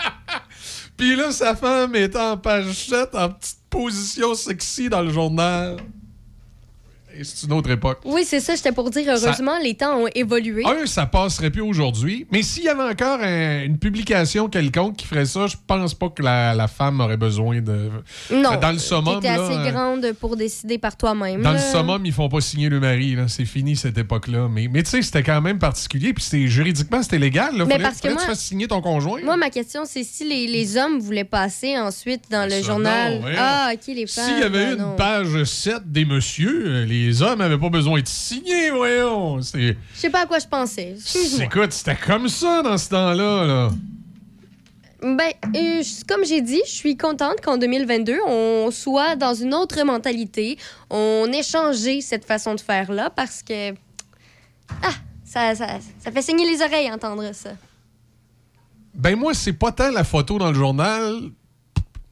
Puis 0.96 1.14
là, 1.14 1.30
sa 1.30 1.54
femme 1.54 1.94
était 1.94 2.18
en 2.18 2.36
page 2.36 2.72
7, 2.72 3.14
en 3.14 3.28
petite 3.30 3.58
position 3.70 4.34
sexy 4.34 4.88
dans 4.88 5.02
le 5.02 5.10
journal. 5.10 5.76
C'est 7.22 7.46
une 7.46 7.52
autre 7.52 7.70
époque. 7.70 8.00
Oui, 8.04 8.22
c'est 8.24 8.40
ça, 8.40 8.54
j'étais 8.54 8.72
pour 8.72 8.90
dire, 8.90 9.04
heureusement, 9.08 9.58
les 9.62 9.74
temps 9.74 9.96
ont 9.98 10.08
évolué. 10.14 10.62
Un, 10.64 10.86
ça 10.86 11.06
passerait 11.06 11.50
plus 11.50 11.60
aujourd'hui. 11.62 12.26
Mais 12.30 12.42
s'il 12.42 12.64
y 12.64 12.68
avait 12.68 12.82
encore 12.82 13.20
un- 13.20 13.62
une 13.64 13.78
publication 13.78 14.48
quelconque 14.48 14.96
qui 14.96 15.06
ferait 15.06 15.26
ça, 15.26 15.46
je 15.46 15.56
pense 15.66 15.94
pas 15.94 16.08
que 16.10 16.22
la, 16.22 16.54
la 16.54 16.68
femme 16.68 17.00
aurait 17.00 17.16
besoin 17.16 17.60
de. 17.60 17.90
Non. 18.32 18.56
Dans 18.60 18.72
le 18.72 18.78
summum, 18.78 19.16
T'étais 19.20 19.28
assez 19.34 19.54
euh, 19.56 19.70
grande 19.70 20.12
pour 20.20 20.36
décider 20.36 20.78
par 20.78 20.96
toi-même. 20.96 21.42
Dans 21.42 21.52
le 21.52 21.58
summum, 21.58 22.04
ils 22.04 22.12
font 22.12 22.28
pas 22.28 22.40
signer 22.40 22.68
le 22.68 22.80
mari. 22.80 23.16
C'est 23.28 23.44
fini 23.44 23.76
cette 23.76 23.98
époque-là. 23.98 24.48
Mais, 24.50 24.68
mais 24.72 24.82
tu 24.82 24.90
sais, 24.90 25.02
c'était 25.02 25.22
quand 25.22 25.40
même 25.40 25.58
particulier. 25.58 26.12
Puis 26.12 26.48
juridiquement, 26.48 27.02
c'était 27.02 27.18
légal. 27.18 27.56
Là. 27.56 27.64
Mais 27.64 27.72
Fallait, 27.72 27.84
parce 27.84 28.00
que 28.00 28.08
moi- 28.08 28.20
tu 28.20 28.26
fasses 28.26 28.40
signer 28.44 28.68
ton 28.68 28.80
conjoint. 28.80 29.20
Moi, 29.22 29.36
ma 29.36 29.50
question, 29.50 29.82
c'est 29.84 30.04
si 30.04 30.24
les, 30.28 30.46
les 30.46 30.76
hommes 30.76 30.98
voulaient 30.98 31.24
passer 31.24 31.78
ensuite 31.78 32.24
dans 32.30 32.44
le 32.44 32.50
Ça, 32.50 32.62
journal. 32.62 33.20
non, 33.20 33.26
ah, 33.38 33.70
OK, 33.74 33.80
les 33.94 34.06
femmes. 34.06 34.24
S'il 34.24 34.38
y 34.38 34.42
avait 34.42 34.64
ah, 34.66 34.72
une 34.72 34.78
non. 34.78 34.96
page 34.96 35.44
7 35.44 35.90
des 35.90 36.04
messieurs, 36.04 36.64
euh, 36.66 36.84
les 37.06 37.22
hommes 37.22 37.38
n'avaient 37.38 37.58
pas 37.58 37.68
besoin 37.68 38.00
de 38.00 38.08
signer, 38.08 38.70
voyons. 38.70 39.40
Je 39.40 39.74
sais 39.94 40.10
pas 40.10 40.22
à 40.22 40.26
quoi 40.26 40.38
je 40.38 40.46
pensais. 40.46 40.94
Excuse-moi. 40.96 41.44
Écoute, 41.44 41.72
c'était 41.72 41.96
comme 41.96 42.28
ça 42.28 42.62
dans 42.62 42.76
ce 42.76 42.88
temps-là. 42.88 43.44
Là? 43.44 43.70
Ben, 45.02 45.30
euh, 45.54 45.82
comme 46.08 46.24
j'ai 46.24 46.40
dit, 46.40 46.60
je 46.66 46.72
suis 46.72 46.96
contente 46.96 47.40
qu'en 47.42 47.58
2022, 47.58 48.18
on 48.26 48.70
soit 48.70 49.14
dans 49.14 49.34
une 49.34 49.54
autre 49.54 49.80
mentalité. 49.84 50.58
On 50.90 51.30
ait 51.32 51.42
changé 51.42 52.00
cette 52.00 52.24
façon 52.24 52.54
de 52.54 52.60
faire-là 52.60 53.10
parce 53.10 53.42
que. 53.42 53.72
Ah, 54.82 54.94
ça, 55.24 55.54
ça, 55.54 55.66
ça 56.00 56.10
fait 56.10 56.22
saigner 56.22 56.50
les 56.50 56.60
oreilles 56.60 56.90
entendre 56.90 57.32
ça. 57.32 57.50
Ben 58.94 59.14
moi, 59.14 59.34
c'est 59.34 59.52
pas 59.52 59.70
tant 59.70 59.90
la 59.90 60.02
photo 60.02 60.38
dans 60.38 60.48
le 60.48 60.54
journal. 60.54 61.20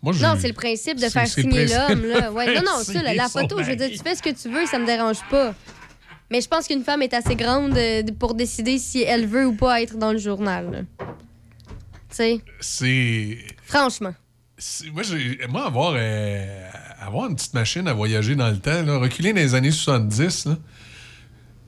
Moi, 0.04 0.12
Non, 0.20 0.34
c'est 0.38 0.48
le 0.48 0.52
principe 0.54 0.98
de 1.00 1.08
faire 1.08 1.26
signer 1.26 1.66
l'homme. 1.66 2.04
là. 2.06 2.30
Ouais, 2.30 2.54
non, 2.54 2.60
non, 2.64 2.78
ça, 2.84 3.02
la, 3.02 3.28
photo, 3.28 3.62
je 3.62 3.70
veux 3.70 3.76
dire, 3.76 3.90
tu 3.90 3.98
fais 3.98 4.14
ce 4.14 4.22
que 4.22 4.30
tu 4.30 4.48
veux, 4.50 4.66
ça 4.66 4.78
me 4.78 4.86
dérange 4.86 5.18
pas. 5.30 5.54
Mais 6.30 6.40
je 6.40 6.48
pense 6.48 6.66
qu'une 6.66 6.84
femme 6.84 7.02
est 7.02 7.14
assez 7.14 7.34
grande 7.36 7.76
euh, 7.76 8.02
pour 8.18 8.34
décider 8.34 8.78
si 8.78 9.02
elle 9.02 9.26
veut 9.26 9.46
ou 9.46 9.54
pas 9.54 9.80
être 9.82 9.96
dans 9.96 10.12
le 10.12 10.18
journal. 10.18 10.86
Tu 10.98 11.06
sais, 12.16 12.40
C'est. 12.60 13.38
franchement. 13.64 14.14
Moi, 14.92 15.02
j'ai- 15.02 15.38
moi 15.48 15.66
avoir, 15.66 15.94
euh, 15.96 16.68
avoir 17.00 17.28
une 17.28 17.34
petite 17.36 17.54
machine 17.54 17.88
à 17.88 17.92
voyager 17.92 18.36
dans 18.36 18.48
le 18.50 18.56
temps, 18.58 18.82
là, 18.82 18.98
reculer 18.98 19.32
dans 19.32 19.40
les 19.40 19.54
années 19.54 19.70
70, 19.72 20.46
là, 20.46 20.56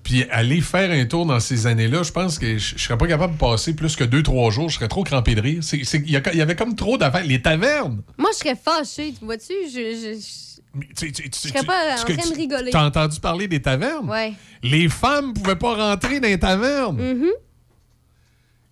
puis 0.06 0.22
aller 0.30 0.60
faire 0.60 0.92
un 0.92 1.04
tour 1.04 1.26
dans 1.26 1.40
ces 1.40 1.66
années-là, 1.66 2.04
je 2.04 2.12
pense 2.12 2.38
que 2.38 2.58
je 2.58 2.76
je 2.78 2.84
serais 2.84 2.96
pas 2.96 3.08
capable 3.08 3.32
de 3.32 3.38
passer 3.40 3.74
plus 3.74 3.96
que 3.96 4.04
deux, 4.04 4.22
trois 4.22 4.52
jours. 4.52 4.68
Je 4.68 4.76
serais 4.76 4.86
trop 4.86 5.02
crampé 5.02 5.34
de 5.34 5.40
rire. 5.40 5.60
Il 5.72 6.08
y, 6.10 6.40
avait 6.40 6.54
comme 6.54 6.76
trop 6.76 6.96
d'affaires. 6.96 7.24
Les 7.24 7.42
tavernes. 7.42 8.02
Moi, 8.16 8.30
je 8.32 8.38
serais 8.38 8.54
fâchée, 8.54 9.12
tu 9.18 9.24
vois-tu? 9.24 9.52
Je, 9.68 9.72
je, 9.72 10.14
je- 10.14 11.06
Je 11.10 11.48
serais 11.48 11.64
pas 11.64 11.94
en 11.94 11.96
train 12.04 12.14
de 12.14 12.20
tu- 12.22 12.34
rigoler. 12.34 12.70
T'as 12.70 12.86
entendu 12.86 13.18
parler 13.18 13.48
des 13.48 13.60
tavernes? 13.60 14.08
Ouais. 14.08 14.32
Les 14.62 14.88
femmes 14.88 15.32
pouvaient 15.32 15.56
pas 15.56 15.74
rentrer 15.74 16.20
dans 16.20 16.28
les 16.28 16.38
tavernes. 16.38 17.02
Mhm. 17.02 17.30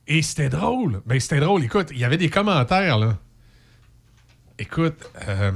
Et 0.06 0.23
c'était 0.23 0.51
drôle. 0.51 1.02
Ben, 1.05 1.19
c'était 1.19 1.40
drôle. 1.40 1.65
Écoute, 1.65 1.89
il 1.90 1.98
y 1.98 2.05
avait 2.05 2.16
des 2.19 2.31
commentaires, 2.31 2.97
là. 2.98 3.19
Écoute, 4.61 5.11
euh, 5.27 5.51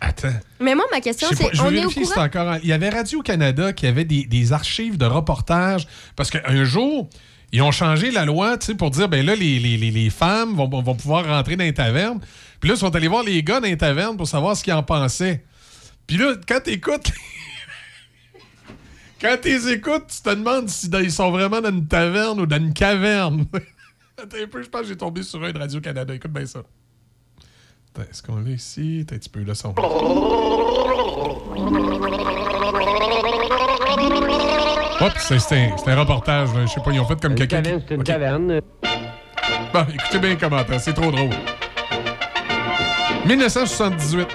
attends. 0.00 0.28
Mais 0.60 0.74
moi, 0.74 0.84
ma 0.92 1.00
question, 1.00 1.28
c'est 1.32 1.48
je 1.52 1.60
vais 1.60 1.60
on 1.60 1.64
est 1.64 1.68
au 1.68 1.88
vérifier 1.88 2.02
si 2.04 2.08
c'est 2.08 2.14
courant? 2.14 2.26
encore. 2.26 2.48
en- 2.48 2.58
Il 2.62 2.68
y 2.68 2.72
avait 2.72 2.90
Radio-Canada 2.90 3.72
qui 3.72 3.86
avait 3.86 4.04
des, 4.04 4.24
des 4.24 4.52
archives 4.52 4.98
de 4.98 5.06
reportages. 5.06 5.86
Parce 6.16 6.30
qu'un 6.30 6.64
jour, 6.64 7.08
ils 7.52 7.62
ont 7.62 7.72
changé 7.72 8.10
la 8.10 8.24
loi 8.24 8.58
pour 8.78 8.90
dire 8.90 9.08
ben 9.08 9.24
là, 9.24 9.34
les, 9.34 9.58
les- 9.58 9.76
les- 9.78 10.10
femmes 10.10 10.54
vont, 10.54 10.68
vont 10.68 10.94
pouvoir 10.94 11.26
rentrer 11.26 11.56
dans 11.56 11.64
les 11.64 11.74
tavernes. 11.74 12.20
Puis 12.60 12.68
là, 12.68 12.74
ils 12.74 12.78
sont 12.78 12.94
allés 12.94 13.08
voir 13.08 13.22
les 13.22 13.42
gars 13.42 13.60
dans 13.60 13.66
les 13.68 13.76
tavernes 13.76 14.16
pour 14.16 14.26
savoir 14.28 14.56
ce 14.56 14.64
qu'ils 14.64 14.72
en 14.72 14.82
pensaient. 14.82 15.44
Puis 16.06 16.16
là, 16.16 16.34
quand 16.48 16.60
t'écoutes. 16.62 17.12
quand 19.20 19.36
t'es 19.40 19.72
écoutes, 19.72 20.06
tu 20.08 20.20
te 20.22 20.30
demandes 20.34 20.68
si 20.68 20.88
ils 21.02 21.12
sont 21.12 21.30
vraiment 21.30 21.60
dans 21.60 21.70
une 21.70 21.86
taverne 21.86 22.40
ou 22.40 22.46
dans 22.46 22.56
une 22.58 22.72
caverne. 22.74 23.46
Attends 24.18 24.36
un 24.42 24.46
peu, 24.46 24.62
je 24.62 24.68
pense 24.68 24.82
que 24.82 24.88
j'ai 24.88 24.96
tombé 24.96 25.22
sur 25.22 25.42
un 25.44 25.52
de 25.52 25.58
Radio-Canada. 25.58 26.14
Écoute 26.14 26.32
bien 26.32 26.46
ça. 26.46 26.62
Est-ce 28.02 28.22
qu'on 28.22 28.36
l'a 28.36 28.50
ici? 28.50 29.00
Attends 29.02 29.14
un 29.14 29.18
petit 29.18 29.28
peu 29.28 29.40
le 29.40 29.54
son. 29.54 29.74
Hop, 35.00 35.12
c'est 35.18 35.52
un, 35.52 35.70
un 35.92 36.00
reportage. 36.00 36.48
Je 36.62 36.66
sais 36.68 36.80
pas, 36.80 36.90
ils 36.92 37.00
ont 37.00 37.04
fait 37.06 37.20
comme 37.20 37.34
quelqu'un. 37.34 37.62
c'est 37.64 37.94
une 37.94 38.00
Ok. 38.00 38.06
taverne. 38.06 38.60
Bon, 39.72 39.84
écoutez 39.92 40.18
bien 40.18 40.30
les 40.30 40.36
commentaires, 40.36 40.80
c'est 40.80 40.94
trop 40.94 41.10
drôle. 41.10 41.30
1978. 43.26 44.28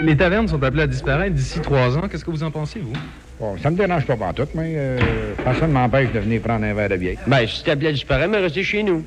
Les 0.00 0.16
tavernes 0.16 0.46
sont 0.48 0.62
appelées 0.62 0.82
à 0.84 0.86
disparaître 0.86 1.34
d'ici 1.34 1.60
trois 1.60 1.96
ans. 1.98 2.08
Qu'est-ce 2.08 2.24
que 2.24 2.30
vous 2.30 2.42
en 2.44 2.50
pensez, 2.50 2.80
vous? 2.80 2.92
Bon, 3.40 3.56
ça 3.58 3.70
me 3.70 3.76
dérange 3.76 4.04
pas 4.04 4.14
en 4.14 4.32
tout, 4.32 4.48
mais 4.54 4.74
euh, 4.76 4.98
personne 5.44 5.68
ne 5.68 5.74
m'empêche 5.74 6.10
de 6.12 6.18
venir 6.18 6.40
prendre 6.42 6.64
un 6.64 6.74
verre 6.74 6.88
de 6.88 6.96
bière. 6.96 7.16
Ben, 7.26 7.42
je 7.42 7.52
suis 7.54 7.70
appelé 7.70 7.88
à 7.88 7.92
disparaître, 7.92 8.30
mais 8.30 8.38
restez 8.38 8.64
chez 8.64 8.82
nous. 8.82 9.04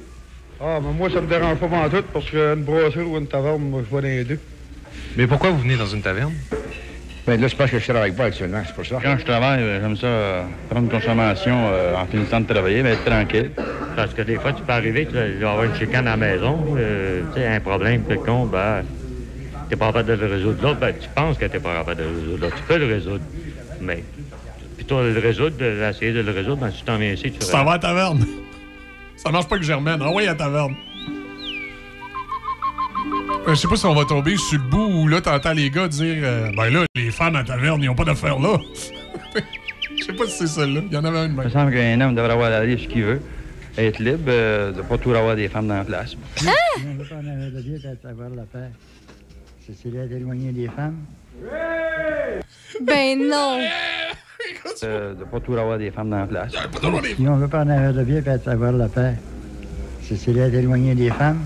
Ah, 0.60 0.80
mais 0.82 0.94
moi, 0.94 1.10
ça 1.10 1.20
me 1.20 1.28
dérange 1.28 1.58
pas 1.58 1.68
en 1.68 1.90
tout, 1.90 2.04
parce 2.14 2.30
qu'une 2.30 2.64
brasserie 2.64 3.02
ou 3.04 3.18
une 3.18 3.28
taverne, 3.28 3.62
moi, 3.62 3.82
je 3.84 3.90
vois 3.90 4.02
dans 4.02 4.08
les 4.08 4.24
deux. 4.24 4.40
Mais 5.18 5.28
pourquoi 5.28 5.50
vous 5.50 5.60
venez 5.60 5.76
dans 5.76 5.88
une 5.88 6.02
taverne? 6.02 6.34
Ben 7.28 7.40
là, 7.40 7.50
c'est 7.50 7.58
parce 7.58 7.72
que 7.72 7.78
je 7.80 7.86
travaille 7.88 8.14
pas 8.14 8.26
actuellement, 8.26 8.62
c'est 8.66 8.74
pour 8.74 8.86
ça. 8.86 9.00
Quand 9.04 9.18
je 9.18 9.26
travaille, 9.26 9.62
euh, 9.62 9.82
j'aime 9.82 9.96
ça 9.96 10.08
euh, 10.08 10.44
prendre 10.70 10.86
une 10.86 10.92
consommation 10.92 11.68
euh, 11.72 11.96
en 11.96 12.06
finissant 12.06 12.40
de 12.42 12.48
travailler, 12.48 12.82
mais 12.84 12.94
être 12.94 13.06
tranquille. 13.06 13.52
Parce 13.96 14.14
que 14.14 14.22
des 14.22 14.38
fois, 14.38 14.54
tu 14.54 14.64
peux 14.64 14.74
arriver, 14.74 15.06
tu 15.06 15.14
vas 15.14 15.52
avoir 15.52 15.66
une 15.66 15.76
chicane 15.76 16.08
à 16.08 16.12
la 16.12 16.18
maison, 16.18 16.58
euh, 16.78 17.22
tu 17.34 17.42
sais, 17.42 17.48
un 17.48 17.60
problème 17.60 18.04
quelconque, 18.08 18.52
ben, 18.52 18.84
t'es 19.70 19.76
pas 19.76 19.88
capable 19.88 20.10
de 20.10 20.14
le 20.14 20.34
résoudre. 20.34 20.64
L'autre, 20.64 20.80
ben, 20.80 20.94
tu 21.00 21.10
penses 21.14 21.38
que 21.38 21.46
t'es 21.46 21.60
pas 21.60 21.76
capable 21.80 22.00
de 22.00 22.04
le 22.06 22.10
résoudre. 22.10 22.42
L'autre, 22.42 22.56
tu 22.56 22.64
peux 22.64 22.78
le 22.78 22.86
résoudre. 22.88 23.24
Mais, 23.82 24.04
de 25.00 25.10
le 25.10 25.20
résoudre, 25.20 25.56
d'essayer 25.58 26.12
de 26.12 26.22
le 26.22 26.32
résoudre, 26.32 26.58
ben, 26.58 26.72
si 26.72 26.80
tu 26.80 26.84
t'en 26.84 26.98
viens 26.98 27.14
ici, 27.14 27.32
tu 27.32 27.40
t'en 27.40 27.64
vas 27.64 27.74
à 27.74 27.80
taverne. 27.80 28.26
Ça 29.16 29.32
marche 29.32 29.48
pas 29.48 29.58
que 29.58 29.64
Germaine. 29.64 30.02
Envoie 30.02 30.24
à 30.28 30.36
taverne. 30.36 30.76
Euh, 33.48 33.50
Je 33.50 33.56
sais 33.56 33.68
pas 33.68 33.76
si 33.76 33.86
on 33.86 33.94
va 33.94 34.06
tomber 34.06 34.38
sur 34.38 34.60
le 34.60 34.70
bout 34.70 34.88
où 34.88 35.08
là, 35.08 35.22
t'entends 35.22 35.54
les 35.54 35.70
gars 35.70 35.88
dire 35.88 36.22
euh, 36.24 36.52
Ben 36.56 36.70
là, 36.70 36.86
les 36.96 37.12
femmes 37.12 37.36
à 37.36 37.44
taverne, 37.44 37.82
ils 37.82 37.90
ont 37.90 37.96
pas 37.96 38.06
d'affaires 38.06 38.40
là. 38.40 38.58
Je 39.98 40.04
sais 40.06 40.14
pas 40.14 40.26
si 40.26 40.32
c'est 40.40 40.48
celle-là. 40.48 40.82
Il 40.88 40.94
y 40.94 40.98
en 40.98 41.06
avait 41.06 41.26
une 41.26 41.34
Il 41.34 41.44
me 41.44 41.50
semble 41.50 41.72
qu'un 41.72 42.02
homme 42.02 42.16
devrait 42.16 42.34
avoir 42.34 42.50
la 42.50 42.62
ce 42.62 42.88
qu'il 42.88 43.04
veut, 43.04 43.22
être 43.78 44.00
libre, 44.00 44.24
euh, 44.28 44.72
de 44.72 44.82
pas 44.82 44.98
toujours 44.98 45.18
avoir 45.18 45.36
des 45.36 45.48
femmes 45.48 45.68
dans 45.68 45.78
la 45.78 45.84
place. 45.84 46.16
Paix. 48.46 48.70
Cécilia 49.68 50.04
est 50.04 50.12
éloignée 50.12 50.52
des 50.52 50.68
femmes. 50.68 50.98
Ben 52.82 53.20
non! 53.20 53.60
Euh, 54.84 55.14
de 55.14 55.24
pas 55.24 55.40
toujours 55.40 55.60
avoir 55.62 55.78
des 55.78 55.92
femmes 55.92 56.10
dans 56.10 56.18
la 56.20 56.26
place. 56.28 56.52
Si 56.52 57.28
on 57.28 57.36
veut 57.36 57.48
pas 57.48 57.64
en 57.64 57.70
avoir 57.70 57.94
de 57.94 58.04
bien 58.04 58.22
pour 58.22 58.52
avoir 58.52 58.72
la 58.72 58.88
paix. 58.88 59.14
Cécilia 60.04 60.48
est 60.48 60.54
éloignée 60.54 60.96
des 60.96 61.10
femmes. 61.10 61.40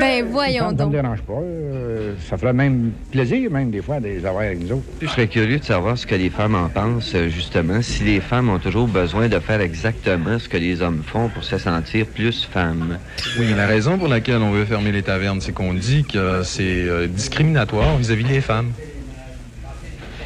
Ben 0.00 0.24
voyons 0.30 0.66
Ça 0.66 0.72
me 0.72 0.76
donc. 0.78 0.92
dérange 0.92 1.22
pas. 1.22 1.32
euh, 1.34 2.14
ça 2.28 2.36
ferait 2.36 2.52
même 2.52 2.92
plaisir, 3.10 3.50
même 3.50 3.70
des 3.70 3.80
fois, 3.82 4.00
de 4.00 4.06
les 4.06 4.24
avoir 4.26 4.44
avec 4.44 4.60
nous 4.60 4.72
autres. 4.76 4.84
Je 5.02 5.06
serais 5.06 5.26
curieux 5.26 5.58
de 5.58 5.64
savoir 5.64 5.96
ce 5.98 6.06
que 6.06 6.14
les 6.14 6.30
femmes 6.30 6.54
en 6.54 6.68
pensent, 6.68 7.14
euh, 7.14 7.28
justement, 7.28 7.80
si 7.82 8.04
les 8.04 8.20
femmes 8.20 8.48
ont 8.50 8.58
toujours 8.58 8.86
besoin 8.86 9.28
de 9.28 9.38
faire 9.38 9.60
exactement 9.60 10.38
ce 10.38 10.48
que 10.48 10.56
les 10.56 10.82
hommes 10.82 11.02
font 11.04 11.28
pour 11.28 11.42
se 11.44 11.58
sentir 11.58 12.06
plus 12.06 12.44
femmes. 12.44 12.98
Oui, 13.38 13.52
la 13.56 13.66
raison 13.66 13.98
pour 13.98 14.08
laquelle 14.08 14.36
on 14.42 14.50
veut 14.50 14.64
fermer 14.66 14.92
les 14.92 15.02
tavernes, 15.02 15.40
c'est 15.40 15.52
qu'on 15.52 15.74
dit 15.74 16.04
que 16.04 16.42
c'est 16.42 17.08
discriminatoire 17.08 17.96
vis-à-vis 17.96 18.24
des 18.24 18.40
femmes. 18.40 18.72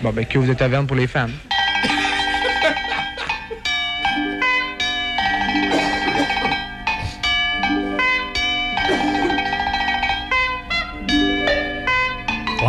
Bon, 0.02 0.10
ben, 0.12 0.24
que 0.26 0.38
vous 0.38 0.50
êtes 0.50 0.58
taverne 0.58 0.86
pour 0.86 0.96
les 0.96 1.06
femmes. 1.06 1.30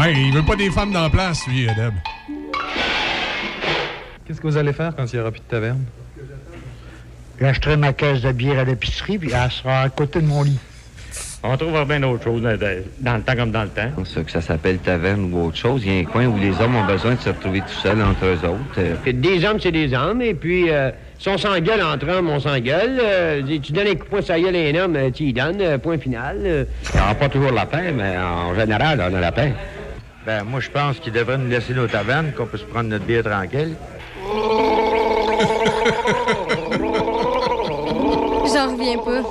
Ouais, 0.04 0.14
il 0.16 0.34
veut 0.34 0.44
pas 0.44 0.56
des 0.56 0.70
femmes 0.70 0.92
dans 0.92 1.04
la 1.04 1.10
place, 1.10 1.48
lui, 1.48 1.66
Deb. 1.66 1.94
Qu'est-ce 4.26 4.42
que 4.42 4.48
vous 4.48 4.58
allez 4.58 4.74
faire 4.74 4.94
quand 4.96 5.06
il 5.12 5.16
n'y 5.16 5.22
aura 5.22 5.32
plus 5.32 5.40
de 5.42 5.46
taverne? 5.46 5.84
J'achèterai 7.40 7.78
ma 7.78 7.94
caisse 7.94 8.22
de 8.22 8.32
bière 8.32 8.60
à 8.60 8.64
l'épicerie, 8.64 9.18
puis 9.18 9.32
elle 9.34 9.52
sera 9.52 9.82
à 9.82 9.90
côté 9.90 10.20
de 10.22 10.26
mon 10.28 10.44
lit. 10.44 10.58
On 11.46 11.56
trouvera 11.58 11.84
bien 11.84 12.00
d'autres 12.00 12.24
choses 12.24 12.42
dans, 12.42 12.58
dans- 12.58 13.16
le 13.18 13.22
temps 13.22 13.36
comme 13.36 13.52
dans 13.52 13.64
le 13.64 13.70
temps. 13.70 13.90
Ça, 14.06 14.24
que 14.24 14.32
ça 14.32 14.40
s'appelle 14.42 14.78
taverne 14.80 15.34
ou 15.34 15.48
autre 15.48 15.58
chose, 15.58 15.84
il 15.86 15.94
y 15.94 15.98
a 15.98 16.00
un 16.02 16.06
coin 16.06 16.26
où 16.26 16.38
les 16.38 16.52
hommes 16.62 16.76
ont 16.76 16.86
besoin 16.86 17.16
de 17.16 17.20
se 17.20 17.30
retrouver 17.30 17.60
tout 17.62 17.68
seuls 17.82 18.02
entre 18.02 18.26
eux 18.26 18.40
autres. 18.48 18.80
euh. 18.80 19.12
Des 19.12 19.44
hommes, 19.46 19.60
c'est 19.60 19.72
des 19.74 19.94
hommes, 19.94 20.22
et 20.22 20.34
puis 20.34 20.70
euh, 20.70 20.92
si 21.20 21.28
on 21.28 21.38
s'engueule 21.38 21.84
entre 21.84 22.08
hommes, 22.10 22.30
on 22.30 22.40
s'engueule. 22.40 22.98
Euh, 23.02 23.42
tu 23.62 23.74
donnes 23.74 23.88
un 23.88 23.96
coup 23.96 24.06
de 24.06 24.10
poing 24.10 24.22
sur 24.22 24.34
la 24.36 24.40
gueule 24.42 24.56
à 24.56 24.60
un 24.60 24.84
homme, 24.86 24.96
euh, 24.96 25.12
tu 25.12 25.24
y 25.24 25.34
donnes, 25.34 25.62
euh, 25.62 25.78
point 25.78 25.98
final. 25.98 26.38
euh. 26.46 26.64
On 26.94 26.98
n'a 27.08 27.16
pas 27.16 27.28
toujours 27.30 27.52
la 27.52 27.66
paix, 27.66 27.92
mais 27.92 28.18
en 28.18 28.56
général, 28.56 29.04
on 29.12 29.14
a 29.16 29.20
la 29.20 29.32
paix. 29.34 29.54
Ben, 30.26 30.44
moi, 30.44 30.60
je 30.62 30.70
pense 30.70 31.00
qu'il 31.00 31.12
devrait 31.14 31.38
nous 31.38 31.50
laisser 31.50 31.74
nos 31.74 31.88
tavernes, 31.88 32.32
qu'on 32.32 32.46
peut 32.46 32.58
se 32.58 32.64
prendre 32.64 32.90
notre 32.90 33.06
bière 33.06 33.24
tranquille. 33.24 33.76
J'en 38.54 38.72
reviens 38.72 38.98
pas. 39.00 39.22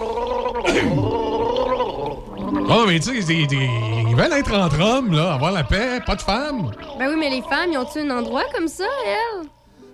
Oh, 2.74 2.85
mais 2.86 2.98
tu 3.01 3.23
sais, 3.23 3.35
ils- 3.35 3.52
ils 3.52 4.09
ils 4.10 4.16
veulent 4.16 4.32
être 4.32 4.55
entre 4.55 4.81
hommes, 4.81 5.12
là, 5.12 5.35
avoir 5.35 5.52
la 5.52 5.64
paix, 5.64 6.01
pas 6.05 6.16
de 6.16 6.23
femmes. 6.23 6.70
Ben 6.98 7.09
oui, 7.09 7.16
mais 7.19 7.31
les 7.31 7.43
femmes, 7.43 7.70
ils 7.73 7.78
ont-tu 7.78 8.01
un 8.01 8.10
endroit 8.10 8.44
comme 8.55 8.69
ça, 8.69 8.85
elles? 9.06 9.47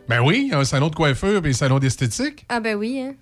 Ben 0.08 0.20
oui, 0.20 0.50
un 0.52 0.64
salon 0.64 0.88
de 0.88 0.94
coiffure 0.96 1.44
et 1.44 1.48
un 1.48 1.52
salon 1.52 1.78
d'esthétique. 1.78 2.44
Ah 2.48 2.60
ben 2.60 2.76
oui, 2.76 3.00
hein. 3.00 3.14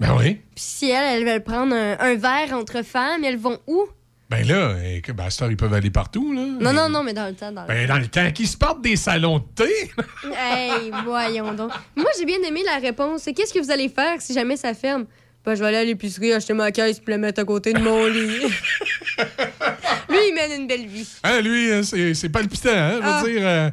Ben 0.00 0.16
oui. 0.18 0.34
Puis 0.54 0.64
si 0.64 0.90
elles, 0.90 1.18
elles 1.20 1.24
veulent 1.26 1.44
prendre 1.44 1.74
un, 1.74 1.96
un 2.00 2.14
verre 2.16 2.52
entre 2.54 2.82
femmes, 2.82 3.22
elles 3.24 3.36
vont 3.38 3.58
où? 3.66 3.84
Ben 4.30 4.46
là, 4.46 4.76
et 4.84 5.00
que, 5.00 5.10
ben, 5.10 5.26
ils 5.50 5.56
peuvent 5.56 5.74
aller 5.74 5.90
partout, 5.90 6.32
là. 6.32 6.42
Non, 6.60 6.72
non, 6.72 6.88
non, 6.88 7.02
mais 7.02 7.12
dans 7.12 7.26
le 7.26 7.34
temps, 7.34 7.50
dans 7.50 7.62
le 7.62 7.66
Ben, 7.68 7.88
dans 7.88 7.98
le 7.98 8.06
temps 8.06 8.30
qu'ils 8.30 8.46
se 8.46 8.56
partent 8.56 8.80
des 8.80 8.94
salons 8.94 9.38
de 9.40 9.44
thé. 9.56 9.90
Hey, 10.38 10.92
voyons 11.04 11.52
donc. 11.52 11.72
Moi, 11.96 12.06
j'ai 12.16 12.24
bien 12.24 12.38
aimé 12.46 12.60
la 12.64 12.76
réponse. 12.78 13.24
Qu'est-ce 13.34 13.52
que 13.52 13.58
vous 13.58 13.72
allez 13.72 13.88
faire 13.88 14.20
si 14.20 14.32
jamais 14.32 14.56
ça 14.56 14.72
ferme? 14.72 15.06
Ben, 15.44 15.54
je 15.56 15.60
vais 15.60 15.66
aller 15.68 15.78
à 15.78 15.84
l'épicerie, 15.84 16.32
acheter 16.32 16.52
ma 16.54 16.70
caisse 16.70 17.00
puis 17.00 17.10
la 17.10 17.18
mettre 17.18 17.40
à 17.40 17.44
côté 17.44 17.72
de 17.72 17.80
mon 17.80 18.06
lit. 18.06 18.38
Lui, 20.08 20.18
il 20.28 20.34
mène 20.34 20.60
une 20.60 20.66
belle 20.68 20.86
vie. 20.86 21.08
Hein, 21.24 21.40
lui, 21.40 21.70
euh, 21.70 21.82
c'est 22.14 22.28
palpitant, 22.28 22.70
hein? 22.72 22.92
Je 22.96 22.96
veux 22.98 23.02
Ah. 23.04 23.22
dire, 23.24 23.40
euh, 23.46 23.70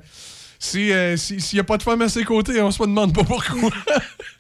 si, 0.60 0.92
euh, 0.92 1.18
si- 1.18 1.40
s'il 1.42 1.58
n'y 1.58 1.62
a 1.62 1.64
pas 1.66 1.78
de 1.78 1.84
femme 1.84 2.02
à 2.02 2.10
ses 2.10 2.24
côtés, 2.24 2.60
on 2.62 2.72
se 2.72 2.82
demande 2.82 3.14
pas 3.14 3.24
pourquoi. 3.24 3.70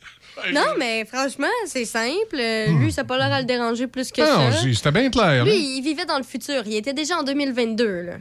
Non, 0.53 0.73
mais 0.77 1.05
franchement, 1.05 1.47
c'est 1.65 1.85
simple. 1.85 2.38
Euh, 2.39 2.68
Lui, 2.80 2.91
ça 2.91 3.01
n'a 3.03 3.07
pas 3.07 3.18
l'air 3.18 3.31
à 3.34 3.39
le 3.39 3.45
déranger 3.45 3.88
plus 3.88 4.11
que 4.11 4.22
non, 4.22 4.51
ça. 4.51 4.61
j'ai- 4.61 4.73
c'était 4.73 4.91
bien 4.91 5.09
clair. 5.09 5.45
là. 5.45 5.51
Lui, 5.51 5.77
il 5.77 5.81
vivait 5.81 6.05
dans 6.05 6.18
le 6.18 6.23
futur. 6.23 6.64
Il 6.65 6.76
était 6.76 6.93
déjà 6.93 7.18
en 7.18 7.23
2022, 7.23 8.01
là. 8.01 8.14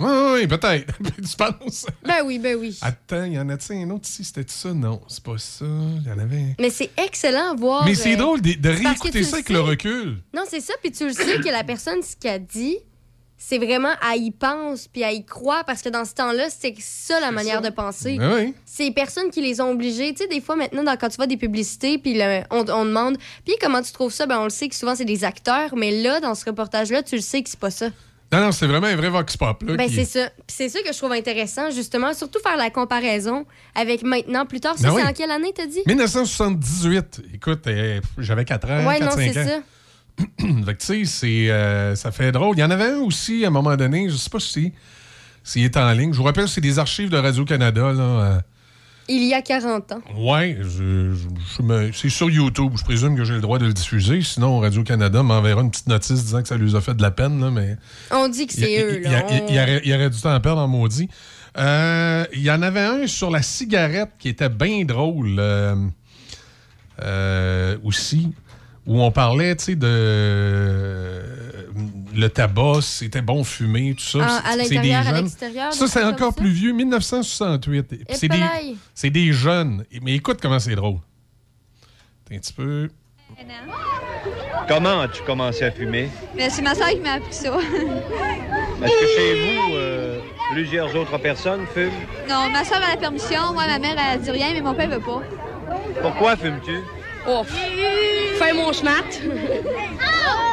Oui, 0.00 0.10
oui, 0.32 0.46
peut-être. 0.48 0.92
tu 1.16 1.36
penses? 1.36 1.86
Ben 2.04 2.22
oui, 2.24 2.38
ben 2.38 2.56
oui. 2.56 2.76
Attends, 2.82 3.24
il 3.24 3.34
y 3.34 3.38
en 3.38 3.48
a-tu 3.48 3.72
un 3.74 3.90
autre 3.90 4.08
ici? 4.08 4.24
C'était 4.24 4.44
ça? 4.48 4.72
Non, 4.74 5.00
c'est 5.06 5.22
pas 5.22 5.38
ça. 5.38 5.64
Il 5.64 6.08
y 6.08 6.10
en 6.10 6.18
avait. 6.18 6.56
Mais 6.58 6.70
c'est 6.70 6.90
excellent 6.96 7.52
à 7.52 7.54
voir. 7.54 7.84
Mais 7.84 7.94
c'est 7.94 8.14
euh, 8.14 8.16
drôle 8.16 8.40
de, 8.40 8.68
réécouter 8.68 9.22
ça 9.22 9.36
avec 9.36 9.50
le 9.50 9.60
recul. 9.60 10.18
Non, 10.34 10.42
c'est 10.48 10.60
ça. 10.60 10.74
Puis 10.82 10.90
tu 10.90 11.06
le 11.06 11.12
sais 11.12 11.38
que 11.38 11.48
la 11.48 11.62
personne, 11.62 12.02
ce 12.02 12.16
qu'elle 12.16 12.44
dit, 12.44 12.78
c'est 13.36 13.58
vraiment, 13.58 13.92
elle 14.12 14.22
y 14.22 14.30
pense, 14.30 14.88
puis 14.88 15.02
elle 15.02 15.16
y 15.16 15.24
croit, 15.24 15.64
parce 15.64 15.82
que 15.82 15.88
dans 15.90 16.04
ce 16.04 16.14
temps-là, 16.14 16.46
c'est 16.48 16.74
ça 16.78 17.20
la 17.20 17.30
manière 17.30 17.60
de 17.60 17.68
penser. 17.68 18.16
Ben 18.18 18.32
oui. 18.34 18.54
C'est 18.64 18.84
les 18.84 18.90
personnes 18.92 19.30
qui 19.30 19.42
les 19.42 19.60
ont 19.60 19.70
obligés. 19.70 20.14
Tu 20.14 20.22
sais, 20.22 20.28
des 20.28 20.40
fois, 20.40 20.56
maintenant, 20.56 20.82
dans- 20.82 20.96
quand 20.96 21.08
tu 21.10 21.16
vois 21.16 21.26
des 21.26 21.36
publicités, 21.36 21.98
puis 21.98 22.14
le- 22.14 22.42
on, 22.50 22.64
on 22.70 22.84
demande, 22.86 23.18
puis 23.44 23.54
comment 23.60 23.82
tu 23.82 23.92
trouves 23.92 24.12
ça? 24.12 24.26
Ben, 24.26 24.38
on 24.40 24.44
le 24.44 24.50
sait 24.50 24.68
que 24.68 24.74
souvent, 24.74 24.94
c'est 24.94 25.04
des 25.04 25.24
acteurs, 25.24 25.76
mais 25.76 25.90
là, 26.02 26.20
dans 26.20 26.34
ce 26.34 26.44
reportage-là, 26.46 27.02
tu 27.02 27.16
le 27.16 27.20
sais 27.20 27.42
que 27.42 27.50
c'est 27.50 27.58
pas 27.60 27.70
ça. 27.70 27.90
Non, 28.32 28.40
non, 28.40 28.52
c'est 28.52 28.66
vraiment 28.66 28.86
un 28.88 28.96
vrai 28.96 29.10
vox 29.10 29.36
pop. 29.36 29.62
Là, 29.62 29.76
Ben, 29.76 29.86
qui- 29.88 29.94
c'est 29.94 30.04
ça. 30.06 30.28
Puis 30.30 30.56
c'est 30.56 30.68
ça 30.68 30.80
que 30.80 30.92
je 30.92 30.98
trouve 30.98 31.12
intéressant, 31.12 31.70
justement, 31.70 32.14
surtout 32.14 32.40
faire 32.40 32.56
la 32.56 32.70
comparaison 32.70 33.44
avec 33.76 34.02
maintenant, 34.02 34.44
plus 34.46 34.58
tard. 34.60 34.76
Ça, 34.76 34.88
Ben 34.88 34.94
c'est 34.96 35.02
oui. 35.02 35.08
en 35.08 35.12
quelle 35.12 35.30
année, 35.30 35.52
t'as 35.54 35.66
dit? 35.66 35.82
1978. 35.86 37.20
Écoute, 37.34 37.66
euh, 37.66 38.00
j'avais 38.18 38.44
4 38.44 38.68
ans, 38.70 38.86
ouais, 38.86 38.98
4, 38.98 39.10
non, 39.10 39.22
5 39.24 39.32
c'est 39.34 39.40
ans. 39.40 39.46
ça. 39.46 39.62
fait 40.38 40.74
tu 40.78 41.06
sais, 41.06 41.50
euh, 41.50 41.94
ça 41.96 42.10
fait 42.12 42.30
drôle. 42.32 42.56
Il 42.56 42.60
y 42.60 42.64
en 42.64 42.70
avait 42.70 42.90
un 42.92 42.98
aussi, 42.98 43.44
à 43.44 43.48
un 43.48 43.50
moment 43.50 43.76
donné, 43.76 44.08
je 44.08 44.16
sais 44.16 44.30
pas 44.30 44.40
si 44.40 44.72
s'il 45.42 45.64
est 45.64 45.76
en 45.76 45.90
ligne. 45.92 46.12
Je 46.12 46.18
vous 46.18 46.24
rappelle, 46.24 46.48
c'est 46.48 46.60
des 46.60 46.78
archives 46.78 47.10
de 47.10 47.16
Radio-Canada. 47.18 47.92
Là, 47.92 48.00
euh, 48.02 48.40
Il 49.08 49.24
y 49.24 49.34
a 49.34 49.42
40 49.42 49.92
ans. 49.92 50.00
Ouais, 50.16 50.56
je- 50.62 51.12
je- 51.12 51.28
je 51.58 51.62
me- 51.62 51.92
c'est 51.92 52.08
sur 52.08 52.30
YouTube. 52.30 52.72
Je 52.78 52.82
présume 52.84 53.14
que 53.16 53.24
j'ai 53.24 53.34
le 53.34 53.42
droit 53.42 53.58
de 53.58 53.66
le 53.66 53.74
diffuser. 53.74 54.22
Sinon, 54.22 54.60
Radio-Canada 54.60 55.22
m'enverra 55.22 55.60
une 55.60 55.70
petite 55.70 55.88
notice 55.88 56.24
disant 56.24 56.40
que 56.40 56.48
ça 56.48 56.56
lui 56.56 56.74
a 56.74 56.80
fait 56.80 56.94
de 56.94 57.02
la 57.02 57.10
peine. 57.10 57.38
Là, 57.40 57.50
mais 57.50 57.76
On 58.10 58.28
dit 58.28 58.46
que 58.46 58.54
c'est 58.54 58.82
eux, 58.82 59.02
il 59.04 59.10
y 59.10 59.14
On- 59.14 59.18
aurait, 59.24 59.44
y 59.50 59.58
du 60.08 60.18
temps 60.20 60.30
à 60.32 60.40
perdre 60.40 60.62
en 60.62 60.68
maudit. 60.68 61.10
Euh, 61.58 62.24
Il 62.32 62.40
y 62.42 62.50
en 62.50 62.62
avait 62.62 62.80
un 62.80 63.06
sur 63.06 63.30
la 63.30 63.42
cigarette 63.42 64.10
qui 64.18 64.30
était 64.30 64.48
bien 64.48 64.84
drôle 64.86 65.36
euh, 65.38 65.76
euh, 67.02 67.76
aussi, 67.84 68.32
où 68.86 69.00
on 69.02 69.10
parlait, 69.10 69.56
tu 69.56 69.64
sais, 69.64 69.74
de 69.76 69.86
euh, 69.86 71.22
le 72.14 72.28
tabac, 72.28 72.80
c'était 72.82 73.22
bon 73.22 73.42
fumer, 73.44 73.94
tout 73.94 74.04
ça. 74.04 74.18
Ah, 74.44 74.50
à 74.50 74.56
des 74.56 74.62
l'intérieur, 74.64 75.00
à 75.00 75.04
jeunes. 75.04 75.24
l'extérieur, 75.24 75.72
Ça, 75.72 75.86
c'est 75.88 76.04
encore 76.04 76.32
ça? 76.34 76.40
plus 76.40 76.50
vieux, 76.50 76.72
1968. 76.72 77.82
Puis 77.82 77.98
C'est 78.12 78.28
des, 78.28 79.10
des 79.10 79.32
jeunes. 79.32 79.84
Mais 80.02 80.12
écoute 80.14 80.38
comment 80.42 80.58
c'est 80.58 80.74
drôle. 80.74 80.98
T'es 82.28 82.36
un 82.36 82.38
petit 82.38 82.52
peu. 82.52 82.88
Comment 84.68 85.00
as-tu 85.00 85.22
commencé 85.24 85.64
à 85.64 85.70
fumer? 85.70 86.08
Mais 86.36 86.48
c'est 86.50 86.62
ma 86.62 86.74
soeur 86.74 86.88
qui 86.90 87.00
m'a 87.00 87.14
appris 87.14 87.32
ça. 87.34 87.48
Est-ce 88.82 88.92
que 89.00 89.06
chez 89.16 89.56
vous, 89.56 89.74
euh, 89.74 90.20
plusieurs 90.52 90.94
autres 90.94 91.18
personnes 91.18 91.66
fument? 91.74 91.90
non, 92.28 92.48
ma 92.50 92.64
soeur 92.64 92.78
a 92.82 92.90
la 92.90 92.96
permission, 92.96 93.52
moi, 93.52 93.66
ma 93.66 93.78
mère, 93.78 93.96
elle 93.98 94.20
dit 94.20 94.30
rien, 94.30 94.52
mais 94.52 94.60
mon 94.62 94.74
père 94.74 94.88
veut 94.88 95.00
pas. 95.00 95.22
Pourquoi 96.00 96.36
fumes-tu? 96.36 96.78
Oh, 97.26 97.42
faire 97.44 98.54
mon 98.54 98.72
snack. 98.72 99.04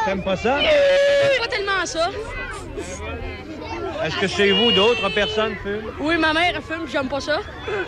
T'aimes 0.06 0.24
pas 0.24 0.38
ça? 0.38 0.58
Pas 1.40 1.48
tellement 1.48 1.86
ça. 1.86 2.10
Est-ce 4.04 4.18
que 4.18 4.28
chez 4.28 4.52
vous, 4.52 4.72
d'autres 4.72 5.10
personnes 5.10 5.56
fument? 5.62 5.92
Oui, 6.00 6.18
ma 6.18 6.34
mère, 6.34 6.54
elle 6.56 6.62
fume, 6.62 6.88
j'aime 6.92 7.08
pas 7.08 7.20
ça. 7.22 7.40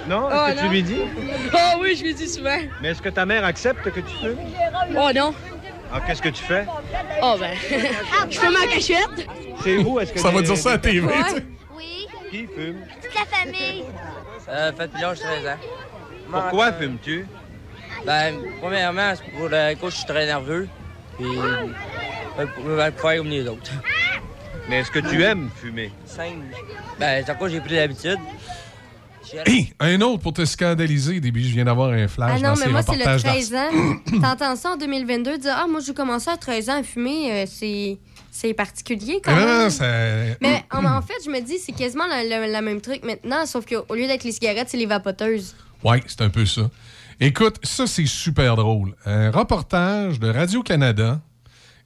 Non? 0.08 0.30
Est-ce 0.30 0.38
Oh, 0.38 0.54
que 0.56 0.60
tu 0.62 0.68
lui 0.70 0.84
dis? 0.84 1.02
Ah 1.54 1.74
oui, 1.80 1.96
je 1.96 2.04
lui 2.04 2.14
dis 2.14 2.28
souvent. 2.28 2.58
Mais 2.82 2.90
est-ce 2.90 3.02
que 3.02 3.10
ta 3.10 3.26
mère 3.26 3.44
accepte 3.46 3.84
que 3.90 4.00
tu 4.00 4.16
fumes? 4.22 4.38
Oh 4.96 5.10
non. 5.16 5.34
Ah, 5.92 6.02
qu'est-ce 6.06 6.22
que 6.22 6.30
tu 6.30 6.44
fais? 6.44 6.66
Oh 7.22 7.36
ben, 7.40 7.52
je 8.30 8.40
fume 8.40 8.56
en 8.56 8.68
cachette. 8.68 9.28
Chez 9.64 9.78
vous, 9.78 10.00
est-ce 10.00 10.14
que... 10.14 10.20
Ça 10.20 10.30
va 10.30 10.42
dire 10.42 10.58
ça 10.58 10.74
à 10.74 10.78
TV, 10.78 11.02
Ouais. 11.08 11.14
tu 11.30 11.36
sais. 11.36 11.44
Qui 12.30 12.48
fume? 12.48 12.78
Toute 13.02 13.14
la 13.16 13.26
famille. 13.38 13.84
Euh, 14.50 14.72
l'âge 15.02 15.18
de 15.20 15.24
13 15.24 15.48
ans. 15.48 15.58
Pourquoi 16.32 16.74
fumes-tu? 16.74 17.26
Ben, 18.06 18.36
premièrement, 18.62 19.14
c'est 19.16 19.32
pour 19.32 19.48
le 19.50 19.76
coup, 19.76 19.90
je 19.90 19.96
suis 19.96 20.06
très 20.06 20.26
nerveux. 20.26 20.68
Puis, 21.18 21.26
euh, 21.28 22.46
pour, 22.56 22.64
pour 22.64 22.76
faire 22.78 23.18
comme 23.18 23.28
les 23.30 23.48
autres. 23.48 23.72
Mais 24.70 24.80
est-ce 24.80 24.92
que 24.92 25.00
tu 25.00 25.22
aimes 25.24 25.50
fumer? 25.56 25.92
Ben, 27.00 27.24
c'est 27.26 27.38
quoi 27.38 27.50
j'ai 27.50 27.60
pris 27.62 27.76
l'habitude. 27.76 28.18
Hé, 29.48 29.74
un 29.80 30.00
autre 30.02 30.22
pour 30.22 30.34
te 30.34 30.46
scandaliser, 30.46 31.20
Déby. 31.20 31.48
Je 31.50 31.54
viens 31.56 31.66
d'avoir 31.66 31.90
un 31.92 32.08
flash 32.08 32.32
Ah 32.36 32.36
non, 32.40 32.50
dans 32.50 32.56
mais 32.60 32.66
ces 32.66 32.70
moi, 32.72 32.82
c'est 32.84 32.92
le 32.92 33.00
reportages 33.00 33.24
13 33.24 33.56
ans. 33.56 33.70
T'entends 34.22 34.56
ça 34.56 34.72
en 34.72 34.78
2022, 34.78 35.38
dire 35.40 35.56
Ah, 35.58 35.66
moi, 35.68 35.80
j'ai 35.86 35.94
commencé 35.94 36.30
à 36.30 36.38
13 36.38 36.70
ans 36.70 36.80
à 36.80 36.84
fumer, 36.84 37.32
euh, 37.32 37.46
c'est 37.48 37.98
c'est 38.30 38.54
particulier 38.54 39.22
quand 39.24 39.32
Ah, 39.36 39.40
non, 39.40 39.46
même. 39.46 40.30
non. 40.30 40.36
Mais 40.42 40.64
en, 40.72 40.86
en 40.86 41.02
fait, 41.02 41.14
je 41.26 41.30
me 41.32 41.40
dis, 41.40 41.58
c'est 41.58 41.72
quasiment 41.72 42.06
la, 42.08 42.24
la- 42.24 42.48
la 42.48 42.62
même 42.62 42.82
truc 42.82 43.04
maintenant, 43.04 43.46
sauf 43.46 43.66
qu'au 43.66 43.94
lieu 43.96 44.08
d'être 44.08 44.24
les 44.24 44.32
cigarettes, 44.32 44.70
c'est 44.70 44.78
les 44.78 44.86
vapoteuses. 44.88 45.56
Ouais, 45.84 46.02
c'est 46.08 46.22
un 46.22 46.30
peu 46.30 46.46
ça. 46.46 46.64
Écoute, 47.26 47.58
ça, 47.64 47.88
c'est 47.88 48.06
super 48.06 48.58
drôle. 48.58 48.96
Un 49.06 49.32
reportage 49.32 50.20
de 50.20 50.28
Radio-Canada. 50.28 51.22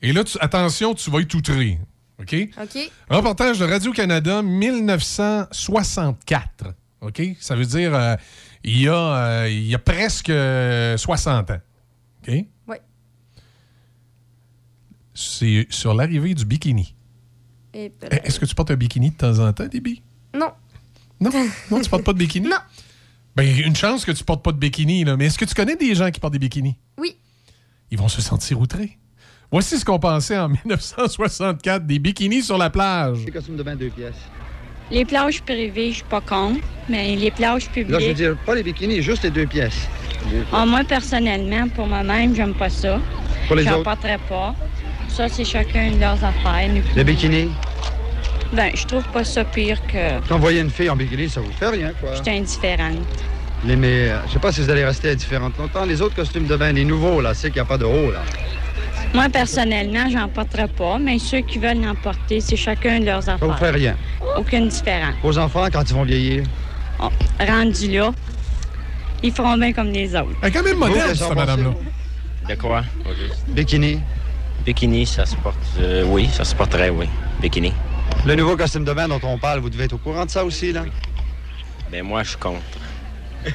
Et 0.01 0.11
là, 0.13 0.23
tu- 0.23 0.37
attention, 0.41 0.95
tu 0.95 1.11
vas 1.11 1.19
être 1.19 1.33
outré. 1.35 1.77
OK? 2.19 2.35
OK? 2.61 2.91
Reportage 3.09 3.59
de 3.59 3.65
Radio-Canada 3.65 4.41
1964. 4.41 6.73
OK? 7.01 7.21
Ça 7.39 7.55
veut 7.55 7.65
dire 7.65 7.93
euh, 7.93 8.15
il, 8.63 8.81
y 8.81 8.87
a, 8.87 8.95
euh, 8.95 9.47
il 9.49 9.67
y 9.67 9.75
a 9.75 9.79
presque 9.79 10.29
euh, 10.31 10.97
60 10.97 11.51
ans. 11.51 11.59
OK? 12.27 12.33
Oui. 12.67 12.77
c'est 15.13 15.67
sur 15.69 15.93
l'arrivée 15.93 16.33
du 16.33 16.45
bikini. 16.45 16.95
Eh, 17.73 17.91
Est-ce 18.23 18.39
que 18.39 18.45
tu 18.45 18.55
portes 18.55 18.71
un 18.71 18.75
bikini 18.75 19.11
de 19.11 19.15
temps 19.17 19.37
en 19.39 19.51
temps, 19.53 19.67
Déby? 19.67 20.01
Non. 20.33 20.51
Non? 21.19 21.29
Non, 21.71 21.81
tu 21.81 21.89
portes 21.89 22.03
pas 22.03 22.13
de 22.13 22.17
bikini? 22.17 22.47
Non. 22.51 22.57
Ben, 23.37 23.47
une 23.65 23.75
chance 23.75 24.03
que 24.03 24.11
tu 24.11 24.23
portes 24.23 24.43
pas 24.43 24.51
de 24.51 24.57
bikini, 24.57 25.03
là. 25.03 25.15
Mais 25.15 25.27
est-ce 25.27 25.37
que 25.37 25.45
tu 25.45 25.53
connais 25.53 25.75
des 25.75 25.93
gens 25.93 26.09
qui 26.09 26.19
portent 26.19 26.33
des 26.33 26.39
bikinis? 26.39 26.75
Oui. 26.97 27.15
Ils 27.91 27.97
vont 27.97 28.07
se 28.07 28.19
sentir 28.19 28.59
outrés. 28.59 28.97
Voici 29.51 29.77
ce 29.77 29.85
qu'on 29.85 29.99
pensait 29.99 30.37
en 30.39 30.49
1964, 30.65 31.85
des 31.85 31.99
bikinis 31.99 32.41
sur 32.41 32.57
la 32.57 32.71
plage. 32.71 33.19
Les 33.25 33.31
costumes 33.31 33.55
de 33.55 33.61
bain 33.61 33.75
deux 33.75 33.89
pièces. 33.89 34.15
Les 34.89 35.05
plages 35.05 35.41
privées, 35.43 35.89
je 35.91 35.95
suis 35.97 36.03
pas 36.05 36.19
contre, 36.21 36.61
mais 36.89 37.15
les 37.15 37.29
plages 37.29 37.69
publiques. 37.69 37.91
Là, 37.91 37.99
je 37.99 38.07
veux 38.07 38.13
dire, 38.15 38.37
pas 38.43 38.55
les 38.55 38.63
bikinis, 38.63 39.03
juste 39.03 39.21
les 39.23 39.29
deux 39.31 39.45
pièces. 39.45 39.87
Ah, 40.51 40.65
moi, 40.65 40.83
personnellement, 40.83 41.67
pour 41.69 41.85
moi-même, 41.85 42.33
j'aime 42.35 42.55
pas 42.55 42.69
ça. 42.69 42.99
Pour 43.47 43.55
les 43.55 43.63
J'en 43.65 43.73
autres? 43.75 43.83
porterais 43.83 44.19
pas. 44.27 44.55
Ça, 45.09 45.29
c'est 45.29 45.45
chacun 45.45 45.91
de 45.91 45.99
leurs 45.99 46.23
affaires. 46.23 46.69
Les 46.95 47.03
bikinis? 47.03 47.49
Ben, 48.53 48.71
je 48.73 48.85
trouve 48.85 49.03
pas 49.05 49.23
ça 49.23 49.43
pire 49.43 49.79
que. 49.87 50.19
Quand 50.27 50.35
vous 50.35 50.41
voyez 50.41 50.61
une 50.61 50.69
fille 50.69 50.89
en 50.89 50.95
bikini, 50.95 51.29
ça 51.29 51.41
vous 51.41 51.51
fait 51.51 51.67
rien, 51.69 51.91
quoi. 51.99 52.15
J'étais 52.15 52.31
indifférente. 52.37 52.97
Les, 53.65 53.75
mais, 53.75 54.09
euh, 54.09 54.19
je 54.27 54.33
sais 54.33 54.39
pas 54.39 54.51
si 54.51 54.61
vous 54.61 54.69
allez 54.69 54.85
rester 54.85 55.11
indifférente 55.11 55.57
longtemps. 55.57 55.83
Les 55.85 56.01
autres 56.01 56.15
costumes 56.15 56.45
de 56.45 56.55
bain, 56.55 56.71
les 56.71 56.85
nouveaux, 56.85 57.19
là, 57.21 57.33
c'est 57.33 57.47
qu'il 57.49 57.55
n'y 57.61 57.61
a 57.61 57.65
pas 57.65 57.77
de 57.77 57.85
haut, 57.85 58.11
là. 58.11 58.21
Moi, 59.13 59.27
personnellement, 59.29 60.09
j'en 60.09 60.27
porterais 60.27 60.67
pas, 60.67 60.97
mais 60.99 61.17
ceux 61.17 61.39
qui 61.41 61.57
veulent 61.59 61.85
en 61.87 61.95
porter, 61.95 62.39
c'est 62.41 62.55
chacun 62.57 62.99
de 62.99 63.05
leurs 63.05 63.23
Ça 63.23 63.33
affaires. 63.35 63.47
vous 63.47 63.57
fait 63.57 63.71
rien? 63.71 63.95
Aucune 64.37 64.67
différence. 64.67 65.15
Vos 65.23 65.37
enfants, 65.37 65.67
quand 65.71 65.83
ils 65.89 65.93
vont 65.95 66.03
vieillir? 66.03 66.43
Rendu 67.39 67.91
là, 67.91 68.11
ils 69.23 69.31
feront 69.31 69.57
bien 69.57 69.71
comme 69.73 69.91
les 69.91 70.15
autres. 70.15 70.29
Elle 70.41 70.49
est 70.49 70.51
quand 70.51 70.63
même 70.63 70.77
moderne, 70.77 71.15
cette 71.15 71.35
madame-là. 71.35 71.69
De 72.49 72.55
quoi? 72.55 72.83
Bikini? 73.49 73.99
Bikini, 74.65 75.05
ça 75.05 75.25
se 75.25 75.35
porte. 75.37 75.55
euh, 75.79 76.03
oui, 76.07 76.27
ça 76.31 76.43
se 76.43 76.53
porterait, 76.55 76.89
oui. 76.89 77.07
Bikini. 77.41 77.73
Le 78.25 78.35
nouveau 78.35 78.57
costume 78.57 78.83
de 78.83 78.93
bain 78.93 79.07
dont 79.07 79.19
on 79.23 79.37
parle, 79.37 79.59
vous 79.59 79.69
devez 79.69 79.85
être 79.85 79.93
au 79.93 79.97
courant 79.97 80.25
de 80.25 80.29
ça 80.29 80.43
aussi, 80.43 80.73
là? 80.73 80.83
Ben 81.91 82.03
moi, 82.03 82.23
je 82.23 82.35
compte. 82.37 82.61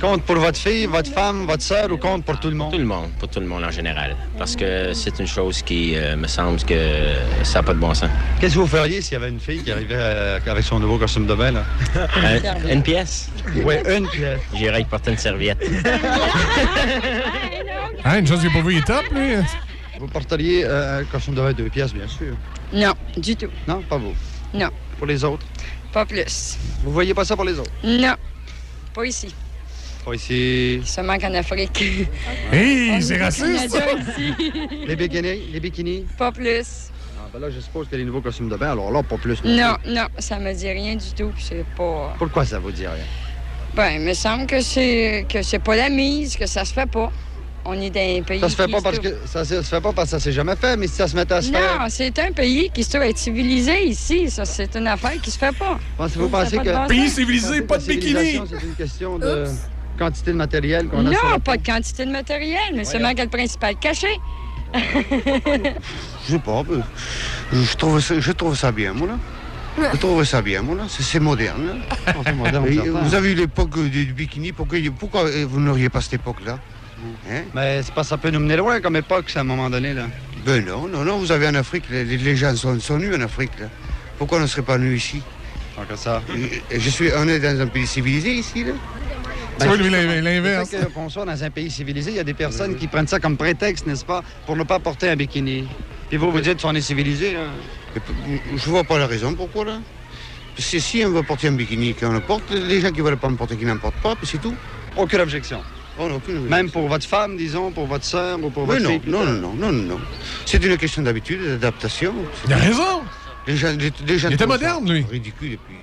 Compte 0.00 0.22
pour 0.24 0.36
votre 0.36 0.56
fille, 0.58 0.86
votre 0.86 1.12
femme, 1.12 1.44
votre 1.44 1.62
sœur 1.62 1.92
ou 1.92 1.98
compte 1.98 2.24
pour 2.24 2.40
tout 2.40 2.48
le 2.48 2.54
monde? 2.54 2.72
Tout 2.72 2.78
le 2.78 2.86
monde, 2.86 3.10
pour 3.18 3.28
tout 3.28 3.40
le 3.40 3.46
monde 3.46 3.62
en 3.62 3.70
général. 3.70 4.16
Parce 4.38 4.56
que 4.56 4.94
c'est 4.94 5.18
une 5.18 5.26
chose 5.26 5.60
qui 5.60 5.92
euh, 5.96 6.16
me 6.16 6.26
semble 6.28 6.62
que 6.62 7.14
ça 7.42 7.58
n'a 7.58 7.62
pas 7.62 7.74
de 7.74 7.78
bon 7.78 7.92
sens. 7.92 8.08
Qu'est-ce 8.40 8.54
que 8.54 8.60
vous 8.60 8.66
feriez 8.66 9.02
s'il 9.02 9.12
y 9.12 9.16
avait 9.16 9.28
une 9.28 9.38
fille 9.38 9.62
qui 9.62 9.70
arrivait 9.70 9.96
euh, 9.98 10.38
avec 10.46 10.64
son 10.64 10.80
nouveau 10.80 10.96
costume 10.96 11.26
de 11.26 11.34
bain, 11.34 11.50
là? 11.52 11.64
Un- 12.16 12.70
une 12.70 12.82
pièce? 12.82 13.28
Oui, 13.54 13.74
une 13.86 14.08
pièce. 14.08 14.40
J'irais 14.54 14.80
y 14.80 14.84
porter 14.86 15.10
une 15.10 15.18
serviette. 15.18 15.62
Hein, 18.04 18.18
une 18.20 18.26
chose 18.26 18.40
qu'il 18.40 18.48
n'a 18.48 18.54
pas 18.54 18.66
vu, 18.66 18.72
il 18.74 18.78
est 18.78 18.86
top, 18.86 19.04
lui. 19.14 19.34
Vous 20.00 20.08
porteriez 20.08 20.64
euh, 20.64 21.00
un 21.00 21.04
costume 21.04 21.34
de 21.34 21.42
bain 21.42 21.52
deux 21.52 21.68
pièces, 21.68 21.92
bien 21.92 22.08
sûr. 22.08 22.34
Non, 22.72 22.94
du 23.16 23.36
tout. 23.36 23.48
Non, 23.68 23.82
pas 23.82 23.98
vous. 23.98 24.14
Non, 24.54 24.68
Pour 24.98 25.06
les 25.06 25.24
autres? 25.24 25.46
pas 25.92 26.06
plus. 26.06 26.56
Vous 26.84 26.92
voyez 26.92 27.12
pas 27.12 27.24
ça 27.24 27.36
pour 27.36 27.44
les 27.44 27.58
autres? 27.58 27.70
Non, 27.84 28.14
pas 28.94 29.04
ici. 29.04 29.34
Pas 30.04 30.14
ici. 30.14 30.80
Seulement 30.84 31.18
qu'en 31.18 31.32
Afrique. 31.34 31.82
Hey, 32.50 32.92
On 32.92 33.00
c'est 33.00 33.14
est 33.16 33.22
raciste. 33.22 33.78
Les 34.86 34.96
bikinis? 34.96 35.48
Les 35.52 35.60
bikinis? 35.60 36.06
Pas 36.18 36.32
plus. 36.32 36.90
Ah, 37.18 37.28
ben 37.32 37.38
là, 37.40 37.50
je 37.50 37.60
suppose 37.60 37.88
que 37.88 37.96
les 37.96 38.04
nouveaux 38.04 38.20
costumes 38.22 38.48
de 38.48 38.56
bain, 38.56 38.72
alors 38.72 38.90
là, 38.90 39.02
pas 39.02 39.16
plus. 39.18 39.42
non 39.44 39.50
Non, 39.56 39.74
plus. 39.82 39.92
non, 39.94 40.06
ça 40.18 40.38
me 40.38 40.52
dit 40.54 40.68
rien 40.70 40.96
du 40.96 41.12
tout. 41.16 41.28
puis 41.34 41.44
C'est 41.46 41.64
pas. 41.76 42.14
Pourquoi 42.18 42.44
ça 42.44 42.58
vous 42.58 42.72
dit 42.72 42.86
rien? 42.86 43.04
Ben, 43.74 43.90
il 43.92 44.00
me 44.00 44.12
semble 44.14 44.46
que 44.46 44.60
c'est 44.60 45.24
que 45.28 45.42
c'est 45.42 45.58
pas 45.60 45.76
la 45.76 45.88
mise, 45.88 46.36
que 46.36 46.46
ça 46.46 46.64
se 46.64 46.72
fait 46.74 46.90
pas. 46.90 47.12
On 47.64 47.74
est 47.80 47.90
dans 47.90 48.00
un 48.18 48.22
pays. 48.22 48.40
Ça 48.40 48.48
se 48.48 48.56
fait 48.56 48.66
qui 48.66 48.72
pas 48.72 48.80
parce 48.80 48.98
trouve- 48.98 49.10
que 49.10 49.16
ça 49.28 49.44
se 49.44 49.62
se 49.62 49.68
fait 49.68 49.80
pas 49.80 49.92
parce 49.92 50.06
que 50.10 50.10
ça 50.10 50.20
s'est 50.20 50.32
jamais 50.32 50.56
fait, 50.56 50.76
mais 50.76 50.88
si 50.88 50.94
ça 50.94 51.06
se 51.06 51.14
mettait 51.14 51.34
à 51.34 51.42
se 51.42 51.52
faire. 51.52 51.78
Non, 51.78 51.86
c'est 51.88 52.18
un 52.18 52.32
pays 52.32 52.70
qui 52.74 52.82
se 52.82 52.90
trouve 52.90 53.02
être 53.02 53.18
civilisé 53.18 53.84
ici. 53.84 54.28
Ça, 54.30 54.44
c'est 54.44 54.74
une 54.76 54.88
affaire 54.88 55.20
qui 55.22 55.30
se 55.30 55.38
fait 55.38 55.56
pas. 55.56 55.78
Pensez-vous 55.96 56.28
pensez 56.28 56.56
pas 56.56 56.64
que. 56.64 56.82
de 56.82 56.88
Pays 56.88 57.08
civilisé, 57.08 57.62
pas 57.62 57.78
de 57.78 57.84
bikini. 57.84 58.40
C'est 58.50 58.66
une 58.66 58.74
question 58.74 59.18
de 59.18 59.44
quantité 59.96 60.32
de 60.32 60.36
matériel 60.36 60.88
qu'on 60.88 61.06
a 61.06 61.12
sur 61.12 61.22
Non, 61.24 61.30
la 61.30 61.38
pas 61.38 61.56
de 61.56 61.64
quantité 61.64 62.04
de 62.04 62.10
matériel, 62.10 62.72
mais 62.74 62.84
seulement 62.84 63.14
que 63.14 63.22
le 63.22 63.28
principal 63.28 63.76
caché. 63.76 64.08
Je 64.74 66.32
sais 66.32 66.38
pas. 66.38 66.62
euh, 66.70 66.80
Je 67.52 67.76
trouve 67.76 68.00
ça, 68.00 68.18
je 68.18 68.32
trouve 68.32 68.56
ça 68.56 68.72
bien, 68.72 68.92
moi, 68.92 69.08
là. 69.08 69.88
Je 69.92 69.98
trouve 69.98 70.24
ça 70.24 70.42
bien, 70.42 70.62
moi, 70.62 70.76
là. 70.76 70.84
C'est 70.88 71.20
moderne, 71.20 71.78
là. 72.06 72.12
vous 73.02 73.14
avez 73.14 73.32
eu 73.32 73.34
l'époque 73.34 73.78
du, 73.88 74.06
bikini. 74.12 74.52
Pourquoi, 74.52 74.78
pourquoi 74.98 75.24
euh, 75.24 75.46
vous 75.48 75.60
n'auriez 75.60 75.88
pas 75.88 76.00
cette 76.00 76.14
époque-là? 76.14 76.58
Hein? 77.30 77.42
Mais 77.54 77.82
c'est 77.82 77.94
pas 77.94 78.04
ça 78.04 78.16
peut 78.18 78.30
nous 78.30 78.40
mener 78.40 78.56
loin 78.56 78.80
comme 78.80 78.96
époque, 78.96 79.30
à 79.34 79.40
un 79.40 79.44
moment 79.44 79.68
donné, 79.70 79.94
là. 79.94 80.06
Ben 80.44 80.64
non, 80.64 80.88
non, 80.88 81.04
non. 81.04 81.18
Vous 81.18 81.32
avez 81.32 81.46
en 81.48 81.54
Afrique, 81.54 81.84
les, 81.90 82.04
les 82.04 82.36
gens 82.36 82.54
sont, 82.56 82.78
sont 82.80 82.98
nus 82.98 83.14
en 83.14 83.20
Afrique, 83.20 83.52
là. 83.60 83.66
Pourquoi 84.18 84.38
on 84.38 84.42
ne 84.42 84.46
serait 84.46 84.62
pas 84.62 84.78
nus 84.78 84.96
ici? 84.96 85.22
Tant 85.76 85.84
que 85.84 85.96
ça. 85.96 86.22
Je, 86.28 86.78
je 86.78 86.90
suis, 86.90 87.10
on 87.16 87.26
est 87.28 87.38
dans 87.38 87.60
un 87.60 87.66
pays 87.66 87.86
civilisé 87.86 88.32
ici, 88.34 88.64
là. 88.64 88.72
Lui, 89.76 89.90
l'in- 89.90 90.20
l'inverse. 90.20 90.70
Que- 90.70 90.86
Qu'on 90.86 91.08
soit 91.08 91.24
dans 91.24 91.44
un 91.44 91.50
pays 91.50 91.70
civilisé, 91.70 92.10
il 92.10 92.16
y 92.16 92.20
a 92.20 92.24
des 92.24 92.34
personnes 92.34 92.74
qui 92.76 92.88
prennent 92.88 93.06
ça 93.06 93.20
comme 93.20 93.36
prétexte, 93.36 93.86
n'est-ce 93.86 94.04
pas, 94.04 94.22
pour 94.46 94.56
ne 94.56 94.64
pas 94.64 94.78
porter 94.80 95.08
un 95.10 95.16
bikini. 95.16 95.68
Puis 96.08 96.16
vous, 96.18 96.30
vous 96.32 96.40
dites 96.40 96.60
qu'on 96.60 96.74
est 96.74 96.80
civilisé, 96.80 97.34
là. 97.34 97.40
Je 98.56 98.70
vois 98.70 98.84
pas 98.84 98.98
la 98.98 99.06
raison 99.06 99.34
pourquoi, 99.34 99.64
là. 99.64 99.78
Parce 100.56 100.70
que 100.70 100.78
si 100.80 101.02
on 101.06 101.10
veut 101.10 101.22
porter 101.22 101.48
un 101.48 101.52
bikini, 101.52 101.94
qu'on 101.94 102.12
le 102.12 102.20
porte, 102.20 102.50
les 102.50 102.80
gens 102.80 102.90
qui 102.90 103.00
veulent 103.00 103.16
pas 103.16 103.28
le 103.28 103.36
porter, 103.36 103.56
qui 103.56 103.64
n'en 103.64 103.78
portent 103.78 104.02
pas, 104.02 104.14
puis 104.16 104.26
c'est 104.26 104.40
tout. 104.40 104.54
Aucune 104.96 105.20
objection. 105.20 105.62
Oh, 105.98 106.08
non, 106.08 106.20
Même 106.48 106.70
pour 106.70 106.88
votre 106.88 107.06
femme, 107.06 107.36
disons, 107.36 107.70
pour 107.70 107.86
votre 107.86 108.04
sœur 108.04 108.42
ou 108.42 108.48
pour 108.50 108.62
Oui, 108.62 108.76
votre 108.78 108.82
non, 108.82 108.88
fille. 108.90 109.00
non, 109.06 109.24
non, 109.26 109.52
non, 109.54 109.54
non, 109.54 109.72
non. 109.72 110.00
C'est 110.46 110.62
une 110.64 110.76
question 110.78 111.02
d'habitude, 111.02 111.42
d'adaptation. 111.42 112.14
Il 112.46 112.52
a 112.52 112.56
raison. 112.56 113.02
Les 113.46 113.56
gens 113.56 113.68
Il 113.78 114.32
était 114.32 114.46
moderne, 114.46 114.90
lui. 114.90 115.04
Ridicule, 115.10 115.52
et 115.52 115.56
puis... 115.58 115.76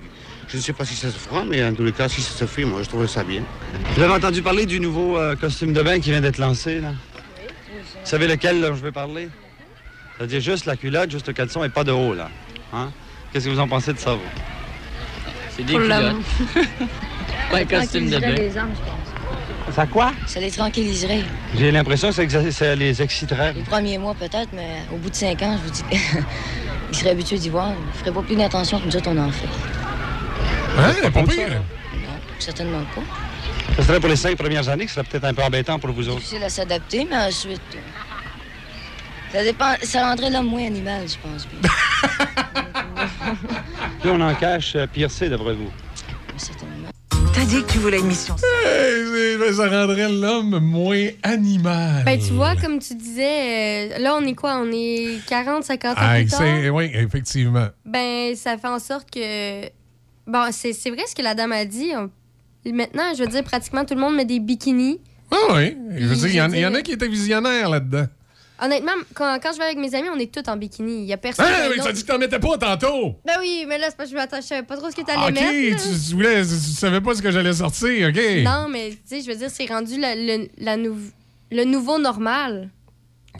Je 0.47 0.57
ne 0.57 0.61
sais 0.63 0.73
pas 0.73 0.83
si 0.83 0.95
ça 0.95 1.11
se 1.11 1.17
fera, 1.19 1.43
mais 1.45 1.63
en 1.63 1.75
tous 1.75 1.83
les 1.83 1.91
cas, 1.91 2.09
si 2.09 2.21
ça 2.21 2.31
se 2.31 2.45
fait, 2.45 2.65
moi, 2.65 2.81
je 2.81 2.89
trouve 2.89 3.05
ça 3.05 3.23
bien. 3.23 3.43
Vous 3.95 4.01
avez 4.01 4.13
entendu 4.13 4.41
parler 4.41 4.65
du 4.65 4.79
nouveau 4.79 5.15
euh, 5.15 5.35
costume 5.35 5.73
de 5.73 5.81
bain 5.83 5.99
qui 5.99 6.09
vient 6.09 6.21
d'être 6.21 6.39
lancé, 6.39 6.79
là? 6.79 6.89
Vous 6.89 7.85
savez 8.03 8.27
lequel, 8.27 8.59
là, 8.59 8.69
je 8.69 8.81
vais 8.81 8.91
parler? 8.91 9.29
C'est-à-dire 10.17 10.41
juste 10.41 10.65
la 10.65 10.75
culotte, 10.75 11.11
juste 11.11 11.27
le 11.27 11.33
caleçon 11.33 11.63
et 11.63 11.69
pas 11.69 11.83
de 11.83 11.91
haut, 11.91 12.15
là. 12.15 12.31
Hein? 12.73 12.89
Qu'est-ce 13.31 13.45
que 13.45 13.51
vous 13.51 13.59
en 13.59 13.67
pensez 13.67 13.93
de 13.93 13.99
ça, 13.99 14.13
vous? 14.15 14.21
C'est 15.55 15.63
des 15.63 15.73
Pour 15.73 15.81
culottes. 15.83 16.15
un 17.53 17.65
costume 17.65 18.09
de 18.09 18.17
bain. 18.17 18.31
les 18.31 18.57
hommes, 18.57 18.71
je 18.73 18.79
pense. 18.81 19.08
Ça 19.75 19.85
quoi? 19.85 20.11
Ça 20.25 20.39
les 20.39 20.49
tranquilliserait. 20.51 21.23
J'ai 21.55 21.71
l'impression 21.71 22.11
que 22.11 22.51
ça, 22.51 22.75
les 22.75 23.01
exciterait. 23.01 23.53
Les 23.53 23.61
premiers 23.61 23.97
mois, 23.97 24.15
peut-être, 24.15 24.49
mais 24.53 24.83
au 24.91 24.97
bout 24.97 25.09
de 25.09 25.15
cinq 25.15 25.41
ans, 25.43 25.57
je 25.57 25.63
vous 25.67 25.71
dis, 25.71 25.83
ils 26.91 26.97
seraient 26.97 27.11
habitués 27.11 27.37
d'y 27.37 27.49
voir. 27.49 27.71
Ils 27.93 27.99
feraient 27.99 28.11
pas 28.11 28.21
plus 28.21 28.35
d'attention 28.35 28.79
que 28.79 28.85
nous 28.85 28.95
autres, 28.95 29.09
on 29.09 29.17
en 29.17 29.31
fait. 29.31 29.47
Hein, 30.77 31.11
pas 31.11 31.23
pire. 31.23 31.49
Non, 31.49 32.17
certainement 32.39 32.81
pas. 32.95 33.01
Ça 33.77 33.83
serait 33.83 33.99
pour 33.99 34.09
les 34.09 34.15
cinq 34.15 34.35
premières 34.37 34.67
années, 34.69 34.85
que 34.85 34.91
ce 34.91 34.95
serait 34.95 35.05
peut-être 35.07 35.25
un 35.25 35.33
peu 35.33 35.43
embêtant 35.43 35.77
pour 35.79 35.91
vous 35.91 36.07
autres. 36.09 36.17
Difficile 36.19 36.43
à 36.43 36.49
s'adapter, 36.49 37.05
mais 37.09 37.17
ensuite. 37.17 37.61
euh, 37.75 37.79
Ça 39.31 39.43
dépend. 39.43 39.75
Ça 39.83 40.07
rendrait 40.09 40.29
l'homme 40.31 40.47
moins 40.47 40.65
animal, 40.65 41.03
je 41.07 41.15
pense. 41.21 41.47
Puis 44.01 44.09
on 44.11 44.19
en 44.21 44.33
cache 44.35 44.75
euh, 44.75 44.87
pire 44.87 45.11
c'est, 45.11 45.29
d'après 45.29 45.53
vous. 45.53 45.69
T'as 47.39 47.45
dit 47.45 47.63
que 47.63 47.71
tu 47.71 47.77
voulais 47.77 47.99
une 47.99 48.07
mission. 48.07 48.35
Hey, 48.65 49.37
c'est- 49.39 49.53
ça 49.53 49.69
rendrait 49.69 50.11
l'homme 50.11 50.59
moins 50.59 51.07
animal. 51.23 52.03
Ben, 52.03 52.19
tu 52.19 52.33
vois, 52.33 52.57
comme 52.57 52.79
tu 52.79 52.95
disais, 52.95 53.93
euh, 53.93 53.97
là, 53.99 54.17
on 54.17 54.25
est 54.27 54.35
quoi? 54.35 54.57
On 54.57 54.69
est 54.73 55.19
40, 55.25 55.63
50 55.63 55.97
ans 55.97 56.01
Ah, 56.01 56.15
plus 56.17 56.25
tard? 56.25 56.39
c'est- 56.41 56.69
oui, 56.69 56.91
effectivement. 56.93 57.67
Ben, 57.85 58.35
ça 58.35 58.57
fait 58.57 58.67
en 58.67 58.77
sorte 58.79 59.09
que. 59.09 59.67
Bon, 60.27 60.49
c'est 60.51 60.73
vrai 60.89 61.03
ce 61.07 61.15
que 61.15 61.21
la 61.21 61.33
dame 61.33 61.53
a 61.53 61.63
dit. 61.63 61.91
Maintenant, 62.65 63.13
je 63.17 63.23
veux 63.23 63.29
dire, 63.29 63.43
pratiquement 63.45 63.85
tout 63.85 63.95
le 63.95 64.01
monde 64.01 64.17
met 64.17 64.25
des 64.25 64.41
bikinis. 64.41 64.99
Ah 65.31 65.37
oui. 65.53 65.77
Je 65.97 66.05
veux 66.07 66.09
Puis, 66.09 66.31
dire, 66.31 66.45
il 66.49 66.57
y, 66.57 66.59
y 66.59 66.65
en 66.65 66.73
a 66.75 66.81
qui 66.81 66.91
étaient 66.91 67.07
visionnaires 67.07 67.69
là-dedans. 67.69 68.07
Honnêtement, 68.61 68.91
quand, 69.13 69.39
quand 69.41 69.53
je 69.53 69.57
vais 69.57 69.65
avec 69.65 69.77
mes 69.77 69.93
amis, 69.95 70.09
on 70.13 70.19
est 70.19 70.31
tous 70.33 70.49
en 70.49 70.57
bikini. 70.57 71.01
Il 71.03 71.05
y 71.07 71.13
a 71.13 71.17
personne. 71.17 71.45
Ah, 71.47 71.65
un 71.65 71.69
mais 71.69 71.75
tu 71.75 71.79
as 71.81 71.83
autre- 71.85 71.93
dit 71.93 72.01
que 72.03 72.07
t'en 72.07 72.17
mettais 72.17 72.39
pas 72.39 72.57
tantôt. 72.57 73.15
Ben 73.25 73.35
oui, 73.39 73.65
mais 73.67 73.77
là, 73.77 73.87
c'est 73.89 73.95
parce 73.97 74.09
que 74.09 74.15
je 74.15 74.19
m'attachais 74.19 74.63
pas 74.63 74.75
trop 74.77 74.89
ce 74.91 74.95
que 74.95 75.01
t'allais 75.01 75.19
Ah, 75.21 75.27
OK, 75.27 75.33
mettre. 75.33 75.83
tu, 75.83 75.89
là. 75.89 75.95
tu 76.07 76.13
voulais, 76.15 76.41
tu, 76.43 76.49
tu 76.49 76.71
savais 76.77 77.01
pas 77.01 77.15
ce 77.15 77.21
que 77.21 77.31
j'allais 77.31 77.53
sortir, 77.53 78.09
OK? 78.09 78.19
Non, 78.43 78.67
mais 78.69 78.89
tu 78.91 78.97
sais, 79.05 79.21
je 79.21 79.27
veux 79.31 79.35
dire, 79.37 79.49
c'est 79.49 79.65
rendu 79.67 79.99
la- 79.99 80.15
le, 80.15 80.49
la 80.57 80.77
nou- 80.77 80.97
le 81.51 81.63
nouveau 81.63 81.99
normal. 81.99 82.69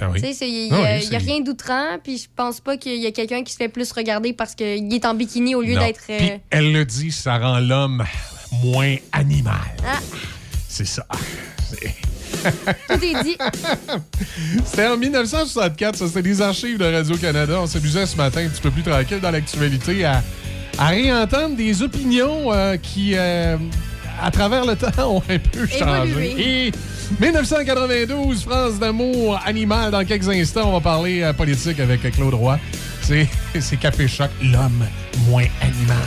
Ah 0.01 0.09
oui. 0.09 0.21
Tu 0.21 0.33
sais, 0.33 0.49
il 0.49 0.69
Ah 0.71 0.75
n'y 0.77 0.81
oui, 0.83 0.87
a, 0.87 1.01
c'est- 1.01 1.17
rien 1.17 1.41
d'outrant, 1.41 1.97
puis 2.01 2.17
je 2.17 2.27
pense 2.33 2.61
pas 2.61 2.77
qu'il 2.77 2.95
y 2.95 3.05
a 3.05 3.11
quelqu'un 3.11 3.43
qui 3.43 3.51
se 3.51 3.57
fait 3.57 3.67
plus 3.67 3.91
regarder 3.91 4.31
parce 4.31 4.55
qu'il 4.55 4.93
est 4.93 5.05
en 5.05 5.13
bikini 5.13 5.55
au 5.55 5.61
lieu 5.61 5.75
d'être. 5.77 5.99
euh, 6.09 6.17
Puis 6.17 6.31
elle 6.51 6.71
le 6.71 6.85
dit, 6.85 7.11
ça 7.11 7.37
rend 7.37 7.59
l'homme 7.59 8.05
moins 8.63 8.95
animal. 9.11 9.55
Ah, 9.85 9.99
C'est 10.69 10.85
ça. 10.87 11.05
Tout 12.90 13.03
est 13.03 13.24
dit. 13.24 13.38
C'était 14.66 14.88
en 14.88 14.98
1964, 14.98 15.95
ça 15.95 16.07
c'était 16.07 16.22
des 16.22 16.41
archives 16.41 16.78
de 16.78 16.86
Radio-Canada. 16.86 17.60
On 17.61 17.68
s'amusait 17.68 18.06
ce 18.06 18.16
matin 18.16 18.45
un 18.45 18.49
petit 18.49 18.61
peu 18.61 18.72
plus 18.72 18.84
tranquille 18.84 19.20
dans 19.20 19.32
l'actualité 19.32 20.06
à, 20.06 20.24
à 20.78 20.88
réentendre 20.88 21.56
des 21.56 21.82
opinions 21.82 22.53
euh, 22.53 22.78
qui 22.78 23.14
euh, 23.16 23.57
à 24.22 24.32
travers 24.32 24.66
le 24.66 24.76
temps, 24.78 25.16
ont 25.16 25.24
un 25.30 25.40
peu 25.40 25.66
changé. 25.68 26.36
Et 26.38 26.72
1992, 27.20 28.44
France 28.44 28.80
d'amour, 28.80 29.40
animal. 29.45 29.91
Dans 29.91 30.06
quelques 30.06 30.30
instants, 30.30 30.70
on 30.70 30.74
va 30.74 30.82
parler 30.82 31.22
euh, 31.22 31.34
politique 31.34 31.80
avec 31.80 32.02
Claude 32.11 32.34
Roy. 32.34 32.60
C'est 33.02 33.28
Café 33.80 34.07
Choc, 34.07 34.30
l'homme 34.41 34.86
moins. 35.28 35.45
Animal, 35.61 35.98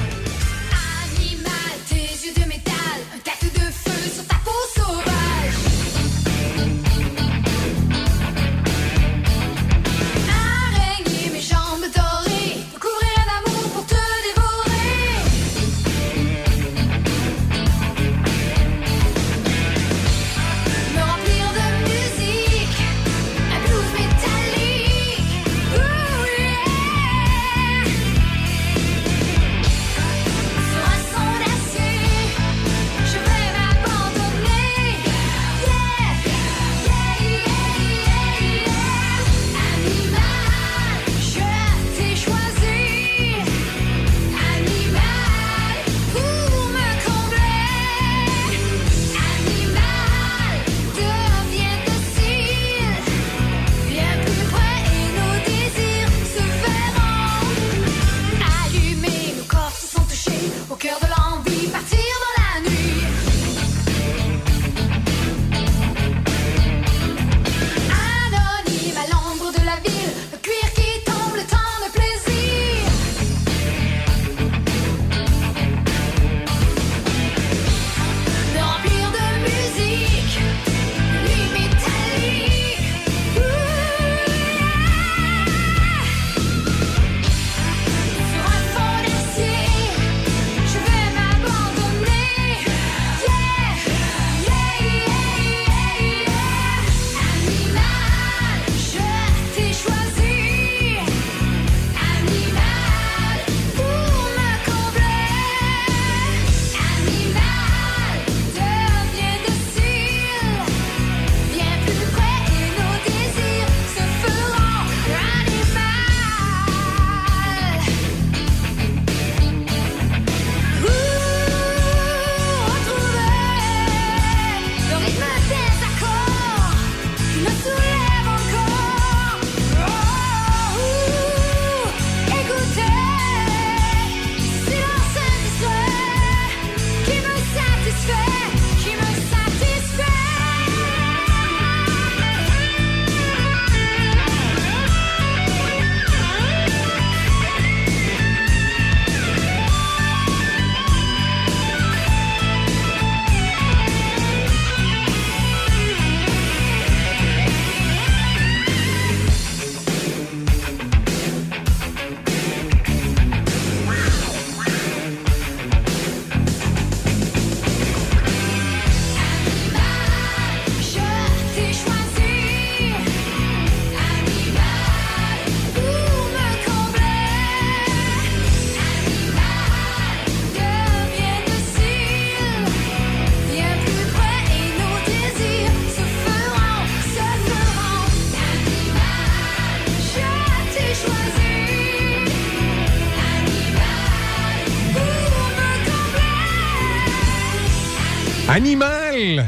Animal! 198.62 199.44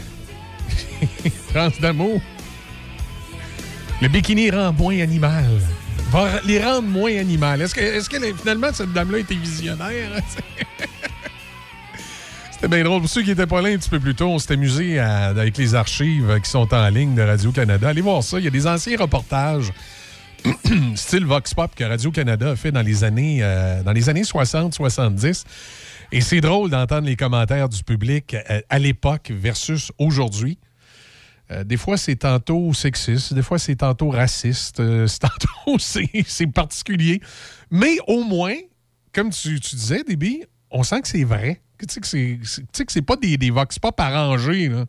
France 1.51 1.81
d'amour. 1.81 2.21
Le 4.03 4.09
bikini 4.09 4.51
rend 4.51 4.73
moins 4.73 4.99
animal. 4.99 5.45
Va 6.11 6.41
les 6.45 6.61
rendre 6.61 6.89
moins 6.89 7.17
animal. 7.17 7.63
Est-ce 7.63 8.09
que, 8.09 8.35
finalement 8.35 8.73
cette 8.73 8.93
dame-là 8.93 9.19
était 9.19 9.37
visionnaire? 9.37 10.11
C'était 12.51 12.67
bien 12.67 12.83
drôle. 12.83 13.03
Pour 13.03 13.09
ceux 13.09 13.23
qui 13.23 13.29
n'étaient 13.29 13.47
pas 13.47 13.63
là 13.63 13.69
un 13.69 13.77
petit 13.77 13.89
peu 13.89 14.01
plus 14.01 14.17
tôt, 14.17 14.27
on 14.27 14.41
s'est 14.41 14.55
amusé 14.55 14.99
avec 14.99 15.59
les 15.59 15.77
archives 15.77 16.41
qui 16.43 16.51
sont 16.51 16.75
en 16.75 16.89
ligne 16.89 17.15
de 17.15 17.23
Radio-Canada. 17.23 17.91
Allez 17.91 18.01
voir 18.01 18.25
ça. 18.25 18.41
Il 18.41 18.45
y 18.45 18.49
a 18.49 18.51
des 18.51 18.67
anciens 18.67 18.99
reportages 18.99 19.73
style 20.97 21.25
Vox 21.25 21.55
Pop 21.55 21.71
que 21.77 21.85
Radio-Canada 21.85 22.51
a 22.51 22.57
fait 22.57 22.73
dans 22.73 22.83
les 22.83 23.05
années, 23.05 23.39
euh, 23.43 23.85
dans 23.85 23.93
les 23.93 24.09
années 24.09 24.23
60-70. 24.23 25.45
Et 26.17 26.21
c'est 26.21 26.41
drôle 26.41 26.71
d'entendre 26.71 27.07
les 27.07 27.17
commentaires 27.17 27.69
du 27.69 27.83
public 27.83 28.35
euh, 28.35 28.61
à 28.69 28.79
l'époque 28.79 29.31
versus 29.35 29.91
aujourd'hui. 29.99 30.59
Euh, 31.51 31.65
des 31.65 31.77
fois, 31.77 31.97
c'est 31.97 32.17
tantôt 32.17 32.73
sexiste, 32.73 33.35
des 33.35 33.43
fois, 33.43 33.59
c'est 33.59 33.77
tantôt 33.77 34.11
raciste, 34.11 34.81
euh, 34.81 35.07
c'est 35.09 35.19
tantôt 35.21 35.79
c'est 35.79 36.47
particulier. 36.47 37.21
Mais 37.71 37.97
au 38.07 38.23
moins, 38.25 38.55
comme 39.13 39.31
tu, 39.31 39.61
tu 39.61 39.77
disais, 39.77 40.03
Déby, 40.05 40.45
on 40.71 40.83
sent 40.83 41.03
que 41.03 41.09
c'est 41.09 41.25
vrai. 41.25 41.61
Tu 41.79 41.87
sais 41.93 42.01
que 42.01 42.07
c'est- 42.07 42.39
c'est 42.45 42.63
tu 42.63 42.69
sais 42.73 42.85
que 42.87 42.93
c'est 42.93 43.03
pas 43.03 43.17
des, 43.17 43.37
des 43.37 43.51
vox 43.51 43.79
pop 43.79 43.99
arrangés. 43.99 44.69
là. 44.69 44.87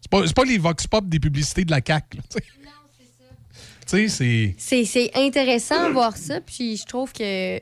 C'est 0.00 0.10
pas, 0.10 0.26
c'est 0.26 0.36
pas 0.36 0.44
les 0.44 0.58
vox 0.58 0.86
pop 0.86 1.08
des 1.08 1.18
publicités 1.18 1.64
de 1.64 1.70
la 1.70 1.80
CAQ. 1.84 2.18
là. 2.18 2.22
C'est 3.86 4.08
c'est 4.08 5.10
intéressant 5.14 5.88
de 5.88 5.92
voir 5.92 6.16
ça, 6.16 6.40
puis 6.40 6.76
je 6.76 6.84
trouve 6.84 7.12
que 7.12 7.60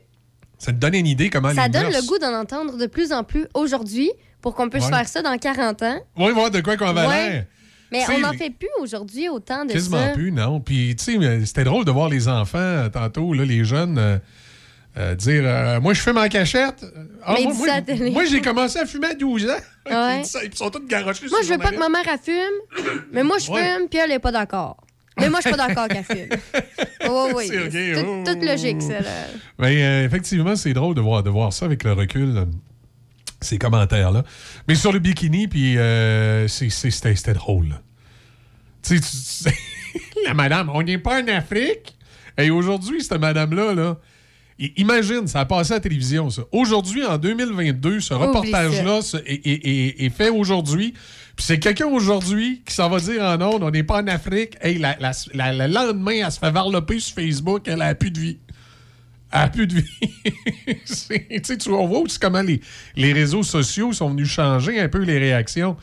Ça 0.65 0.71
te 0.71 0.77
donne 0.77 0.95
une 0.95 1.05
idée 1.07 1.29
comment 1.29 1.53
ça 1.53 1.65
les 1.65 1.69
donne 1.69 1.83
mœurs- 1.89 2.01
le 2.01 2.07
goût 2.07 2.17
d'en 2.17 2.33
entendre 2.33 2.77
de 2.77 2.85
plus 2.87 3.11
en 3.13 3.23
plus 3.23 3.45
aujourd'hui 3.53 4.11
pour 4.41 4.55
qu'on 4.55 4.67
puisse 4.69 4.85
Ouais. 4.85 4.89
faire 4.91 5.07
ça 5.07 5.21
dans 5.21 5.37
40 5.37 5.81
ans. 5.83 5.99
Oui, 6.17 6.31
voir 6.31 6.49
de 6.51 6.59
quoi 6.61 6.75
qu'on 6.77 6.87
avait 6.97 7.07
Ouais. 7.07 7.47
Mais 7.91 8.03
on 8.09 8.17
n'en 8.19 8.33
fait 8.33 8.49
plus 8.49 8.67
aujourd'hui 8.81 9.29
autant 9.29 9.63
de 9.63 9.71
Quasiment 9.71 10.07
ça. 10.07 10.09
plus, 10.13 10.31
non. 10.31 10.59
Puis, 10.59 10.95
tu 10.97 11.03
sais, 11.03 11.17
mais 11.19 11.45
c'était 11.45 11.63
drôle 11.63 11.85
de 11.85 11.91
voir 11.91 12.09
les 12.09 12.27
enfants, 12.27 12.57
euh, 12.57 12.89
tantôt, 12.89 13.31
là, 13.33 13.45
les 13.45 13.63
jeunes, 13.63 13.97
euh, 13.99 14.17
euh, 14.97 15.13
dire 15.15 15.43
euh, 15.45 15.79
Moi, 15.79 15.93
je 15.93 16.01
fume 16.01 16.17
en 16.17 16.27
cachette. 16.27 16.83
Ah, 17.23 17.35
moi, 18.11 18.25
j'ai 18.25 18.41
commencé 18.41 18.79
à 18.79 18.85
fumer 18.87 19.07
à 19.09 19.13
12 19.13 19.45
ans. 19.47 19.53
Ouais. 19.89 20.21
Ils 20.45 20.57
sont 20.57 20.69
tous 20.71 20.85
garochés. 20.87 21.27
Moi, 21.29 21.39
je 21.43 21.49
veux 21.53 21.57
pas 21.59 21.69
que 21.71 21.77
ma 21.79 21.89
mère 21.89 22.01
elle 22.11 22.19
fume, 22.19 22.85
mais 23.11 23.23
moi, 23.23 23.37
je 23.37 23.45
fume, 23.45 23.87
puis 23.89 23.99
elle 23.99 24.11
est 24.11 24.19
pas 24.19 24.31
d'accord. 24.31 24.77
Mais 25.19 25.29
moi, 25.29 25.39
je 25.39 25.49
suis 25.49 25.57
pas 25.57 25.67
d'accord 25.67 25.87
qu'elle 25.87 26.03
fume. 26.03 26.29
Oui, 27.07 27.31
oui. 27.35 27.47
C'est 27.47 27.63
ok, 27.65 27.71
C'est 27.71 28.03
tout, 28.03 28.09
oh, 28.09 28.23
toute 28.25 28.43
logique, 28.43 28.81
ça. 28.81 28.99
Là. 28.99 29.27
Mais 29.59 29.83
euh, 29.83 30.05
effectivement, 30.05 30.55
c'est 30.55 30.73
drôle 30.73 30.95
de 30.95 31.01
voir, 31.01 31.21
de 31.21 31.29
voir 31.29 31.53
ça 31.53 31.65
avec 31.65 31.83
le 31.83 31.93
recul. 31.93 32.47
ces 33.41 33.59
commentaires-là. 33.59 34.23
Mais 34.67 34.75
sur 34.75 34.91
le 34.91 34.99
bikini, 34.99 35.47
puis 35.47 35.77
euh, 35.77 36.47
c'était 36.47 37.33
drôle. 37.33 37.69
là. 37.69 37.81
Tu 38.81 38.97
sais, 39.01 39.53
la 40.25 40.33
madame, 40.33 40.69
on 40.73 40.81
n'est 40.81 40.97
pas 40.97 41.21
en 41.21 41.27
Afrique. 41.27 41.95
Et 42.37 42.49
aujourd'hui, 42.49 43.03
cette 43.03 43.19
madame-là, 43.19 43.73
là, 43.73 43.97
imagine, 44.77 45.27
ça 45.27 45.41
a 45.41 45.45
passé 45.45 45.73
à 45.73 45.75
la 45.75 45.79
télévision, 45.81 46.29
ça. 46.29 46.43
Aujourd'hui, 46.51 47.03
en 47.05 47.17
2022, 47.17 47.99
ce 47.99 48.13
reportage-là 48.27 48.99
est, 49.25 49.45
est- 49.45 49.67
est- 49.67 50.05
est 50.05 50.09
fait 50.09 50.29
aujourd'hui. 50.29 50.93
Puis 51.35 51.45
c'est 51.45 51.59
quelqu'un 51.59 51.87
aujourd'hui 51.87 52.61
qui 52.65 52.73
s'en 52.73 52.89
va 52.89 52.99
dire 52.99 53.21
en 53.23 53.41
ondes, 53.41 53.63
on 53.63 53.71
n'est 53.71 53.83
pas 53.83 54.01
en 54.01 54.07
Afrique. 54.07 54.55
Hey, 54.61 54.77
la- 54.77 54.95
la- 54.99 55.11
la- 55.33 55.67
le 55.67 55.73
lendemain, 55.73 56.21
elle 56.25 56.31
se 56.31 56.39
fait 56.39 56.51
varloper 56.51 56.99
sur 56.99 57.15
Facebook, 57.15 57.63
elle 57.67 57.81
a 57.81 57.93
plus 57.95 58.11
de 58.11 58.19
vie. 58.19 58.37
Elle 59.33 59.39
a 59.41 59.47
plus 59.49 59.67
de 59.67 59.75
vie. 59.75 59.85
Tu 61.59 61.69
vois, 61.69 61.79
on 61.81 61.87
voit 61.87 61.99
aussi 61.99 62.19
comment 62.19 62.41
les, 62.41 62.61
les 62.95 63.11
réseaux 63.13 63.43
sociaux 63.43 63.91
sont 63.91 64.09
venus 64.09 64.29
changer 64.29 64.79
un 64.79 64.87
peu 64.87 64.99
les 64.99 65.17
réactions. 65.17 65.75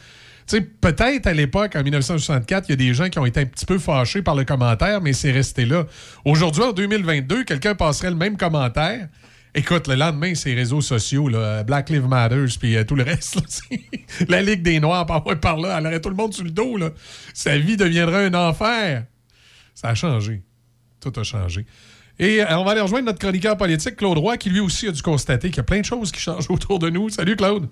Peut-être 0.81 1.27
à 1.27 1.33
l'époque, 1.33 1.77
en 1.77 1.83
1964, 1.83 2.69
il 2.69 2.71
y 2.71 2.75
a 2.75 2.77
des 2.77 2.95
gens 2.95 3.09
qui 3.09 3.19
ont 3.19 3.27
été 3.27 3.41
un 3.41 3.47
petit 3.47 3.67
peu 3.67 3.79
fâchés 3.79 4.23
par 4.23 4.35
le 4.35 4.45
commentaire, 4.45 5.01
mais 5.01 5.13
c'est 5.13 5.31
resté 5.31 5.65
là. 5.65 5.87
Aujourd'hui, 6.25 6.63
en 6.63 6.73
2022, 6.73 7.45
quelqu'un 7.45 7.75
passerait 7.75 8.11
le 8.11 8.17
même 8.17 8.37
commentaire. 8.37 9.09
Écoute, 9.55 9.87
le 9.87 9.97
lendemain, 9.97 10.35
ces 10.35 10.55
réseaux 10.55 10.81
sociaux, 10.81 11.29
Black 11.67 11.91
Lives 11.91 12.09
Matter, 12.09 12.47
puis 12.59 12.77
euh, 12.77 12.85
tout 12.85 12.95
le 12.95 13.03
reste, 13.03 13.39
la 14.29 14.41
Ligue 14.41 14.63
des 14.63 14.81
Noirs, 14.81 15.05
par, 15.05 15.23
par 15.25 15.59
là, 15.59 15.79
elle 15.79 15.87
aurait 15.87 16.01
tout 16.01 16.09
le 16.09 16.17
monde 16.17 16.33
sur 16.33 16.45
le 16.45 16.51
dos. 16.51 16.79
Sa 17.35 17.59
vie 17.59 17.77
deviendrait 17.77 18.27
un 18.27 18.35
enfer. 18.35 19.05
Ça 19.75 19.89
a 19.89 19.95
changé. 19.95 20.43
Tout 21.01 21.13
a 21.17 21.23
changé. 21.23 21.67
Et 22.19 22.43
euh, 22.43 22.59
on 22.59 22.65
va 22.65 22.73
aller 22.73 22.81
rejoindre 22.81 23.07
notre 23.07 23.19
chroniqueur 23.19 23.57
politique, 23.57 23.97
Claude 23.97 24.19
Roy, 24.19 24.39
qui 24.39 24.49
lui 24.49 24.61
aussi 24.61 24.89
a 24.89 24.93
dû 24.93 25.03
constater 25.03 25.49
qu'il 25.49 25.59
y 25.59 25.61
a 25.61 25.65
plein 25.65 25.81
de 25.81 25.85
choses 25.85 26.13
qui 26.13 26.21
changent 26.21 26.47
autour 26.51 26.79
de 26.79 26.89
nous. 26.89 27.11
Salut, 27.11 27.37
Claude. 27.37 27.69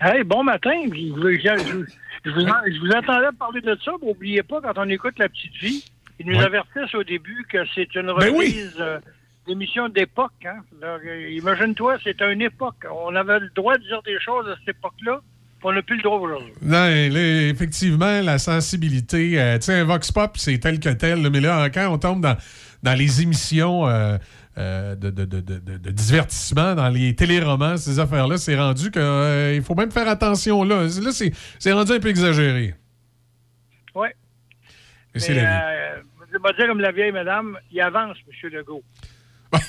Hey, 0.00 0.24
bon 0.24 0.42
matin. 0.44 0.70
Je, 0.86 0.90
je- 0.90 1.58
je- 1.58 1.84
je 2.24 2.30
vous, 2.30 2.40
je 2.40 2.80
vous 2.80 2.90
entendais 2.92 3.28
parler 3.38 3.60
de 3.60 3.76
ça, 3.84 3.92
mais 4.00 4.08
n'oubliez 4.08 4.42
pas, 4.42 4.60
quand 4.62 4.72
on 4.76 4.88
écoute 4.88 5.14
La 5.18 5.28
Petite 5.28 5.54
Vie, 5.60 5.84
ils 6.18 6.26
nous 6.26 6.38
Ouais. 6.38 6.44
avertissent 6.44 6.94
au 6.94 7.04
début 7.04 7.44
que 7.50 7.58
c'est 7.74 7.94
une 7.94 8.06
Ben 8.06 8.30
oui. 8.34 8.46
reprise 8.46 8.76
euh, 8.80 8.98
d'émission 9.46 9.88
d'époque. 9.88 10.32
Hein? 10.44 10.60
Euh, 10.82 11.28
Imagine-toi, 11.32 11.98
c'est 12.02 12.20
une 12.22 12.42
époque. 12.42 12.86
On 12.90 13.14
avait 13.14 13.40
le 13.40 13.50
droit 13.54 13.76
de 13.76 13.82
dire 13.82 14.02
des 14.02 14.18
choses 14.20 14.48
à 14.48 14.56
cette 14.60 14.76
époque-là, 14.76 15.20
puis 15.58 15.64
on 15.64 15.72
n'a 15.72 15.82
plus 15.82 15.96
le 15.96 16.02
droit 16.02 16.18
aujourd'hui. 16.18 16.52
Non, 16.62 16.86
effectivement, 16.88 18.20
la 18.22 18.38
sensibilité, 18.38 19.38
euh, 19.40 19.56
tu 19.58 19.64
sais, 19.66 19.80
un 19.80 19.84
Vox 19.84 20.12
Pop, 20.12 20.32
c'est 20.36 20.58
tel 20.58 20.80
que 20.80 20.90
tel, 20.90 21.28
mais 21.30 21.40
là, 21.40 21.68
quand 21.70 21.88
on 21.90 21.98
tombe 21.98 22.20
dans, 22.22 22.36
dans 22.82 22.94
les 22.98 23.20
émissions 23.22 23.86
euh, 23.86 24.16
euh, 24.60 24.94
de, 24.94 25.10
de- 25.10 25.24
de- 25.24 25.40
de- 25.40 25.90
divertissement, 25.90 26.74
dans 26.74 26.88
les 26.88 27.14
téléromans, 27.16 27.76
ces 27.78 27.98
affaires-là, 27.98 28.36
c'est 28.36 28.56
rendu 28.58 28.90
qu'il 28.90 29.62
faut 29.64 29.74
même 29.74 29.90
faire 29.90 30.06
attention 30.08 30.62
là. 30.64 30.82
Là, 30.84 31.10
c'est 31.58 31.72
rendu 31.72 31.92
un 31.92 32.00
peu 32.00 32.08
exagéré. 32.08 32.74
Oui. 33.94 34.08
Et 35.14 35.18
c'est 35.18 35.34
la 35.34 35.40
vie. 35.42 35.46
euh, 35.48 36.02
je 36.32 36.38
vais 36.38 36.52
dire 36.56 36.66
comme 36.68 36.80
la 36.80 36.92
vieille 36.92 37.10
madame, 37.12 37.58
il 37.72 37.80
avance, 37.80 38.16
M. 38.44 38.50
Legault. 38.52 38.82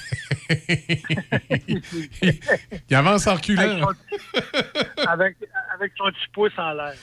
Il 2.90 2.96
avance 2.96 3.28
en 3.28 3.36
reculant. 3.36 3.62
Avec 3.62 3.80
son, 3.84 3.88
avec, 5.08 5.38
avec 5.76 5.92
son 5.98 6.06
petit 6.12 6.28
pouce 6.34 6.52
en 6.58 6.74
l'air. 6.74 6.94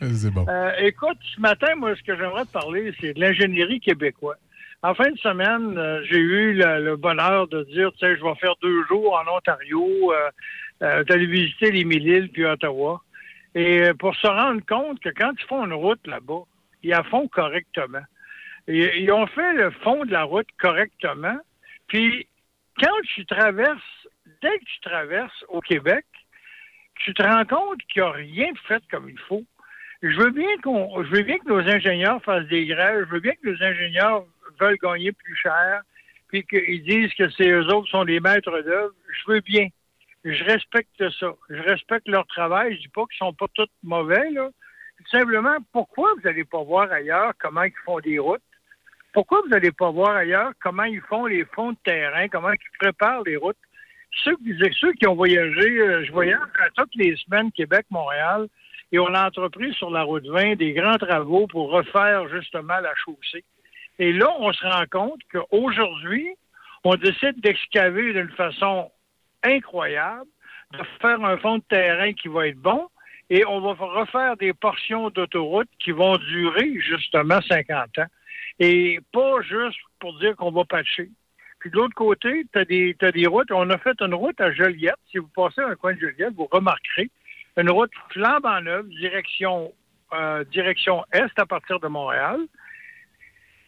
C'est 0.00 0.30
bon. 0.30 0.46
Euh, 0.48 0.70
écoute, 0.80 1.18
ce 1.34 1.40
matin, 1.40 1.74
moi, 1.76 1.94
ce 1.96 2.02
que 2.02 2.16
j'aimerais 2.16 2.44
te 2.44 2.50
parler, 2.52 2.92
c'est 3.00 3.14
de 3.14 3.20
l'ingénierie 3.20 3.80
québécoise. 3.80 4.38
En 4.82 4.94
fin 4.94 5.10
de 5.10 5.18
semaine, 5.18 5.76
euh, 5.76 6.02
j'ai 6.04 6.16
eu 6.16 6.54
le, 6.54 6.96
bonheur 6.96 7.46
de 7.48 7.64
dire, 7.64 7.92
tu 7.92 7.98
sais, 7.98 8.16
je 8.16 8.24
vais 8.24 8.34
faire 8.36 8.54
deux 8.62 8.82
jours 8.86 9.12
en 9.14 9.36
Ontario, 9.36 10.12
euh, 10.12 10.30
euh, 10.82 11.04
d'aller 11.04 11.26
visiter 11.26 11.70
les 11.70 11.84
mille 11.84 12.30
puis 12.32 12.46
Ottawa. 12.46 13.02
Et 13.54 13.92
pour 13.98 14.14
se 14.14 14.26
rendre 14.26 14.64
compte 14.66 14.98
que 15.00 15.10
quand 15.10 15.32
ils 15.38 15.46
font 15.46 15.66
une 15.66 15.74
route 15.74 16.06
là-bas, 16.06 16.44
ils 16.82 16.90
la 16.90 17.02
font 17.02 17.28
correctement. 17.28 18.04
Ils 18.68 19.10
ont 19.12 19.26
fait 19.26 19.52
le 19.52 19.70
fond 19.70 20.04
de 20.04 20.12
la 20.12 20.22
route 20.22 20.48
correctement. 20.58 21.36
Puis, 21.88 22.26
quand 22.78 23.00
tu 23.14 23.26
traverses, 23.26 24.08
dès 24.40 24.56
que 24.58 24.64
tu 24.64 24.80
traverses 24.80 25.44
au 25.48 25.60
Québec, 25.60 26.06
tu 27.04 27.12
te 27.12 27.22
rends 27.22 27.44
compte 27.44 27.82
qu'il 27.92 28.02
n'y 28.02 28.08
a 28.08 28.12
rien 28.12 28.52
fait 28.66 28.82
comme 28.90 29.10
il 29.10 29.18
faut. 29.18 29.44
Je 30.02 30.16
veux 30.16 30.30
bien 30.30 30.56
qu'on, 30.62 31.02
je 31.02 31.10
veux 31.10 31.22
bien 31.22 31.38
que 31.38 31.48
nos 31.48 31.68
ingénieurs 31.68 32.22
fassent 32.22 32.46
des 32.46 32.64
grèves. 32.64 33.06
Je 33.08 33.14
veux 33.14 33.20
bien 33.20 33.32
que 33.32 33.50
nos 33.50 33.62
ingénieurs 33.62 34.24
veulent 34.60 34.78
gagner 34.82 35.12
plus 35.12 35.36
cher, 35.36 35.82
puis 36.28 36.44
qu'ils 36.44 36.82
disent 36.84 37.12
que 37.14 37.28
c'est 37.30 37.48
eux 37.48 37.66
autres 37.74 37.88
sont 37.88 38.04
les 38.04 38.20
maîtres 38.20 38.60
d'œuvre. 38.62 38.92
Je 39.08 39.32
veux 39.32 39.40
bien. 39.40 39.68
Je 40.24 40.44
respecte 40.44 41.02
ça. 41.18 41.32
Je 41.48 41.62
respecte 41.62 42.06
leur 42.08 42.26
travail. 42.26 42.76
Je 42.76 42.80
dis 42.82 42.88
pas 42.88 43.04
qu'ils 43.06 43.18
sont 43.18 43.32
pas 43.32 43.46
tous 43.54 43.68
mauvais, 43.82 44.30
là. 44.30 44.50
Simplement, 45.10 45.56
pourquoi 45.72 46.12
vous 46.14 46.20
n'allez 46.22 46.44
pas 46.44 46.62
voir 46.62 46.92
ailleurs 46.92 47.32
comment 47.40 47.62
ils 47.62 47.72
font 47.86 48.00
des 48.00 48.18
routes? 48.18 48.42
Pourquoi 49.12 49.40
vous 49.42 49.48
n'allez 49.48 49.72
pas 49.72 49.90
voir 49.90 50.14
ailleurs 50.14 50.52
comment 50.62 50.84
ils 50.84 51.00
font 51.00 51.26
les 51.26 51.44
fonds 51.46 51.72
de 51.72 51.78
terrain, 51.84 52.28
comment 52.28 52.52
ils 52.52 52.78
préparent 52.78 53.22
les 53.22 53.36
routes? 53.36 53.56
Ceux, 54.24 54.36
qui- 54.36 55.06
ont 55.06 55.14
voyagé, 55.14 55.80
euh, 55.80 56.04
je 56.04 56.12
voyage 56.12 56.40
toutes 56.76 56.94
les 56.96 57.16
semaines 57.16 57.50
Québec-Montréal 57.52 58.48
et 58.92 58.98
on 58.98 59.14
a 59.14 59.26
entrepris 59.26 59.72
sur 59.74 59.90
la 59.90 60.02
route 60.02 60.26
20 60.26 60.56
des 60.56 60.72
grands 60.72 60.98
travaux 60.98 61.46
pour 61.46 61.70
refaire 61.70 62.28
justement 62.28 62.78
la 62.80 62.94
chaussée. 62.96 63.44
Et 63.98 64.12
là, 64.12 64.28
on 64.38 64.52
se 64.52 64.64
rend 64.64 64.84
compte 64.90 65.20
qu'aujourd'hui, 65.30 66.28
on 66.84 66.94
décide 66.96 67.40
d'excaver 67.40 68.12
d'une 68.12 68.30
façon 68.30 68.90
incroyable, 69.42 70.28
de 70.72 70.82
faire 71.00 71.22
un 71.24 71.36
fond 71.38 71.58
de 71.58 71.64
terrain 71.68 72.12
qui 72.12 72.28
va 72.28 72.48
être 72.48 72.58
bon, 72.58 72.88
et 73.28 73.44
on 73.46 73.60
va 73.60 73.72
refaire 73.72 74.36
des 74.36 74.52
portions 74.52 75.10
d'autoroute 75.10 75.68
qui 75.78 75.92
vont 75.92 76.16
durer 76.16 76.80
justement 76.80 77.40
50 77.42 77.98
ans. 77.98 78.06
Et 78.58 79.00
pas 79.12 79.40
juste 79.42 79.78
pour 80.00 80.18
dire 80.18 80.36
qu'on 80.36 80.50
va 80.50 80.64
patcher. 80.64 81.10
Puis 81.60 81.70
de 81.70 81.76
l'autre 81.76 81.94
côté, 81.94 82.44
tu 82.52 82.58
as 82.58 82.64
des, 82.64 82.94
des 82.94 83.26
routes. 83.26 83.52
On 83.52 83.68
a 83.70 83.78
fait 83.78 84.00
une 84.00 84.14
route 84.14 84.40
à 84.40 84.50
Joliette. 84.52 84.96
Si 85.10 85.18
vous 85.18 85.28
passez 85.28 85.60
un 85.60 85.76
coin 85.76 85.94
de 85.94 86.00
Joliette, 86.00 86.34
vous 86.34 86.48
remarquerez 86.50 87.10
une 87.56 87.70
route 87.70 87.92
flambant 88.10 88.60
neuve, 88.60 88.88
direction, 88.88 89.72
euh, 90.12 90.44
direction 90.44 91.04
est 91.12 91.38
à 91.38 91.46
partir 91.46 91.78
de 91.80 91.88
Montréal. 91.88 92.40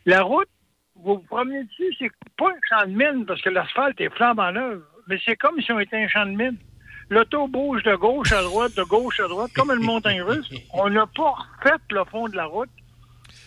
La 0.05 0.23
route, 0.23 0.49
vous 0.97 1.15
vous 1.15 1.21
promenez 1.21 1.65
dessus, 1.65 1.95
c'est 1.99 2.11
pas 2.37 2.49
un 2.49 2.61
champ 2.69 2.87
de 2.87 2.97
mine 2.97 3.25
parce 3.27 3.41
que 3.41 3.51
l'asphalte 3.51 4.01
est 4.01 4.11
flambant 4.11 4.51
neuve, 4.53 4.83
mais 5.07 5.19
c'est 5.25 5.37
comme 5.37 5.61
si 5.61 5.71
on 5.73 5.79
était 5.79 5.97
un 5.97 6.09
champ 6.09 6.27
de 6.27 6.33
mine. 6.33 6.57
L'auto 7.09 7.47
bouge 7.47 7.83
de 7.83 7.95
gauche 7.95 8.33
à 8.33 8.43
droite, 8.43 8.75
de 8.75 8.83
gauche 8.83 9.21
à 9.21 9.29
droite, 9.29 9.53
comme 9.55 9.71
une 9.71 9.85
montagne 9.85 10.23
russe. 10.23 10.51
On 10.73 10.89
n'a 10.89 11.07
pas 11.07 11.31
refait 11.31 11.77
le 11.91 12.05
fond 12.05 12.29
de 12.29 12.37
la 12.37 12.47
route. 12.47 12.71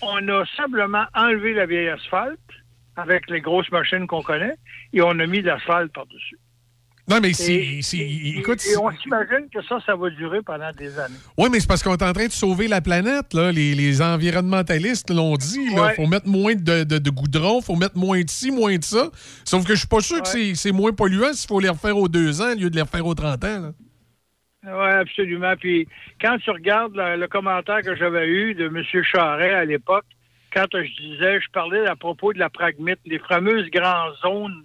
On 0.02 0.28
a 0.28 0.46
simplement 0.56 1.06
enlevé 1.14 1.54
la 1.54 1.66
vieille 1.66 1.90
asphalte 1.90 2.40
avec 2.96 3.30
les 3.30 3.42
grosses 3.42 3.72
machines 3.72 4.08
qu'on 4.08 4.22
connaît 4.22 4.56
et 4.94 5.02
on 5.02 5.18
a 5.20 5.26
mis 5.26 5.42
de 5.42 5.48
l'asphalte 5.48 5.92
par-dessus. 5.94 6.38
Non, 7.08 7.20
mais 7.22 7.30
Et, 7.40 7.80
Écoute. 8.40 8.66
et 8.66 8.78
on 8.78 8.90
s'imagine 8.98 9.48
que 9.54 9.62
ça, 9.70 9.78
ça 9.86 9.96
va 9.96 10.10
durer 10.10 10.42
pendant 10.42 10.72
des 10.72 10.98
années. 10.98 11.14
Oui, 11.38 11.50
mais 11.52 11.60
c'est 11.60 11.68
parce 11.68 11.84
qu'on 11.84 11.94
est 11.96 12.02
en 12.04 12.14
train 12.14 12.26
de 12.26 12.32
sauver 12.32 12.68
la 12.68 12.82
planète. 12.82 13.34
Là. 13.36 13.52
Les, 13.52 13.76
les 13.76 14.02
environnementalistes 14.02 15.12
l'ont 15.12 15.36
dit. 15.36 15.68
Il 15.72 15.80
Ouais. 15.80 15.94
faut 15.94 16.08
mettre 16.08 16.28
moins 16.28 16.56
de, 16.56 16.84
de, 16.84 16.98
de 16.98 17.10
goudron, 17.12 17.62
faut 17.62 17.76
mettre 17.76 17.96
moins 17.98 18.22
de 18.22 18.30
ci, 18.30 18.50
moins 18.50 18.76
de 18.78 18.84
ça. 18.84 19.12
Sauf 19.44 19.66
que 19.68 19.74
je 19.76 19.80
suis 19.80 19.88
pas 19.88 20.00
sûr 20.02 20.22
que 20.24 20.28
c'est- 20.56 20.72
moins 20.72 20.94
polluant 20.94 21.32
s'il 21.34 21.48
faut 21.48 21.60
les 21.60 21.70
refaire 21.70 21.96
aux 21.98 22.08
deux 22.08 22.42
ans 22.42 22.52
au 22.54 22.56
lieu 22.56 22.70
de 22.72 22.76
les 22.76 22.82
refaire 22.82 23.06
aux 23.06 23.14
30 23.14 23.44
ans. 23.44 23.72
Oui, 24.64 24.90
absolument. 25.00 25.54
Puis 25.60 25.88
quand 26.20 26.38
tu 26.40 26.50
regardes 26.50 26.96
le, 26.96 27.18
le 27.18 27.28
commentaire 27.28 27.82
que 27.84 27.96
j'avais 27.96 28.28
eu 28.28 28.56
de 28.56 28.66
M. 28.66 28.84
Charret 29.04 29.54
à 29.54 29.64
l'époque, 29.64 30.06
quand 30.52 30.66
je 30.74 31.02
disais, 31.04 31.40
je 31.40 31.52
parlais 31.54 31.86
à 31.86 31.96
propos 31.96 32.34
de 32.34 32.40
la 32.40 32.50
pragmite, 32.50 32.98
les 33.06 33.20
fameuses 33.20 33.70
grandes 33.70 34.16
zones 34.24 34.64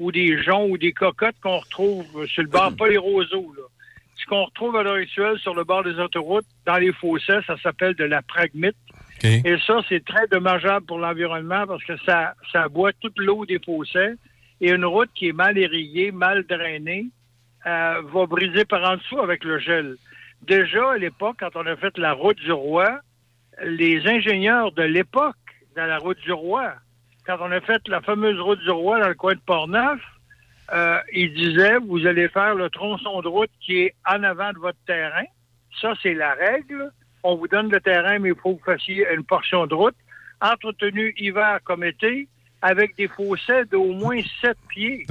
ou 0.00 0.10
des 0.10 0.42
joncs 0.42 0.70
ou 0.70 0.78
des 0.78 0.92
cocottes 0.92 1.36
qu'on 1.40 1.58
retrouve 1.58 2.26
sur 2.26 2.42
le 2.42 2.48
bord, 2.48 2.72
pas 2.78 2.88
les 2.88 2.98
roseaux, 2.98 3.54
là. 3.56 3.62
Ce 4.16 4.26
qu'on 4.26 4.44
retrouve 4.44 4.76
à 4.76 4.82
l'heure 4.82 4.94
actuelle 4.94 5.38
sur 5.38 5.54
le 5.54 5.64
bord 5.64 5.82
des 5.82 5.98
autoroutes, 5.98 6.44
dans 6.66 6.76
les 6.76 6.92
fossés, 6.92 7.38
ça 7.46 7.56
s'appelle 7.62 7.94
de 7.94 8.04
la 8.04 8.20
pragmite. 8.20 8.76
Et 9.22 9.56
ça, 9.66 9.80
c'est 9.88 10.04
très 10.04 10.26
dommageable 10.28 10.86
pour 10.86 10.98
l'environnement 10.98 11.66
parce 11.66 11.84
que 11.84 11.96
ça, 12.04 12.34
ça 12.52 12.68
boit 12.68 12.92
toute 12.94 13.18
l'eau 13.18 13.44
des 13.44 13.58
fossés. 13.58 14.14
Et 14.60 14.70
une 14.70 14.84
route 14.84 15.10
qui 15.14 15.28
est 15.28 15.32
mal 15.32 15.56
irriguée, 15.58 16.10
mal 16.10 16.44
drainée, 16.44 17.06
euh, 17.66 18.02
va 18.12 18.26
briser 18.26 18.64
par 18.64 18.90
en 18.90 18.96
dessous 18.96 19.18
avec 19.18 19.44
le 19.44 19.58
gel. 19.58 19.96
Déjà, 20.42 20.92
à 20.92 20.98
l'époque, 20.98 21.36
quand 21.40 21.54
on 21.54 21.66
a 21.66 21.76
fait 21.76 21.96
la 21.98 22.12
route 22.12 22.38
du 22.38 22.52
roi, 22.52 23.00
les 23.62 24.06
ingénieurs 24.06 24.72
de 24.72 24.82
l'époque, 24.82 25.36
dans 25.76 25.86
la 25.86 25.98
route 25.98 26.20
du 26.20 26.32
roi, 26.32 26.74
quand 27.38 27.46
on 27.48 27.52
a 27.52 27.60
fait 27.60 27.80
la 27.88 28.00
fameuse 28.00 28.40
route 28.40 28.60
du 28.60 28.70
roi 28.70 29.00
dans 29.00 29.08
le 29.08 29.14
coin 29.14 29.34
de 29.34 29.40
Portneuf, 29.40 30.00
euh, 30.72 30.98
ils 31.12 31.32
disaient, 31.34 31.76
vous 31.86 32.06
allez 32.06 32.28
faire 32.28 32.54
le 32.54 32.70
tronçon 32.70 33.20
de 33.22 33.28
route 33.28 33.50
qui 33.60 33.78
est 33.82 33.94
en 34.08 34.22
avant 34.22 34.52
de 34.52 34.58
votre 34.58 34.78
terrain. 34.86 35.24
Ça, 35.80 35.92
c'est 36.02 36.14
la 36.14 36.34
règle. 36.34 36.90
On 37.22 37.36
vous 37.36 37.48
donne 37.48 37.70
le 37.70 37.80
terrain, 37.80 38.18
mais 38.18 38.30
il 38.30 38.34
faut 38.40 38.54
que 38.54 38.60
vous 38.60 38.72
fassiez 38.72 39.06
une 39.14 39.24
portion 39.24 39.66
de 39.66 39.74
route, 39.74 39.94
entretenue 40.40 41.14
hiver 41.18 41.58
comme 41.64 41.84
été, 41.84 42.28
avec 42.62 42.96
des 42.96 43.08
fossés 43.08 43.64
d'au 43.70 43.92
moins 43.92 44.20
7 44.42 44.56
pieds. 44.68 45.06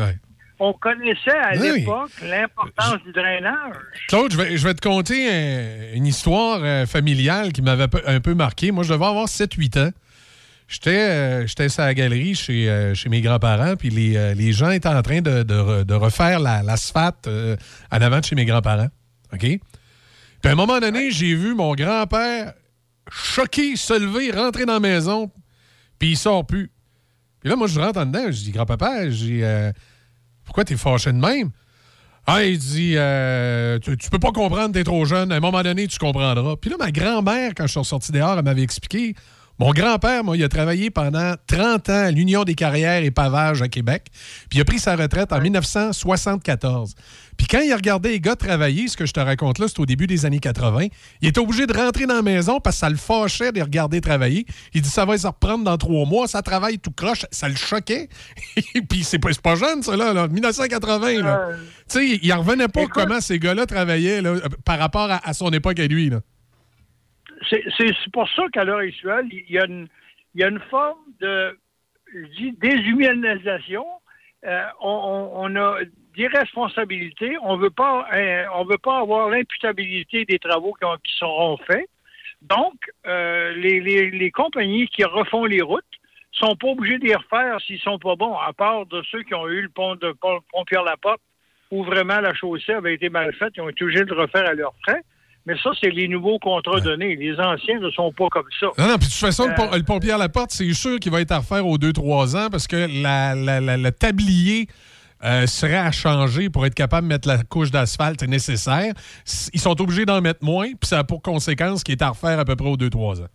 on 0.60 0.74
connaissait 0.74 1.38
à 1.38 1.52
Oui. 1.58 1.80
l'époque 1.80 2.12
l'importance 2.24 3.02
du 3.06 3.12
drainage. 3.14 3.76
Claude, 4.08 4.32
je 4.32 4.38
vais, 4.38 4.58
je 4.58 4.68
vais 4.68 4.74
te 4.74 4.82
conter 4.82 5.94
une 5.94 6.06
histoire 6.06 6.60
euh, 6.64 6.86
familiale 6.86 7.54
qui 7.54 7.62
m'avait 7.62 7.88
un 8.06 8.20
peu 8.20 8.34
marqué. 8.34 8.72
Moi, 8.72 8.84
je 8.84 8.94
devais 8.94 9.06
avoir 9.06 9.26
7-8 9.28 9.80
ans. 9.88 9.92
J'étais 10.70 11.00
euh, 11.10 11.46
à 11.80 11.86
la 11.88 11.94
galerie 11.96 12.36
chez, 12.36 12.70
euh, 12.70 12.94
chez 12.94 13.10
mes 13.10 13.22
grands-parents, 13.22 13.76
puis 13.76 13.90
les, 13.90 14.16
euh, 14.16 14.36
les 14.36 14.54
gens 14.54 14.70
étaient 14.70 14.88
en 14.88 15.02
train 15.02 15.20
de, 15.22 15.42
de 15.42 15.56
re- 15.56 15.84
de 15.84 15.94
refaire 15.96 16.40
la- 16.40 16.62
l'asphalte 16.62 17.26
euh, 17.26 17.58
en 17.92 18.00
avant 18.00 18.20
de 18.20 18.26
chez 18.26 18.36
mes 18.36 18.46
grands-parents. 18.46 18.90
OK? 19.34 19.40
Puis 19.42 19.60
à 20.44 20.52
un 20.52 20.56
moment 20.56 20.80
donné, 20.80 21.10
j'ai 21.10 21.34
vu 21.34 21.56
mon 21.56 21.74
grand-père 21.74 22.54
choqué, 23.12 23.76
se 23.76 24.00
lever, 24.00 24.30
rentrer 24.32 24.66
dans 24.66 24.74
la 24.74 24.80
maison, 24.80 25.32
puis 25.98 26.12
il 26.12 26.18
sort 26.18 26.46
plus. 26.46 26.70
Puis 27.40 27.50
là, 27.50 27.56
moi, 27.56 27.66
je 27.68 27.80
rentre 27.80 28.00
en 28.00 28.06
dedans, 28.06 28.26
je 28.28 28.44
dis, 28.44 28.52
grand-papa, 28.52 29.10
j'ai, 29.10 29.44
euh, 29.44 29.72
pourquoi 30.46 30.66
t'es 30.66 30.78
fâché 30.78 31.12
de 31.12 31.18
même? 31.18 31.50
Ah, 32.28 32.44
il 32.44 32.60
dit, 32.60 32.94
euh, 32.96 33.80
tu, 33.80 33.98
tu 33.98 34.10
peux 34.12 34.20
pas 34.20 34.32
comprendre, 34.32 34.74
t'es 34.74 34.84
trop 34.84 35.04
jeune. 35.06 35.32
À 35.32 35.38
un 35.38 35.40
moment 35.40 35.64
donné, 35.64 35.88
tu 35.88 35.98
comprendras. 35.98 36.58
Puis 36.58 36.70
là, 36.70 36.76
ma 36.78 36.92
grand-mère, 36.92 37.54
quand 37.58 37.66
je 37.66 37.72
suis 37.72 37.80
ressorti 37.80 38.12
dehors, 38.12 38.38
elle 38.38 38.46
m'avait 38.46 38.62
expliqué. 38.62 39.16
Mon 39.60 39.72
grand-père, 39.72 40.24
moi, 40.24 40.38
il 40.38 40.44
a 40.44 40.48
travaillé 40.50 40.90
pendant 40.90 41.34
30 41.48 41.90
ans 41.90 41.94
à 42.06 42.12
l'Union 42.12 42.46
des 42.46 42.56
carrières 42.56 43.04
et 43.04 43.12
pavages 43.12 43.62
à 43.62 43.68
Québec. 43.68 44.06
Puis 44.50 44.58
il 44.60 44.62
a 44.62 44.66
pris 44.66 44.80
sa 44.80 44.96
retraite 44.96 45.34
en 45.34 45.42
1974. 45.42 46.96
Puis 47.38 47.48
quand 47.48 47.60
il 47.60 47.72
a 47.72 47.76
regardé 47.76 48.10
les 48.10 48.20
gars 48.20 48.36
travailler, 48.36 48.88
ce 48.88 48.96
que 48.98 49.06
je 49.06 49.12
te 49.14 49.20
raconte 49.20 49.60
là, 49.60 49.68
c'est 49.68 49.80
au 49.80 49.86
début 49.86 50.08
des 50.08 50.26
années 50.26 50.40
80, 50.40 50.88
il 51.22 51.28
était 51.30 51.40
obligé 51.40 51.68
de 51.68 51.74
rentrer 51.74 52.06
dans 52.06 52.16
la 52.16 52.22
maison 52.22 52.60
parce 52.60 52.78
que 52.78 52.80
ça 52.82 52.90
le 52.90 52.96
fâchait 52.98 53.52
de 53.52 53.58
les 53.58 53.62
regarder 53.62 54.02
travailler. 54.02 54.46
Il 54.74 54.82
dit, 54.82 54.90
ça 54.90 55.06
va 55.06 55.18
se 55.18 55.28
reprendre 55.28 55.64
dans 55.64 55.78
trois 55.78 56.06
mois, 56.06 56.28
ça 56.28 56.42
travaille 56.42 56.80
tout 56.80 56.92
croche. 56.92 57.26
Ça 57.32 57.50
le 57.50 57.56
choquait. 57.56 58.10
Puis 58.90 59.04
c'est 59.04 59.20
pas, 59.20 59.56
jeune, 59.56 59.84
ça, 59.84 59.96
là, 59.98 60.14
là. 60.14 60.28
1980, 60.28 61.22
là. 61.22 61.40
Euh, 61.50 61.56
Tu 61.90 62.00
sais, 62.16 62.20
il 62.22 62.34
en 62.34 62.40
revenait 62.40 62.68
pas 62.68 62.82
écoute- 62.84 62.94
comment 62.94 63.20
ces 63.22 63.40
gars-là 63.40 63.66
travaillaient 63.66 64.22
là, 64.22 64.36
par 64.64 64.80
rapport 64.80 65.10
à, 65.12 65.20
à 65.28 65.34
son 65.34 65.50
époque 65.52 65.80
à 65.80 65.88
lui. 65.88 66.10
Là. 66.10 66.22
C'est 67.50 68.12
pour 68.14 68.30
ça 68.30 68.44
qu'à 68.54 68.64
l'heure 68.64 68.80
actuelle, 68.80 69.28
il 69.32 69.50
y 69.50 69.60
a 69.60 69.66
une, 69.66 70.60
forme 70.70 71.00
de 71.20 71.58
déshumanisation. 72.62 73.86
Euh, 74.46 74.64
on, 74.82 75.56
a 75.56 75.80
des 76.16 76.28
responsabilités. 76.28 77.38
On 77.42 77.58
veut 77.58 77.70
pas, 77.70 78.08
euh, 78.14 78.46
on 78.56 78.64
veut 78.66 78.78
pas 78.78 79.00
avoir 79.00 79.30
l'imputabilité 79.30 80.26
des 80.26 80.40
travaux 80.40 80.74
qui, 80.74 80.86
ont- 80.86 80.98
qui 81.04 81.14
seront 81.18 81.58
faits. 81.58 81.90
Donc, 82.42 82.76
euh, 83.06 83.54
les 83.54 84.32
compagnies 84.32 84.88
qui 84.88 85.04
refont 85.04 85.46
les 85.46 85.62
routes 85.62 85.84
sont 86.32 86.56
pas 86.56 86.68
obligées 86.68 87.00
de 87.00 87.06
les 87.06 87.16
refaire 87.16 87.60
s'ils 87.62 87.80
sont 87.80 88.00
pas 88.00 88.16
bons, 88.16 88.36
à 88.36 88.54
part 88.54 88.86
de 88.86 89.02
ceux 89.12 89.24
qui 89.24 89.34
ont 89.34 89.48
eu 89.48 89.64
le 89.64 89.70
pont 89.70 89.96
de 89.96 90.12
pont, 90.14 90.40
pont 90.52 90.66
Pierre-Laporte 90.66 91.22
où 91.72 91.84
vraiment 91.84 92.20
la 92.20 92.34
chaussée 92.34 92.74
avait 92.74 92.96
été 92.96 93.10
mal 93.10 93.34
faite. 93.34 93.54
Ils 93.56 93.62
ont 93.62 93.70
été 93.70 93.84
obligés 93.84 94.04
de 94.04 94.14
le 94.14 94.22
refaire 94.22 94.48
à 94.48 94.54
leurs 94.54 94.74
frais. 94.84 95.02
Mais 95.50 95.58
ça, 95.64 95.72
c'est 95.82 95.90
les 95.90 96.08
nouveaux 96.08 96.38
contrats 96.38 96.80
donnés. 96.80 97.16
Les 97.16 97.40
anciens 97.40 97.80
ne 97.80 97.90
sont 97.90 98.12
pas 98.14 98.28
comme 98.30 98.46
ça. 98.60 98.68
Non, 98.78 98.88
non, 98.88 98.98
puis 99.00 99.08
de 99.08 99.12
toute 99.12 99.14
façon, 99.20 99.46
le, 99.48 99.54
Euh, 99.54 99.56
pom- 99.56 99.70
le 99.76 99.84
pompier 99.84 100.12
à 100.12 100.18
la 100.20 100.30
porte, 100.30 100.52
c'est 100.52 100.72
sûr 100.74 101.00
qu'il 101.00 101.12
va 101.12 101.22
être 101.22 101.32
à 101.32 101.40
refaire 101.40 101.66
aux 101.66 101.80
2-3 101.80 102.36
ans 102.36 102.50
parce 102.52 102.68
que 102.68 102.88
la, 103.02 103.34
la- 103.34 103.60
la- 103.60 103.78
le 103.78 103.92
tablier 103.92 104.68
euh, 105.26 105.48
serait 105.48 105.76
à 105.76 105.92
changer 105.92 106.50
pour 106.50 106.66
être 106.68 106.76
capable 106.76 107.08
de 107.08 107.14
mettre 107.14 107.28
la 107.28 107.40
couche 107.44 107.72
d'asphalte 107.72 108.22
nécessaire. 108.24 108.94
Ils 109.54 109.60
sont 109.60 109.82
obligés 109.82 110.06
d'en 110.06 110.22
mettre 110.22 110.46
moins, 110.46 110.68
puis 110.68 110.88
ça 110.88 111.00
a 111.00 111.04
pour 111.04 111.22
conséquence 111.24 111.84
qu'il 111.84 111.94
est 111.94 112.02
à 112.04 112.10
refaire 112.10 112.40
à 112.40 112.46
peu 112.46 112.56
près 112.56 112.70
aux 112.70 112.78
2-3 112.78 113.22
ans. 113.24 113.28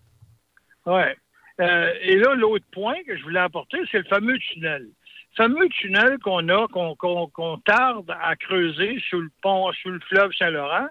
Ouais. 0.87 1.15
Euh, 1.61 1.91
et 2.03 2.17
là, 2.17 2.35
l'autre 2.37 2.65
point 2.73 2.95
que 3.07 3.17
je 3.17 3.23
voulais 3.25 3.41
apporter, 3.41 3.79
c'est 3.91 3.99
le 3.99 4.05
fameux 4.05 4.39
tunnel. 4.39 4.83
Le 4.83 5.37
fameux 5.37 5.69
tunnel 5.69 6.17
qu'on 6.23 6.49
a, 6.49 6.67
qu'on 6.69 7.59
tarde 7.67 8.11
à 8.23 8.35
creuser 8.37 9.03
sous 9.11 9.21
le 9.21 9.31
pont, 9.43 9.71
sous 9.83 9.91
le 9.91 10.01
fleuve 10.09 10.31
Saint-Laurent. 10.39 10.87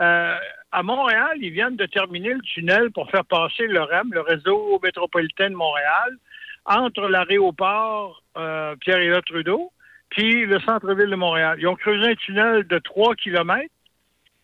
Euh, 0.00 0.34
à 0.72 0.82
Montréal, 0.82 1.36
ils 1.40 1.50
viennent 1.50 1.76
de 1.76 1.86
terminer 1.86 2.34
le 2.34 2.40
tunnel 2.40 2.90
pour 2.90 3.10
faire 3.10 3.24
passer 3.24 3.66
le 3.66 3.82
REM, 3.82 4.12
le 4.12 4.20
réseau 4.20 4.78
métropolitain 4.82 5.50
de 5.50 5.54
Montréal, 5.54 6.16
entre 6.64 7.08
l'aéroport 7.08 8.22
euh, 8.36 8.74
Pierre-Éliott 8.76 9.24
Trudeau 9.24 9.72
puis 10.10 10.46
le 10.46 10.60
centre-ville 10.60 11.10
de 11.10 11.16
Montréal. 11.16 11.58
Ils 11.60 11.66
ont 11.66 11.74
creusé 11.76 12.10
un 12.10 12.14
tunnel 12.14 12.66
de 12.66 12.78
3 12.78 13.14
kilomètres. 13.16 13.72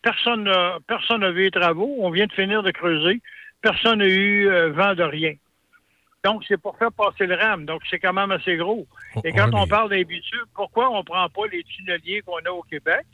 Personne 0.01 0.43
n'a 0.43 0.77
personne 0.87 1.29
vu 1.31 1.43
les 1.43 1.51
travaux. 1.51 1.95
On 1.99 2.09
vient 2.09 2.27
de 2.27 2.33
finir 2.33 2.63
de 2.63 2.71
creuser. 2.71 3.21
Personne 3.61 3.99
n'a 3.99 4.07
eu 4.07 4.49
euh, 4.49 4.71
vent 4.71 4.93
de 4.93 5.03
rien. 5.03 5.33
Donc, 6.25 6.43
c'est 6.47 6.57
pour 6.61 6.77
faire 6.77 6.91
passer 6.91 7.25
le 7.25 7.35
RAM. 7.35 7.65
Donc, 7.65 7.81
c'est 7.89 7.99
quand 7.99 8.13
même 8.13 8.31
assez 8.31 8.55
gros. 8.57 8.85
Et 9.23 9.31
quand 9.31 9.47
ouais, 9.49 9.55
on 9.55 9.63
mais- 9.63 9.69
parle 9.69 9.89
des 9.89 10.03
bitumes, 10.03 10.45
pourquoi 10.53 10.89
on 10.89 10.99
ne 10.99 11.03
prend 11.03 11.27
pas 11.29 11.47
les 11.51 11.63
tunneliers 11.63 12.21
qu'on 12.21 12.37
a 12.45 12.49
au 12.51 12.61
Québec, 12.63 13.05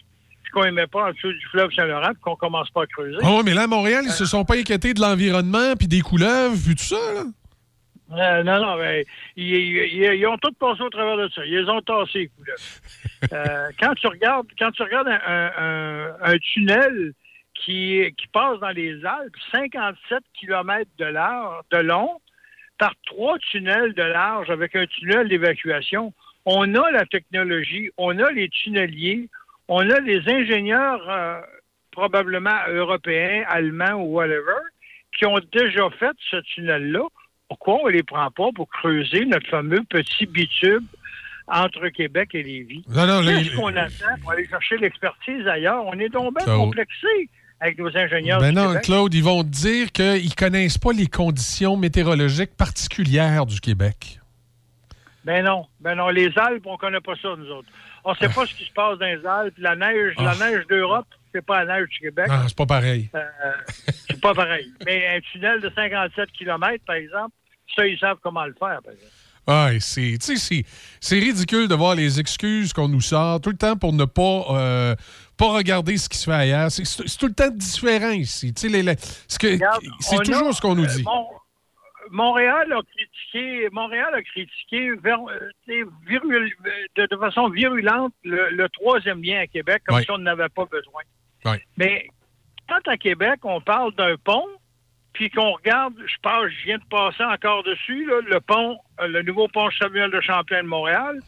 qu'on 0.51 0.65
ne 0.65 0.71
met 0.71 0.87
pas 0.87 1.09
en 1.09 1.11
dessous 1.11 1.31
du 1.31 1.45
fleuve 1.47 1.71
Saint-Laurent, 1.73 2.11
qu'on 2.21 2.35
commence 2.35 2.69
pas 2.71 2.83
à 2.83 2.87
creuser? 2.87 3.17
Oh, 3.23 3.41
mais 3.45 3.53
là, 3.53 3.63
à 3.63 3.67
Montréal, 3.67 4.03
ils 4.05 4.11
se 4.11 4.25
sont 4.25 4.45
pas 4.45 4.55
inquiétés 4.57 4.93
de 4.93 5.01
l'environnement, 5.01 5.75
puis 5.77 5.87
des 5.87 6.01
couleuvres, 6.01 6.55
puis 6.65 6.75
tout 6.75 6.83
ça. 6.83 6.95
Là? 7.13 7.23
Euh, 8.11 8.43
non, 8.43 8.59
non, 8.59 8.75
mais 8.77 9.05
ils, 9.35 9.45
ils- 9.53 10.13
ils 10.15 10.25
ont 10.27 10.37
tous 10.37 10.51
passé 10.53 10.81
au 10.81 10.89
travers 10.89 11.15
de 11.17 11.29
ça. 11.29 11.45
Ils 11.45 11.59
les 11.59 11.69
ont 11.69 11.81
tassés, 11.81 12.19
les 12.19 12.27
couleuvres. 12.29 12.59
Euh, 13.33 13.67
quand 13.77 13.93
tu 13.95 14.07
regardes, 14.07 14.47
quand 14.57 14.71
tu 14.71 14.81
regardes 14.81 15.09
un, 15.09 15.19
un- 15.27 15.51
un- 15.57 16.13
un 16.21 16.37
tunnel 16.37 17.11
qui, 17.53 18.01
qui 18.17 18.27
passe 18.31 18.59
dans 18.61 18.69
les 18.69 18.93
Alpes, 19.05 19.35
57 19.51 20.19
km 20.39 20.89
de 20.97 21.03
large, 21.05 21.61
de 21.71 21.77
long, 21.79 22.21
par 22.77 22.93
trois 23.05 23.37
tunnels 23.51 23.93
de 23.93 24.03
large 24.03 24.49
avec 24.49 24.73
un 24.77 24.85
tunnel 24.87 25.27
d'évacuation, 25.27 26.13
on 26.45 26.73
a 26.75 26.91
la 26.91 27.05
technologie, 27.05 27.89
on 27.97 28.17
a 28.19 28.31
les 28.31 28.47
tunneliers, 28.47 29.27
on 29.69 29.89
a 29.89 29.99
les 30.01 30.19
ingénieurs 30.27 30.99
euh, 31.09 31.39
probablement 31.91 32.57
européens, 32.69 33.43
allemands 33.47 33.93
ou 33.93 34.15
whatever, 34.15 34.59
qui 35.17 35.25
ont 35.25 35.39
déjà 35.53 35.89
fait 35.99 36.15
ce 36.29 36.37
tunnel-là. 36.53 37.03
Pourquoi 37.47 37.81
on 37.83 37.87
ne 37.87 37.91
les 37.93 38.03
prend 38.03 38.29
pas 38.31 38.49
pour 38.53 38.67
creuser 38.69 39.25
notre 39.25 39.47
fameux 39.49 39.83
petit 39.89 40.25
bitume 40.25 40.85
entre 41.47 41.87
Québec 41.89 42.29
et 42.33 42.43
Lévis? 42.43 42.83
Non, 42.89 43.07
non, 43.07 43.21
là, 43.21 43.31
Qu'est-ce 43.37 43.49
il- 43.51 43.55
qu'on 43.55 43.75
attend 43.75 44.15
pour 44.21 44.31
aller 44.31 44.47
chercher 44.47 44.77
l'expertise 44.77 45.47
ailleurs? 45.47 45.85
On 45.85 45.93
est 45.99 46.09
donc 46.09 46.35
bien 46.37 46.45
Ça- 46.45 46.55
complexé 46.55 47.29
avec 47.59 47.77
nos 47.79 47.95
ingénieurs 47.97 48.39
Ben 48.39 48.49
du 48.51 48.55
non, 48.55 48.67
Québec. 48.69 48.83
Claude, 48.83 49.13
ils 49.13 49.23
vont 49.23 49.43
te 49.43 49.49
dire 49.49 49.91
qu'ils 49.91 50.35
connaissent 50.35 50.77
pas 50.77 50.93
les 50.93 51.07
conditions 51.07 51.75
météorologiques 51.75 52.55
particulières 52.55 53.45
du 53.45 53.59
Québec. 53.59 54.19
Ben 55.25 55.43
non, 55.43 55.65
ben 55.81 55.95
non, 55.95 56.09
les 56.09 56.29
Alpes, 56.37 56.65
on 56.65 56.77
connaît 56.77 57.01
pas 57.01 57.15
ça, 57.21 57.35
nous 57.37 57.49
autres. 57.51 57.67
On 58.05 58.15
sait 58.15 58.29
pas 58.29 58.45
ce 58.45 58.53
qui 58.53 58.65
se 58.65 58.71
passe 58.73 58.97
dans 58.97 59.05
les 59.05 59.25
Alpes. 59.25 59.55
La 59.57 59.75
neige, 59.75 60.13
la 60.17 60.31
Ah. 60.39 60.49
neige 60.49 60.65
d'Europe, 60.67 61.07
c'est 61.33 61.45
pas 61.45 61.63
la 61.63 61.75
neige 61.79 61.89
du 61.89 61.99
Québec. 61.99 62.27
Non, 62.27 62.47
c'est 62.47 62.57
pas 62.57 62.65
pareil. 62.65 63.09
Euh, 63.15 63.19
c'est 64.07 64.19
pas 64.21 64.33
pareil. 64.33 64.71
Mais 64.85 65.07
un 65.17 65.19
tunnel 65.31 65.59
de 65.61 65.69
57 65.75 66.31
km, 66.31 66.83
par 66.85 66.95
exemple, 66.95 67.35
ça, 67.75 67.85
ils 67.85 67.97
savent 67.99 68.17
comment 68.23 68.45
le 68.45 68.53
faire, 68.53 68.79
par 68.83 68.93
exemple. 68.93 69.11
Ah, 69.47 69.69
c'est, 69.79 70.15
c'est, 70.19 70.63
c'est 70.99 71.15
ridicule 71.19 71.67
de 71.67 71.73
voir 71.73 71.95
les 71.95 72.19
excuses 72.19 72.71
qu'on 72.71 72.87
nous 72.87 73.01
sort 73.01 73.41
tout 73.41 73.49
le 73.49 73.57
temps 73.57 73.75
pour 73.75 73.93
ne 73.93 74.05
pas, 74.05 74.45
euh, 74.51 74.95
pas 75.37 75.47
regarder 75.53 75.97
ce 75.97 76.07
qui 76.07 76.17
se 76.19 76.25
fait 76.25 76.35
ailleurs. 76.35 76.69
C'est, 76.71 76.83
tout 77.17 77.25
le 77.27 77.33
temps 77.33 77.49
différent 77.49 78.11
ici. 78.11 78.53
Tu 78.53 78.61
sais, 78.61 78.67
les- 78.69 78.83
les- 78.83 78.95
ce 79.27 79.39
que- 79.39 79.47
Regarde, 79.53 79.81
c'est 80.01 80.17
toujours 80.17 80.49
a, 80.49 80.53
ce 80.53 80.61
qu'on 80.61 80.75
nous 80.75 80.83
euh, 80.85 80.95
dit. 80.95 81.03
Mon- 81.03 81.25
Montréal 82.11 82.71
a 82.73 82.81
critiqué, 82.95 83.69
Montréal 83.71 84.13
a 84.13 84.21
critiqué 84.21 84.91
ver- 84.95 85.19
euh, 85.29 85.85
virul- 86.07 86.51
de, 86.95 87.05
de 87.05 87.17
façon 87.17 87.49
virulente 87.49 88.13
le, 88.23 88.49
le 88.51 88.69
troisième 88.69 89.21
lien 89.23 89.39
à 89.41 89.47
Québec, 89.47 89.83
comme 89.85 89.97
si 90.03 90.11
on 90.11 90.17
n'avait 90.17 90.49
pas 90.49 90.65
besoin. 90.65 91.01
Mais 91.77 92.07
quand 92.67 92.87
à 92.87 92.97
Québec, 92.97 93.39
on 93.43 93.61
parle 93.61 93.93
d'un 93.95 94.15
pont, 94.17 94.47
puis 95.13 95.29
qu'on 95.29 95.51
regarde, 95.53 95.95
je 96.05 96.15
passe, 96.21 96.49
je 96.59 96.65
viens 96.65 96.77
de 96.77 96.83
passer 96.89 97.23
encore 97.23 97.63
dessus, 97.63 98.05
là, 98.05 98.19
le 98.27 98.39
pont, 98.41 98.77
euh, 99.01 99.07
le 99.07 99.21
nouveau 99.23 99.47
pont 99.47 99.69
Samuel 99.71 100.11
de 100.11 100.21
Champlain 100.21 100.63
de 100.63 100.67
Montréal, 100.67 101.19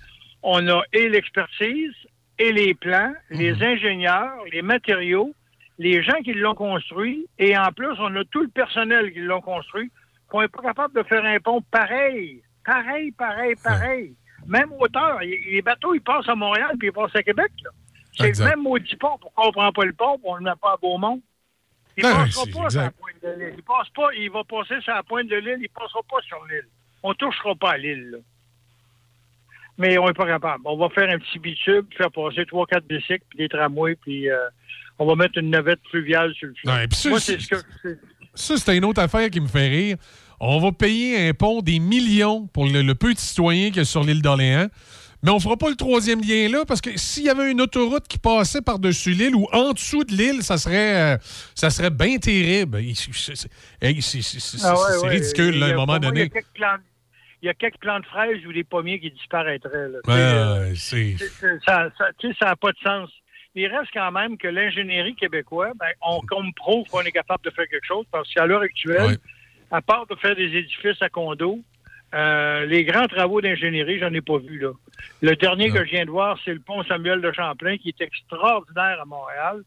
on 0.43 0.67
a 0.67 0.81
et 0.93 1.09
l'expertise, 1.09 1.93
et 2.39 2.51
les 2.51 2.73
plans, 2.73 3.13
les 3.29 3.61
ingénieurs, 3.63 4.33
les 4.51 4.61
matériaux, 4.63 5.33
les 5.77 6.01
gens 6.03 6.19
qui 6.23 6.33
l'ont 6.33 6.55
construit, 6.55 7.25
et 7.39 7.57
en 7.57 7.71
plus, 7.71 7.93
on 7.99 8.15
a 8.15 8.23
tout 8.25 8.41
le 8.41 8.47
personnel 8.49 9.11
qui 9.13 9.19
l'ont 9.19 9.41
construit, 9.41 9.91
qu'on 10.31 10.41
n'est 10.41 10.47
pas 10.47 10.61
capable 10.61 10.95
de 10.95 11.03
faire 11.03 11.23
un 11.25 11.39
pont 11.39 11.61
pareil, 11.69 12.41
pareil, 12.65 13.11
pareil, 13.11 13.53
pareil. 13.61 14.15
Même 14.47 14.71
hauteur. 14.79 15.19
Les 15.19 15.61
bateaux, 15.61 15.93
ils 15.93 16.01
passent 16.01 16.27
à 16.29 16.35
Montréal, 16.35 16.71
puis 16.79 16.87
ils 16.87 16.91
passent 16.93 17.15
à 17.15 17.21
Québec. 17.21 17.51
C'est 18.17 18.37
le 18.39 18.45
même 18.45 18.61
maudit 18.61 18.95
pont. 18.95 19.17
Pourquoi 19.19 19.45
on 19.45 19.47
ne 19.47 19.51
prend 19.53 19.71
pas 19.71 19.85
le 19.85 19.93
pont, 19.93 20.19
on 20.23 20.33
ne 20.35 20.39
le 20.39 20.45
met 20.45 20.55
pas 20.61 20.73
à 20.73 20.77
Beaumont? 20.77 21.21
Il 21.97 22.05
ne 22.05 22.09
non, 22.09 22.15
passera 22.19 22.45
pas 22.45 22.69
sur 22.69 22.81
la 22.81 22.91
pointe 22.91 23.15
de 23.21 23.29
l'île. 23.39 23.53
Il 23.57 23.63
passe 23.63 23.89
pas, 23.89 24.07
il 24.15 24.31
va 24.31 24.43
passer 24.45 24.79
sur 24.81 24.93
la 24.93 25.03
pointe 25.03 25.27
de 25.27 25.35
l'île, 25.35 25.57
il 25.59 25.63
ne 25.63 25.67
passera 25.79 25.99
pas 26.09 26.21
sur 26.25 26.43
l'île. 26.49 26.67
On 27.03 27.09
ne 27.09 27.13
touchera 27.15 27.53
pas 27.55 27.71
à 27.71 27.77
l'île, 27.77 28.11
là. 28.11 28.17
Mais 29.77 29.97
on 29.97 30.07
n'est 30.07 30.13
pas 30.13 30.25
capable. 30.27 30.61
On 30.65 30.77
va 30.77 30.89
faire 30.89 31.09
un 31.09 31.17
petit 31.19 31.39
bitume, 31.39 31.85
faire 31.97 32.11
passer 32.11 32.45
trois, 32.45 32.65
quatre 32.67 32.85
bicycles, 32.85 33.23
puis 33.29 33.37
des 33.37 33.49
tramways, 33.49 33.95
puis 33.95 34.29
euh, 34.29 34.37
on 34.99 35.05
va 35.05 35.15
mettre 35.15 35.37
une 35.37 35.49
navette 35.49 35.79
fluviale 35.89 36.33
sur 36.35 36.47
le 36.47 36.53
ça, 36.63 37.09
Moi, 37.09 37.19
c'est- 37.19 37.39
c'est 37.39 37.39
ce 37.39 37.63
que... 37.83 37.97
Ça, 38.33 38.57
c'est 38.57 38.77
une 38.77 38.85
autre 38.85 39.01
affaire 39.01 39.29
qui 39.29 39.41
me 39.41 39.47
fait 39.47 39.67
rire. 39.67 39.97
On 40.39 40.59
va 40.59 40.71
payer 40.71 41.27
un 41.29 41.33
pont 41.33 41.61
des 41.61 41.79
millions 41.79 42.47
pour 42.47 42.65
le, 42.65 42.81
le 42.81 42.95
peu 42.95 43.13
de 43.13 43.19
citoyens 43.19 43.67
qu'il 43.67 43.77
y 43.77 43.81
a 43.81 43.85
sur 43.85 44.03
l'île 44.03 44.21
d'Orléans. 44.21 44.67
Mais 45.23 45.29
on 45.29 45.39
fera 45.39 45.55
pas 45.55 45.69
le 45.69 45.75
troisième 45.75 46.19
lien 46.21 46.49
là, 46.49 46.65
parce 46.65 46.81
que 46.81 46.97
s'il 46.97 47.25
y 47.25 47.29
avait 47.29 47.51
une 47.51 47.61
autoroute 47.61 48.07
qui 48.07 48.17
passait 48.17 48.61
par-dessus 48.61 49.11
l'île 49.11 49.35
ou 49.35 49.47
en 49.53 49.71
dessous 49.73 50.03
de 50.03 50.13
l'île, 50.15 50.41
ça 50.41 50.57
serait, 50.57 51.13
euh, 51.13 51.17
ça 51.53 51.69
serait 51.69 51.91
bien 51.91 52.17
terrible. 52.17 52.79
C'est- 52.95 53.47
Ah 54.63 54.73
ouais, 54.73 54.97
ouais. 55.03 55.09
ridicule, 55.09 55.59
là, 55.59 55.67
à 55.67 55.69
un 55.69 55.75
moment 55.75 55.93
Il 55.97 56.05
y 56.05 56.07
donné. 56.07 56.31
il 57.43 57.45
y 57.45 57.49
a 57.49 57.53
quelques 57.53 57.77
plants 57.77 57.99
de 57.99 58.05
fraises 58.07 58.43
ou 58.47 58.53
des 58.53 58.63
pommiers 58.63 58.99
qui 58.99 59.11
disparaîtraient. 59.11 59.89
là. 59.89 59.99
Euh, 60.09 60.73
c'est- 60.75 61.17
ça 61.67 61.83
n'a 61.83 62.33
ça, 62.39 62.55
pas 62.55 62.71
de 62.71 62.77
sens. 62.83 63.09
Il 63.55 63.67
reste 63.67 63.91
quand 63.93 64.11
même 64.11 64.37
que 64.37 64.47
l'ingénierie 64.47 65.15
québécoise, 65.15 65.73
ben, 65.77 65.91
on, 66.01 66.21
qu'on 66.21 66.43
me 66.43 66.53
prouve 66.53 66.87
qu'on 66.87 67.01
est 67.01 67.11
capable 67.11 67.43
de 67.43 67.49
faire 67.49 67.67
quelque 67.67 67.85
chose, 67.85 68.05
parce 68.11 68.33
qu'à 68.33 68.45
l'heure 68.45 68.61
actuelle, 68.61 69.17
à 69.71 69.81
part 69.81 70.07
de 70.07 70.15
faire 70.15 70.35
des 70.35 70.55
édifices 70.55 71.01
à 71.01 71.09
condos, 71.09 71.59
euh, 72.13 72.65
les 72.65 72.83
grands 72.83 73.07
travaux 73.07 73.41
d'ingénierie, 73.41 73.99
j'en 73.99 74.13
ai 74.13 74.21
pas 74.21 74.37
vu. 74.37 74.59
Là. 74.59 74.71
Le 75.21 75.35
dernier 75.35 75.69
que 75.69 75.83
je 75.85 75.91
viens 75.91 76.05
de 76.05 76.11
voir, 76.11 76.37
c'est 76.43 76.53
le 76.53 76.59
pont 76.59 76.83
Samuel 76.83 77.21
de 77.21 77.31
Champlain, 77.31 77.77
qui 77.77 77.89
est 77.89 78.01
extraordinaire 78.01 79.01
à 79.01 79.05
Montréal. 79.05 79.63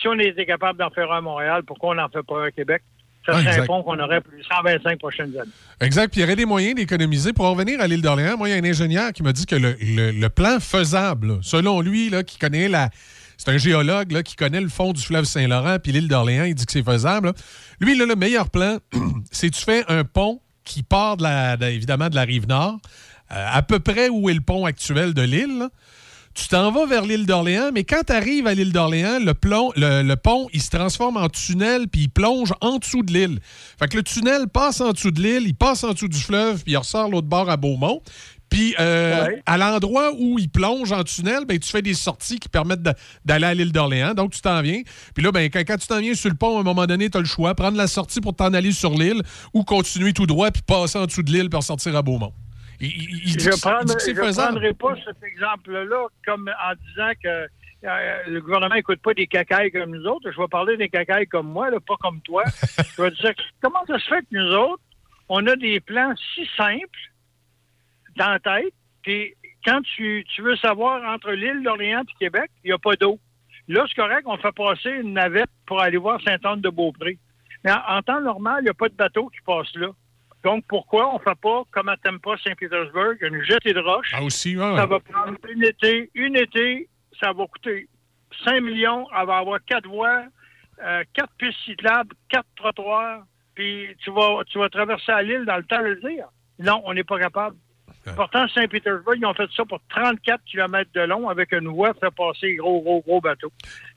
Si 0.00 0.08
on 0.08 0.18
était 0.18 0.46
capable 0.46 0.78
d'en 0.78 0.90
faire 0.90 1.10
un 1.12 1.18
à 1.18 1.20
Montréal, 1.20 1.62
pourquoi 1.64 1.90
on 1.90 1.94
n'en 1.94 2.08
fait 2.08 2.24
pas 2.24 2.42
un 2.42 2.46
à 2.46 2.50
Québec? 2.50 2.82
Ça 3.26 3.32
Ah, 3.34 3.42
serait 3.42 3.60
un 3.60 3.66
pont 3.66 3.82
qu'on 3.82 3.98
aurait 3.98 4.20
pour 4.20 4.32
les 4.36 4.42
125 4.44 4.98
prochaines 4.98 5.36
années. 5.38 5.50
Exact. 5.80 6.08
Puis 6.10 6.20
il 6.20 6.22
y 6.22 6.24
aurait 6.24 6.36
des 6.36 6.44
moyens 6.46 6.74
d'économiser. 6.76 7.32
Pour 7.32 7.44
en 7.46 7.52
revenir 7.52 7.80
à 7.80 7.86
l'île 7.86 8.00
d'Orléans, 8.02 8.36
moi, 8.38 8.48
il 8.48 8.52
y 8.52 8.54
a 8.54 8.58
un 8.60 8.64
ingénieur 8.70 9.12
qui 9.12 9.22
m'a 9.22 9.32
dit 9.32 9.46
que 9.46 9.56
le, 9.56 9.76
le- 9.80 10.12
le 10.12 10.28
plan 10.28 10.60
faisable, 10.60 11.26
là, 11.28 11.38
selon 11.42 11.80
lui, 11.80 12.08
là, 12.08 12.22
qui 12.22 12.38
connaît 12.38 12.68
la. 12.68 12.88
C'est 13.36 13.50
un 13.50 13.58
géologue 13.58 14.12
là, 14.12 14.22
qui 14.22 14.34
connaît 14.36 14.60
le 14.62 14.68
fond 14.70 14.92
du 14.94 15.02
fleuve 15.02 15.24
Saint-Laurent, 15.24 15.76
puis 15.82 15.92
l'île 15.92 16.08
d'Orléans, 16.08 16.44
il 16.44 16.54
dit 16.54 16.64
que 16.64 16.72
c'est 16.72 16.82
faisable. 16.84 17.26
là. 17.28 17.32
Lui, 17.80 17.94
le 17.96 18.06
meilleur 18.14 18.48
plan, 18.48 18.78
c'est 19.30 19.50
tu 19.50 19.62
fais 19.62 19.84
un 19.88 20.04
pont 20.04 20.40
qui 20.64 20.82
part 20.82 21.16
de 21.18 21.24
la, 21.24 21.56
de- 21.56 21.66
évidemment 21.66 22.08
de 22.08 22.14
la 22.14 22.22
rive 22.22 22.48
nord, 22.48 22.78
euh, 23.32 23.46
à 23.52 23.60
peu 23.62 23.78
près 23.78 24.08
où 24.08 24.30
est 24.30 24.34
le 24.34 24.40
pont 24.40 24.64
actuel 24.64 25.12
de 25.14 25.22
l'île. 25.22 25.68
Tu 26.36 26.48
t'en 26.48 26.70
vas 26.70 26.84
vers 26.84 27.02
l'île 27.06 27.24
d'Orléans, 27.24 27.70
mais 27.72 27.84
quand 27.84 28.02
tu 28.06 28.12
arrives 28.12 28.46
à 28.46 28.52
l'île 28.52 28.70
d'Orléans, 28.70 29.18
le, 29.20 29.32
plomb- 29.32 29.72
le, 29.74 30.02
le 30.02 30.16
pont, 30.16 30.48
il 30.52 30.60
se 30.60 30.68
transforme 30.68 31.16
en 31.16 31.30
tunnel, 31.30 31.88
puis 31.88 32.02
il 32.02 32.08
plonge 32.10 32.52
en 32.60 32.76
dessous 32.76 33.02
de 33.02 33.10
l'île. 33.12 33.40
Fait 33.78 33.88
que 33.88 33.96
le 33.96 34.02
tunnel 34.02 34.46
passe 34.46 34.82
en 34.82 34.92
dessous 34.92 35.10
de 35.10 35.22
l'île, 35.22 35.44
il 35.46 35.54
passe 35.54 35.82
en 35.82 35.92
dessous 35.94 36.08
du 36.08 36.18
fleuve, 36.18 36.62
puis 36.62 36.72
il 36.74 36.76
ressort 36.76 37.08
l'autre 37.08 37.26
bord 37.26 37.48
à 37.48 37.56
Beaumont. 37.56 38.02
Puis 38.50 38.74
euh, 38.78 39.24
Ouais. 39.26 39.42
à 39.46 39.56
l'endroit 39.56 40.12
où 40.16 40.38
il 40.38 40.48
plonge 40.50 40.92
en 40.92 41.02
tunnel, 41.04 41.46
ben, 41.48 41.58
tu 41.58 41.68
fais 41.70 41.82
des 41.82 41.94
sorties 41.94 42.38
qui 42.38 42.48
permettent 42.50 42.86
d'aller 43.24 43.46
à 43.46 43.54
l'île 43.54 43.72
d'Orléans. 43.72 44.12
Donc, 44.14 44.30
tu 44.32 44.40
t'en 44.42 44.60
viens. 44.60 44.82
Puis 45.14 45.24
là, 45.24 45.32
ben, 45.32 45.48
quand, 45.50 45.60
quand 45.66 45.78
tu 45.78 45.86
t'en 45.88 46.00
viens 46.00 46.14
sur 46.14 46.28
le 46.28 46.36
pont, 46.36 46.58
à 46.58 46.60
un 46.60 46.62
moment 46.62 46.86
donné, 46.86 47.08
tu 47.10 47.16
as 47.16 47.20
le 47.20 47.26
choix. 47.26 47.54
Prendre 47.54 47.76
la 47.78 47.88
sortie 47.88 48.20
pour 48.20 48.36
t'en 48.36 48.52
aller 48.52 48.70
sur 48.72 48.90
l'île 48.90 49.22
ou 49.54 49.64
continuer 49.64 50.12
tout 50.12 50.26
droit 50.26 50.50
puis 50.52 50.62
passer 50.62 50.98
en 50.98 51.06
dessous 51.06 51.22
de 51.24 51.32
l'île 51.32 51.48
pour 51.50 51.62
sortir 51.64 51.96
à 51.96 52.02
Beaumont. 52.02 52.32
Il, 52.80 52.88
il- 52.88 53.28
il 53.28 53.36
dit 53.36 53.44
je 53.44 53.50
ne 54.10 54.32
prendrai 54.46 54.72
pas 54.74 54.94
cet 55.04 55.22
exemple-là 55.22 56.06
comme 56.24 56.48
en 56.48 56.74
disant 56.88 57.12
que 57.22 57.46
euh, 57.84 58.22
le 58.26 58.40
gouvernement 58.40 58.74
n'écoute 58.74 59.00
pas 59.00 59.14
des 59.14 59.26
cacailles 59.26 59.70
comme 59.70 59.90
nous 59.94 60.06
autres. 60.06 60.30
Je 60.32 60.40
vais 60.40 60.48
parler 60.48 60.76
des 60.76 60.88
cacailles 60.88 61.26
comme 61.26 61.46
moi, 61.48 61.70
là, 61.70 61.78
pas 61.80 61.96
comme 62.00 62.20
toi. 62.22 62.42
je 62.96 63.02
vais 63.02 63.10
dire, 63.12 63.32
comment 63.62 63.84
ça 63.86 63.98
se 63.98 64.06
fait 64.08 64.22
que 64.22 64.26
nous 64.32 64.52
autres, 64.54 64.82
on 65.28 65.46
a 65.46 65.56
des 65.56 65.80
plans 65.80 66.14
si 66.34 66.48
simples 66.56 66.98
dans 68.16 68.30
la 68.30 68.38
tête, 68.40 68.72
puis 69.02 69.34
quand 69.64 69.80
tu, 69.82 70.24
tu 70.34 70.42
veux 70.42 70.56
savoir 70.56 71.02
entre 71.12 71.32
l'île 71.32 71.62
d'Orléans 71.62 72.02
et 72.02 72.24
Québec, 72.24 72.50
il 72.64 72.68
n'y 72.68 72.72
a 72.72 72.78
pas 72.78 72.96
d'eau. 72.96 73.18
Là, 73.68 73.84
c'est 73.88 74.00
correct, 74.00 74.22
on 74.26 74.36
fait 74.38 74.54
passer 74.54 74.90
une 74.90 75.12
navette 75.14 75.50
pour 75.66 75.80
aller 75.80 75.96
voir 75.98 76.20
Sainte-Anne-de-Beaupré. 76.22 77.18
Mais 77.64 77.72
en, 77.72 77.96
en 77.96 78.02
temps 78.02 78.20
normal, 78.20 78.58
il 78.60 78.64
n'y 78.64 78.70
a 78.70 78.74
pas 78.74 78.88
de 78.88 78.94
bateau 78.94 79.28
qui 79.28 79.40
passe 79.44 79.74
là. 79.74 79.88
Donc, 80.46 80.64
pourquoi 80.68 81.12
on 81.12 81.14
ne 81.14 81.24
fait 81.24 81.40
pas, 81.42 81.64
comme 81.72 81.88
à 81.88 81.96
Tampa, 81.96 82.36
Saint-Pétersbourg, 82.44 83.14
une 83.20 83.42
jetée 83.42 83.72
de 83.72 83.80
roche? 83.80 84.12
Ah, 84.14 84.22
aussi, 84.22 84.56
ouais. 84.56 84.76
Ça 84.76 84.86
va 84.86 85.00
prendre 85.00 85.36
une 85.48 85.64
été, 85.64 86.08
une 86.14 86.36
été, 86.36 86.88
ça 87.20 87.32
va 87.32 87.46
coûter 87.48 87.88
5 88.44 88.60
millions, 88.60 89.08
elle 89.18 89.26
va 89.26 89.38
avoir 89.38 89.58
quatre 89.66 89.88
voies, 89.88 90.22
euh, 90.84 91.02
quatre 91.14 91.32
pistes 91.36 91.58
cyclables, 91.64 92.14
quatre 92.28 92.46
trottoirs, 92.54 93.24
puis 93.56 93.88
tu 94.04 94.12
vas, 94.12 94.44
tu 94.46 94.60
vas 94.60 94.68
traverser 94.68 95.10
à 95.10 95.20
l'île 95.20 95.46
dans 95.46 95.56
le 95.56 95.64
temps 95.64 95.80
de 95.80 95.88
le 95.88 96.00
dire. 96.08 96.28
Non, 96.60 96.80
on 96.84 96.94
n'est 96.94 97.02
pas 97.02 97.18
capable. 97.18 97.56
Pourtant, 98.14 98.46
Saint-Pétersbourg, 98.46 99.16
ils 99.16 99.26
ont 99.26 99.34
fait 99.34 99.50
ça 99.56 99.64
pour 99.64 99.80
34 99.88 100.44
km 100.44 100.88
de 100.94 101.00
long 101.00 101.28
avec 101.28 101.50
une 101.50 101.66
voie 101.66 101.90
pour 101.90 102.02
faire 102.02 102.12
passer 102.12 102.54
gros, 102.54 102.80
gros, 102.82 103.00
gros 103.00 103.20
bateaux. 103.20 103.50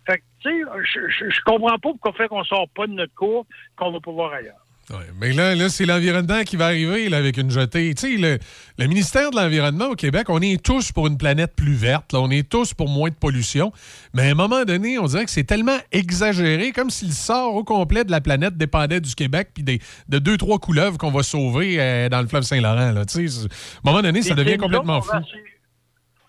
Fait 0.07 0.17
que, 0.17 0.23
tu 0.41 0.49
sais, 0.49 0.71
je, 0.83 1.09
je, 1.09 1.29
je 1.29 1.41
comprends 1.45 1.77
pas 1.77 1.77
pourquoi 1.77 2.13
fait 2.13 2.27
qu'on 2.27 2.43
sort 2.43 2.67
pas 2.69 2.87
de 2.87 2.93
notre 2.93 3.13
cours, 3.13 3.45
qu'on 3.75 3.91
va 3.91 3.99
pouvoir 3.99 4.33
ailleurs. 4.33 4.65
Ouais, 4.91 5.05
mais 5.19 5.33
là, 5.33 5.53
là 5.53 5.69
c'est 5.69 5.85
l'environnement 5.85 6.41
qui 6.43 6.55
va 6.55 6.65
arriver 6.65 7.09
là, 7.09 7.17
avec 7.17 7.37
une 7.37 7.51
jetée. 7.51 7.93
Tu 7.93 8.15
sais, 8.15 8.17
le, 8.17 8.39
le 8.79 8.87
ministère 8.87 9.29
de 9.29 9.35
l'Environnement 9.35 9.85
au 9.89 9.95
Québec, 9.95 10.27
on 10.29 10.41
est 10.41 10.59
tous 10.63 10.91
pour 10.91 11.05
une 11.05 11.17
planète 11.17 11.53
plus 11.55 11.75
verte. 11.75 12.11
là. 12.11 12.19
on 12.21 12.31
est 12.31 12.49
tous 12.49 12.73
pour 12.73 12.89
moins 12.89 13.09
de 13.09 13.15
pollution. 13.15 13.71
Mais 14.15 14.27
à 14.29 14.31
un 14.31 14.33
moment 14.33 14.65
donné, 14.65 14.97
on 14.97 15.05
dirait 15.05 15.25
que 15.25 15.31
c'est 15.31 15.43
tellement 15.43 15.77
exagéré, 15.91 16.71
comme 16.71 16.89
si 16.89 17.05
le 17.05 17.11
sort 17.11 17.53
au 17.53 17.63
complet 17.63 18.03
de 18.03 18.09
la 18.09 18.19
planète 18.19 18.57
dépendait 18.57 18.99
du 18.99 19.13
Québec 19.13 19.49
puis 19.53 19.61
des, 19.63 19.79
de 20.07 20.17
deux, 20.17 20.37
trois 20.37 20.57
couleuvres 20.57 20.97
qu'on 20.97 21.11
va 21.11 21.21
sauver 21.21 21.79
euh, 21.79 22.09
dans 22.09 22.21
le 22.21 22.27
fleuve 22.27 22.41
Saint-Laurent. 22.43 22.91
là. 22.91 23.05
Tu 23.05 23.27
sais, 23.29 23.41
À 23.45 23.45
un 23.45 23.91
moment 23.91 24.01
donné, 24.01 24.23
ça 24.23 24.33
Et 24.33 24.37
devient 24.37 24.57
complètement 24.57 25.01
fou. 25.01 25.11
on 25.13 25.19
va 25.19 25.21
essayer- 25.21 25.43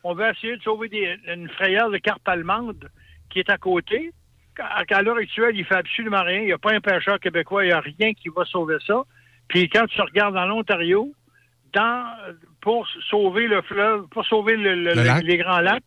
On 0.04 0.14
veut 0.14 0.30
essayer 0.36 0.56
de 0.58 0.62
sauver 0.62 0.88
des- 0.88 1.16
une 1.32 1.48
frayère 1.50 1.88
de 1.88 1.96
carpe 1.98 2.26
allemande 2.28 2.90
qui 3.30 3.38
est 3.38 3.48
à 3.50 3.56
côté. 3.56 4.12
À, 4.58 5.02
l'heure 5.02 5.16
actuelle, 5.16 5.56
il 5.56 5.64
fait 5.64 5.76
absolument 5.76 6.22
rien. 6.22 6.40
Il 6.40 6.46
n'y 6.46 6.52
a 6.52 6.58
pas 6.58 6.72
un 6.72 6.80
pêcheur 6.80 7.18
québécois, 7.20 7.64
il 7.64 7.68
n'y 7.68 7.72
a 7.72 7.80
rien 7.80 8.12
qui 8.14 8.28
va 8.34 8.44
sauver 8.44 8.76
ça. 8.86 9.02
Puis 9.48 9.68
quand 9.68 9.86
tu 9.86 10.00
regardes 10.00 10.34
dans 10.34 10.46
l'Ontario, 10.46 11.12
dans, 11.72 12.04
pour 12.60 12.86
sauver 13.08 13.46
le 13.46 13.62
fleuve, 13.62 14.06
pour 14.08 14.24
sauver 14.26 14.56
le- 14.56 14.74
le- 14.74 14.94
Le 14.94 15.02
lac. 15.04 15.22
les 15.22 15.36
grands 15.38 15.60
lacs, 15.60 15.82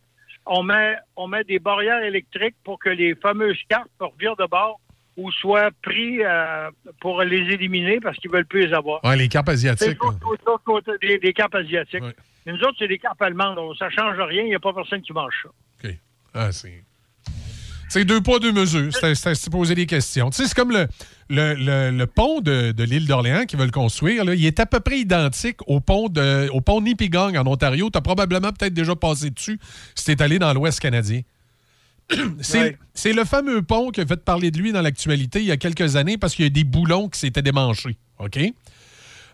on 0.46 0.62
met, 0.62 0.96
on 1.16 1.26
met 1.28 1.44
des 1.44 1.58
barrières 1.58 2.02
électriques 2.02 2.56
pour 2.64 2.78
que 2.78 2.90
les 2.90 3.14
fameuses 3.14 3.58
carpes 3.68 3.88
revirent 4.00 4.36
de 4.36 4.46
bord 4.46 4.80
ou 5.16 5.30
soient 5.30 5.70
pris 5.82 6.22
euh, 6.24 6.70
pour 7.00 7.22
les 7.22 7.52
éliminer 7.54 8.00
parce 8.00 8.16
qu'ils 8.16 8.30
ne 8.30 8.36
veulent 8.36 8.46
plus 8.46 8.66
les 8.66 8.72
avoir. 8.74 9.02
Ouais, 9.04 9.16
les 9.16 9.28
carpes 9.28 9.48
asiatiques. 9.50 9.98
des, 11.00 11.18
des 11.18 11.32
carpes 11.32 11.54
asiatiques. 11.54 12.02
Mais 12.46 12.52
nous 12.52 12.60
autres, 12.62 12.76
c'est 12.78 12.88
des 12.88 12.98
carpes 12.98 13.22
allemandes. 13.22 13.58
Ça 13.78 13.86
ne 13.86 13.90
change 13.90 14.18
rien. 14.20 14.42
Il 14.42 14.48
n'y 14.48 14.54
a 14.54 14.60
pas 14.60 14.72
personne 14.74 15.00
qui 15.02 15.12
mange 15.12 15.32
ça. 15.42 15.48
OK. 15.88 15.94
Ah, 16.34 16.50
c'est. 16.52 16.82
C'est 17.94 18.04
deux 18.04 18.20
poids, 18.20 18.40
deux 18.40 18.50
mesures. 18.50 18.92
C'était 18.92 19.14
c'était 19.14 19.50
poser 19.50 19.76
des 19.76 19.86
questions. 19.86 20.28
Tu 20.30 20.38
sais, 20.42 20.48
c'est 20.48 20.54
comme 20.54 20.72
le, 20.72 20.88
le, 21.30 21.54
le- 21.54 21.96
le 21.96 22.06
pont 22.08 22.40
de, 22.40 22.72
de 22.72 22.82
l'île 22.82 23.06
d'Orléans 23.06 23.44
qu'ils 23.46 23.56
veulent 23.56 23.70
construire. 23.70 24.24
là. 24.24 24.34
il 24.34 24.44
est 24.44 24.58
à 24.58 24.66
peu 24.66 24.80
près 24.80 24.98
identique 24.98 25.58
au 25.68 25.78
pont 25.80 26.08
de 26.08 26.48
au 26.52 26.60
pont 26.60 26.80
Nipigon 26.80 27.36
en 27.36 27.46
Ontario. 27.46 27.90
Tu 27.92 27.96
as 27.96 28.00
probablement 28.00 28.50
peut-être 28.50 28.74
déjà 28.74 28.96
passé 28.96 29.30
dessus 29.30 29.60
si 29.94 30.16
tu 30.16 30.22
allé 30.24 30.40
dans 30.40 30.52
l'Ouest 30.52 30.80
canadien. 30.80 31.20
C'est 32.40 32.58
Ouais. 32.58 32.78
c'est 32.94 33.12
le 33.12 33.24
fameux 33.24 33.62
pont 33.62 33.90
qui 33.90 34.00
a 34.00 34.06
fait 34.06 34.22
parler 34.24 34.50
de 34.50 34.58
lui 34.58 34.72
dans 34.72 34.82
l'actualité 34.82 35.38
il 35.38 35.46
y 35.46 35.52
a 35.52 35.56
quelques 35.56 35.94
années 35.94 36.18
parce 36.18 36.34
qu'il 36.34 36.44
y 36.44 36.46
a 36.46 36.50
des 36.50 36.64
boulons 36.64 37.08
qui 37.08 37.20
s'étaient 37.20 37.42
démanchés. 37.42 37.96
OK? 38.18 38.38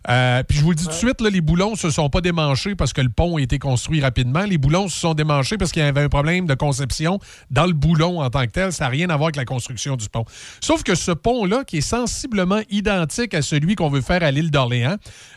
Euh, 0.08 0.42
puis 0.42 0.56
je 0.56 0.62
vous 0.62 0.70
le 0.70 0.76
dis 0.76 0.84
tout 0.84 0.90
de 0.90 0.94
suite, 0.94 1.20
là, 1.20 1.28
les 1.28 1.40
boulons 1.40 1.74
se 1.74 1.90
sont 1.90 2.08
pas 2.08 2.20
démanchés 2.20 2.74
parce 2.74 2.92
que 2.92 3.00
le 3.00 3.10
pont 3.10 3.36
a 3.36 3.40
été 3.40 3.58
construit 3.58 4.00
rapidement. 4.00 4.44
Les 4.44 4.56
boulons 4.56 4.88
se 4.88 4.98
sont 4.98 5.14
démanchés 5.14 5.58
parce 5.58 5.72
qu'il 5.72 5.82
y 5.82 5.84
avait 5.84 6.02
un 6.02 6.08
problème 6.08 6.46
de 6.46 6.54
conception 6.54 7.18
dans 7.50 7.66
le 7.66 7.72
boulon 7.72 8.20
en 8.20 8.30
tant 8.30 8.46
que 8.46 8.50
tel. 8.50 8.72
Ça 8.72 8.84
n'a 8.84 8.90
rien 8.90 9.10
à 9.10 9.16
voir 9.16 9.26
avec 9.26 9.36
la 9.36 9.44
construction 9.44 9.96
du 9.96 10.08
pont. 10.08 10.24
Sauf 10.60 10.82
que 10.82 10.94
ce 10.94 11.10
pont-là, 11.10 11.64
qui 11.64 11.78
est 11.78 11.82
sensiblement 11.82 12.60
identique 12.70 13.34
à 13.34 13.42
celui 13.42 13.74
qu'on 13.74 13.90
veut 13.90 14.00
faire 14.00 14.22
à 14.22 14.30
l'île 14.30 14.50
d'Orléans, 14.50 14.96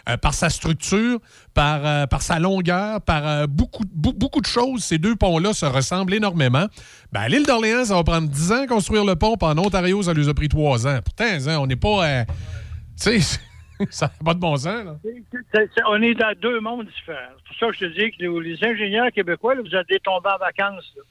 euh, 0.10 0.18
par 0.18 0.34
sa 0.34 0.50
structure, 0.50 1.20
par, 1.54 1.82
euh, 1.86 2.06
sa 2.20 2.40
longueur, 2.40 3.02
par 3.02 3.48
beaucoup, 3.50 3.84
de 3.84 4.46
choses, 4.46 4.84
ces 4.84 4.98
deux 4.98 5.16
ponts-là 5.16 5.54
se 5.54 5.66
ressemblent 5.66 6.14
énormément. 6.14 6.68
Ben, 7.12 7.22
à 7.22 7.28
l'île 7.28 7.46
d'Orléans, 7.46 7.86
ça 7.86 7.96
va 7.96 8.04
prendre 8.04 8.30
10 8.30 8.52
ans 8.54 8.64
à 8.64 8.68
construire 8.68 9.04
le 9.04 9.16
pont, 9.16 9.36
puis 9.36 9.48
en 9.48 9.58
Ontario, 9.58 10.02
ça 10.04 10.14
lui 10.14 10.30
a 10.30 10.34
pris 10.34 10.48
3 10.48 10.88
ans. 10.88 11.00
Pourtant, 11.04 11.26
hein, 11.26 11.58
on 11.60 11.68
n'est 11.68 11.76
pas... 11.76 12.24
tu 13.02 13.22
sais, 13.22 13.40
ça 13.90 14.08
n'a 14.08 14.26
pas 14.26 14.34
de 14.34 14.40
bon 14.40 14.56
sens, 14.56 14.86
là. 14.86 14.96
On 15.88 16.02
est 16.02 16.14
dans 16.14 16.34
deux 16.40 16.60
mondes 16.60 16.88
différents. 16.88 17.34
C'est 17.38 17.48
pour 17.48 17.58
ça 17.58 17.68
que 17.68 17.74
je 17.74 17.80
te 17.80 18.00
dis 18.00 18.12
que 18.12 18.24
les, 18.24 18.64
ingénieurs 18.64 19.12
québécois, 19.12 19.56
là, 19.56 19.62
vous 19.62 19.76
allez 19.76 20.00
tomber 20.00 20.30
en 20.30 20.38
vacances. 20.38 20.94
là. 20.96 21.04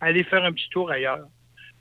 Allez 0.00 0.24
faire 0.24 0.44
un 0.44 0.52
petit 0.52 0.68
tour 0.70 0.90
ailleurs. 0.90 1.26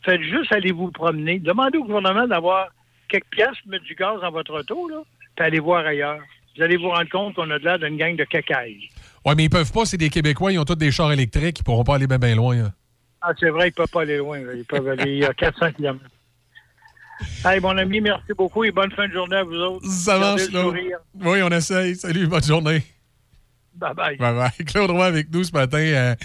Faites 0.03 0.21
juste 0.21 0.51
aller 0.51 0.71
vous 0.71 0.91
promener. 0.91 1.39
Demandez 1.39 1.77
au 1.77 1.83
gouvernement 1.85 2.27
d'avoir 2.27 2.69
quelques 3.07 3.29
pièces 3.31 3.57
mettre 3.65 3.85
du 3.85 3.95
gaz 3.95 4.21
dans 4.21 4.31
votre 4.31 4.59
auto, 4.59 4.87
là, 4.89 5.01
puis 5.35 5.45
allez 5.45 5.59
voir 5.59 5.85
ailleurs. 5.85 6.21
Vous 6.55 6.63
allez 6.63 6.77
vous 6.77 6.89
rendre 6.89 7.09
compte 7.09 7.35
qu'on 7.35 7.49
a 7.49 7.59
de 7.59 7.63
l'air 7.63 7.79
d'une 7.79 7.97
gang 7.97 8.15
de 8.15 8.23
cacailles. 8.23 8.89
Ouais, 9.25 9.35
mais 9.35 9.45
ils 9.45 9.49
peuvent 9.49 9.71
pas, 9.71 9.85
c'est 9.85 9.97
des 9.97 10.09
Québécois, 10.09 10.51
ils 10.51 10.59
ont 10.59 10.65
tous 10.65 10.75
des 10.75 10.91
chars 10.91 11.11
électriques, 11.11 11.59
ils 11.59 11.63
pourront 11.63 11.83
pas 11.83 11.95
aller 11.95 12.07
bien 12.07 12.19
bien 12.19 12.35
loin. 12.35 12.55
là. 12.55 12.71
Ah, 13.21 13.33
c'est 13.39 13.49
vrai, 13.49 13.67
ils 13.67 13.71
ne 13.71 13.75
peuvent 13.75 13.91
pas 13.91 14.01
aller 14.01 14.17
loin. 14.17 14.39
Ils 14.55 14.65
peuvent 14.65 14.87
aller 14.87 15.25
à 15.25 15.33
400 15.33 15.71
km. 15.73 15.99
Hey, 17.45 17.59
mon 17.59 17.77
ami, 17.77 18.01
merci 18.01 18.33
beaucoup 18.37 18.63
et 18.63 18.71
bonne 18.71 18.91
fin 18.91 19.07
de 19.07 19.13
journée 19.13 19.37
à 19.37 19.43
vous 19.43 19.55
autres. 19.55 19.87
Ça 19.87 20.17
marche, 20.17 20.49
là. 20.51 20.65
Oui, 20.67 21.41
on 21.43 21.49
essaye. 21.49 21.95
Salut, 21.95 22.27
bonne 22.27 22.43
journée. 22.43 22.83
Bye 23.75 23.93
bye. 23.93 24.17
Bye 24.17 24.33
bye. 24.35 24.65
Claude 24.65 24.91
Roy 24.91 25.05
avec 25.05 25.31
nous 25.31 25.43
ce 25.43 25.51
matin. 25.51 25.77
euh, 25.77 26.15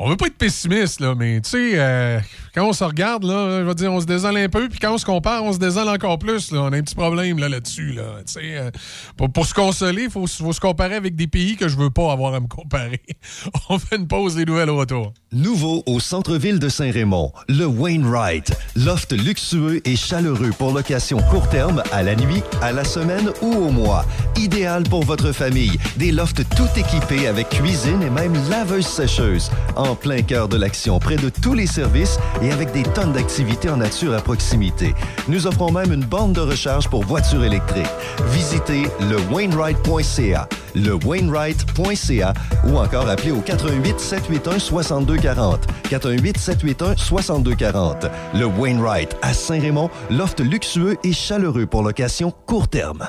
on 0.00 0.08
veut 0.08 0.16
pas 0.16 0.26
être 0.26 0.38
pessimiste, 0.38 1.00
là, 1.00 1.14
mais 1.16 1.40
tu 1.40 1.50
sais, 1.50 1.72
euh, 1.74 2.20
quand 2.54 2.68
on 2.68 2.72
se 2.72 2.84
regarde, 2.84 3.24
là, 3.24 3.60
je 3.60 3.64
veux 3.64 3.74
dire, 3.74 3.92
on 3.92 4.00
se 4.00 4.06
désole 4.06 4.36
un 4.36 4.48
peu, 4.48 4.68
puis 4.68 4.78
quand 4.78 4.94
on 4.94 4.98
se 4.98 5.04
compare, 5.04 5.42
on 5.42 5.52
se 5.52 5.58
désole 5.58 5.88
encore 5.88 6.18
plus. 6.18 6.52
Là. 6.52 6.62
On 6.62 6.72
a 6.72 6.76
un 6.76 6.82
petit 6.82 6.94
problème 6.94 7.38
là, 7.38 7.48
là-dessus. 7.48 7.92
Là, 7.92 8.04
sais, 8.24 8.40
euh, 8.44 8.70
pour, 9.16 9.44
se 9.44 9.54
consoler, 9.54 10.04
il 10.04 10.10
faut, 10.10 10.26
se 10.26 10.60
comparer 10.60 10.94
avec 10.94 11.16
des 11.16 11.26
pays 11.26 11.56
que 11.56 11.68
je 11.68 11.76
veux 11.76 11.90
pas 11.90 12.12
avoir 12.12 12.34
à 12.34 12.40
me 12.40 12.46
comparer. 12.46 13.00
on 13.68 13.78
fait 13.78 13.96
une 13.96 14.06
pause, 14.06 14.36
les 14.36 14.44
nouvelles 14.44 14.70
au 14.70 14.76
retour. 14.76 15.12
Nouveau 15.32 15.82
au 15.86 16.00
centre-ville 16.00 16.58
de 16.58 16.68
Saint-Raymond, 16.68 17.32
le 17.48 17.66
Wainwright. 17.66 18.52
Loft 18.76 19.12
luxueux 19.12 19.80
et 19.84 19.96
chaleureux 19.96 20.50
pour 20.56 20.72
location 20.72 21.18
court 21.22 21.48
terme, 21.48 21.82
à 21.92 22.02
la 22.02 22.14
nuit, 22.14 22.42
à 22.62 22.72
la 22.72 22.84
semaine 22.84 23.30
ou 23.42 23.52
au 23.52 23.70
mois. 23.70 24.06
Idéal 24.36 24.84
pour 24.84 25.02
votre 25.02 25.32
famille. 25.32 25.76
Des 25.96 26.12
lofts 26.12 26.42
tout 26.56 26.68
équipés 26.76 27.26
avec 27.26 27.48
cuisine 27.50 28.02
et 28.02 28.10
même 28.10 28.34
laveuse 28.48 28.86
sécheuse. 28.86 29.50
En 29.88 29.94
plein 29.94 30.20
cœur 30.20 30.48
de 30.48 30.58
l'action, 30.58 30.98
près 30.98 31.16
de 31.16 31.30
tous 31.30 31.54
les 31.54 31.66
services 31.66 32.18
et 32.42 32.52
avec 32.52 32.72
des 32.72 32.82
tonnes 32.82 33.12
d'activités 33.12 33.70
en 33.70 33.78
nature 33.78 34.12
à 34.12 34.20
proximité. 34.20 34.94
Nous 35.28 35.46
offrons 35.46 35.72
même 35.72 35.94
une 35.94 36.04
borne 36.04 36.34
de 36.34 36.42
recharge 36.42 36.88
pour 36.88 37.04
voitures 37.04 37.42
électriques. 37.42 37.86
Visitez 38.26 38.82
le 39.08 39.16
Wainwright.ca, 39.32 40.46
le 40.74 40.92
Wainwright.ca 40.92 42.34
ou 42.66 42.76
encore 42.76 43.08
appelez 43.08 43.30
au 43.30 43.40
88 43.40 43.98
781 43.98 44.58
6240. 44.58 45.66
88 45.88 46.36
781 46.36 46.96
6240. 46.96 48.06
Le 48.34 48.44
Wainwright 48.44 49.16
à 49.22 49.32
Saint-Raymond, 49.32 49.88
loft 50.10 50.40
luxueux 50.40 50.98
et 51.02 51.14
chaleureux 51.14 51.64
pour 51.64 51.82
location 51.82 52.30
court 52.30 52.68
terme. 52.68 53.08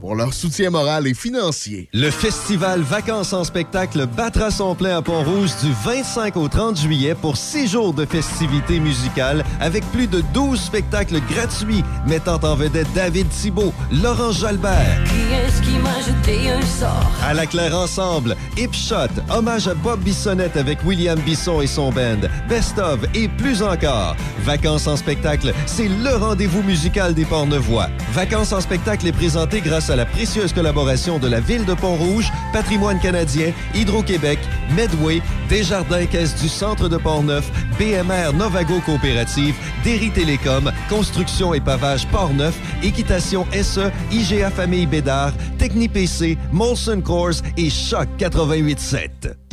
pour 0.00 0.14
leur 0.14 0.32
soutien 0.32 0.70
moral 0.70 1.06
et 1.06 1.14
financier. 1.14 1.88
Le 1.92 2.10
festival 2.10 2.80
Vacances 2.82 3.32
en 3.32 3.44
spectacle 3.44 4.06
battra 4.06 4.50
son 4.50 4.74
plein 4.74 4.98
à 4.98 5.02
Pont-Rouge 5.02 5.50
du 5.62 5.72
25 5.84 6.36
au 6.36 6.48
30 6.48 6.78
juillet 6.78 7.14
pour 7.14 7.36
six 7.36 7.68
jours 7.68 7.92
de 7.92 8.04
festivités 8.04 8.80
musicales 8.80 9.44
avec 9.60 9.84
plus 9.90 10.06
de 10.06 10.22
12 10.32 10.60
spectacles 10.60 11.20
gratuits 11.30 11.82
mettant 12.06 12.38
en 12.42 12.54
vedette 12.54 12.86
David 12.94 13.28
Thibault, 13.28 13.72
Laurent 13.90 14.32
Jalbert. 14.32 15.04
Qui 15.04 15.34
est-ce 15.34 15.62
qui 15.62 15.78
m'a 15.78 15.98
jeté 16.00 16.50
un 16.50 16.62
sort? 16.62 17.10
À 17.24 17.34
la 17.34 17.46
Claire 17.46 17.76
Ensemble, 17.76 18.36
Hip 18.56 18.72
Shot, 18.72 19.20
hommage 19.30 19.68
à 19.68 19.74
Bob 19.74 20.00
Bissonnette 20.00 20.56
avec 20.56 20.78
William 20.84 21.18
Bisson 21.20 21.60
et 21.60 21.66
son 21.66 21.90
band, 21.90 22.28
Best 22.48 22.78
of 22.78 23.00
et 23.14 23.28
plus 23.28 23.62
encore. 23.62 24.16
Vacances 24.44 24.86
en 24.86 24.96
spectacle, 24.96 25.52
c'est 25.66 25.88
le 25.88 26.14
rendez-vous 26.16 26.62
musical 26.62 27.14
des 27.14 27.24
Pornevoix. 27.24 27.88
Vacances 28.12 28.52
en 28.52 28.60
spectacle 28.60 29.06
est 29.06 29.12
présenté 29.12 29.60
grâce 29.60 29.87
à 29.90 29.96
la 29.96 30.06
précieuse 30.06 30.52
collaboration 30.52 31.18
de 31.18 31.28
la 31.28 31.40
Ville 31.40 31.64
de 31.64 31.74
Pont-Rouge, 31.74 32.30
Patrimoine 32.52 32.98
canadien, 33.00 33.52
Hydro-Québec, 33.74 34.38
Medway, 34.74 35.22
Desjardins 35.48 36.06
Caisse 36.06 36.34
du 36.34 36.48
Centre 36.48 36.88
de 36.88 36.96
Portneuf, 36.96 37.50
BMR 37.78 38.32
Novago 38.34 38.80
Coopérative, 38.80 39.54
Derry 39.84 40.10
Télécom, 40.10 40.70
Construction 40.88 41.54
et 41.54 41.60
Pavage 41.60 42.06
Portneuf, 42.08 42.58
Équitation 42.82 43.46
SE, 43.52 43.90
IGA 44.10 44.50
Famille 44.50 44.86
Bédard, 44.86 45.32
TechniPC, 45.58 46.36
Molson 46.52 47.00
Coors 47.00 47.42
et 47.56 47.70
Choc 47.70 48.08
88.7. 48.18 49.47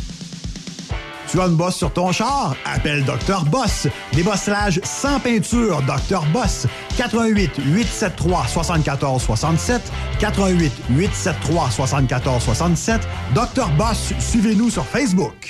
Tu 1.36 1.42
as 1.42 1.48
une 1.48 1.56
bosse 1.56 1.76
sur 1.76 1.92
ton 1.92 2.14
char? 2.14 2.56
Appelle 2.64 3.04
Dr. 3.04 3.44
Boss. 3.52 3.90
Débosselage 4.14 4.80
sans 4.86 5.20
peinture, 5.20 5.82
Dr. 5.82 6.24
Boss. 6.32 6.66
88 6.96 7.52
873 7.58 8.48
74 8.50 9.22
67 9.22 9.82
88 10.22 10.72
873 10.92 11.76
74 11.76 12.42
67 12.42 13.02
Dr. 13.34 13.68
Boss, 13.78 14.14
suivez-nous 14.18 14.70
sur 14.70 14.86
Facebook. 14.86 15.50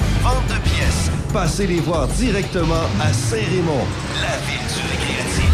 vente 0.21 0.47
de 0.47 0.59
pièces. 0.69 1.11
Passez 1.33 1.67
les 1.67 1.79
voir 1.79 2.07
directement 2.07 2.85
à 3.01 3.11
Saint-Raymond, 3.13 3.85
la 4.21 4.37
ville 4.45 4.67
du 4.67 4.81
récréatif. 4.89 5.50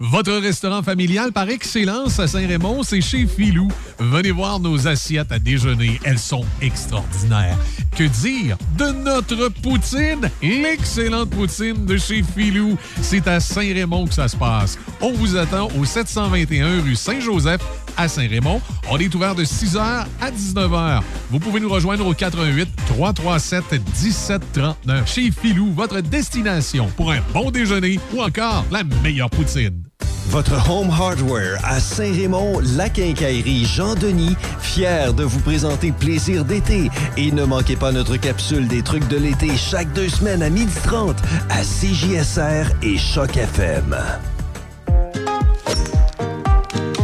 Votre 0.00 0.32
restaurant 0.32 0.82
familial 0.82 1.32
par 1.32 1.48
excellence 1.48 2.18
à 2.18 2.26
Saint-Raymond, 2.26 2.82
c'est 2.82 3.00
chez 3.00 3.26
Filou. 3.26 3.68
Venez 3.98 4.32
voir 4.32 4.58
nos 4.58 4.88
assiettes 4.88 5.30
à 5.30 5.38
déjeuner. 5.38 6.00
Elles 6.04 6.18
sont 6.18 6.44
extraordinaires. 6.60 7.56
Que 7.96 8.04
dire 8.04 8.56
de 8.76 8.86
notre 8.86 9.48
poutine? 9.48 10.30
L'excellente 10.42 11.30
poutine 11.30 11.86
de 11.86 11.96
chez 11.96 12.22
Filou. 12.22 12.76
C'est 13.02 13.28
à 13.28 13.38
Saint-Raymond 13.38 14.08
que 14.08 14.14
ça 14.14 14.26
se 14.26 14.36
passe. 14.36 14.78
On 15.00 15.12
vous 15.12 15.36
attend 15.36 15.68
au 15.78 15.84
721 15.84 16.82
rue 16.82 16.96
Saint-Joseph 16.96 17.60
à 17.96 18.08
Saint-Raymond. 18.08 18.60
On 18.90 18.98
est 18.98 19.14
ouvert 19.14 19.34
de 19.34 19.44
6h 19.44 19.78
à 19.78 20.30
19h. 20.30 21.02
Vous 21.30 21.38
pouvez 21.38 21.60
nous 21.60 21.70
rejoindre 21.70 22.06
au 22.06 22.14
88 22.14 22.68
337 22.86 23.64
1739. 23.72 25.08
Chez 25.08 25.30
Filou, 25.30 25.72
votre 25.72 26.00
destination 26.00 26.88
pour 26.96 27.12
un 27.12 27.20
bon 27.32 27.50
déjeuner 27.50 28.00
ou 28.12 28.22
encore 28.22 28.64
la 28.72 28.82
meilleure 29.02 29.30
poutine. 29.30 29.84
Votre 30.28 30.70
Home 30.70 30.90
Hardware 30.90 31.58
à 31.62 31.80
Saint-Raymond, 31.80 32.60
la 32.76 32.88
quincaillerie 32.88 33.64
Jean-Denis, 33.64 34.36
fier 34.60 35.12
de 35.14 35.22
vous 35.24 35.40
présenter 35.40 35.92
Plaisir 35.92 36.44
d'été. 36.44 36.90
Et 37.16 37.30
ne 37.30 37.44
manquez 37.44 37.76
pas 37.76 37.92
notre 37.92 38.16
capsule 38.16 38.66
des 38.66 38.82
trucs 38.82 39.06
de 39.08 39.16
l'été 39.16 39.56
chaque 39.56 39.92
deux 39.92 40.08
semaines 40.08 40.42
à 40.42 40.50
12h30 40.50 41.16
à 41.50 41.62
CJSR 41.62 42.72
et 42.82 42.98
Choc 42.98 43.36
FM. 43.36 43.96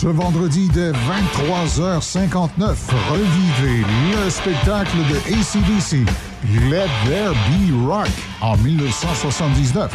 Ce 0.00 0.06
vendredi 0.06 0.70
dès 0.72 0.92
23h59, 0.92 2.74
revivez 3.10 3.84
le 4.14 4.30
spectacle 4.30 4.96
de 5.10 5.16
ACDC, 5.28 6.06
Let 6.70 6.88
There 7.04 7.34
Be 7.50 7.86
Rock, 7.86 8.08
en 8.40 8.56
1979. 8.56 9.92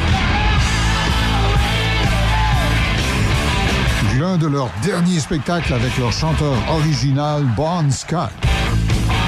L'un 4.20 4.38
de 4.38 4.46
leurs 4.46 4.70
derniers 4.84 5.20
spectacles 5.20 5.74
avec 5.74 5.98
leur 5.98 6.12
chanteur 6.12 6.54
original 6.70 7.44
Bon 7.58 7.90
Scott. 7.90 8.30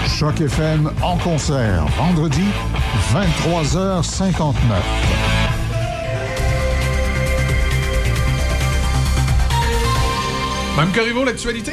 Choc 0.08 0.42
FM 0.42 0.92
en 1.02 1.18
concert, 1.18 1.88
vendredi, 1.98 2.46
23h59. 3.16 5.37
Mme 10.78 10.92
Corriveau, 10.94 11.24
l'actualité? 11.24 11.72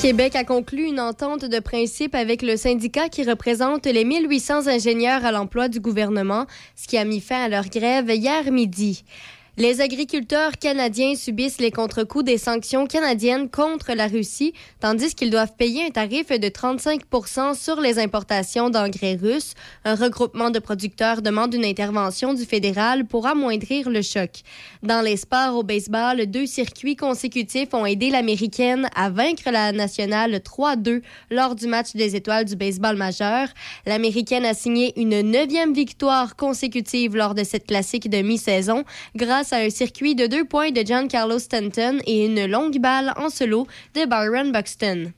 Québec 0.00 0.36
a 0.36 0.44
conclu 0.44 0.84
une 0.84 1.00
entente 1.00 1.44
de 1.44 1.58
principe 1.58 2.14
avec 2.14 2.42
le 2.42 2.56
syndicat 2.56 3.08
qui 3.08 3.24
représente 3.24 3.86
les 3.86 4.04
1800 4.04 4.68
ingénieurs 4.68 5.24
à 5.24 5.32
l'emploi 5.32 5.66
du 5.66 5.80
gouvernement, 5.80 6.46
ce 6.76 6.86
qui 6.86 6.96
a 6.96 7.04
mis 7.04 7.20
fin 7.20 7.42
à 7.42 7.48
leur 7.48 7.64
grève 7.64 8.10
hier 8.10 8.52
midi. 8.52 9.02
Les 9.60 9.80
agriculteurs 9.80 10.52
canadiens 10.52 11.16
subissent 11.16 11.58
les 11.58 11.72
contre-coups 11.72 12.24
des 12.24 12.38
sanctions 12.38 12.86
canadiennes 12.86 13.50
contre 13.50 13.92
la 13.92 14.06
Russie, 14.06 14.52
tandis 14.78 15.16
qu'ils 15.16 15.32
doivent 15.32 15.56
payer 15.58 15.84
un 15.84 15.90
tarif 15.90 16.28
de 16.28 16.48
35 16.48 17.00
sur 17.56 17.80
les 17.80 17.98
importations 17.98 18.70
d'engrais 18.70 19.18
russes. 19.20 19.54
Un 19.84 19.96
regroupement 19.96 20.50
de 20.50 20.60
producteurs 20.60 21.22
demande 21.22 21.54
une 21.54 21.64
intervention 21.64 22.34
du 22.34 22.44
fédéral 22.44 23.04
pour 23.04 23.26
amoindrir 23.26 23.90
le 23.90 24.00
choc. 24.00 24.30
Dans 24.84 25.00
les 25.00 25.16
sports 25.16 25.56
au 25.56 25.64
baseball, 25.64 26.26
deux 26.26 26.46
circuits 26.46 26.94
consécutifs 26.94 27.74
ont 27.74 27.84
aidé 27.84 28.10
l'américaine 28.10 28.88
à 28.94 29.10
vaincre 29.10 29.50
la 29.50 29.72
nationale 29.72 30.36
3-2 30.36 31.02
lors 31.32 31.56
du 31.56 31.66
match 31.66 31.96
des 31.96 32.14
étoiles 32.14 32.44
du 32.44 32.54
baseball 32.54 32.94
majeur. 32.94 33.48
L'américaine 33.86 34.44
a 34.44 34.54
signé 34.54 34.92
une 35.00 35.20
neuvième 35.20 35.74
victoire 35.74 36.36
consécutive 36.36 37.16
lors 37.16 37.34
de 37.34 37.42
cette 37.42 37.66
classique 37.66 38.08
de 38.08 38.18
mi-saison 38.18 38.84
grâce 39.16 39.47
à 39.52 39.58
un 39.58 39.70
circuit 39.70 40.14
de 40.14 40.26
deux 40.26 40.44
points 40.44 40.70
de 40.70 40.82
Giancarlo 40.82 41.38
Stanton 41.38 41.98
et 42.06 42.26
une 42.26 42.46
longue 42.46 42.78
balle 42.78 43.12
en 43.16 43.30
solo 43.30 43.66
de 43.94 44.04
Byron 44.04 44.52
Buxton. 44.52 45.12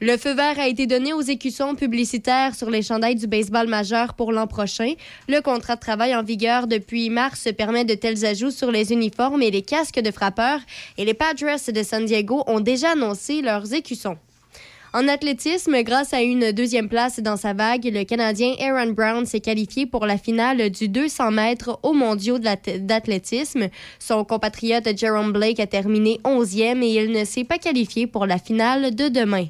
Le 0.00 0.16
feu 0.16 0.34
vert 0.34 0.58
a 0.58 0.66
été 0.66 0.86
donné 0.86 1.12
aux 1.12 1.20
écussons 1.20 1.76
publicitaires 1.76 2.56
sur 2.56 2.70
les 2.70 2.82
chandails 2.82 3.14
du 3.14 3.28
baseball 3.28 3.68
majeur 3.68 4.14
pour 4.14 4.32
l'an 4.32 4.48
prochain. 4.48 4.94
Le 5.28 5.40
contrat 5.40 5.76
de 5.76 5.80
travail 5.80 6.16
en 6.16 6.24
vigueur 6.24 6.66
depuis 6.66 7.08
mars 7.08 7.48
permet 7.56 7.84
de 7.84 7.94
tels 7.94 8.24
ajouts 8.24 8.50
sur 8.50 8.72
les 8.72 8.92
uniformes 8.92 9.42
et 9.42 9.50
les 9.50 9.62
casques 9.62 10.00
de 10.00 10.10
frappeurs 10.10 10.60
et 10.98 11.04
les 11.04 11.14
Padres 11.14 11.70
de 11.72 11.82
San 11.84 12.04
Diego 12.04 12.42
ont 12.48 12.60
déjà 12.60 12.92
annoncé 12.92 13.42
leurs 13.42 13.72
écussons. 13.74 14.16
En 14.94 15.08
athlétisme, 15.08 15.82
grâce 15.84 16.12
à 16.12 16.20
une 16.20 16.52
deuxième 16.52 16.90
place 16.90 17.18
dans 17.18 17.38
sa 17.38 17.54
vague, 17.54 17.88
le 17.90 18.04
Canadien 18.04 18.52
Aaron 18.60 18.92
Brown 18.92 19.24
s'est 19.24 19.40
qualifié 19.40 19.86
pour 19.86 20.04
la 20.04 20.18
finale 20.18 20.68
du 20.68 20.86
200 20.86 21.30
mètres 21.30 21.80
aux 21.82 21.94
mondiaux 21.94 22.38
d'athlétisme. 22.38 23.68
Son 23.98 24.22
compatriote 24.24 24.94
Jerome 24.94 25.32
Blake 25.32 25.60
a 25.60 25.66
terminé 25.66 26.20
11e 26.24 26.82
et 26.82 27.04
il 27.04 27.10
ne 27.10 27.24
s'est 27.24 27.44
pas 27.44 27.56
qualifié 27.56 28.06
pour 28.06 28.26
la 28.26 28.36
finale 28.36 28.94
de 28.94 29.08
demain. 29.08 29.46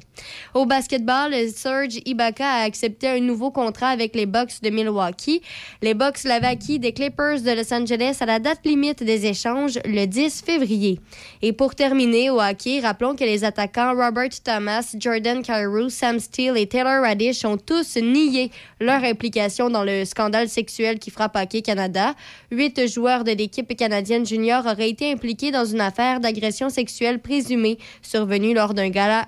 Au 0.53 0.65
basketball, 0.65 1.33
Serge 1.53 1.99
Ibaka 2.05 2.47
a 2.47 2.63
accepté 2.63 3.09
un 3.09 3.19
nouveau 3.19 3.51
contrat 3.51 3.89
avec 3.89 4.15
les 4.15 4.25
Bucks 4.25 4.61
de 4.61 4.69
Milwaukee. 4.69 5.41
Les 5.81 5.93
Bucks 5.93 6.23
l'avaient 6.23 6.47
acquis 6.47 6.79
des 6.79 6.93
Clippers 6.93 7.41
de 7.41 7.51
Los 7.51 7.73
Angeles 7.73 8.15
à 8.21 8.25
la 8.25 8.39
date 8.39 8.61
limite 8.63 9.03
des 9.03 9.25
échanges, 9.25 9.77
le 9.83 10.05
10 10.05 10.41
février. 10.45 11.01
Et 11.41 11.51
pour 11.51 11.75
terminer, 11.75 12.29
au 12.29 12.39
hockey, 12.39 12.79
rappelons 12.79 13.17
que 13.17 13.25
les 13.25 13.43
attaquants 13.43 13.93
Robert 13.93 14.29
Thomas, 14.41 14.95
Jordan 14.97 15.32
Carew, 15.41 15.89
Sam 15.89 16.19
Steele 16.19 16.57
et 16.57 16.67
Taylor 16.67 17.01
Radish 17.01 17.43
ont 17.45 17.57
tous 17.57 17.97
nié 17.97 18.51
leur 18.79 19.03
implication 19.03 19.69
dans 19.69 19.83
le 19.83 20.05
scandale 20.05 20.49
sexuel 20.49 20.99
qui 20.99 21.09
frappe 21.11 21.35
Hockey 21.35 21.61
Canada. 21.61 22.13
Huit 22.51 22.87
joueurs 22.87 23.23
de 23.23 23.31
l'équipe 23.31 23.75
canadienne 23.75 24.25
junior 24.25 24.65
auraient 24.65 24.89
été 24.89 25.11
impliqués 25.11 25.51
dans 25.51 25.65
une 25.65 25.81
affaire 25.81 26.19
d'agression 26.19 26.69
sexuelle 26.69 27.19
présumée 27.19 27.79
survenue 28.01 28.53
lors 28.53 28.73
d'un 28.73 28.89
gala, 28.89 29.27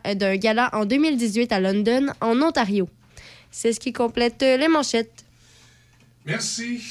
en 0.74 0.86
2018 0.86 1.52
à 1.52 1.60
London, 1.60 2.08
en 2.22 2.42
Ontario. 2.42 2.88
C'est 3.52 3.74
ce 3.74 3.80
qui 3.80 3.94
complète 3.94 4.44
euh, 4.44 4.58
les 4.58 4.68
manchettes. 4.68 5.26
Merci. 6.26 6.82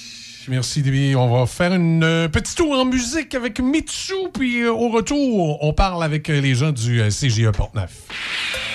Merci, 0.48 0.82
Debbie. 0.82 1.14
On 1.14 1.28
va 1.28 1.46
faire 1.46 1.74
une 1.74 2.02
euh, 2.02 2.28
petite 2.28 2.56
tour 2.56 2.72
en 2.72 2.84
musique 2.84 3.34
avec 3.34 3.60
Mitsu, 3.60 4.14
puis 4.32 4.62
euh, 4.62 4.72
au 4.72 4.88
retour, 4.88 5.62
on 5.62 5.72
parle 5.72 6.02
avec 6.02 6.28
les 6.28 6.54
gens 6.54 6.72
du 6.72 7.02
CGE 7.10 7.50
Portneuf. 7.50 8.73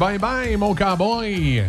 Bye 0.00 0.18
bye, 0.18 0.56
mon 0.56 0.74
cowboy. 0.74 1.62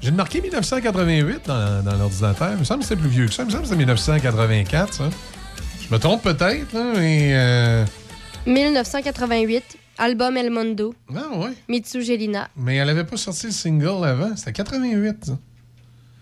J'ai 0.00 0.10
marqué 0.10 0.40
1988 0.40 1.40
dans, 1.46 1.82
dans 1.84 1.96
l'ordinateur. 1.96 2.50
Il 2.52 2.58
me 2.58 2.64
semble 2.64 2.80
que 2.80 2.86
c'est 2.86 2.96
plus 2.96 3.08
vieux 3.08 3.26
que 3.26 3.32
ça. 3.32 3.42
Il 3.44 3.46
me 3.46 3.50
semble 3.50 3.62
que 3.62 3.68
c'est 3.68 3.76
1984, 3.76 4.92
ça. 4.94 5.10
Je 5.88 5.94
me 5.94 5.98
trompe 5.98 6.22
peut-être, 6.22 6.74
hein, 6.76 6.92
mais. 6.96 7.30
euh, 7.34 7.84
1988, 8.46 9.62
album 9.98 10.36
El 10.36 10.50
Mondo. 10.50 10.94
Ah 11.14 11.36
ouais. 11.36 11.50
Mitsu 11.68 12.02
Gelina. 12.02 12.48
Mais 12.56 12.76
elle 12.76 12.88
avait 12.90 13.04
pas 13.04 13.16
sorti 13.16 13.46
le 13.46 13.52
single 13.52 14.04
avant. 14.04 14.36
C'était 14.36 14.52
88, 14.52 15.24
ça. 15.26 15.38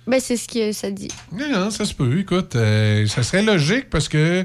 Ben, 0.06 0.20
c'est 0.20 0.36
ce 0.36 0.46
que 0.48 0.72
ça 0.72 0.90
dit. 0.90 1.08
Non, 1.32 1.48
non, 1.50 1.70
ça 1.70 1.84
se 1.84 1.92
peut. 1.92 2.18
Écoute, 2.20 2.54
euh, 2.56 3.06
ça 3.06 3.22
serait 3.22 3.42
logique 3.42 3.90
parce 3.90 4.08
que. 4.08 4.44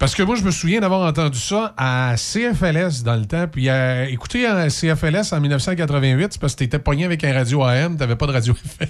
Parce 0.00 0.14
que 0.14 0.22
moi, 0.22 0.34
je 0.34 0.42
me 0.42 0.50
souviens 0.50 0.80
d'avoir 0.80 1.06
entendu 1.06 1.38
ça 1.38 1.74
à 1.76 2.14
CFLS 2.16 3.02
dans 3.04 3.16
le 3.16 3.26
temps. 3.26 3.46
Puis 3.46 3.68
euh, 3.68 4.06
écouter 4.06 4.46
à 4.46 4.68
CFLS 4.68 5.34
en 5.34 5.40
1988, 5.42 6.32
c'est 6.32 6.40
parce 6.40 6.54
que 6.54 6.60
t'étais 6.60 6.78
pogné 6.78 7.04
avec 7.04 7.22
un 7.22 7.34
radio 7.34 7.62
AM, 7.62 7.98
t'avais 7.98 8.16
pas 8.16 8.26
de 8.26 8.32
radio 8.32 8.54
FM. 8.54 8.88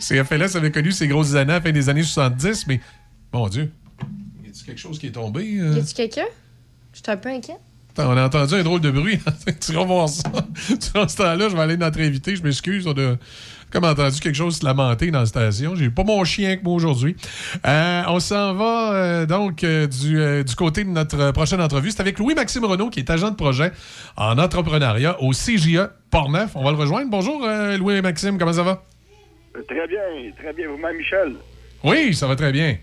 CFLS 0.00 0.56
avait 0.56 0.70
connu 0.70 0.92
ses 0.92 1.06
grosses 1.08 1.34
années 1.34 1.52
à 1.52 1.56
la 1.56 1.60
fin 1.60 1.72
des 1.72 1.90
années 1.90 2.02
70, 2.02 2.66
mais 2.68 2.80
mon 3.34 3.48
Dieu, 3.48 3.70
y 4.42 4.48
a-t-il 4.48 4.64
quelque 4.64 4.80
chose 4.80 4.98
qui 4.98 5.08
est 5.08 5.12
tombé? 5.12 5.58
euh? 5.60 5.74
Y 5.76 5.80
a-tu 5.80 5.94
quelqu'un? 5.94 6.24
J'étais 6.94 7.10
un 7.10 7.18
peu 7.18 7.28
inquiète. 7.28 7.60
On 7.98 8.16
a 8.16 8.26
entendu 8.26 8.54
un 8.54 8.62
drôle 8.62 8.80
de 8.80 8.90
bruit. 8.90 9.18
tu 9.60 9.72
vas 9.72 9.84
voir 9.84 10.08
ça. 10.08 10.28
Durant 10.92 11.08
ce 11.08 11.16
temps-là, 11.16 11.48
je 11.48 11.56
vais 11.56 11.62
aller 11.62 11.76
notre 11.76 12.00
invité. 12.00 12.36
Je 12.36 12.42
m'excuse. 12.42 12.86
On 12.86 12.92
a 12.92 13.16
comme 13.70 13.84
entendu 13.84 14.20
quelque 14.20 14.34
chose 14.36 14.58
se 14.58 14.64
lamenter 14.64 15.10
dans 15.10 15.20
la 15.20 15.26
station. 15.26 15.74
J'ai 15.74 15.90
pas 15.90 16.04
mon 16.04 16.22
chien 16.24 16.48
avec 16.48 16.62
moi 16.62 16.74
aujourd'hui. 16.74 17.16
Euh, 17.66 18.02
on 18.08 18.20
s'en 18.20 18.54
va 18.54 18.94
euh, 18.94 19.26
donc 19.26 19.64
euh, 19.64 19.86
du, 19.86 20.44
du 20.44 20.54
côté 20.54 20.84
de 20.84 20.90
notre 20.90 21.32
prochaine 21.32 21.60
entrevue. 21.60 21.90
C'est 21.90 22.00
avec 22.00 22.18
Louis-Maxime 22.18 22.64
Renault, 22.64 22.90
qui 22.90 23.00
est 23.00 23.10
agent 23.10 23.30
de 23.30 23.36
projet 23.36 23.72
en 24.16 24.38
entrepreneuriat 24.38 25.20
au 25.22 25.30
CJE 25.32 25.88
Portneuf. 26.10 26.52
On 26.54 26.64
va 26.64 26.70
le 26.70 26.76
rejoindre. 26.76 27.10
Bonjour, 27.10 27.46
Louis-Maxime. 27.78 28.38
Comment 28.38 28.52
ça 28.52 28.62
va? 28.62 28.82
Très 29.68 29.88
bien, 29.88 30.00
très 30.38 30.52
bien. 30.52 30.68
Vous-même, 30.68 30.96
Michel? 30.96 31.34
Oui, 31.82 32.14
ça 32.14 32.26
va 32.26 32.36
très 32.36 32.52
bien. 32.52 32.76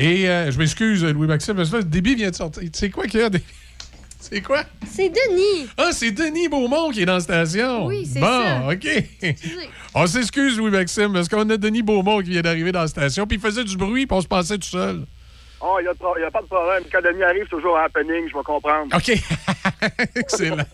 Et 0.00 0.28
euh, 0.28 0.50
je 0.50 0.58
m'excuse, 0.58 1.04
Louis-Maxime. 1.04 1.54
parce 1.56 1.70
que 1.70 1.76
Le 1.76 1.84
débit 1.84 2.14
vient 2.14 2.30
de 2.30 2.34
sortir. 2.34 2.62
C'est 2.72 2.90
quoi 2.90 3.06
qu'il 3.06 3.20
y 3.20 3.22
a? 3.22 3.30
des- 3.30 3.42
C'est 4.20 4.42
quoi? 4.42 4.62
C'est 4.86 5.08
Denis. 5.08 5.68
Ah, 5.78 5.90
c'est 5.92 6.10
Denis 6.10 6.48
Beaumont 6.48 6.90
qui 6.90 7.02
est 7.02 7.06
dans 7.06 7.14
la 7.14 7.20
station. 7.20 7.86
Oui, 7.86 8.06
c'est 8.06 8.20
bon, 8.20 8.26
ça. 8.26 8.68
OK. 8.70 9.34
On 9.94 10.06
s'excuse, 10.06 10.58
Louis-Maxime, 10.58 11.12
parce 11.12 11.28
qu'on 11.28 11.48
a 11.48 11.56
Denis 11.56 11.82
Beaumont 11.82 12.20
qui 12.20 12.30
vient 12.30 12.42
d'arriver 12.42 12.70
dans 12.70 12.82
la 12.82 12.86
station, 12.88 13.26
puis 13.26 13.38
il 13.38 13.40
faisait 13.40 13.64
du 13.64 13.76
bruit, 13.76 14.06
puis 14.06 14.16
on 14.16 14.20
se 14.20 14.28
pensait 14.28 14.58
tout 14.58 14.68
seul. 14.68 15.04
Oh, 15.62 15.76
il 15.80 15.82
n'y 15.82 15.88
a, 15.88 16.30
pas 16.30 16.40
de 16.42 16.46
problème. 16.46 16.82
Quand 16.90 17.02
Denis 17.02 17.22
arrive, 17.22 17.42
c'est 17.44 17.56
toujours 17.56 17.78
un 17.78 17.84
happening, 17.84 18.28
je 18.30 18.36
vais 18.36 18.44
comprendre. 18.44 18.94
OK. 18.94 19.08
Excellent. 20.16 20.64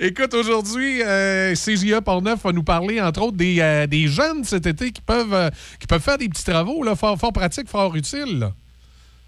Écoute, 0.00 0.34
aujourd'hui, 0.34 1.02
euh, 1.02 1.54
CJA 1.54 2.00
Portneuf 2.00 2.42
va 2.42 2.52
nous 2.52 2.62
parler, 2.62 3.00
entre 3.00 3.22
autres, 3.22 3.36
des, 3.36 3.60
euh, 3.60 3.86
des 3.86 4.08
jeunes 4.08 4.44
cet 4.44 4.66
été 4.66 4.90
qui 4.90 5.00
peuvent, 5.00 5.34
euh, 5.34 5.50
qui 5.80 5.86
peuvent 5.86 6.02
faire 6.02 6.18
des 6.18 6.28
petits 6.28 6.44
travaux 6.44 6.82
là, 6.82 6.96
fort, 6.96 7.18
fort 7.18 7.32
pratiques, 7.32 7.68
fort 7.68 7.94
utiles. 7.94 8.40
là. 8.40 8.52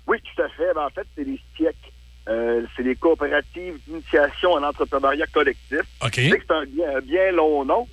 Oui, 0.06 0.18
tout 0.22 0.42
à 0.42 0.48
fait. 0.48 0.72
Ben, 0.74 0.86
en 0.86 0.90
fait, 0.90 1.06
c'est 1.16 1.24
des 1.24 1.40
STIEC. 1.54 1.76
Euh, 2.28 2.62
c'est 2.76 2.82
des 2.82 2.94
coopératives 2.94 3.78
d'initiation 3.86 4.52
en 4.52 4.62
entrepreneuriat 4.62 5.26
collectif. 5.32 5.80
OK. 6.04 6.14
Je 6.16 6.28
sais 6.28 6.38
que 6.38 6.44
c'est 6.46 6.54
un 6.54 7.00
bien, 7.00 7.32
long 7.32 7.64
nom, 7.64 7.88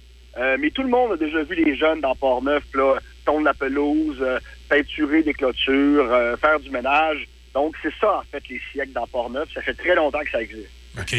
mais 0.59 0.69
tout 0.71 0.83
le 0.83 0.89
monde 0.89 1.13
a 1.13 1.17
déjà 1.17 1.41
vu 1.43 1.55
les 1.55 1.75
jeunes 1.75 2.01
dans 2.01 2.15
Port-Neuf, 2.15 2.63
là, 2.73 2.97
tondre 3.25 3.45
la 3.45 3.53
pelouse, 3.53 4.21
peinturer 4.67 5.23
des 5.23 5.33
clôtures, 5.33 6.09
faire 6.41 6.59
du 6.59 6.69
ménage. 6.69 7.27
Donc, 7.53 7.75
c'est 7.81 7.93
ça, 8.01 8.17
en 8.19 8.23
fait, 8.23 8.43
les 8.49 8.59
STIEC 8.69 8.91
dans 8.91 9.07
Port-Neuf. 9.07 9.47
Ça 9.53 9.61
fait 9.61 9.73
très 9.73 9.95
longtemps 9.95 10.19
que 10.19 10.31
ça 10.31 10.41
existe. 10.41 10.69
OK. 10.99 11.13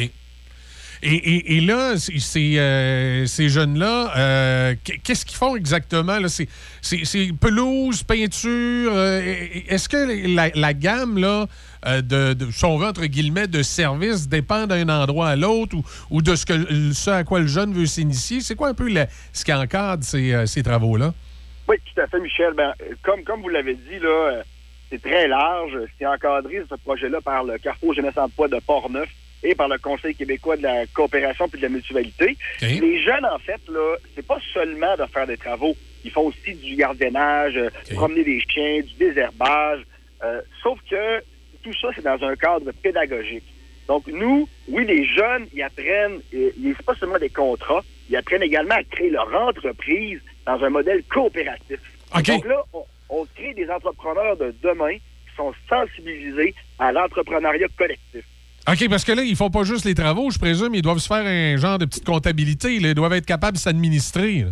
Et, 1.02 1.08
et- 1.08 1.56
là, 1.60 1.96
ces, 1.98 2.58
euh, 2.58 3.26
ces 3.26 3.50
jeunes-là, 3.50 4.12
euh, 4.16 4.74
qu- 4.82 4.98
qu'est-ce 5.04 5.26
qu'ils 5.26 5.36
font 5.36 5.54
exactement? 5.54 6.16
C'est, 6.28 6.48
pelouse, 7.38 8.02
peinture. 8.02 8.92
euh, 8.94 9.20
est-ce 9.68 9.90
que 9.90 10.34
la, 10.34 10.50
gamme, 10.72 11.18
là, 11.18 11.46
euh, 11.86 12.00
de, 12.00 12.32
de- 12.32 12.50
si 12.50 12.82
entre 12.82 13.04
guillemets, 13.04 13.46
de 13.46 13.62
services 13.62 14.26
dépend 14.26 14.66
d'un 14.66 14.88
endroit 14.88 15.28
à 15.28 15.36
l'autre 15.36 15.76
ou, 15.76 15.84
ou 16.10 16.22
de 16.22 16.34
ce, 16.34 16.46
que, 16.46 16.92
ce 16.92 17.10
à 17.10 17.24
quoi 17.24 17.40
le 17.40 17.46
jeune 17.46 17.74
veut 17.74 17.86
s'initier? 17.86 18.40
C'est 18.40 18.54
quoi 18.54 18.68
un 18.68 18.74
peu 18.74 18.88
ce 19.34 19.44
qui 19.44 19.52
encadre 19.52 20.02
ces, 20.02 20.46
ces 20.46 20.62
travaux-là? 20.62 21.12
Oui, 21.68 21.76
tout 21.94 22.00
à 22.00 22.06
fait, 22.06 22.20
Michel. 22.20 22.54
Ben, 22.56 22.72
comme, 23.02 23.22
comme 23.22 23.42
vous 23.42 23.50
l'avez 23.50 23.74
dit, 23.74 23.98
là, 24.00 24.42
c'est 24.90 25.02
très 25.02 25.28
large. 25.28 25.76
C'est 25.98 26.06
encadré, 26.06 26.62
ce 26.70 26.74
projet-là, 26.76 27.20
par 27.20 27.44
le 27.44 27.58
Carrefour 27.58 27.92
Jeunesse 27.92 28.16
Emploi 28.16 28.48
de 28.48 28.58
Port-Neuf 28.66 29.08
et 29.42 29.54
par 29.54 29.68
le 29.68 29.78
Conseil 29.78 30.14
québécois 30.14 30.56
de 30.56 30.62
la 30.62 30.86
coopération 30.86 31.48
puis 31.48 31.60
de 31.60 31.66
la 31.66 31.70
mutualité. 31.70 32.36
Les 32.80 33.02
jeunes, 33.02 33.24
en 33.24 33.38
fait, 33.38 33.60
là, 33.68 33.96
c'est 34.14 34.26
pas 34.26 34.38
seulement 34.52 34.96
de 34.96 35.06
faire 35.06 35.26
des 35.26 35.36
travaux. 35.36 35.76
Ils 36.04 36.10
font 36.10 36.26
aussi 36.26 36.54
du 36.54 36.76
gardiennage, 36.76 37.56
euh, 37.56 37.70
promener 37.94 38.24
des 38.24 38.40
chiens, 38.48 38.80
du 38.80 38.94
désherbage. 38.94 39.80
Euh, 40.24 40.40
sauf 40.62 40.78
que 40.88 41.20
tout 41.62 41.72
ça, 41.80 41.88
c'est 41.94 42.04
dans 42.04 42.22
un 42.22 42.36
cadre 42.36 42.70
pédagogique. 42.82 43.44
Donc, 43.88 44.06
nous, 44.08 44.48
oui, 44.68 44.84
les 44.84 45.04
jeunes, 45.04 45.46
ils 45.52 45.62
apprennent, 45.62 46.20
c'est 46.30 46.84
pas 46.84 46.94
seulement 46.94 47.18
des 47.18 47.30
contrats, 47.30 47.84
ils 48.10 48.16
apprennent 48.16 48.42
également 48.42 48.74
à 48.74 48.82
créer 48.84 49.10
leur 49.10 49.32
entreprise 49.34 50.20
dans 50.44 50.62
un 50.64 50.70
modèle 50.70 51.02
coopératif. 51.04 51.78
Donc 52.32 52.44
là, 52.46 52.62
on, 52.72 52.84
on 53.10 53.26
crée 53.36 53.54
des 53.54 53.68
entrepreneurs 53.70 54.36
de 54.36 54.54
demain 54.62 54.94
qui 54.94 55.36
sont 55.36 55.52
sensibilisés 55.68 56.54
à 56.78 56.92
l'entrepreneuriat 56.92 57.68
collectif. 57.76 58.24
OK, 58.68 58.88
parce 58.88 59.04
que 59.04 59.12
là, 59.12 59.22
ils 59.22 59.36
font 59.36 59.50
pas 59.50 59.62
juste 59.62 59.84
les 59.84 59.94
travaux, 59.94 60.30
je 60.30 60.40
présume, 60.40 60.74
ils 60.74 60.82
doivent 60.82 60.98
se 60.98 61.06
faire 61.06 61.24
un 61.24 61.56
genre 61.56 61.78
de 61.78 61.84
petite 61.84 62.04
comptabilité. 62.04 62.80
là. 62.80 62.88
Ils 62.88 62.94
doivent 62.94 63.12
être 63.12 63.26
capables 63.26 63.56
de 63.56 63.62
s'administrer. 63.62 64.44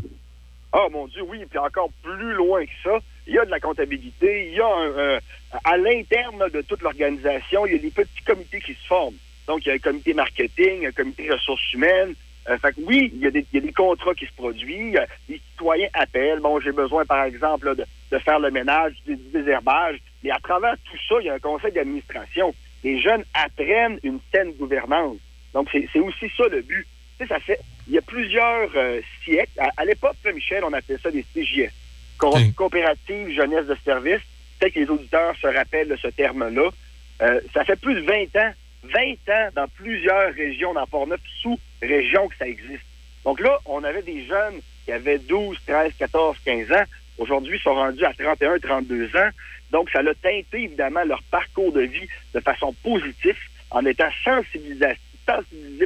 Ah, 0.73 0.86
mon 0.93 1.09
Dieu, 1.09 1.23
oui, 1.23 1.44
puis 1.51 1.59
encore 1.59 1.91
plus 2.01 2.33
loin 2.34 2.65
que 2.65 2.70
ça, 2.84 2.99
il 3.26 3.34
y 3.34 3.39
a 3.39 3.44
de 3.44 3.51
la 3.51 3.59
comptabilité, 3.59 4.49
il 4.51 4.55
y 4.55 4.60
a 4.60 4.67
un, 4.67 4.99
euh, 4.99 5.20
à 5.65 5.76
l'interne 5.76 6.44
de 6.52 6.60
toute 6.62 6.83
l'organisation, 6.83 7.67
il 7.67 7.73
y 7.73 7.76
a 7.76 7.78
des 7.78 7.91
petits 7.91 8.23
comités 8.25 8.60
qui 8.60 8.75
se 8.75 8.86
forment. 8.86 9.17
Donc, 9.49 9.67
il 9.67 9.68
y 9.68 9.73
a 9.73 9.75
un 9.75 9.78
comité 9.78 10.15
marketing, 10.15 10.86
un 10.86 10.93
comité 10.93 11.33
ressources 11.33 11.73
humaines. 11.73 12.15
Euh, 12.49 12.59
fait 12.59 12.73
que 12.73 12.81
oui, 12.84 13.10
il 13.15 13.20
y, 13.20 13.26
a 13.26 13.31
des, 13.31 13.73
contrats 13.73 14.15
qui 14.15 14.26
se 14.26 14.33
produisent. 14.33 14.99
Les 15.28 15.41
citoyens 15.51 15.89
appellent. 15.94 16.41
Bon, 16.41 16.60
j'ai 16.60 16.73
besoin, 16.73 17.05
par 17.05 17.25
exemple, 17.25 17.75
de, 17.75 17.84
de 18.12 18.18
faire 18.18 18.39
le 18.39 18.51
ménage, 18.51 18.93
du 19.07 19.17
désherbage. 19.33 19.99
Mais 20.23 20.31
à 20.31 20.39
travers 20.39 20.76
tout 20.84 20.99
ça, 21.09 21.17
il 21.20 21.26
y 21.26 21.31
a 21.31 21.34
un 21.34 21.39
conseil 21.39 21.73
d'administration. 21.73 22.55
Les 22.85 23.01
jeunes 23.01 23.25
apprennent 23.35 23.99
une 24.03 24.21
saine 24.33 24.53
gouvernance. 24.53 25.17
Donc, 25.53 25.69
c'est 25.73 25.99
aussi 26.01 26.31
ça 26.37 26.45
le 26.51 26.61
but. 26.63 26.87
Tu 27.19 27.25
sais, 27.27 27.33
ça 27.33 27.41
fait... 27.41 27.59
Il 27.87 27.95
y 27.95 27.99
a 27.99 28.03
plusieurs 28.03 28.71
euh, 28.77 29.01
siècles. 29.25 29.59
À, 29.59 29.69
à 29.77 29.85
l'époque, 29.85 30.17
Michel, 30.35 30.63
on 30.65 30.73
appelait 30.73 30.99
ça 30.99 31.11
des 31.11 31.23
CJS. 31.35 31.71
Co- 32.19 32.31
Coopérative 32.57 33.31
Jeunesse 33.35 33.67
de 33.67 33.77
Service. 33.85 34.21
Peut-être 34.59 34.75
que 34.75 34.81
les 34.81 34.89
auditeurs 34.91 35.35
se 35.37 35.47
rappellent 35.47 35.89
de 35.89 35.97
ce 35.97 36.09
terme-là. 36.09 36.71
Euh, 37.23 37.41
ça 37.53 37.65
fait 37.65 37.77
plus 37.77 37.95
de 37.95 38.01
20 38.01 38.37
ans, 38.43 38.53
20 38.85 39.35
ans 39.35 39.49
dans 39.55 39.69
plusieurs 39.69 40.33
régions, 40.35 40.73
dans 40.75 40.87
Port-Neuf, 40.87 41.21
sous-régions 41.43 42.29
que 42.29 42.37
ça 42.37 42.47
existe. 42.49 42.85
Donc 43.25 43.41
là, 43.41 43.59
on 43.67 43.83
avait 43.85 44.03
des 44.03 44.25
jeunes 44.27 44.61
qui 44.85 44.93
avaient 44.93 45.19
12, 45.19 45.59
13, 45.67 45.93
14, 45.99 46.37
15 46.45 46.73
ans. 46.73 46.85
Aujourd'hui, 47.19 47.57
ils 47.57 47.63
sont 47.63 47.75
rendus 47.75 48.05
à 48.05 48.13
31, 48.13 48.59
32 48.59 49.07
ans. 49.17 49.31
Donc, 49.75 49.91
ça 49.91 49.99
a 49.99 50.15
teinté, 50.23 50.62
évidemment, 50.69 51.03
leur 51.05 51.20
parcours 51.25 51.73
de 51.73 51.81
vie 51.83 52.07
de 52.33 52.39
façon 52.41 52.73
positive 52.83 53.36
en 53.70 53.85
étant 53.85 54.09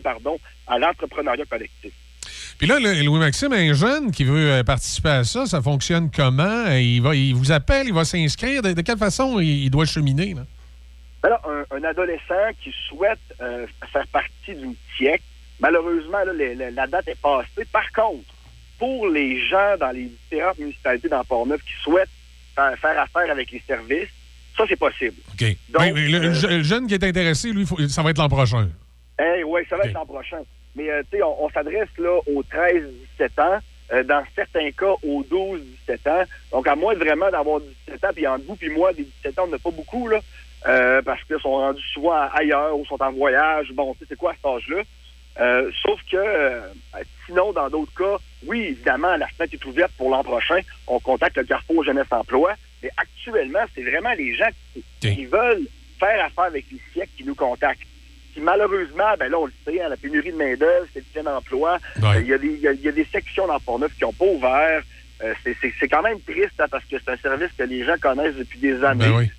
pardon, 0.03 0.39
à 0.67 0.79
l'entrepreneuriat 0.79 1.47
collectif. 1.47 1.93
Puis 2.59 2.67
là, 2.67 2.79
Louis-Maxime, 2.79 3.53
un 3.55 3.73
jeune 3.73 4.11
qui 4.11 4.25
veut 4.25 4.51
euh, 4.51 4.63
participer 4.63 5.09
à 5.09 5.25
ça, 5.25 5.47
ça 5.47 5.63
fonctionne 5.63 6.11
comment? 6.15 6.67
Euh, 6.67 6.79
Il, 6.81 7.01
va, 7.01 7.15
il 7.15 7.35
vous 7.35 7.51
appelle, 7.51 7.87
il 7.87 7.95
va 7.95 8.05
s'inscrire? 8.05 8.61
De, 8.61 8.73
de 8.75 8.83
quelle 8.83 8.99
façon 8.99 9.41
il, 9.41 9.65
il 9.65 9.71
doit 9.71 9.87
cheminer? 9.87 10.35
Là? 10.35 10.43
Alors, 11.23 11.41
un, 11.49 11.77
un 11.79 11.85
adolescent 11.85 12.49
qui 12.63 12.73
souhaite 12.89 13.19
euh, 13.41 13.67
faire 13.93 14.07
partie 14.09 14.55
d'une 14.55 14.75
TIEC, 14.99 15.23
malheureusement, 15.61 16.23
là, 16.27 16.33
les- 16.35 16.55
les- 16.55 16.71
la 16.73 16.87
date 16.87 17.09
est 17.09 17.21
passée. 17.21 17.65
Par 17.73 17.91
contre, 17.93 18.29
pour 18.79 19.09
les 19.09 19.41
gens 19.49 19.77
dans 19.81 19.91
les 19.93 20.11
différentes 20.23 20.59
municipalités 20.59 21.09
dans 21.09 21.25
Port-Neuf 21.25 21.61
qui 21.63 21.73
souhaitent 21.83 22.11
faire, 22.59 22.79
faire 22.79 23.01
affaire 23.03 23.31
avec 23.31 23.51
les 23.51 23.63
services, 23.67 24.09
ça, 24.57 24.65
c'est 24.69 24.77
possible. 24.79 25.15
OK. 25.33 25.41
Oui, 25.79 25.91
oui, 25.95 26.09
le, 26.11 26.19
le 26.19 26.33
je- 26.33 26.47
le 26.49 26.63
jeune 26.63 26.87
qui 26.89 26.95
est 26.95 27.05
intéressé, 27.05 27.53
lui, 27.53 27.65
faut- 27.65 27.79
ça 27.89 28.03
va 28.03 28.11
être 28.11 28.19
l'an 28.19 28.29
prochain. 28.29 28.69
Eh 29.21 29.45
oui, 29.45 29.61
ça 29.71 29.77
va 29.77 29.85
être 29.85 29.93
l'an 29.95 30.07
prochain. 30.07 30.41
Mais 30.75 30.91
euh, 30.91 31.03
tu 31.11 31.17
sais, 31.19 31.23
on, 31.23 31.45
on 31.45 31.51
s'adresse 31.51 31.89
là 31.99 32.19
aux 32.27 32.43
13-17 32.43 33.41
ans, 33.41 33.59
euh, 33.93 34.03
dans 34.05 34.23
certains 34.35 34.71
cas 34.73 34.93
aux 35.03 35.23
12-17 35.23 36.09
ans. 36.11 36.25
Donc, 36.53 36.67
à 36.67 36.75
moins 36.77 36.95
vraiment 36.95 37.31
d'avoir 37.31 37.61
17 37.87 38.05
ans, 38.05 38.09
puis 38.15 38.27
entre 38.27 38.45
vous 38.47 38.57
puis 38.57 38.69
moi, 38.71 38.93
des 38.93 39.05
17 39.05 39.39
ans, 39.39 39.45
on 39.47 39.51
n'a 39.51 39.59
pas 39.59 39.71
beaucoup, 39.71 40.09
là, 40.09 40.19
euh, 40.67 41.01
parce 41.03 41.23
qu'ils 41.25 41.39
sont 41.41 41.51
rendus 41.53 41.83
souvent 41.95 42.29
ailleurs 42.35 42.77
ou 42.77 42.85
sont 42.87 43.01
en 43.03 43.13
voyage. 43.13 43.69
Bon, 43.75 43.93
tu 43.95 44.01
sais, 44.01 44.07
c'est 44.11 44.17
quoi 44.19 44.35
cet 44.35 44.45
âge-là? 44.45 44.83
Euh, 45.41 45.71
sauf 45.83 46.01
que, 46.11 46.17
euh, 46.17 46.61
sinon, 47.27 47.53
dans 47.53 47.69
d'autres 47.71 47.95
cas, 47.95 48.17
oui, 48.47 48.61
évidemment, 48.71 49.17
la 49.17 49.29
fenêtre 49.29 49.55
est 49.55 49.65
ouverte 49.67 49.93
pour 49.97 50.11
l'an 50.11 50.25
prochain. 50.25 50.59
On 50.87 50.99
contacte 50.99 51.37
le 51.37 51.45
Carrefour 51.45 51.85
Jeunesse 51.85 52.07
Emploi. 52.11 52.55
Mais 52.83 52.91
actuellement, 52.97 53.61
c'est 53.75 53.83
vraiment 53.83 54.13
les 54.17 54.35
gens 54.37 54.49
qui, 54.73 54.85
qui 55.15 55.25
veulent 55.27 55.67
faire 55.99 56.25
affaire 56.25 56.45
avec 56.45 56.65
les 56.73 56.81
siècles 56.93 57.11
qui 57.17 57.25
nous 57.25 57.35
contactent. 57.35 57.83
Puis 58.33 58.41
malheureusement, 58.41 59.15
ben 59.19 59.29
là, 59.31 59.39
on 59.39 59.47
le 59.47 59.53
sait, 59.65 59.81
hein, 59.81 59.89
la 59.89 59.97
pénurie 59.97 60.31
de 60.33 60.37
main-d'œuvre, 60.37 60.87
c'est 60.93 61.01
le 61.01 61.23
plein 61.23 61.35
emploi. 61.35 61.79
Ouais. 62.03 62.17
Euh, 62.17 62.21
Il 62.21 62.27
y, 62.29 62.33
a 62.33 62.37
y 62.37 62.69
a- 62.69 62.73
il 62.73 62.81
y 62.83 62.89
a 62.89 62.93
des 62.93 63.05
sections 63.07 63.47
dans 63.49 63.59
Pont-Neuf 63.59 63.93
qui 63.97 64.05
n'ont 64.05 64.13
pas 64.13 64.27
ouvert. 64.27 64.83
Euh, 65.25 65.35
c'est 65.45 65.89
quand 65.89 66.03
même 66.03 66.21
triste 66.21 66.55
hein, 66.61 66.67
parce 66.71 66.85
que 66.85 66.97
c'est 67.05 67.11
un 67.11 67.17
service 67.17 67.51
que 67.59 67.65
les 67.65 67.85
gens 67.85 67.97
connaissent 68.01 68.37
depuis 68.37 68.61
des 68.61 68.85
années. 68.85 69.07
Ben 69.09 69.17
oui. 69.17 69.31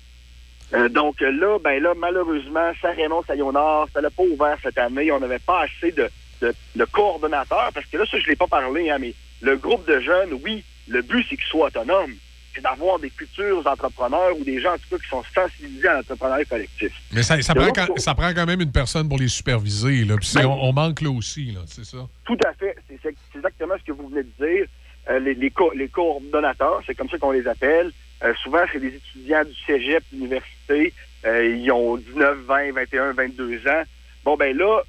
Euh, 0.72 0.88
donc 0.88 1.20
là, 1.20 1.58
ben 1.62 1.82
là, 1.82 1.94
malheureusement, 1.96 2.70
Saint-Raymond, 2.80 3.22
Saint-Léonard, 3.26 3.88
ça 3.92 4.00
n'a 4.00 4.10
pas 4.10 4.22
ouvert 4.22 4.56
cette 4.62 4.78
année. 4.78 5.10
On 5.10 5.18
n'avait 5.20 5.38
pas 5.40 5.62
assez 5.64 5.90
de, 5.92 6.08
de, 6.42 6.54
de 6.76 6.84
coordonnateurs, 6.84 7.70
parce 7.74 7.86
que 7.86 7.96
là, 7.96 8.04
ça, 8.10 8.18
je 8.18 8.24
ne 8.24 8.30
l'ai 8.30 8.36
pas 8.36 8.46
parlé, 8.46 8.88
hein, 8.90 8.98
mais 9.00 9.14
le 9.40 9.56
groupe 9.56 9.86
de 9.88 9.98
jeunes, 10.00 10.38
oui, 10.44 10.62
le 10.88 11.02
but, 11.02 11.26
c'est 11.28 11.36
qu'ils 11.36 11.44
soient 11.46 11.66
autonomes. 11.68 12.14
C'est 12.54 12.62
d'avoir 12.62 12.98
des 12.98 13.10
futurs 13.10 13.64
entrepreneurs 13.64 14.36
ou 14.38 14.42
des 14.44 14.60
gens, 14.60 14.72
en 14.72 14.76
tout 14.76 14.88
cas, 14.90 14.98
qui 14.98 15.08
sont 15.08 15.22
sensibilisés 15.32 15.86
à 15.86 15.94
l'entrepreneuriat 15.94 16.44
collectif. 16.46 16.92
Mais 17.12 17.22
ça, 17.22 17.40
ça 17.42 17.54
prend 17.54 17.70
quand, 17.72 17.86
ça 17.98 18.12
prend 18.14 18.32
quand 18.34 18.44
même 18.46 18.60
une 18.60 18.72
personne 18.72 19.08
pour 19.08 19.18
les 19.18 19.28
superviser. 19.28 20.04
Là. 20.04 20.16
Puis 20.16 20.30
Ben- 20.34 20.46
on, 20.46 20.68
on 20.68 20.72
manque 20.72 21.00
là 21.00 21.10
aussi, 21.10 21.52
là, 21.52 21.60
c'est 21.66 21.84
ça. 21.84 21.98
Tout 22.24 22.38
à 22.44 22.52
fait. 22.54 22.76
C'est 23.02 23.14
exactement 23.36 23.74
ce 23.78 23.84
que 23.84 23.92
vous 23.92 24.08
venez 24.08 24.24
de 24.24 24.44
dire. 24.44 24.66
Euh, 25.08 25.20
les, 25.20 25.34
les, 25.34 25.50
co- 25.52 25.72
les 25.74 25.88
coordonnateurs, 25.88 26.80
c'est 26.86 26.94
comme 26.96 27.08
ça 27.08 27.18
qu'on 27.18 27.30
les 27.30 27.46
appelle. 27.46 27.92
Euh, 28.22 28.34
souvent, 28.42 28.64
c'est 28.72 28.80
des 28.80 28.94
étudiants 28.94 29.44
du 29.44 29.54
cégep, 29.66 30.02
de 30.12 30.16
l'université. 30.18 30.92
Euh, 31.24 31.54
ils 31.56 31.70
ont 31.72 31.96
19, 31.96 32.38
20, 32.46 32.72
21, 32.72 33.12
22 33.12 33.66
ans. 33.68 33.82
Bon, 34.24 34.36
ben 34.36 34.56
là, 34.56 34.82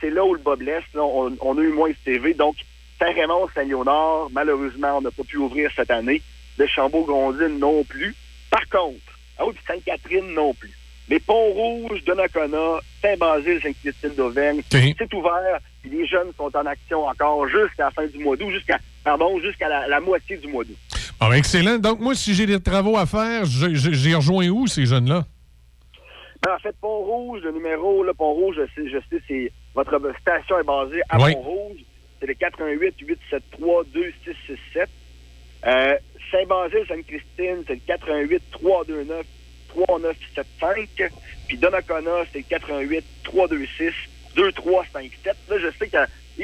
c'est 0.00 0.10
là 0.10 0.24
où 0.24 0.34
le 0.34 0.40
bas 0.40 0.56
blesse. 0.56 0.84
là. 0.94 1.02
On, 1.02 1.36
on 1.40 1.58
a 1.58 1.60
eu 1.60 1.68
moins 1.72 1.90
de 1.90 1.96
CV. 2.04 2.34
Donc, 2.34 2.56
Saint-Raymond, 2.98 3.48
Saint-Léonard, 3.54 4.28
malheureusement, 4.32 4.98
on 4.98 5.00
n'a 5.00 5.10
pas 5.10 5.24
pu 5.24 5.36
ouvrir 5.38 5.70
cette 5.74 5.90
année. 5.90 6.22
Le 6.58 6.66
Chambault-Grondine 6.66 7.58
non 7.58 7.82
plus. 7.84 8.14
Par 8.50 8.68
contre, 8.68 9.18
ah 9.38 9.46
oui, 9.46 9.52
puis 9.54 9.64
Sainte-Catherine 9.66 10.34
non 10.34 10.52
plus. 10.54 10.72
Les 11.08 11.18
Pont-Rouge, 11.18 12.04
Donnacona, 12.04 12.78
Saint-Basile, 13.02 13.60
Sainte-Christine 13.62 14.14
d'Auvergne, 14.14 14.60
c'est 14.98 15.14
ouvert. 15.14 15.58
Puis 15.82 15.90
les 15.90 16.06
jeunes 16.06 16.30
sont 16.36 16.54
en 16.54 16.66
action 16.66 17.06
encore 17.06 17.48
jusqu'à 17.48 17.84
la 17.84 17.90
fin 17.90 18.06
du 18.06 18.18
mois 18.18 18.36
d'août, 18.36 18.50
jusqu'à 18.50 18.78
pardon, 19.02 19.40
jusqu'à 19.40 19.68
la, 19.68 19.88
la 19.88 19.98
moitié 20.00 20.36
du 20.36 20.46
mois 20.48 20.62
d'août. 20.62 20.76
Ah, 21.20 21.28
ben, 21.28 21.34
excellent. 21.36 21.78
Donc, 21.78 22.00
moi, 22.00 22.14
si 22.14 22.34
j'ai 22.34 22.46
des 22.46 22.60
travaux 22.60 22.96
à 22.96 23.04
faire, 23.04 23.44
j'ai 23.44 24.14
rejoint 24.14 24.48
où, 24.48 24.66
ces 24.66 24.86
jeunes-là? 24.86 25.24
Ben, 26.42 26.54
en 26.54 26.58
fait, 26.58 26.74
Pont-Rouge, 26.80 27.42
le 27.44 27.52
numéro, 27.52 28.02
là, 28.02 28.14
Pont-Rouge, 28.14 28.56
je 28.56 28.62
sais, 28.74 28.88
je 28.88 28.98
sais, 29.10 29.22
c'est 29.28 29.52
votre 29.74 30.00
station 30.20 30.58
est 30.58 30.64
basée 30.64 31.02
à 31.10 31.22
Oui. 31.22 31.34
Pont-Rouge. 31.34 31.80
C'est 32.18 32.26
le 32.26 32.34
88 32.34 32.94
873 33.00 33.92
2667. 33.92 34.88
Euh, 35.66 35.94
Saint-Basile, 36.30 36.86
Sainte-Christine, 36.88 37.64
c'est 37.66 37.74
le 37.74 37.80
88 37.86 38.42
329 38.52 39.26
3975. 39.68 41.10
Puis 41.48 41.58
Donnacona, 41.58 42.24
c'est 42.32 42.38
le 42.38 42.44
88 42.48 43.04
326 43.24 43.92
2357. 44.36 45.36
Là, 45.48 45.56
je 45.58 45.76
sais 45.78 45.88
que 45.88 45.96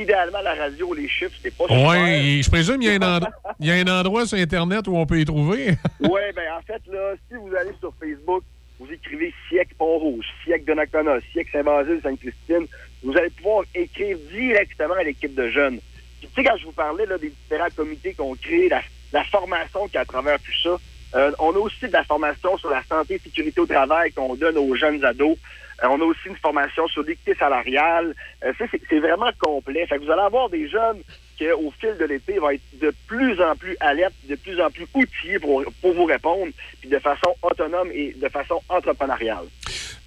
idéalement, 0.02 0.40
la 0.42 0.54
radio, 0.54 0.94
les 0.94 1.08
chiffres, 1.08 1.36
c'est 1.42 1.54
pas. 1.56 1.64
Oui, 1.70 2.42
je 2.42 2.48
présume 2.50 2.78
qu'il 2.78 2.88
y, 2.88 2.90
a 2.92 2.94
un 2.94 2.98
endro- 3.18 3.28
il 3.60 3.66
y 3.66 3.70
a 3.70 3.74
un 3.74 4.00
endroit 4.00 4.26
sur 4.26 4.38
Internet 4.38 4.86
où 4.88 4.96
on 4.96 5.06
peut 5.06 5.20
y 5.20 5.24
trouver. 5.24 5.74
Oui, 6.00 6.20
ben 6.34 6.44
en 6.58 6.62
fait, 6.62 6.80
là, 6.92 7.14
si 7.28 7.36
vous 7.36 7.54
allez 7.54 7.72
sur 7.80 7.92
Facebook, 8.00 8.42
vous 8.78 8.92
écrivez 8.92 9.32
SIEC 9.48 9.76
Pont-Rouge, 9.78 10.24
SIEC 10.44 10.64
Donnacona, 10.66 11.18
SIEC 11.32 11.48
Saint-Basile, 11.50 12.00
Sainte-Christine, 12.02 12.66
vous 13.02 13.16
allez 13.16 13.30
pouvoir 13.30 13.64
écrire 13.74 14.16
directement 14.30 14.94
à 14.94 15.02
l'équipe 15.02 15.34
de 15.34 15.48
jeunes. 15.48 15.78
Puis, 16.20 16.28
tu 16.34 16.42
sais, 16.42 16.48
quand 16.48 16.56
je 16.58 16.64
vous 16.66 16.72
parlais 16.72 17.06
là, 17.06 17.16
des 17.18 17.30
différents 17.30 17.70
comités 17.74 18.12
qu'on 18.14 18.34
crée, 18.34 18.68
la, 18.68 18.82
la 19.12 19.24
formation 19.24 19.80
a 19.94 20.00
à 20.00 20.04
travers 20.04 20.38
tout 20.40 20.52
ça, 20.62 20.76
euh, 21.14 21.30
on 21.38 21.52
a 21.52 21.58
aussi 21.58 21.86
de 21.86 21.92
la 21.92 22.04
formation 22.04 22.56
sur 22.58 22.68
la 22.70 22.82
santé 22.84 23.14
et 23.14 23.18
sécurité 23.18 23.60
au 23.60 23.66
travail 23.66 24.12
qu'on 24.12 24.34
donne 24.34 24.58
aux 24.58 24.74
jeunes 24.74 25.02
ados. 25.04 25.38
Euh, 25.82 25.88
on 25.90 26.00
a 26.00 26.04
aussi 26.04 26.26
une 26.28 26.36
formation 26.36 26.86
sur 26.88 27.02
l'équité 27.02 27.34
salariale. 27.34 28.14
Euh, 28.44 28.52
c'est 28.88 28.98
vraiment 29.00 29.30
complet. 29.38 29.86
Fait 29.86 29.98
que 29.98 30.04
vous 30.04 30.10
allez 30.10 30.22
avoir 30.22 30.48
des 30.48 30.68
jeunes 30.68 30.98
qui, 31.36 31.50
au 31.50 31.70
fil 31.78 31.94
de 31.98 32.04
l'été, 32.06 32.38
vont 32.38 32.50
être 32.50 32.62
de 32.80 32.94
plus 33.06 33.40
en 33.42 33.54
plus 33.56 33.76
alertes, 33.80 34.14
de 34.28 34.36
plus 34.36 34.60
en 34.60 34.70
plus 34.70 34.86
outillés 34.94 35.38
pour, 35.38 35.62
pour 35.82 35.92
vous 35.94 36.04
répondre, 36.06 36.50
puis 36.80 36.88
de 36.88 36.98
façon 36.98 37.34
autonome 37.42 37.88
et 37.92 38.14
de 38.20 38.28
façon 38.28 38.60
entrepreneuriale. 38.70 39.44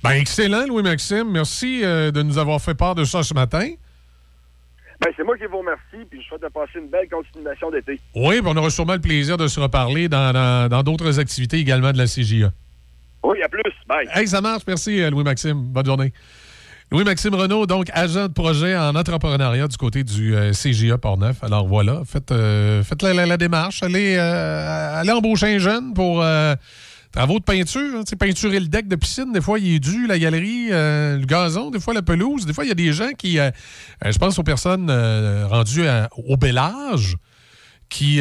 Ben, 0.04 0.12
excellent, 0.12 0.66
Louis-Maxime. 0.66 1.30
Merci 1.30 1.82
euh, 1.84 2.10
de 2.12 2.22
nous 2.24 2.38
avoir 2.40 2.60
fait 2.62 2.74
part 2.76 2.96
de 2.96 3.04
ça 3.04 3.22
ce 3.22 3.34
matin. 3.34 3.70
Ben, 5.02 5.12
c'est 5.16 5.24
moi 5.24 5.38
qui 5.38 5.46
vous 5.46 5.60
remercie, 5.60 6.06
puis 6.10 6.22
je 6.22 6.28
souhaite 6.28 6.42
de 6.42 6.48
passer 6.50 6.80
une 6.80 6.90
belle 6.90 7.08
continuation 7.08 7.70
d'été. 7.72 8.00
Oui, 8.16 8.42
puis 8.42 8.48
on 8.52 8.58
aura 8.58 8.70
sûrement 8.70 8.96
le 8.96 9.00
plaisir 9.02 9.38
de 9.38 9.48
se 9.48 9.60
reparler 9.60 10.10
dans 10.10 10.34
dans- 10.34 10.68
dans 10.68 10.84
d'autres 10.84 11.20
activités 11.20 11.58
également 11.58 11.92
de 11.94 11.98
la 11.98 12.06
CJA. 12.06 12.52
Oui, 13.24 13.42
à 13.42 13.50
plus. 13.50 13.62
Bye. 13.88 14.08
Hey, 14.14 14.28
ça 14.28 14.42
marche. 14.42 14.64
Merci, 14.68 15.02
euh, 15.02 15.10
Louis-Maxime. 15.10 15.62
Bonne 15.62 15.86
journée. 15.86 16.14
Louis-Maxime 16.92 17.36
Renault, 17.36 17.68
donc 17.68 17.88
agent 17.94 18.30
de 18.30 18.34
projet 18.34 18.76
en 18.76 18.96
entrepreneuriat 18.96 19.68
du 19.68 19.78
côté 19.78 20.04
du 20.04 20.36
euh, 20.36 20.54
CGA 20.54 20.98
Portneuf. 20.98 21.44
Alors 21.44 21.68
voilà, 21.68 22.02
faites, 22.04 22.32
euh, 22.32 22.82
faites 22.84 23.04
la, 23.04 23.38
démarche. 23.38 23.84
Allez, 23.84 24.16
euh, 24.18 25.00
allez 25.00 25.12
embaucher 25.12 25.54
un 25.54 25.60
jeune 25.60 25.94
pour 25.94 26.24
euh, 26.24 26.56
travaux 27.12 27.38
de 27.38 27.44
peinture. 27.44 28.00
hein. 28.00 28.16
Peinturer 28.18 28.60
le 28.60 28.66
deck 28.68 28.88
de 28.88 28.96
piscine, 28.96 29.32
des 29.32 29.42
fois, 29.42 29.60
il 29.60 29.76
est 29.76 29.80
dû, 29.80 30.08
la 30.08 30.18
galerie, 30.18 30.70
le 30.70 31.24
gazon, 31.26 31.70
des 31.70 31.80
fois, 31.80 31.94
la 31.94 32.02
pelouse. 32.02 32.48
Des 32.48 32.54
fois, 32.54 32.66
il 32.66 32.70
y 32.70 32.72
a 32.72 32.76
des 32.76 32.92
gens 32.92 33.12
qui, 33.16 33.38
je 33.38 34.18
pense 34.18 34.40
aux 34.40 34.44
personnes 34.44 34.90
rendues 35.46 35.86
au 36.28 36.38
bel 36.38 36.58
âge, 36.58 37.18
qui, 37.88 38.20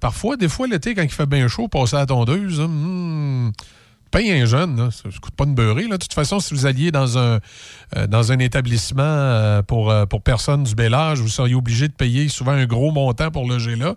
parfois, 0.00 0.36
des 0.36 0.48
fois, 0.48 0.66
l'été, 0.66 0.96
quand 0.96 1.02
il 1.02 1.10
fait 1.10 1.26
bien 1.26 1.46
chaud, 1.46 1.68
passer 1.68 1.94
à 1.94 2.00
la 2.00 2.06
tondeuse, 2.06 2.60
hein, 2.60 2.66
hmm, 2.68 3.52
paye 4.10 4.32
un 4.32 4.44
jeune, 4.44 4.90
ça 4.90 5.08
ne 5.08 5.12
coûte 5.18 5.34
pas 5.34 5.44
une 5.44 5.54
beurrée. 5.54 5.86
Là. 5.86 5.96
De 5.96 6.02
toute 6.02 6.12
façon, 6.12 6.40
si 6.40 6.54
vous 6.54 6.66
alliez 6.66 6.90
dans 6.90 7.18
un, 7.18 7.40
euh, 7.96 8.38
établissement 8.38 9.02
euh, 9.02 9.62
pour, 9.62 9.90
euh, 9.90 10.06
pour 10.06 10.22
personnes 10.22 10.64
du 10.64 10.74
bel 10.74 10.94
âge, 10.94 11.20
vous 11.20 11.28
seriez 11.28 11.54
obligé 11.54 11.88
de 11.88 11.92
payer 11.92 12.28
souvent 12.28 12.52
un 12.52 12.66
gros 12.66 12.90
montant 12.90 13.30
pour 13.30 13.48
loger 13.48 13.76
là, 13.76 13.94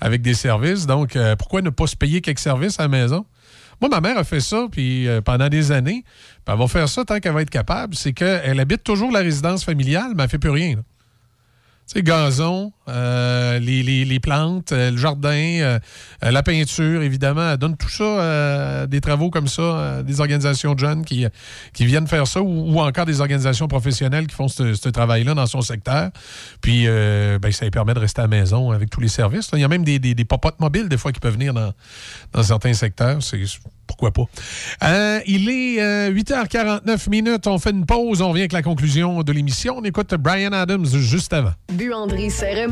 avec 0.00 0.22
des 0.22 0.34
services. 0.34 0.86
Donc, 0.86 1.18
pourquoi 1.38 1.62
ne 1.62 1.70
pas 1.70 1.86
se 1.86 1.96
payer 1.96 2.20
quelques 2.20 2.38
services 2.38 2.78
à 2.78 2.84
la 2.84 2.88
maison? 2.88 3.26
Moi, 3.80 3.90
ma 3.90 4.00
mère 4.00 4.16
a 4.16 4.24
fait 4.24 4.40
ça 4.40 4.66
puis 4.70 5.06
pendant 5.24 5.48
des 5.48 5.72
années. 5.72 6.04
Puis 6.44 6.52
elle 6.52 6.58
va 6.58 6.66
faire 6.66 6.88
ça 6.88 7.04
tant 7.04 7.20
qu'elle 7.20 7.34
va 7.34 7.42
être 7.42 7.50
capable. 7.50 7.94
C'est 7.94 8.12
qu'elle 8.12 8.58
habite 8.60 8.82
toujours 8.82 9.10
la 9.10 9.20
résidence 9.20 9.64
familiale, 9.64 10.12
mais 10.16 10.24
elle 10.24 10.30
fait 10.30 10.38
plus 10.38 10.50
rien. 10.50 10.76
Tu 10.76 10.82
sais, 11.86 12.02
gazon, 12.02 12.72
euh, 12.88 13.58
les, 13.58 14.20
plantes, 14.20 14.72
euh, 14.72 14.90
le 14.90 14.96
jardin, 14.96 15.30
euh, 15.30 15.78
la 16.22 16.42
peinture, 16.42 17.02
évidemment. 17.02 17.52
Elle 17.52 17.56
donne 17.58 17.76
tout 17.76 17.88
ça, 17.88 18.86
des 18.86 19.00
travaux 19.00 19.30
comme 19.30 19.48
ça, 19.48 20.02
des 20.02 20.20
organisations 20.20 20.74
de 20.74 20.78
jeunes 20.78 21.04
qui, 21.04 21.26
qui 21.72 21.86
viennent 21.86 22.06
faire 22.06 22.26
ça 22.26 22.40
ou, 22.40 22.78
encore 22.80 23.06
des 23.06 23.20
organisations 23.20 23.68
professionnelles 23.68 24.26
qui 24.26 24.34
font 24.34 24.48
ce, 24.48 24.88
travail-là 24.88 25.34
dans 25.34 25.46
son 25.46 25.60
secteur. 25.60 26.10
Puis, 26.60 26.86
ben, 26.86 27.52
ça 27.52 27.64
lui 27.64 27.70
permet 27.70 27.94
de 27.94 27.98
rester 27.98 28.20
à 28.20 28.24
la 28.24 28.28
maison 28.28 28.70
avec 28.70 28.90
tous 28.90 29.00
les 29.00 29.08
services. 29.08 29.50
Il 29.52 29.60
y 29.60 29.64
a 29.64 29.68
même 29.68 29.84
des, 29.84 29.98
des, 29.98 30.14
des 30.14 30.24
popotes 30.24 30.60
mobiles, 30.60 30.88
des 30.88 30.98
fois, 30.98 31.12
qui 31.12 31.20
peuvent 31.20 31.34
venir 31.34 31.54
dans, 31.54 31.72
dans 32.32 32.42
certains 32.42 32.74
secteurs. 32.74 33.22
C'est 33.22 33.38
pourquoi 33.86 34.10
pas. 34.10 34.24
Il 35.26 35.48
est 35.48 35.80
euh, 35.80 36.12
8h49 36.12 37.10
minutes. 37.10 37.46
On 37.46 37.58
fait 37.58 37.70
une 37.70 37.86
pause. 37.86 38.20
On 38.20 38.30
revient 38.30 38.42
avec 38.42 38.52
la 38.52 38.62
conclusion 38.62 39.22
de 39.22 39.32
l'émission. 39.32 39.76
On 39.78 39.84
écoute 39.84 40.14
Brian 40.14 40.52
Adams 40.52 40.86
juste 40.86 41.32
avant. 41.32 41.52
Buanderie 41.72 42.30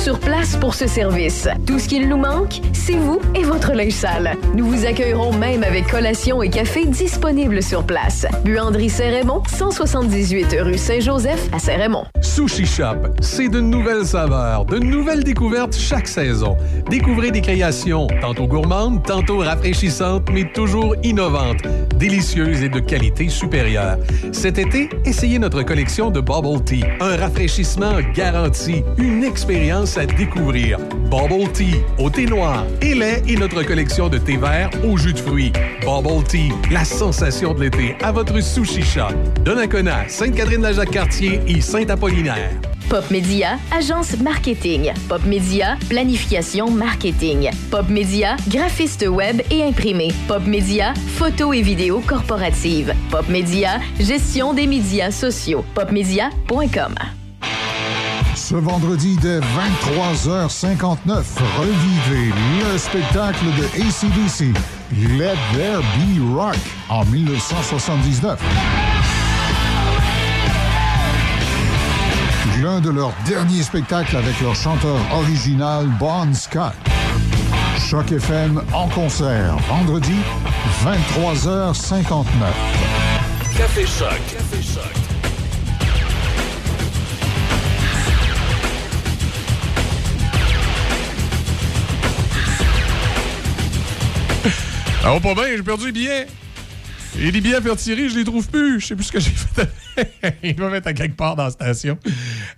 sur 0.00 0.18
place 0.18 0.56
pour 0.56 0.74
ce 0.74 0.86
service. 0.86 1.46
Tout 1.66 1.78
ce 1.78 1.86
qu'il 1.86 2.08
nous 2.08 2.16
manque, 2.16 2.62
c'est 2.72 2.96
vous 2.96 3.20
et 3.34 3.42
votre 3.42 3.72
linge 3.72 3.92
sale. 3.92 4.34
Nous 4.54 4.64
vous 4.64 4.86
accueillerons 4.86 5.34
même 5.34 5.62
avec 5.62 5.88
collation 5.88 6.42
et 6.42 6.48
café 6.48 6.86
disponibles 6.86 7.62
sur 7.62 7.84
place. 7.84 8.24
Buanderie 8.42 8.88
Saint-Raymond, 8.88 9.42
178 9.46 10.56
rue 10.62 10.78
Saint-Joseph 10.78 11.50
à 11.52 11.58
Saint-Raymond. 11.58 12.04
Sushi 12.22 12.64
Shop, 12.64 12.96
c'est 13.20 13.50
de 13.50 13.60
nouvelles 13.60 14.06
saveurs, 14.06 14.64
de 14.64 14.78
nouvelles 14.78 15.22
découvertes 15.22 15.76
chaque 15.76 16.08
saison. 16.08 16.56
Découvrez 16.88 17.30
des 17.30 17.42
créations 17.42 18.06
tantôt 18.22 18.46
gourmandes, 18.46 19.02
tantôt 19.02 19.38
rafraîchissantes, 19.38 20.30
mais 20.32 20.50
toujours 20.50 20.96
innovantes, 21.02 21.62
délicieuses 21.98 22.62
et 22.62 22.70
de 22.70 22.80
qualité 22.80 23.28
supérieure. 23.28 23.98
Cet 24.32 24.56
été, 24.56 24.88
essayez 25.04 25.38
notre 25.38 25.62
collection 25.62 26.10
de 26.10 26.20
Bubble 26.20 26.64
Tea, 26.64 26.84
un 27.00 27.16
rafraîchissement 27.16 27.98
garanti, 28.14 28.82
une 28.96 29.24
expérience 29.24 29.89
à 29.96 30.06
découvrir. 30.06 30.78
Bubble 31.10 31.50
Tea 31.52 31.76
au 31.98 32.10
thé 32.10 32.26
noir 32.26 32.64
et 32.80 32.94
lait 32.94 33.22
et 33.26 33.36
notre 33.36 33.62
collection 33.62 34.08
de 34.08 34.18
thé 34.18 34.36
vert 34.36 34.70
au 34.84 34.96
jus 34.96 35.12
de 35.12 35.18
fruits. 35.18 35.52
Bubble 35.82 36.24
Tea, 36.24 36.52
la 36.70 36.84
sensation 36.84 37.54
de 37.54 37.62
l'été 37.62 37.96
à 38.02 38.12
votre 38.12 38.40
Sushi 38.40 38.82
Shop. 38.82 39.14
Donnacona, 39.44 40.08
Sainte-Catherine-la-Jacques-Cartier 40.08 41.40
et 41.46 41.60
Saint-Apollinaire. 41.60 42.50
Pop 42.90 43.08
Média, 43.10 43.56
agence 43.70 44.16
marketing. 44.18 44.92
Pop 45.08 45.24
Média, 45.24 45.76
planification 45.88 46.70
marketing. 46.70 47.48
Pop 47.70 47.88
Média, 47.88 48.36
graphiste 48.48 49.06
web 49.08 49.42
et 49.50 49.62
imprimé. 49.62 50.08
Pop 50.26 50.44
Média, 50.44 50.92
photo 51.16 51.52
et 51.52 51.62
vidéo 51.62 52.02
corporative. 52.04 52.92
Pop 53.10 53.28
Média, 53.28 53.78
gestion 54.00 54.54
des 54.54 54.66
médias 54.66 55.12
sociaux. 55.12 55.64
Popmedia.com. 55.74 57.19
Ce 58.34 58.54
vendredi 58.54 59.16
dès 59.20 59.40
23h59, 59.40 61.24
revivez 61.58 62.32
le 62.60 62.78
spectacle 62.78 63.44
de 63.58 63.64
ACDC, 63.80 64.54
Let 65.18 65.36
There 65.54 65.82
Be 65.96 66.34
Rock, 66.34 66.56
en 66.88 67.04
1979. 67.06 68.38
L'un 72.62 72.80
de 72.80 72.90
leurs 72.90 73.14
derniers 73.26 73.62
spectacles 73.62 74.16
avec 74.16 74.40
leur 74.40 74.54
chanteur 74.54 74.96
original 75.12 75.86
Bon 75.98 76.32
Scott. 76.34 76.74
Choc 77.88 78.12
FM 78.12 78.60
en 78.72 78.88
concert, 78.88 79.56
vendredi, 79.68 80.16
23h59. 80.84 82.24
Café 83.56 83.86
Choc. 83.86 84.20
Café 84.30 84.62
Choc. 84.62 84.99
Ah, 95.02 95.14
oh, 95.16 95.20
pas 95.20 95.34
bien, 95.34 95.44
j'ai 95.56 95.62
perdu 95.62 95.86
les 95.86 95.92
billets. 95.92 96.26
Et 97.18 97.30
les 97.30 97.40
billets 97.40 97.56
à 97.56 97.62
faire 97.62 97.76
tirer, 97.76 98.10
je 98.10 98.18
les 98.18 98.24
trouve 98.24 98.46
plus. 98.48 98.80
Je 98.80 98.88
sais 98.88 98.94
plus 98.94 99.04
ce 99.04 99.12
que 99.12 99.18
j'ai 99.18 99.30
fait. 99.30 99.66
Ils 100.42 100.54
doivent 100.54 100.74
être 100.74 100.88
à 100.88 100.92
quelque 100.92 101.16
part 101.16 101.36
dans 101.36 101.44
la 101.44 101.50
station. 101.50 101.96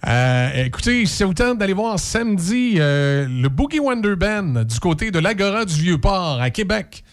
Euh, 0.09 0.65
écoutez, 0.65 1.07
c'est 1.07 1.23
vous 1.25 1.35
tente 1.35 1.59
d'aller 1.59 1.73
voir 1.73 2.01
samedi 2.01 2.79
euh, 2.79 3.29
le 3.29 3.49
Boogie 3.49 3.79
Wonder 3.79 4.17
Band 4.17 4.65
du 4.65 4.81
côté 4.81 5.13
de 5.13 5.21
l'Agora 5.21 5.65
du 5.65 5.75
Vieux-Port 5.75 6.41
à 6.41 6.51
Québec. 6.51 7.05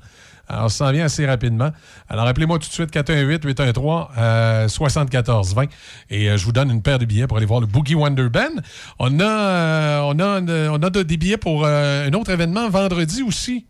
Alors, 0.52 0.72
ça 0.72 0.88
s'en 0.88 0.92
vient 0.92 1.06
assez 1.06 1.28
rapidement. 1.28 1.70
Alors, 2.10 2.26
appelez-moi 2.26 2.58
tout 2.58 2.68
de 2.68 2.74
suite 2.74 2.92
418-813-7420 2.92 5.70
et 6.10 6.30
euh, 6.30 6.38
je 6.38 6.46
vous 6.46 6.52
donne 6.52 6.72
une 6.72 6.82
paire 6.82 7.00
de 7.00 7.06
billets 7.06 7.28
pour 7.28 7.38
aller 7.38 7.46
voir 7.46 7.60
le 7.62 7.68
Boogie 7.68 7.96
Wonder 7.96 8.30
Band. 8.30 8.50
On 8.98 9.20
a, 9.20 9.24
euh, 9.26 10.00
on 10.06 10.20
a, 10.20 10.42
on 10.72 10.82
a 10.82 10.90
des 10.90 11.18
billets 11.18 11.38
pour 11.38 11.66
euh, 11.66 12.08
un 12.08 12.14
autre 12.14 12.32
événement 12.32 12.70
vendredi 12.70 13.22
aussi. 13.24 13.66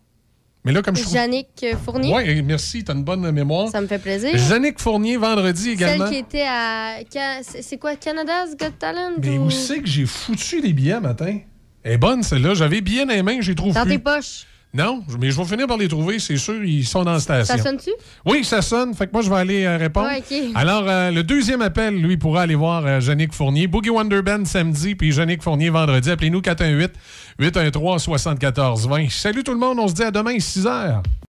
Mais 0.65 0.73
là, 0.73 0.81
comme 0.81 0.95
je 0.95 1.03
trouve... 1.03 1.15
Yannick 1.15 1.65
Fournier. 1.85 2.13
Oui, 2.13 2.41
merci, 2.43 2.83
tu 2.83 2.91
as 2.91 2.95
une 2.95 3.03
bonne 3.03 3.31
mémoire. 3.31 3.69
Ça 3.69 3.79
me 3.79 3.87
fait 3.87 3.99
plaisir. 3.99 4.31
Yannick 4.49 4.79
Fournier, 4.79 5.15
vendredi 5.17 5.69
également. 5.71 6.05
Celle 6.07 6.13
qui 6.13 6.19
était 6.19 6.45
à. 6.47 6.95
C'est 7.43 7.77
quoi, 7.77 7.95
Canada's 7.95 8.55
Got 8.59 8.71
Talent? 8.77 9.11
Mais 9.21 9.37
ou- 9.37 9.45
où 9.45 9.49
c'est 9.49 9.79
que 9.79 9.87
j'ai 9.87 10.05
foutu 10.05 10.61
les 10.61 10.73
billets 10.73 10.99
matin? 10.99 11.37
Elle 11.83 11.93
est 11.93 11.97
bonne, 11.97 12.23
celle-là. 12.23 12.55
J'avais 12.55 12.81
bien 12.81 13.05
dans 13.05 13.13
les 13.13 13.23
mains, 13.23 13.39
je 13.39 13.51
les 13.51 13.55
trouve 13.55 13.73
Dans 13.73 13.83
plus. 13.83 13.91
tes 13.91 13.99
poches. 13.99 14.45
Non, 14.71 15.01
mais 15.19 15.31
je 15.31 15.37
vais 15.37 15.45
finir 15.45 15.65
par 15.65 15.77
les 15.77 15.87
trouver, 15.87 16.19
c'est 16.19 16.37
sûr. 16.37 16.63
Ils 16.63 16.85
sont 16.85 17.03
dans 17.03 17.13
la 17.13 17.19
station. 17.19 17.57
Ça 17.57 17.63
sonne-tu? 17.63 17.89
Oui, 18.23 18.43
ça 18.43 18.61
sonne. 18.61 18.93
Fait 18.93 19.07
que 19.07 19.13
moi, 19.13 19.23
je 19.23 19.29
vais 19.29 19.37
aller 19.37 19.65
euh, 19.65 19.77
répondre. 19.77 20.07
Ouais. 20.07 20.51
Alors, 20.53 20.83
euh, 20.87 21.09
le 21.09 21.23
deuxième 21.23 21.63
appel, 21.63 21.95
lui, 21.99 22.17
pourra 22.17 22.43
aller 22.43 22.53
voir 22.53 22.85
euh, 22.85 22.99
Yannick 22.99 23.33
Fournier. 23.33 23.65
Boogie 23.65 23.89
Wonder 23.89 24.21
Band 24.21 24.45
samedi, 24.45 24.93
puis 24.93 25.15
Yannick 25.15 25.41
Fournier 25.41 25.71
vendredi. 25.71 26.11
Appelez-nous 26.11 26.41
418 26.41 26.91
813 27.39 28.03
7420 28.17 29.09
Salut 29.09 29.43
tout 29.43 29.53
le 29.53 29.59
monde, 29.59 29.79
on 29.79 29.87
se 29.87 29.93
dit 29.93 30.03
à 30.03 30.11
demain, 30.11 30.37
6 30.37 30.65
h. 30.65 31.01